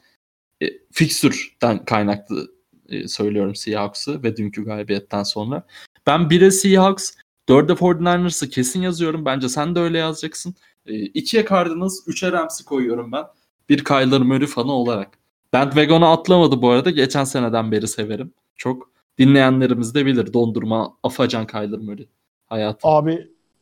e, 0.61 0.65
fikstürden 0.91 1.85
kaynaklı 1.85 2.51
e, 2.89 3.07
söylüyorum 3.07 3.55
Seahawks'ı 3.55 4.23
ve 4.23 4.37
dünkü 4.37 4.65
galibiyetten 4.65 5.23
sonra. 5.23 5.63
Ben 6.07 6.21
1'e 6.21 6.51
Seahawks, 6.51 7.11
4'e 7.49 7.73
49ers'ı 7.73 8.49
kesin 8.49 8.81
yazıyorum. 8.81 9.25
Bence 9.25 9.49
sen 9.49 9.75
de 9.75 9.79
öyle 9.79 9.97
yazacaksın. 9.97 10.55
2'ye 10.85 11.45
Cardinals, 11.45 12.07
3'e 12.07 12.31
Rams'i 12.31 12.65
koyuyorum 12.65 13.11
ben. 13.11 13.25
Bir 13.69 13.83
Kyler 13.83 14.21
Murray 14.21 14.47
fanı 14.47 14.71
olarak. 14.71 15.17
Bandwagon'a 15.53 16.11
atlamadı 16.11 16.61
bu 16.61 16.69
arada. 16.69 16.89
Geçen 16.89 17.23
seneden 17.23 17.71
beri 17.71 17.87
severim. 17.87 18.33
Çok 18.55 18.91
dinleyenlerimiz 19.17 19.95
de 19.95 20.05
bilir. 20.05 20.33
Dondurma, 20.33 20.97
afacan 21.03 21.47
Kyler 21.47 21.79
Murray 21.79 22.07
hayatım. 22.47 22.91
Abi 22.91 23.11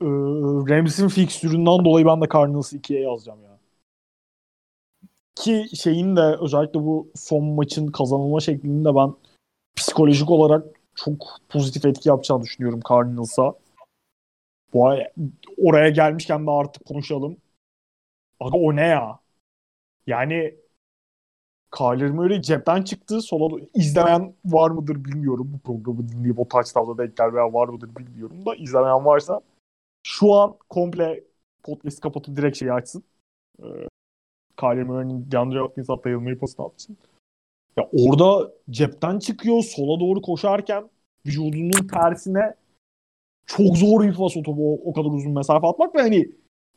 e, 0.02 0.06
Rams'in 0.70 1.08
fikstüründen 1.08 1.86
dolayı 1.86 2.06
ben 2.06 2.22
de 2.22 2.26
Cardinals'ı 2.34 2.78
2'ye 2.78 3.02
yazacağım 3.02 3.44
ya. 3.44 3.60
Ki 5.36 5.66
şeyin 5.82 6.16
de 6.16 6.38
özellikle 6.42 6.80
bu 6.80 7.08
son 7.16 7.44
maçın 7.44 7.88
kazanılma 7.88 8.40
şeklinde 8.40 8.96
ben 8.96 9.14
psikolojik 9.76 10.32
olarak 10.32 10.79
çok 11.06 11.38
pozitif 11.50 11.86
etki 11.86 12.10
yapacağını 12.10 12.44
düşünüyorum 12.44 12.80
Cardinals'a. 12.90 13.54
Bu 14.74 14.88
ay, 14.88 15.04
oraya 15.58 15.90
gelmişken 15.90 16.48
de 16.48 16.52
artık 16.52 16.86
konuşalım. 16.86 17.38
Aga 18.40 18.58
o 18.58 18.76
ne 18.76 18.88
ya? 18.88 19.20
Yani 20.08 20.56
Kyler 21.78 22.12
Murray 22.12 22.42
cepten 22.42 22.84
çıktı. 22.84 23.22
Sola 23.22 23.60
izlemeyen 23.74 24.36
var 24.46 24.72
mıdır 24.72 25.06
bilmiyorum. 25.06 25.52
Bu 25.54 25.60
programı 25.60 26.10
dinleyip 26.10 26.40
o 26.40 26.48
touchdown'a 26.48 26.98
denk 26.98 27.18
gelmeyen 27.18 27.54
var 27.54 27.68
mıdır 27.68 27.96
bilmiyorum 27.96 28.46
da 28.46 28.56
izlemeyen 28.56 29.06
varsa 29.06 29.42
şu 30.04 30.34
an 30.34 30.58
komple 30.70 31.24
podcast 31.64 32.00
kapatıp 32.00 32.36
direkt 32.38 32.58
şeyi 32.58 32.74
açsın. 32.74 33.04
Ee, 33.60 33.88
Kyler 34.60 34.84
Murray'nin 34.84 35.32
DeAndre 35.32 35.60
Hopkins 35.60 35.90
hatta 35.90 36.10
yılmayı 36.10 36.40
pasını 36.40 36.66
atsın. 36.66 36.98
Ya 37.78 37.90
orada 37.94 38.52
cepten 38.70 39.20
çıkıyor. 39.20 39.64
Sola 39.64 40.00
doğru 40.00 40.22
koşarken 40.22 40.90
vücudunun 41.26 41.88
tersine 41.88 42.54
çok 43.46 43.78
zor 43.78 44.04
bir 44.04 44.14
pas 44.14 44.38
o 44.38 44.44
topu 44.44 44.82
o, 44.86 44.94
kadar 44.94 45.10
uzun 45.10 45.32
mesafe 45.32 45.68
atmak 45.68 45.96
ve 45.96 46.02
hani 46.02 46.30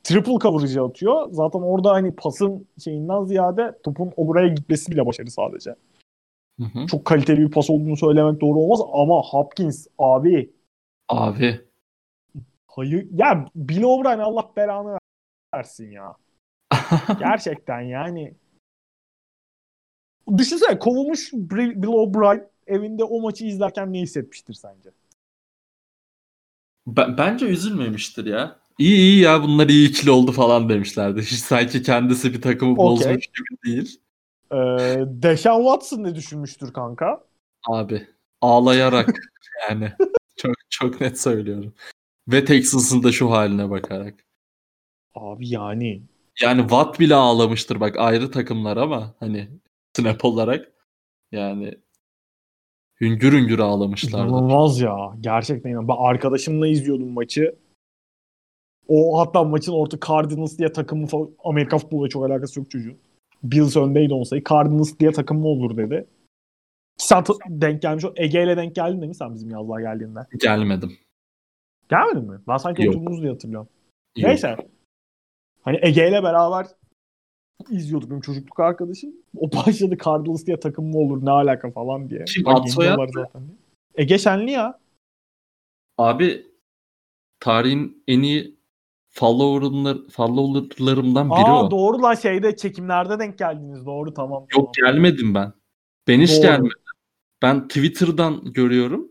triple 0.05 0.39
coverage 0.39 0.81
atıyor. 0.81 1.29
Zaten 1.31 1.59
orada 1.59 1.93
hani 1.93 2.15
pasın 2.15 2.67
şeyinden 2.85 3.25
ziyade 3.25 3.79
topun 3.83 4.13
oraya 4.17 4.49
gitmesi 4.49 4.93
bile 4.93 5.07
başarı 5.07 5.31
sadece. 5.31 5.75
Hı 6.61 6.65
hı. 6.65 6.87
Çok 6.87 7.05
kaliteli 7.05 7.41
bir 7.41 7.51
pas 7.51 7.71
olduğunu 7.71 7.97
söylemek 7.97 8.41
doğru 8.41 8.59
olmaz 8.59 8.81
ama 8.93 9.23
Hopkins 9.23 9.87
abi 9.99 10.51
Abi 11.09 11.61
hayır 12.67 13.07
ya 13.13 13.47
Bill 13.55 13.83
O'Brien 13.83 14.19
Allah 14.19 14.51
belanı 14.57 14.99
versin 15.55 15.91
ya. 15.91 16.17
Gerçekten 17.19 17.81
yani. 17.81 18.35
Düşünsene 20.39 20.79
kovulmuş 20.79 21.33
Bill 21.33 21.87
O'Brien 21.87 22.49
evinde 22.67 23.05
o 23.05 23.21
maçı 23.21 23.45
izlerken 23.45 23.93
ne 23.93 24.01
hissetmiştir 24.01 24.55
sence? 24.55 24.91
Ben- 26.87 27.19
bence 27.19 27.47
üzülmemiştir 27.47 28.27
ya. 28.27 28.57
İyi 28.79 28.97
iyi 28.97 29.21
ya 29.21 29.43
bunlar 29.43 29.69
iyi 29.69 29.89
ikili 29.89 30.11
oldu 30.11 30.33
falan 30.33 30.69
demişlerdi. 30.69 31.21
Hiç 31.23 31.39
sanki 31.39 31.83
kendisi 31.83 32.35
bir 32.35 32.43
takımı 32.43 32.73
Okey. 32.73 32.87
bozmuş 32.87 33.27
gibi 33.27 33.63
değil. 33.67 34.01
Ee, 34.53 34.57
Deshaun 35.07 35.63
Watson 35.63 36.05
ne 36.05 36.15
düşünmüştür 36.15 36.73
kanka? 36.73 37.25
Abi 37.69 38.07
ağlayarak 38.41 39.21
yani 39.69 39.93
çok 40.37 40.55
çok 40.71 41.01
net 41.01 41.21
söylüyorum. 41.21 41.75
Ve 42.29 42.45
Texas'ın 42.45 43.03
da 43.03 43.13
şu 43.13 43.31
haline 43.31 43.71
bakarak. 43.71 44.15
Abi 45.15 45.49
yani 45.49 46.03
Yani 46.41 46.61
Watt 46.61 47.01
bile 47.01 47.15
ağlamıştır 47.15 47.81
bak 47.81 47.97
ayrı 47.99 48.31
takımlar 48.31 48.77
ama 48.77 49.15
hani 49.21 49.49
snap 49.97 50.25
olarak 50.25 50.73
yani 51.33 51.75
hüngür 53.01 53.33
hüngür 53.33 53.59
ağlamışlardı. 53.59 54.17
inanılmaz 54.29 54.81
ya. 54.81 54.97
Gerçekten 55.21 55.71
inanılmaz. 55.71 55.99
Ben 55.99 56.05
arkadaşımla 56.05 56.67
izliyordum 56.69 57.09
maçı. 57.09 57.55
O 58.89 59.19
hatta 59.21 59.45
maçın 59.45 59.73
orta 59.73 59.99
Cardinals 60.09 60.59
diye 60.59 60.73
takımı 60.73 61.07
falan, 61.07 61.31
Amerika 61.45 61.79
futboluyla 61.79 62.09
çok 62.09 62.25
alakası 62.27 62.61
yok 62.61 62.71
çocuğun. 62.71 62.99
Bills 63.43 63.77
öndeydi 63.77 64.15
olsaydı 64.15 64.45
Cardinals 64.51 64.99
diye 64.99 65.13
takım 65.13 65.39
mı 65.39 65.47
olur 65.49 65.77
dedi. 65.77 66.07
Sen 66.97 67.25
denk 67.49 67.83
gelmiş. 67.83 68.05
o- 68.05 68.13
Ege 68.17 68.43
ile 68.45 68.57
denk 68.57 68.75
geldin 68.75 68.97
değil 69.01 69.09
mi 69.09 69.15
sen 69.15 69.35
bizim 69.35 69.51
yazlığa 69.51 69.81
geldiğinde? 69.81 70.21
Gelmedim. 70.41 70.93
Gelmedin 71.91 72.31
mi? 72.31 72.41
Ben 72.49 72.57
sanki 72.57 72.83
Yok. 72.85 72.95
oturduğunuz 72.95 73.23
diye 73.23 73.33
hatırlıyorum. 73.33 73.69
Yok. 74.17 74.29
Neyse. 74.29 74.57
Hani 75.63 75.79
Ege 75.83 76.09
ile 76.09 76.23
beraber 76.23 76.67
izliyorduk 77.71 78.11
benim 78.11 78.21
çocukluk 78.21 78.61
arkadaşım. 78.61 79.11
O 79.37 79.53
başladı 79.53 79.97
Cardinals 80.05 80.47
diye 80.47 80.61
takım 80.61 80.91
mı 80.91 80.99
olur 80.99 81.25
ne 81.25 81.31
alaka 81.31 81.71
falan 81.71 82.11
diye. 82.11 82.25
Kim, 82.25 82.45
Bak, 82.45 82.57
Atsoy 82.59 82.85
yeniliyorlar 82.87 83.23
zaten 83.23 83.47
diye. 83.49 83.57
Ege 83.95 84.19
Şenli 84.19 84.51
ya. 84.51 84.79
Abi 85.99 86.47
tarihin 87.41 88.05
en 88.09 88.23
iyi 88.23 88.57
follower'lar, 89.09 89.99
follower'larımdan 90.11 91.31
biri 91.31 91.51
Aa 91.51 91.65
o. 91.67 91.71
doğru 91.71 92.03
lan 92.03 92.15
şeyde 92.15 92.57
çekimlerde 92.57 93.19
denk 93.19 93.39
geldiniz. 93.39 93.87
Doğru 93.87 94.15
tamam. 94.15 94.47
Yok 94.57 94.75
tamam. 94.75 94.95
gelmedim 94.95 95.35
ben. 95.35 95.53
Ben 96.09 96.21
hiç 96.21 96.31
Doğru. 96.37 96.43
gelmedim. 96.43 96.79
Ben 97.43 97.69
Twitter'dan 97.69 98.53
görüyorum. 98.53 99.09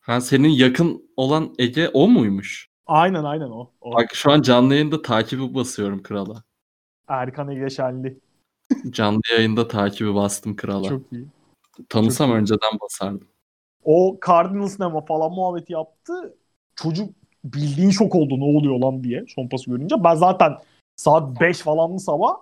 Ha 0.00 0.20
senin 0.20 0.48
yakın 0.48 1.10
olan 1.16 1.54
Ege 1.58 1.88
o 1.88 2.08
muymuş? 2.08 2.70
Aynen 2.86 3.24
aynen 3.24 3.50
o. 3.50 3.70
o. 3.80 3.92
Bak 3.94 4.14
şu 4.14 4.32
an 4.32 4.42
canlı 4.42 4.74
yayında 4.74 5.02
takibi 5.02 5.54
basıyorum 5.54 6.02
krala. 6.02 6.44
Erkan 7.10 7.48
Ege 7.48 7.70
Şenli. 7.70 8.18
Canlı 8.90 9.20
yayında 9.32 9.68
takibi 9.68 10.14
bastım 10.14 10.56
krala. 10.56 10.88
Çok 10.88 11.12
iyi. 11.12 11.26
Tanısam 11.88 12.28
çok 12.28 12.36
iyi. 12.36 12.40
önceden 12.40 12.80
basardım. 12.80 13.28
O 13.84 14.18
Cardinals 14.26 14.80
ne 14.80 15.04
falan 15.06 15.32
muhabbeti 15.32 15.72
yaptı. 15.72 16.36
Çocuk 16.74 17.14
bildiğin 17.44 17.90
şok 17.90 18.14
oldu 18.14 18.40
ne 18.40 18.58
oluyor 18.58 18.78
lan 18.78 19.04
diye 19.04 19.24
son 19.28 19.48
pası 19.48 19.70
görünce. 19.70 20.04
Ben 20.04 20.14
zaten 20.14 20.56
saat 20.96 21.40
5 21.40 21.58
falanlı 21.58 22.00
sabah 22.00 22.34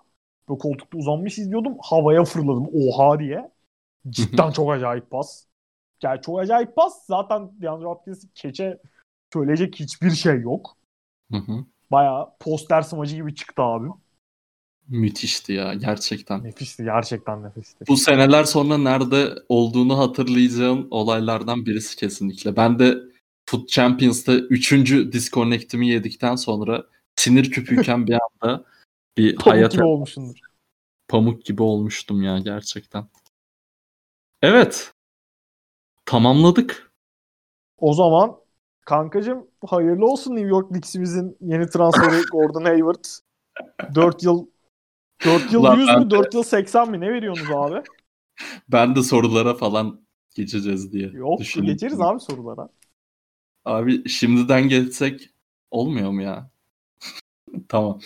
böyle 0.49 0.59
koltukta 0.59 0.99
uzanmış 0.99 1.39
izliyordum. 1.39 1.75
Havaya 1.83 2.25
fırladım 2.25 2.69
oha 2.75 3.19
diye. 3.19 3.51
Cidden 4.09 4.51
çok 4.51 4.73
acayip 4.73 5.11
pas. 5.11 5.45
Yani 6.03 6.21
çok 6.23 6.41
acayip 6.41 6.77
pas. 6.77 7.07
Zaten 7.07 7.51
DeAndre 7.63 7.87
Hopkins'in 7.87 8.31
keçe 8.35 8.79
söyleyecek 9.33 9.81
hiçbir 9.81 10.11
şey 10.11 10.41
yok. 10.41 10.77
Bayağı 11.91 12.29
poster 12.41 12.83
smacı 12.83 13.17
gibi 13.17 13.35
çıktı 13.35 13.63
abim. 13.63 13.93
Müthişti 14.89 15.53
ya 15.53 15.75
gerçekten. 15.75 16.45
Nefisti 16.45 16.85
gerçekten 16.85 17.43
nefisti. 17.43 17.85
Bu 17.89 17.97
seneler 17.97 18.45
sonra 18.45 18.79
nerede 18.79 19.35
olduğunu 19.49 19.99
hatırlayacağın 19.99 20.89
olaylardan 20.91 21.67
birisi 21.67 21.97
kesinlikle. 21.97 22.57
Ben 22.57 22.79
de 22.79 22.99
Foot 23.51 23.69
Champions'ta 23.69 24.33
3. 24.33 24.73
disconnect'imi 25.13 25.89
yedikten 25.89 26.37
sonra 26.37 26.85
sinir 27.17 27.51
küpüyken 27.51 28.07
bir 28.07 28.19
anda 28.43 28.65
bir 29.17 29.37
Pamuk 29.37 29.55
hayat 29.55 29.73
gibi 29.73 29.85
olmuşsundur. 29.85 30.39
pamuk 31.09 31.45
gibi 31.45 31.63
olmuştum 31.63 32.23
ya 32.23 32.39
gerçekten. 32.39 33.05
Evet. 34.43 34.93
Tamamladık. 36.07 36.93
O 37.79 37.95
zaman 37.95 38.37
kankacım 38.87 39.47
hayırlı 39.67 40.07
olsun 40.07 40.37
New 40.37 40.49
York 40.49 40.69
Knicks'imizin 40.69 41.37
yeni 41.41 41.71
transferi 41.71 42.23
Gordon 42.33 42.65
Hayward. 42.65 43.05
4 43.95 44.23
yıl 44.23 44.47
4 45.25 45.53
yıl 45.53 45.63
Lan 45.63 45.79
100 45.79 45.89
ben 45.89 45.99
mü 46.01 46.11
4 46.11 46.35
yıl 46.35 46.43
80 46.43 46.91
mi 46.91 47.01
ne 47.01 47.13
veriyorsunuz 47.13 47.51
abi? 47.51 47.83
Ben 48.69 48.97
de 48.97 49.03
sorulara 49.03 49.55
falan 49.55 50.01
geçeceğiz 50.35 50.93
diye 50.93 51.09
Yok 51.09 51.41
düşündüm. 51.41 51.67
geçeriz 51.67 52.01
abi 52.01 52.21
sorulara. 52.21 52.69
Abi 53.65 54.09
şimdiden 54.09 54.69
geçsek 54.69 55.31
olmuyor 55.71 56.11
mu 56.11 56.23
ya? 56.23 56.51
tamam. 57.69 58.01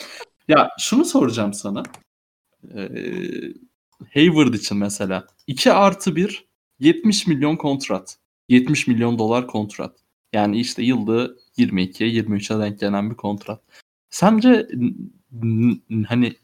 Ya 0.48 0.68
şunu 0.78 1.04
soracağım 1.04 1.54
sana. 1.54 1.82
Ee, 2.74 2.88
Hayward 4.14 4.54
için 4.54 4.76
mesela 4.78 5.26
2 5.46 5.72
artı 5.72 6.16
1 6.16 6.46
70 6.78 7.26
milyon 7.26 7.56
kontrat. 7.56 8.18
70 8.48 8.86
milyon 8.86 9.18
dolar 9.18 9.46
kontrat. 9.46 9.96
Yani 10.32 10.60
işte 10.60 10.82
yılda 10.82 11.30
22'ye 11.58 12.22
23'e 12.22 12.60
denk 12.60 12.80
gelen 12.80 13.10
bir 13.10 13.16
kontrat. 13.16 13.60
Sence 14.10 14.68
n- 14.72 14.94
n- 15.90 16.04
hani 16.04 16.34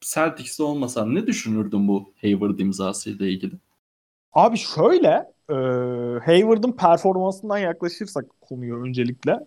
Celtics'te 0.00 0.62
olmasan 0.62 1.14
ne 1.14 1.26
düşünürdün 1.26 1.88
bu 1.88 2.12
Hayward 2.20 2.58
imzası 2.58 3.10
ile 3.10 3.30
ilgili? 3.30 3.54
Abi 4.32 4.56
şöyle 4.56 5.32
e, 5.50 5.54
Hayward'ın 6.24 6.72
performansından 6.72 7.58
yaklaşırsak 7.58 8.24
konuya 8.40 8.76
öncelikle. 8.76 9.46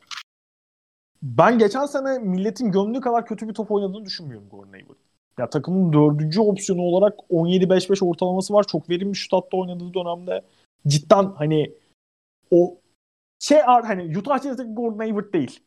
Ben 1.24 1.60
geçen 1.60 1.86
sene 1.86 2.20
milletin 2.20 2.72
gömdüğü 2.72 3.02
kadar 3.02 3.26
kötü 3.26 3.50
bir 3.50 3.54
top 3.54 3.72
oynadığını 3.72 4.06
düşünmüyorum 4.06 4.50
Gordon 4.50 4.72
Hayward. 4.72 4.98
Ya 5.40 5.50
takımın 5.50 5.94
dördüncü 5.94 6.40
opsiyonu 6.40 6.82
olarak 6.82 7.20
17-5-5 7.30 8.06
ortalaması 8.06 8.54
var. 8.54 8.68
Çok 8.68 8.90
verimli 8.90 9.16
şut 9.16 9.34
hatta 9.34 9.58
oynadığı 9.58 9.94
dönemde. 9.94 10.42
Cidden 10.88 11.24
hani 11.24 11.74
o 12.52 12.78
şey 13.40 13.60
hani 13.62 14.18
Utah 14.18 14.44
Jazz'daki 14.44 14.74
Gordon 14.74 14.98
Hayward 14.98 15.34
değil. 15.34 15.60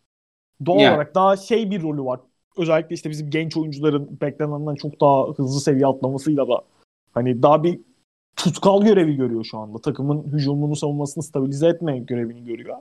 Doğal 0.66 0.80
Yani. 0.80 0.94
olarak 0.94 1.14
daha 1.14 1.36
şey 1.36 1.70
bir 1.70 1.82
rolü 1.82 2.04
var. 2.04 2.20
Özellikle 2.56 2.94
işte 2.94 3.10
bizim 3.10 3.30
genç 3.30 3.56
oyuncuların 3.56 4.18
beklenenden 4.20 4.74
çok 4.74 5.00
daha 5.00 5.28
hızlı 5.28 5.60
seviye 5.60 5.86
atlamasıyla 5.86 6.48
da 6.48 6.62
hani 7.12 7.42
daha 7.42 7.62
bir 7.62 7.80
tutkal 8.36 8.82
görevi 8.84 9.16
görüyor 9.16 9.44
şu 9.44 9.58
anda. 9.58 9.78
Takımın 9.78 10.22
hücumunu 10.32 10.76
savunmasını 10.76 11.24
stabilize 11.24 11.68
etme 11.68 11.98
görevini 11.98 12.44
görüyor. 12.44 12.76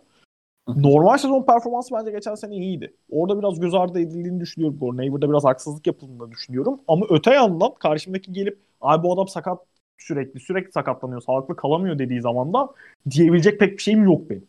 Normal 0.68 1.18
sezon 1.18 1.44
performansı 1.44 1.96
bence 1.96 2.12
geçen 2.12 2.36
sene 2.36 2.56
iyiydi. 2.56 2.94
Orada 3.12 3.40
biraz 3.40 3.60
göz 3.60 3.74
ardı 3.74 4.00
edildiğini 4.00 4.40
düşünüyorum. 4.40 4.80
Gordon 4.80 4.98
Hayward'a 4.98 5.30
biraz 5.30 5.44
haksızlık 5.44 5.88
yapıldığını 5.88 6.32
düşünüyorum. 6.32 6.80
Ama 6.88 7.06
öte 7.10 7.34
yandan 7.34 7.74
karşımdaki 7.74 8.34
gelip 8.34 8.60
abi 8.82 9.04
bu 9.04 9.14
adam 9.14 9.28
sakat 9.28 9.60
sürekli 9.98 10.40
sürekli 10.40 10.72
sakatlanıyor, 10.72 11.22
sağlıklı 11.22 11.56
kalamıyor 11.56 12.00
dediği 12.00 12.22
zaman 12.22 12.54
da 12.54 12.70
diyebilecek 13.10 13.60
pek 13.60 13.78
bir 13.78 13.84
şeyim 13.84 14.04
yok 14.04 14.30
benim. 14.30 14.48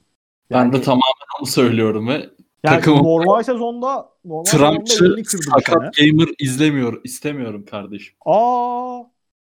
Ben 0.51 0.73
de 0.73 0.77
Yani- 0.77 0.85
tamamen 0.85 1.41
onu 1.41 1.47
söylüyorum 1.47 2.09
ve 2.09 2.31
Yani 2.65 2.77
takımım- 2.77 3.05
normal 3.05 3.43
sezonda 3.43 4.09
normal 4.25 4.45
Trumpçı 4.45 4.93
sezonda 4.93 5.15
elini 5.15 5.25
kırdı 5.25 5.43
bu 5.47 5.51
sene. 5.51 5.63
sakat 5.75 5.97
gamer 5.97 6.29
izlemiyor, 6.39 7.01
istemiyorum 7.05 7.65
kardeşim. 7.71 8.15
Aa 8.27 9.03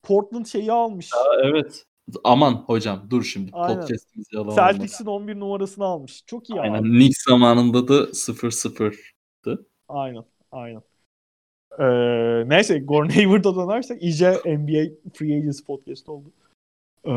Portland 0.03 0.45
şeyi 0.45 0.71
almış. 0.71 1.09
Aa, 1.13 1.41
evet. 1.43 1.85
Aman 2.23 2.53
hocam 2.53 3.07
dur 3.09 3.23
şimdi 3.23 3.49
Aynen. 3.53 3.79
podcast'imizi 3.81 4.35
yalan. 4.35 4.55
Celtics'in 4.55 5.05
11 5.05 5.39
numarasını 5.39 5.85
almış. 5.85 6.23
Çok 6.25 6.49
iyi 6.49 6.61
Aynen. 6.61 6.79
abi. 6.81 6.89
Knicks 6.89 7.23
zamanında 7.29 7.87
da 7.87 8.13
0-0. 8.13 9.13
Aynen. 9.89 10.23
Aynen. 10.51 10.81
Ee, 11.79 12.49
neyse 12.49 12.79
Gordon 12.79 13.09
Hayward'a 13.09 13.55
dönersek 13.55 14.03
iyice 14.03 14.31
NBA 14.45 14.83
Free 15.13 15.37
Agents 15.37 15.61
podcast 15.61 16.09
oldu. 16.09 16.31
Ee, 17.05 17.11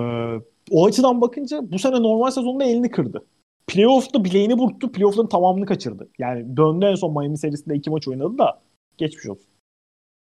o 0.71 0.87
açıdan 0.87 1.21
bakınca 1.21 1.61
bu 1.73 1.79
sene 1.79 2.03
normal 2.03 2.31
sezonda 2.31 2.65
elini 2.65 2.91
kırdı. 2.91 3.25
Playoff'ta 3.71 4.25
bileğini 4.25 4.59
burktu. 4.59 4.93
Playoff'ların 4.93 5.29
tamamını 5.29 5.67
kaçırdı. 5.67 6.09
Yani 6.19 6.57
döndü 6.57 6.87
en 6.87 6.95
son 6.95 7.13
Miami 7.13 7.39
serisinde 7.39 7.75
iki 7.75 7.91
maç 7.91 8.09
oynadı 8.09 8.39
da 8.39 8.61
geçmiş 8.99 9.27
olsun. 9.27 9.47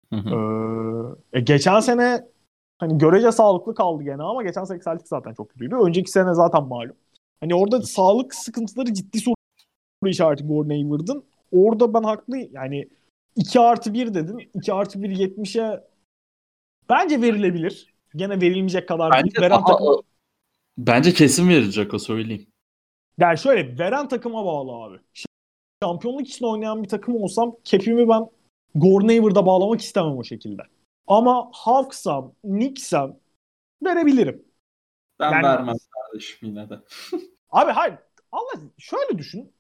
Hı 0.10 0.16
hı. 0.16 0.30
Ee, 1.34 1.40
e, 1.40 1.42
geçen 1.42 1.80
sene 1.80 2.26
hani 2.78 2.98
görece 2.98 3.32
sağlıklı 3.32 3.76
kaldı 3.76 4.04
gene 4.04 4.24
ama 4.24 4.44
geçen 4.44 4.64
sene 4.64 4.80
Celtics 4.80 5.10
zaten 5.10 5.34
çok 5.34 5.50
kötüydü. 5.50 5.76
Önceki 5.76 6.12
sene 6.12 6.34
zaten 6.34 6.64
malum. 6.68 6.96
Hani 7.40 7.56
orada 7.56 7.82
sağlık 7.82 8.36
sıkıntıları 8.36 8.94
ciddi 8.94 9.20
soru 9.20 9.36
işareti 10.10 10.44
Gordon 10.44 10.70
Hayward'ın. 10.70 11.24
Orada 11.52 11.94
ben 11.94 12.04
haklı 12.04 12.38
yani 12.38 12.88
2 13.36 13.60
artı 13.60 13.94
1 13.94 14.14
dedin. 14.14 14.50
2 14.54 14.74
artı 14.74 15.04
1 15.04 15.10
70'e 15.10 15.84
bence 16.90 17.22
verilebilir. 17.22 17.94
Gene 18.16 18.42
verilmeyecek 18.42 18.88
kadar 18.88 19.12
Bence, 19.12 19.24
değil. 19.24 19.42
Veren 19.42 19.52
daha- 19.52 19.66
takım, 19.66 20.02
bence 20.78 21.14
kesin 21.14 21.50
verecek 21.50 21.94
o 21.94 22.00
söyleyeyim. 22.00 22.48
Yani 23.18 23.38
şöyle 23.38 23.80
veren 23.80 24.08
takıma 24.08 24.46
bağlı 24.46 24.72
abi. 24.72 25.00
Şampiyonluk 25.84 26.28
için 26.30 26.46
oynayan 26.46 26.84
bir 26.84 26.90
takım 26.90 27.16
olsam 27.16 27.56
kepimi 27.64 28.10
ben 28.10 28.30
Gordon 28.76 29.08
Hayward'a 29.08 29.46
bağlamak 29.46 29.82
istemem 29.82 30.18
o 30.18 30.24
şekilde. 30.24 30.62
Ama 31.08 31.50
Hawks'am, 31.54 32.34
Knicks'am 32.44 33.16
verebilirim. 33.84 34.46
Ben 35.20 35.32
Yani- 35.32 35.44
vermem 35.44 35.76
kardeşim 35.90 36.50
yine 36.50 36.70
de. 36.70 36.80
Abi 37.52 37.72
hayır. 37.72 37.96
Allah 38.32 38.62
şöyle 38.78 39.18
düşün. 39.18 39.52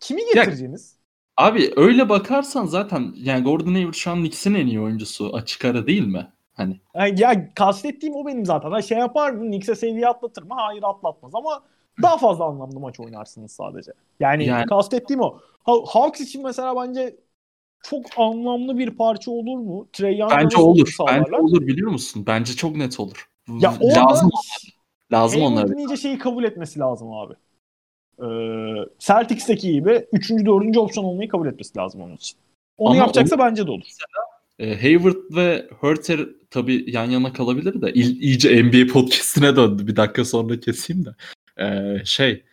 Kimi 0.00 0.24
getireceğiniz? 0.34 0.98
Abi 1.36 1.72
öyle 1.76 2.08
bakarsan 2.08 2.66
zaten 2.66 3.12
yani 3.16 3.44
Gordon 3.44 3.74
Hayward 3.74 3.94
şu 3.94 4.10
an 4.10 4.18
Knicks'in 4.18 4.54
en 4.54 4.66
iyi 4.66 4.80
oyuncusu 4.80 5.30
açık 5.34 5.64
ara 5.64 5.86
değil 5.86 6.06
mi? 6.06 6.32
Hani 6.52 6.80
Yani 6.94 7.20
ya 7.20 7.54
kastettiğim 7.54 8.14
o 8.16 8.26
benim 8.26 8.44
zaten. 8.46 8.70
Ha, 8.70 8.82
şey 8.82 8.98
yapar 8.98 9.30
mı? 9.30 9.40
Knicks'e 9.46 9.74
seviye 9.74 10.08
atlatır 10.08 10.42
mı? 10.42 10.54
Hayır 10.56 10.82
atlatmaz 10.82 11.34
ama 11.34 11.62
daha 12.02 12.18
fazla 12.18 12.44
anlamlı 12.44 12.80
maç 12.80 13.00
oynarsınız 13.00 13.52
sadece. 13.52 13.92
Yani, 14.20 14.44
Yani- 14.44 14.66
kastettiğim 14.66 15.22
o. 15.22 15.38
Ha, 15.64 15.72
Hawks 15.86 16.20
için 16.20 16.42
mesela 16.42 16.76
bence 16.76 17.16
çok 17.82 18.06
anlamlı 18.16 18.78
bir 18.78 18.90
parça 18.90 19.30
olur 19.30 19.58
mu? 19.58 19.88
Trey 19.92 20.20
bence 20.30 20.56
olur. 20.56 20.74
uyum 20.74 20.86
Bence 20.86 20.92
sağlarlar? 20.92 21.38
olur 21.38 21.66
biliyor 21.66 21.90
musun? 21.90 22.24
Bence 22.26 22.52
çok 22.52 22.76
net 22.76 23.00
olur. 23.00 23.28
Ya 23.60 23.78
lazım. 23.82 24.30
Lazım 25.12 25.42
onlar. 25.42 25.56
Hayward'ın 25.56 25.78
iyice 25.78 25.96
şeyi 25.96 26.18
kabul 26.18 26.44
etmesi 26.44 26.78
lazım 26.78 27.12
abi. 27.12 27.34
Ee, 28.18 28.24
Celtics'teki 28.98 29.72
gibi 29.72 30.06
3. 30.12 30.30
4. 30.30 30.78
opsiyon 30.78 31.06
olmayı 31.06 31.28
kabul 31.28 31.46
etmesi 31.46 31.78
lazım 31.78 32.00
onun 32.00 32.14
için. 32.14 32.38
Onu 32.78 32.90
Ama 32.90 32.96
yapacaksa 32.96 33.38
bence 33.38 33.66
de 33.66 33.70
olur. 33.70 33.86
E, 34.58 34.80
Hayward 34.82 35.16
ve 35.36 35.68
Hurter 35.80 36.20
tabii 36.50 36.84
yan 36.90 37.10
yana 37.10 37.32
kalabilir 37.32 37.82
de 37.82 37.92
il, 37.92 38.22
iyice 38.22 38.62
NBA 38.64 38.92
podcastine 38.92 39.56
döndü. 39.56 39.86
Bir 39.86 39.96
dakika 39.96 40.24
sonra 40.24 40.60
keseyim 40.60 41.04
de. 41.04 41.10
E, 41.60 41.94
şey 42.04 42.44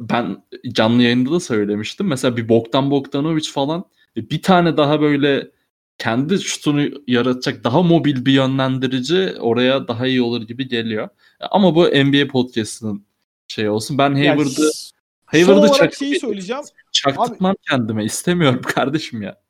ben 0.00 0.42
canlı 0.72 1.02
yayında 1.02 1.30
da 1.30 1.40
söylemiştim. 1.40 2.06
Mesela 2.06 2.36
bir 2.36 2.48
Bogdan 2.48 2.90
Bogdanovic 2.90 3.50
falan 3.52 3.84
e, 4.16 4.30
bir 4.30 4.42
tane 4.42 4.76
daha 4.76 5.00
böyle 5.00 5.50
kendi 5.98 6.38
şutunu 6.38 6.88
yaratacak 7.06 7.64
daha 7.64 7.82
mobil 7.82 8.24
bir 8.26 8.32
yönlendirici 8.32 9.34
oraya 9.40 9.88
daha 9.88 10.06
iyi 10.06 10.22
olur 10.22 10.42
gibi 10.42 10.68
geliyor. 10.68 11.08
E, 11.40 11.44
Ama 11.50 11.74
bu 11.74 11.84
NBA 11.84 12.26
podcast'ının 12.28 13.06
şey 13.48 13.68
olsun. 13.68 13.98
Ben 13.98 14.10
Yani 14.14 14.26
Hayward'ı 14.28 14.50
son 14.72 14.96
Hayward'ı 15.26 15.72
çak, 15.72 15.94
şeyi 15.94 16.20
söyleyeceğim. 16.20 16.62
çaktırtmam 16.92 17.54
kendime. 17.70 18.04
istemiyorum 18.04 18.60
kardeşim 18.66 19.22
ya. 19.22 19.40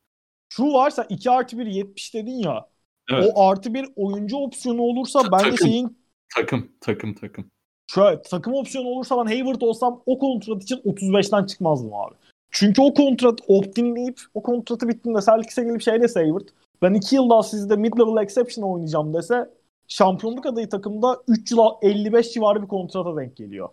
Şu 0.49 0.63
varsa 0.63 1.05
2 1.09 1.31
artı 1.31 1.57
1 1.57 1.65
70 1.65 2.13
dedin 2.13 2.31
ya. 2.39 2.69
Evet. 3.11 3.31
O 3.35 3.47
artı 3.47 3.73
bir 3.73 3.85
oyuncu 3.95 4.37
opsiyonu 4.37 4.81
olursa 4.81 5.21
Ta- 5.21 5.31
bence 5.31 5.43
takım. 5.43 5.67
şeyin 5.67 5.97
Takım 6.35 6.71
takım 6.81 7.13
takım. 7.13 7.51
Şöyle 7.87 8.21
takım 8.21 8.53
opsiyonu 8.53 8.87
olursa 8.87 9.17
ben 9.17 9.25
Hayward 9.25 9.61
olsam 9.61 10.01
o 10.05 10.19
kontrat 10.19 10.63
için 10.63 10.77
35'ten 10.77 11.45
çıkmazdım 11.45 11.93
abi. 11.93 12.15
Çünkü 12.51 12.81
o 12.81 12.93
kontrat 12.93 13.39
opt-inleyip 13.47 14.21
o 14.33 14.43
kontratı 14.43 14.87
bittiğinde 14.87 15.19
Celtics'e 15.25 15.63
gelip 15.63 15.81
şey 15.81 16.01
dese 16.01 16.19
Hayward 16.19 16.47
ben 16.81 16.93
2 16.93 17.15
yıl 17.15 17.29
daha 17.29 17.43
sizde 17.43 17.73
mid-level 17.73 18.23
exception 18.23 18.73
oynayacağım 18.73 19.13
dese 19.13 19.49
şampiyonluk 19.87 20.45
adayı 20.45 20.69
takımda 20.69 21.21
3 21.27 21.51
yıla 21.51 21.77
55 21.81 22.33
civarı 22.33 22.61
bir 22.61 22.67
kontrata 22.67 23.17
denk 23.17 23.35
geliyor. 23.37 23.69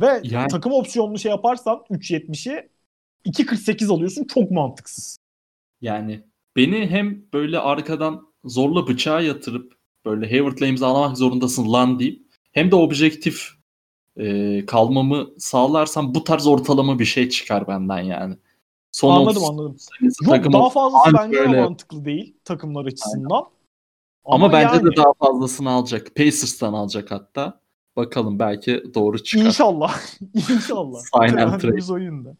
Ve 0.00 0.20
Yani- 0.24 0.48
takım 0.48 0.72
opsiyonunu 0.72 1.18
şey 1.18 1.30
yaparsan 1.30 1.84
3.70'i 1.90 2.68
2.48 3.24 3.90
alıyorsun 3.92 4.24
çok 4.24 4.50
mantıksız. 4.50 5.18
Yani 5.80 6.20
beni 6.56 6.86
hem 6.86 7.22
böyle 7.32 7.58
arkadan 7.58 8.26
zorla 8.44 8.86
bıçağa 8.88 9.20
yatırıp 9.20 9.72
böyle 10.04 10.30
Hayward'la 10.30 10.66
imzalamak 10.66 11.18
zorundasın 11.18 11.72
lan 11.72 11.98
deyip 11.98 12.31
hem 12.52 12.70
de 12.70 12.76
objektif 12.76 13.48
e, 14.16 14.66
kalmamı 14.66 15.30
sağlarsam 15.38 16.14
bu 16.14 16.24
tarz 16.24 16.46
ortalama 16.46 16.98
bir 16.98 17.04
şey 17.04 17.28
çıkar 17.28 17.68
benden 17.68 18.00
yani. 18.00 18.36
Son 18.92 19.16
anladım 19.16 19.42
30 19.42 19.50
anladım. 19.50 19.76
Yok 20.26 20.52
daha 20.52 20.70
fazlası 20.70 21.12
bence 21.18 21.36
de 21.36 21.40
öyle. 21.40 21.60
mantıklı 21.60 22.04
değil 22.04 22.36
takımlar 22.44 22.86
açısından. 22.86 23.44
Ama, 24.24 24.52
bence 24.52 24.74
yani 24.74 24.84
de 24.84 24.96
daha 24.96 25.12
fazlasını 25.12 25.70
alacak. 25.70 26.16
Pacers'tan 26.16 26.72
alacak 26.72 27.10
hatta. 27.10 27.60
Bakalım 27.96 28.38
belki 28.38 28.82
doğru 28.94 29.22
çıkar. 29.22 29.44
İnşallah. 29.44 30.00
İnşallah. 30.50 31.00
Aynen, 31.12 31.36
Temennimiz 31.36 31.90
oyunda. 31.90 32.36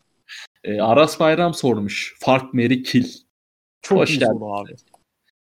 E, 0.64 0.80
Aras 0.80 1.20
Bayram 1.20 1.55
sormuş. 1.55 2.16
Fark 2.20 2.55
Mary 2.55 2.82
Kill. 2.82 3.09
Çok 3.82 3.98
Hoş 3.98 4.10
iyi 4.10 4.18
geldin. 4.18 4.32
soru 4.32 4.55
abi. 4.55 4.74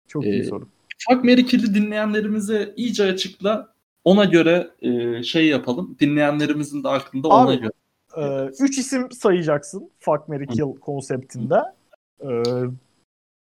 Çok 0.08 0.26
Ee, 0.26 0.30
iyi 0.30 0.44
soru. 0.44 0.68
Fark 1.10 1.24
Mary 1.24 1.46
Kill'i 1.46 1.74
dinleyenlerimize 1.76 2.74
iyice 2.78 3.04
açıkla. 3.04 3.74
Ona 4.04 4.26
göre 4.26 4.72
e, 4.82 5.24
şey 5.24 5.48
yapalım. 5.48 5.98
Dinleyenlerimizin 6.00 6.84
de 6.84 6.90
aklında 6.90 7.28
ona 7.28 7.50
Abi, 7.52 7.60
göre. 7.60 7.72
Ee, 8.18 8.52
üç 8.60 8.78
isim 8.78 9.12
sayacaksın 9.12 9.92
Fuck, 10.00 10.28
Mary 10.28 10.46
Kill 10.46 10.80
konseptinde. 10.80 11.56
Ee, 12.22 12.44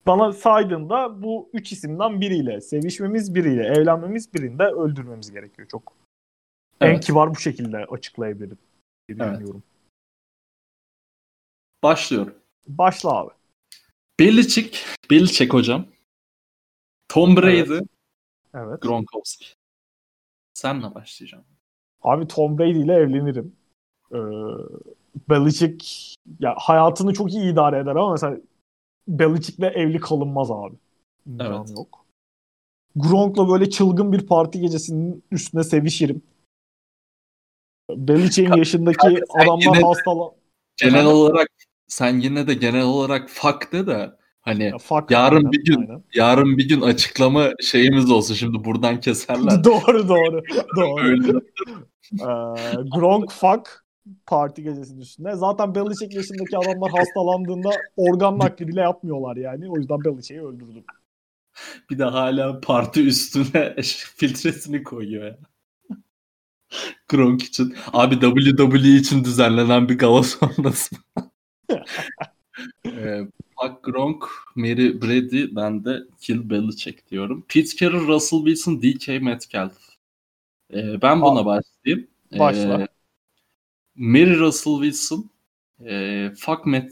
bana 0.07 0.33
saydığında 0.33 1.23
bu 1.23 1.51
üç 1.53 1.73
isimden 1.73 2.21
biriyle, 2.21 2.61
sevişmemiz 2.61 3.35
biriyle, 3.35 3.63
evlenmemiz 3.63 4.35
birinde 4.35 4.65
öldürmemiz 4.65 5.33
gerekiyor. 5.33 5.69
Çok 5.69 5.93
en 6.81 6.91
Evet. 6.91 7.05
kibar 7.05 7.31
bu 7.31 7.37
şekilde 7.37 7.77
açıklayabilirim. 7.77 8.59
diye 9.09 9.19
Evet. 9.21 9.33
düşünüyorum. 9.33 9.63
Başlıyorum. 11.83 12.35
Başla 12.67 13.11
abi. 13.11 13.31
Belichick, 14.21 14.85
Belichick 15.11 15.55
hocam. 15.55 15.87
Tom 17.09 17.37
Brady, 17.37 17.79
Evet. 18.55 18.83
Gronkowski. 18.83 19.47
Senle 20.57 20.95
başlayacağım. 20.95 21.45
Abi 22.03 22.29
Tom 22.29 22.59
Brady 22.59 22.81
ile 22.81 22.93
evlenirim. 22.93 23.57
Ee, 24.13 24.17
Belichick 25.31 25.85
ya 26.41 26.55
hayatını 26.59 27.13
çok 27.13 27.35
iyi 27.35 27.53
idare 27.53 27.79
eder 27.79 27.97
ama 27.97 28.13
mesela 28.13 28.37
Belichick'le 29.09 29.77
evli 29.77 30.01
kalınmaz 30.01 30.51
abi. 30.51 30.75
İmkanı 31.27 31.57
Evet. 31.57 31.71
yok. 31.77 32.07
Gronk'la 32.97 33.49
böyle 33.49 33.71
çılgın 33.71 34.13
bir 34.13 34.27
parti 34.27 34.61
gecesinin 34.61 35.25
üstüne 35.31 35.65
sevişirim. 35.65 36.23
Belichick'in 37.91 38.57
yaşındaki 38.57 39.21
adamlar 39.29 39.83
hastalan. 39.83 40.31
Genel 40.77 41.07
olarak 41.07 41.49
sen 41.87 42.19
yine 42.19 42.47
de 42.47 42.55
genel 42.55 42.85
olarak 42.85 43.29
fuck 43.31 43.73
de 43.73 43.87
de 43.87 44.17
hani 44.47 44.63
Ya, 44.65 44.79
yarın 45.11 45.37
aynen, 45.37 45.53
bir 45.53 45.65
gün 45.65 45.81
aynen. 45.81 46.03
yarın 46.15 46.59
bir 46.59 46.69
gün 46.69 46.81
açıklama 46.81 47.51
şeyimiz 47.61 48.11
olsun. 48.11 48.35
Şimdi 48.35 48.65
buradan 48.65 49.01
keserler. 49.01 49.65
doğru 49.65 50.09
doğru. 50.09 50.43
doğru. 50.77 51.41
Ee, 52.13 52.89
Gronk 52.95 53.33
fuck 53.33 53.85
parti 54.27 54.63
gecesinin 54.63 55.01
üstünde. 55.01 55.35
Zaten 55.35 55.75
Belichick 55.75 56.15
yaşındaki 56.15 56.59
adamlar 56.59 56.91
hastalandığında 56.91 57.71
organ 57.97 58.39
nakli 58.39 58.69
bile 58.69 58.81
yapmıyorlar 58.81 59.37
yani. 59.37 59.71
O 59.71 59.77
yüzden 59.77 60.05
Belichick'i 60.05 60.43
öldürdüm. 60.43 60.85
Bir 61.91 61.99
de 61.99 62.05
hala 62.05 62.61
parti 62.61 63.07
üstüne 63.07 63.77
filtresini 64.17 64.83
koyuyor 64.83 65.25
ya. 65.27 65.39
Gronk 67.09 67.43
için. 67.43 67.77
Abi 67.93 68.21
WWE 68.21 68.89
için 68.89 69.25
düzenlenen 69.25 69.89
bir 69.89 69.99
gala 69.99 70.23
sonrası. 70.23 70.97
ee, 72.87 73.21
Buck 73.63 73.83
Gronk, 73.83 74.25
Mary 74.55 75.03
Brady, 75.03 75.57
ben 75.57 75.85
de 75.85 76.03
Kill 76.21 76.51
Belichick 76.51 77.11
diyorum. 77.11 77.45
Pete 77.49 77.77
Carroll, 77.77 78.09
Russell 78.09 78.39
Wilson, 78.39 78.83
DK 78.83 79.23
Metcalf. 79.23 79.79
Ee, 80.75 81.03
ben 81.03 81.23
buna 81.23 81.47
başlayayım. 81.47 82.09
Ee, 82.33 82.39
Başla. 82.39 82.89
Mary 83.95 84.39
Russell 84.39 84.73
Wilson, 84.73 85.31
e, 85.85 86.31
fuck 86.37 86.67
Matt, 86.67 86.91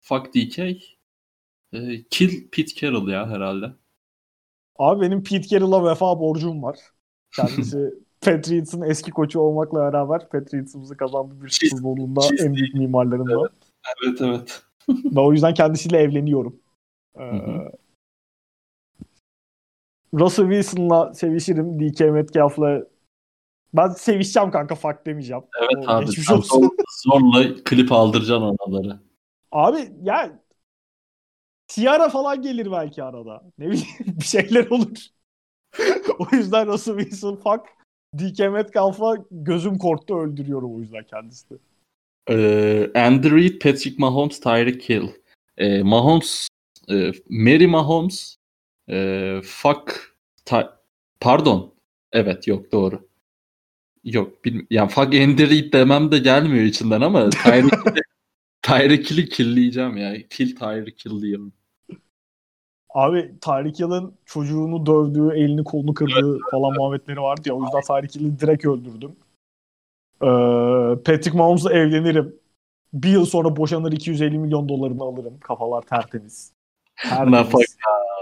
fuck 0.00 0.34
DK, 0.34 0.58
e, 1.72 2.02
kill 2.10 2.48
Pete 2.50 2.74
Carroll 2.74 3.08
ya 3.08 3.28
herhalde. 3.28 3.72
Abi 4.78 5.00
benim 5.00 5.24
Pete 5.24 5.48
Carroll'a 5.48 5.90
vefa 5.90 6.20
borcum 6.20 6.62
var. 6.62 6.78
Kendisi 7.36 7.94
Patriots'ın 8.20 8.82
eski 8.82 9.10
koçu 9.10 9.40
olmakla 9.40 9.78
beraber 9.78 10.28
Patriots'ımızı 10.28 10.96
kazandığı 10.96 11.44
bir 11.44 11.48
Super 11.48 11.82
Bowl'unda 11.82 12.20
en 12.44 12.54
büyük 12.54 12.74
mimarlarından. 12.74 13.48
Evet 14.04 14.20
evet. 14.20 14.62
Ve 15.04 15.20
o 15.20 15.32
yüzden 15.32 15.54
kendisiyle 15.54 15.98
evleniyorum. 15.98 16.60
Ee, 17.18 17.22
hı. 17.22 17.72
Russell 20.14 20.50
Wilson'la 20.50 21.14
sevişirim. 21.14 21.80
DK 21.80 22.00
Metcalf'la 22.00 22.82
ben 23.74 23.88
sevişeceğim 23.88 24.50
kanka 24.50 24.74
fuck 24.74 25.06
demeyeceğim. 25.06 25.42
Evet 25.62 25.88
O 25.88 25.90
abi. 25.92 26.06
geçmiş 26.06 26.26
sen 26.26 26.36
olsun. 26.36 26.60
zor- 26.60 26.70
zorla 27.04 27.54
klip 27.64 27.92
aldıracaksın 27.92 28.56
oraları. 28.58 29.00
Abi 29.52 29.92
ya 30.02 30.40
Tiara 31.68 32.08
falan 32.08 32.42
gelir 32.42 32.72
belki 32.72 33.02
arada. 33.02 33.42
Ne 33.58 33.66
bileyim 33.66 33.86
bir 34.06 34.24
şeyler 34.24 34.66
olur. 34.66 34.98
o 36.18 36.36
yüzden 36.36 36.66
Russell 36.66 36.98
Wilson 36.98 37.36
fuck 37.36 37.66
DK 38.18 38.52
Metcalf'a 38.52 39.14
gözüm 39.30 39.78
korktu 39.78 40.18
öldürüyorum 40.18 40.76
o 40.76 40.80
yüzden 40.80 41.04
kendisini. 41.04 41.58
Ee, 42.30 42.90
Andy 42.94 43.30
Reid, 43.30 43.60
Patrick 43.60 43.94
Mahomes, 43.98 44.40
Tyreek 44.40 44.88
Hill. 44.88 45.08
Ee, 45.58 45.82
Mahomes, 45.82 46.48
e, 46.90 47.12
Mary 47.28 47.66
Mahomes, 47.66 48.36
e, 48.90 49.40
fuck, 49.44 50.14
Ty- 50.46 50.70
pardon. 51.20 51.74
Evet 52.12 52.46
yok 52.48 52.72
doğru. 52.72 53.08
Yok 54.04 54.44
bilmi- 54.44 54.66
yani 54.70 54.88
fuck 54.88 55.14
Andy 55.14 55.50
Reid 55.50 55.72
demem 55.72 56.12
de 56.12 56.18
gelmiyor 56.18 56.64
içinden 56.64 57.00
ama 57.00 57.30
Tyreek 57.44 57.72
Tyreek 58.62 59.10
Hill'i 59.10 59.28
killleyeceğim 59.28 59.96
ya. 59.96 60.28
Kill 60.30 60.56
Tyreek 60.56 61.04
Hill 61.06 61.22
diyorum. 61.22 61.52
Abi 62.94 63.34
Tyreek 63.40 63.78
Hill'in 63.78 64.14
çocuğunu 64.26 64.86
dövdüğü, 64.86 65.34
elini 65.36 65.64
kolunu 65.64 65.94
kırdığı 65.94 66.38
falan 66.50 66.74
muhabbetleri 66.76 67.20
vardı 67.20 67.42
ya. 67.48 67.54
O 67.54 67.62
yüzden 67.64 67.80
Tyreek 67.80 68.14
Hill'i 68.14 68.40
direkt 68.40 68.64
öldürdüm. 68.66 69.16
Ee, 70.22 70.26
Patrick 71.04 71.38
Mahomes'la 71.38 71.72
evlenirim. 71.72 72.34
Bir 72.92 73.08
yıl 73.08 73.24
sonra 73.26 73.56
boşanır 73.56 73.92
250 73.92 74.38
milyon 74.38 74.68
dolarını 74.68 75.02
alırım. 75.02 75.38
Kafalar 75.40 75.82
tertemiz. 75.82 76.52
Tertemiz. 77.02 77.30
Nafaka. 77.32 77.64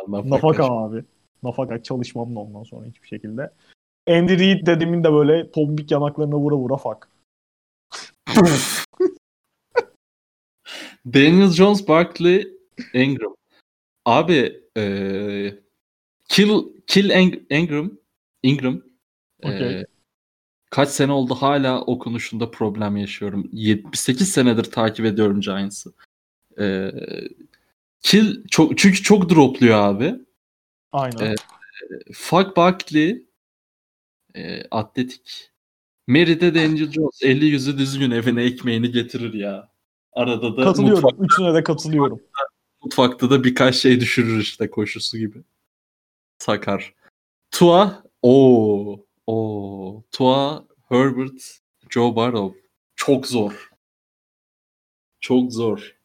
Nafaka. 0.08 0.28
Nafaka 0.28 0.64
abi. 0.64 1.04
Nafaka 1.42 1.82
çalışmam 1.82 2.36
da 2.36 2.40
ondan 2.40 2.62
sonra 2.62 2.86
hiçbir 2.86 3.08
şekilde. 3.08 3.50
Andy 4.08 4.38
Reid 4.38 4.66
dedemin 4.66 5.04
de 5.04 5.12
böyle 5.12 5.50
tombik 5.50 5.90
yanaklarına 5.90 6.36
vura 6.36 6.56
vura 6.56 6.76
fuck. 6.76 7.08
Daniel 11.06 11.50
Jones, 11.50 11.88
Barkley, 11.88 12.48
Ingram. 12.94 13.34
Abi 14.04 14.62
eee 14.76 15.58
Kill 16.28 16.62
Kill 16.86 17.10
Eng- 17.10 17.54
Ingram 17.58 17.90
Ingram 18.42 18.74
eee, 19.42 19.54
Okey. 19.54 19.84
Kaç 20.70 20.89
sene 20.89 21.12
oldu 21.12 21.35
hala 21.35 21.81
okunuşunda 21.82 22.51
problem 22.51 22.97
yaşıyorum. 22.97 23.49
78 23.53 24.31
senedir 24.32 24.65
takip 24.65 25.07
ediyorum 25.07 25.40
Giants'ı. 25.40 25.93
Eee 26.59 27.28
Kill 28.01 28.45
çok 28.51 28.78
çünkü 28.78 29.03
çok 29.03 29.31
dropluyor 29.31 29.78
abi. 29.78 30.15
Aynen. 30.93 31.16
Evet. 31.20 31.39
Fuck 32.12 32.57
Barkley 32.57 33.27
eee, 34.35 34.66
atletik. 34.70 35.51
Mary'de 36.07 36.55
Daniel 36.55 36.93
Jones 36.93 37.23
50 37.23 37.45
yüzü 37.47 37.78
düzgün 37.78 38.11
evine 38.11 38.43
ekmeğini 38.45 38.90
getirir 38.90 39.35
ya. 39.35 39.69
Arada 40.12 40.57
da 40.57 40.65
katılıyorum. 40.65 41.03
mutfak- 41.05 41.24
Üçüne 41.24 41.55
de 41.55 41.62
katılıyorum. 41.62 42.20
mutfakta 42.82 43.31
da 43.31 43.45
birkaç 43.45 43.77
şey 43.77 44.01
düşürür 44.01 44.40
işte 44.40 44.70
koşusu 44.70 45.19
gibi. 45.19 45.39
Sakar. 46.39 46.95
Tua 47.51 48.03
o 48.23 49.07
o 49.32 50.02
Tua 50.12 50.64
Herbert 50.88 51.60
Joe 51.90 52.16
Burrow 52.16 52.59
çok 52.96 53.26
zor. 53.26 53.70
Çok 55.20 55.52
zor. 55.52 55.96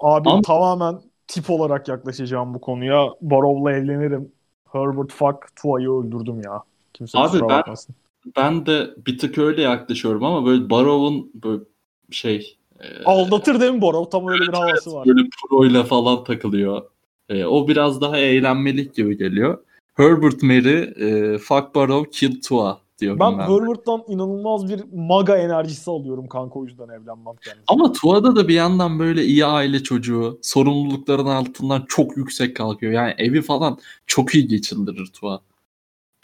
Abi 0.00 0.30
Ama- 0.30 0.42
tamamen 0.42 1.00
tip 1.26 1.50
olarak 1.50 1.88
yaklaşacağım 1.88 2.54
bu 2.54 2.60
konuya. 2.60 3.08
Barrow'la 3.20 3.72
evlenirim. 3.76 4.32
Herbert 4.72 5.12
fuck 5.12 5.56
Tua'yı 5.56 5.90
öldürdüm 5.90 6.42
ya. 6.44 6.62
Kimse 6.92 7.18
Abi 7.18 7.40
ben- 7.40 7.48
bakmasın. 7.48 7.94
Ben 8.36 8.66
de 8.66 8.90
bir 9.06 9.18
tık 9.18 9.38
öyle 9.38 9.62
yaklaşıyorum 9.62 10.24
ama 10.24 10.46
böyle 10.46 10.70
Burrow'un 10.70 11.30
böyle 11.34 11.62
şey 12.10 12.58
e, 12.80 13.04
Aldatır 13.04 13.60
değil 13.60 13.72
mi 13.72 13.82
Barrow? 13.82 14.10
Tam 14.10 14.28
öyle 14.28 14.42
bir 14.42 14.52
havası 14.52 14.92
var. 14.94 15.06
böyle 15.06 15.28
pro'yla 15.48 15.82
falan 15.84 16.24
takılıyor. 16.24 16.82
E, 17.28 17.44
o 17.44 17.68
biraz 17.68 18.00
daha 18.00 18.18
eğlenmelik 18.18 18.94
gibi 18.94 19.18
geliyor. 19.18 19.64
Herbert 19.94 20.42
Mary, 20.42 20.82
e, 20.82 21.38
fuck 21.38 21.74
Burrow, 21.74 22.10
kill 22.10 22.40
Tua 22.40 22.80
diyorum 22.98 23.20
Ben 23.20 23.38
ben. 23.38 23.42
Herbert'tan 23.42 24.04
inanılmaz 24.08 24.68
bir 24.68 24.84
maga 24.92 25.36
enerjisi 25.36 25.90
alıyorum 25.90 26.28
kanka 26.28 26.58
o 26.58 26.64
yüzden 26.64 26.88
evlenmem 26.88 27.36
kendisi. 27.44 27.64
Ama 27.66 27.92
Tua'da 27.92 28.36
da 28.36 28.48
bir 28.48 28.54
yandan 28.54 28.98
böyle 28.98 29.24
iyi 29.24 29.44
aile 29.44 29.82
çocuğu, 29.82 30.38
sorumlulukların 30.42 31.26
altından 31.26 31.84
çok 31.88 32.16
yüksek 32.16 32.56
kalkıyor. 32.56 32.92
Yani 32.92 33.14
evi 33.18 33.42
falan 33.42 33.78
çok 34.06 34.34
iyi 34.34 34.48
geçindirir 34.48 35.06
Tua. 35.06 35.40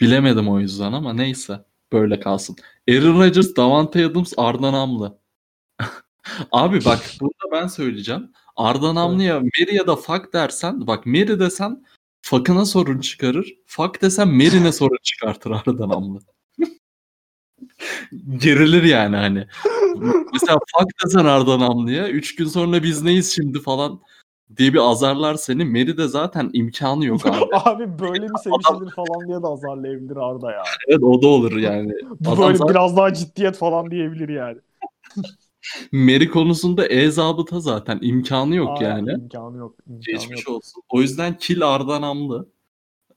Bilemedim 0.01 0.49
o 0.49 0.59
yüzden 0.59 0.93
ama 0.93 1.13
neyse. 1.13 1.65
Böyle 1.93 2.19
kalsın. 2.19 2.55
Aaron 2.89 3.19
Rodgers, 3.19 3.55
Davante 3.55 4.05
Adams, 4.05 4.33
Arda 4.37 4.73
Namlı. 4.73 5.17
Abi 6.51 6.85
bak 6.85 6.99
burada 7.21 7.51
ben 7.51 7.67
söyleyeceğim. 7.67 8.31
Arda 8.55 8.95
Namlı'ya 8.95 9.39
Mary 9.39 9.75
ya 9.75 9.87
da 9.87 9.95
fuck 9.95 10.33
dersen, 10.33 10.87
bak 10.87 11.05
Mary 11.05 11.39
desen 11.39 11.85
fuck'ına 12.21 12.65
sorun 12.65 12.99
çıkarır. 12.99 13.53
Fuck 13.67 14.01
desen 14.01 14.27
Mary'ne 14.27 14.71
sorun 14.71 14.97
çıkartır 15.03 15.51
Arda 15.51 15.89
Namlı. 15.89 16.19
Gerilir 18.37 18.83
yani 18.83 19.15
hani. 19.15 19.47
Mesela 20.33 20.59
fuck 20.77 21.05
desen 21.05 21.25
Arda 21.25 21.59
Namlı'ya 21.59 22.09
3 22.09 22.35
gün 22.35 22.45
sonra 22.45 22.83
biz 22.83 23.01
neyiz 23.03 23.35
şimdi 23.35 23.61
falan 23.61 24.01
diye 24.57 24.73
bir 24.73 24.89
azarlar 24.91 25.35
seni. 25.35 25.65
Mary 25.65 25.97
de 25.97 26.07
zaten 26.07 26.49
imkanı 26.53 27.05
yok 27.05 27.25
abi. 27.25 27.45
Abi 27.53 27.99
böyle 27.99 28.27
mi 28.27 28.39
sevişilir 28.43 28.91
falan 28.95 29.27
diye 29.27 29.41
de 29.43 29.47
azarlayabilir 29.47 30.15
Arda 30.15 30.51
ya. 30.51 30.63
evet 30.87 31.03
o 31.03 31.21
da 31.21 31.27
olur 31.27 31.57
yani. 31.57 31.93
Bu 32.19 32.37
böyle 32.41 32.57
zaten- 32.57 32.73
biraz 32.73 32.97
daha 32.97 33.13
ciddiyet 33.13 33.57
falan 33.57 33.91
diyebilir 33.91 34.29
yani. 34.29 34.57
Mary 35.91 36.27
konusunda 36.27 36.87
e-zabıta 36.87 37.59
zaten 37.59 37.99
imkanı 38.01 38.55
yok 38.55 38.69
Aynen, 38.79 38.89
yani. 38.89 39.11
imkanı 39.11 39.57
yok. 39.57 39.75
imkanı 39.87 39.99
Geçmiş 39.99 40.47
yok. 40.47 40.55
olsun. 40.55 40.83
O 40.89 41.01
yüzden 41.01 41.37
kill 41.37 41.67
Arda 41.67 42.01
Namlı. 42.01 42.49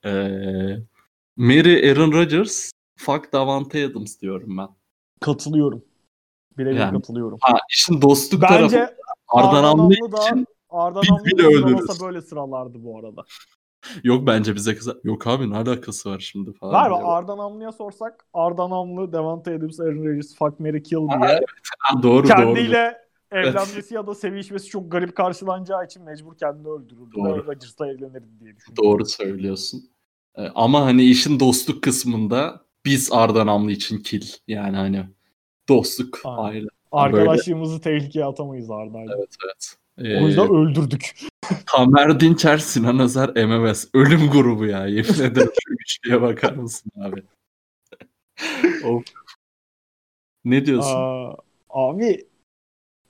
Ee, 0.04 0.10
Mary 1.36 1.90
Aaron 1.90 2.12
Rodgers, 2.12 2.70
fuck 2.96 3.32
Davante 3.32 3.86
Adams 3.86 4.20
diyorum 4.20 4.56
ben. 4.58 4.68
Katılıyorum. 5.20 5.84
Birebir 6.58 6.76
Yani. 6.76 6.92
katılıyorum. 6.96 7.38
Ha 7.40 7.58
işin 7.70 8.02
dostluk 8.02 8.40
tarafı 8.40 8.62
Bence 8.62 8.96
Arda 9.28 9.48
Arda 9.48 9.62
Namlı 9.62 9.94
için 9.94 10.46
Arda 10.70 11.00
Namlı 11.08 11.24
bile 11.24 11.42
sıralasa 11.42 12.06
böyle 12.06 12.22
sıralardı 12.22 12.84
bu 12.84 12.98
arada. 12.98 13.24
Yok 14.04 14.26
bence 14.26 14.54
bize 14.54 14.76
kısa. 14.76 14.94
Yok 15.04 15.26
abi 15.26 15.50
ne 15.50 15.56
alakası 15.56 16.10
var 16.10 16.18
şimdi 16.18 16.52
falan. 16.52 16.72
Galiba 16.72 16.98
diyor. 16.98 17.18
Arda 17.18 17.36
Namlı'ya 17.38 17.72
sorsak 17.72 18.26
Arda 18.34 18.70
Namlı, 18.70 19.12
Devante 19.12 19.54
Adams, 19.54 19.80
Aaron 19.80 20.04
Rodgers, 20.04 20.34
fuck, 20.36 20.60
marry, 20.60 20.82
kill 20.82 20.96
diye 20.98 21.40
Ha, 21.78 22.02
doğru 22.02 22.12
doğru. 22.12 22.26
kendiyle 22.26 22.96
evlenmesi 23.32 23.94
ya 23.94 24.06
da 24.06 24.14
sevişmesi 24.14 24.66
çok 24.68 24.92
garip 24.92 25.16
karşılanacağı 25.16 25.84
için 25.84 26.02
mecbur 26.02 26.36
kendini 26.38 26.68
öldürürdü. 26.68 27.14
Doğru. 27.16 27.46
Rodgers'la 27.46 27.86
evlenirdi 27.86 28.40
diye 28.40 28.56
düşünüyorum. 28.56 28.84
Doğru 28.84 29.04
söylüyorsun. 29.06 29.82
Ee, 30.36 30.42
ama 30.54 30.84
hani 30.84 31.02
işin 31.04 31.40
dostluk 31.40 31.82
kısmında 31.82 32.60
biz 32.84 33.12
Arda 33.12 33.46
Namlı 33.46 33.70
için 33.72 33.98
kill. 33.98 34.24
Yani 34.48 34.76
hani 34.76 35.06
dostluk 35.68 36.20
Aynen. 36.24 36.48
aile. 36.48 36.66
Arkadaşlığımızı 36.92 37.80
tehlikeye 37.80 38.24
atamayız 38.24 38.70
Arda'yla. 38.70 39.14
Evet 39.18 39.36
evet. 39.44 39.74
Ee, 39.98 40.24
O 40.24 40.26
yüzden 40.26 40.50
öldürdük. 40.54 41.14
Tamer 41.66 42.20
Dinçer, 42.20 42.58
Sinan 42.58 42.98
Özer, 42.98 43.28
MMS. 43.28 43.88
Ölüm 43.94 44.30
grubu 44.30 44.66
ya. 44.66 44.86
Yemin 44.86 45.14
ederim 45.14 45.50
şu 45.64 45.74
üçlüye 45.74 46.22
bakar 46.22 46.52
mısın 46.52 46.92
abi? 47.00 47.22
of. 48.84 49.04
Ne 50.44 50.66
diyorsun? 50.66 50.96
Aa, 50.96 51.34
abi 51.70 52.26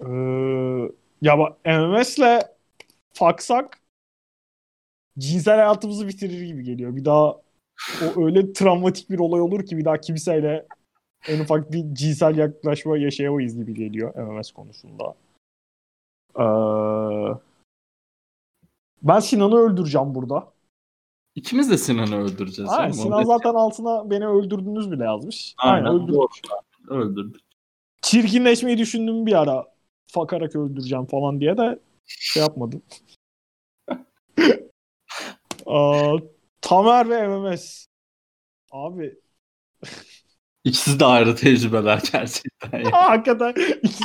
eee, 0.01 0.91
ya 1.23 1.39
bak 1.39 1.67
MMS'le 1.67 2.43
faksak 3.13 3.79
cinsel 5.19 5.55
hayatımızı 5.55 6.09
bitirir 6.09 6.41
gibi 6.47 6.65
geliyor. 6.65 6.97
Bir 6.97 7.05
daha 7.05 7.41
o 8.03 8.25
öyle 8.25 8.53
travmatik 8.53 9.11
bir 9.11 9.19
olay 9.19 9.41
olur 9.41 9.67
ki 9.67 9.77
bir 9.77 9.85
daha 9.85 10.01
kimseyle 10.01 10.67
en 11.29 11.41
ufak 11.41 11.73
bir 11.73 11.95
cinsel 11.95 12.37
yaklaşma 12.39 12.99
yaşayamayız 12.99 13.57
gibi 13.57 13.75
geliyor 13.75 14.15
MMS 14.15 14.53
konusunda. 14.53 15.15
Eee, 16.39 17.39
ben 19.05 19.21
Sinan'ı 19.21 19.57
öldüreceğim 19.57 20.15
burada. 20.15 20.53
İkimiz 21.35 21.71
de 21.71 21.79
Sinan'ı 21.79 22.17
öldüreceğiz. 22.17 22.71
Aynen. 22.71 22.93
Sinan 22.93 23.25
zaten 23.25 23.55
altına 23.55 24.11
beni 24.11 24.27
öldürdünüz 24.27 24.91
bile 24.91 25.05
yazmış. 25.05 25.55
Aynen, 25.59 25.85
Aynen. 25.85 25.97
öldürdük. 26.03 26.15
doğru. 26.15 26.29
Öldürdük. 27.01 27.41
çirkinleşmeyi 28.03 28.79
düşündüm 28.79 29.27
bir 29.27 29.33
ara. 29.43 29.75
Fakarak 30.07 30.57
öldüreceğim 30.57 31.07
falan 31.07 31.41
diye 31.41 31.57
de 31.57 31.79
şey 32.07 32.43
yapmadım. 32.43 32.83
Aa, 35.67 36.17
Tamer 36.61 37.09
ve 37.11 37.29
MMS. 37.29 37.87
Abi 38.73 39.19
İkisi 40.65 41.01
de 41.01 41.05
ayrı 41.05 41.37
tecrübeler 41.37 42.03
gerçekten. 42.13 42.79
ya. 42.79 42.91
hakikaten 42.93 43.55
ikisi 43.83 44.05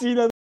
China 0.00 0.39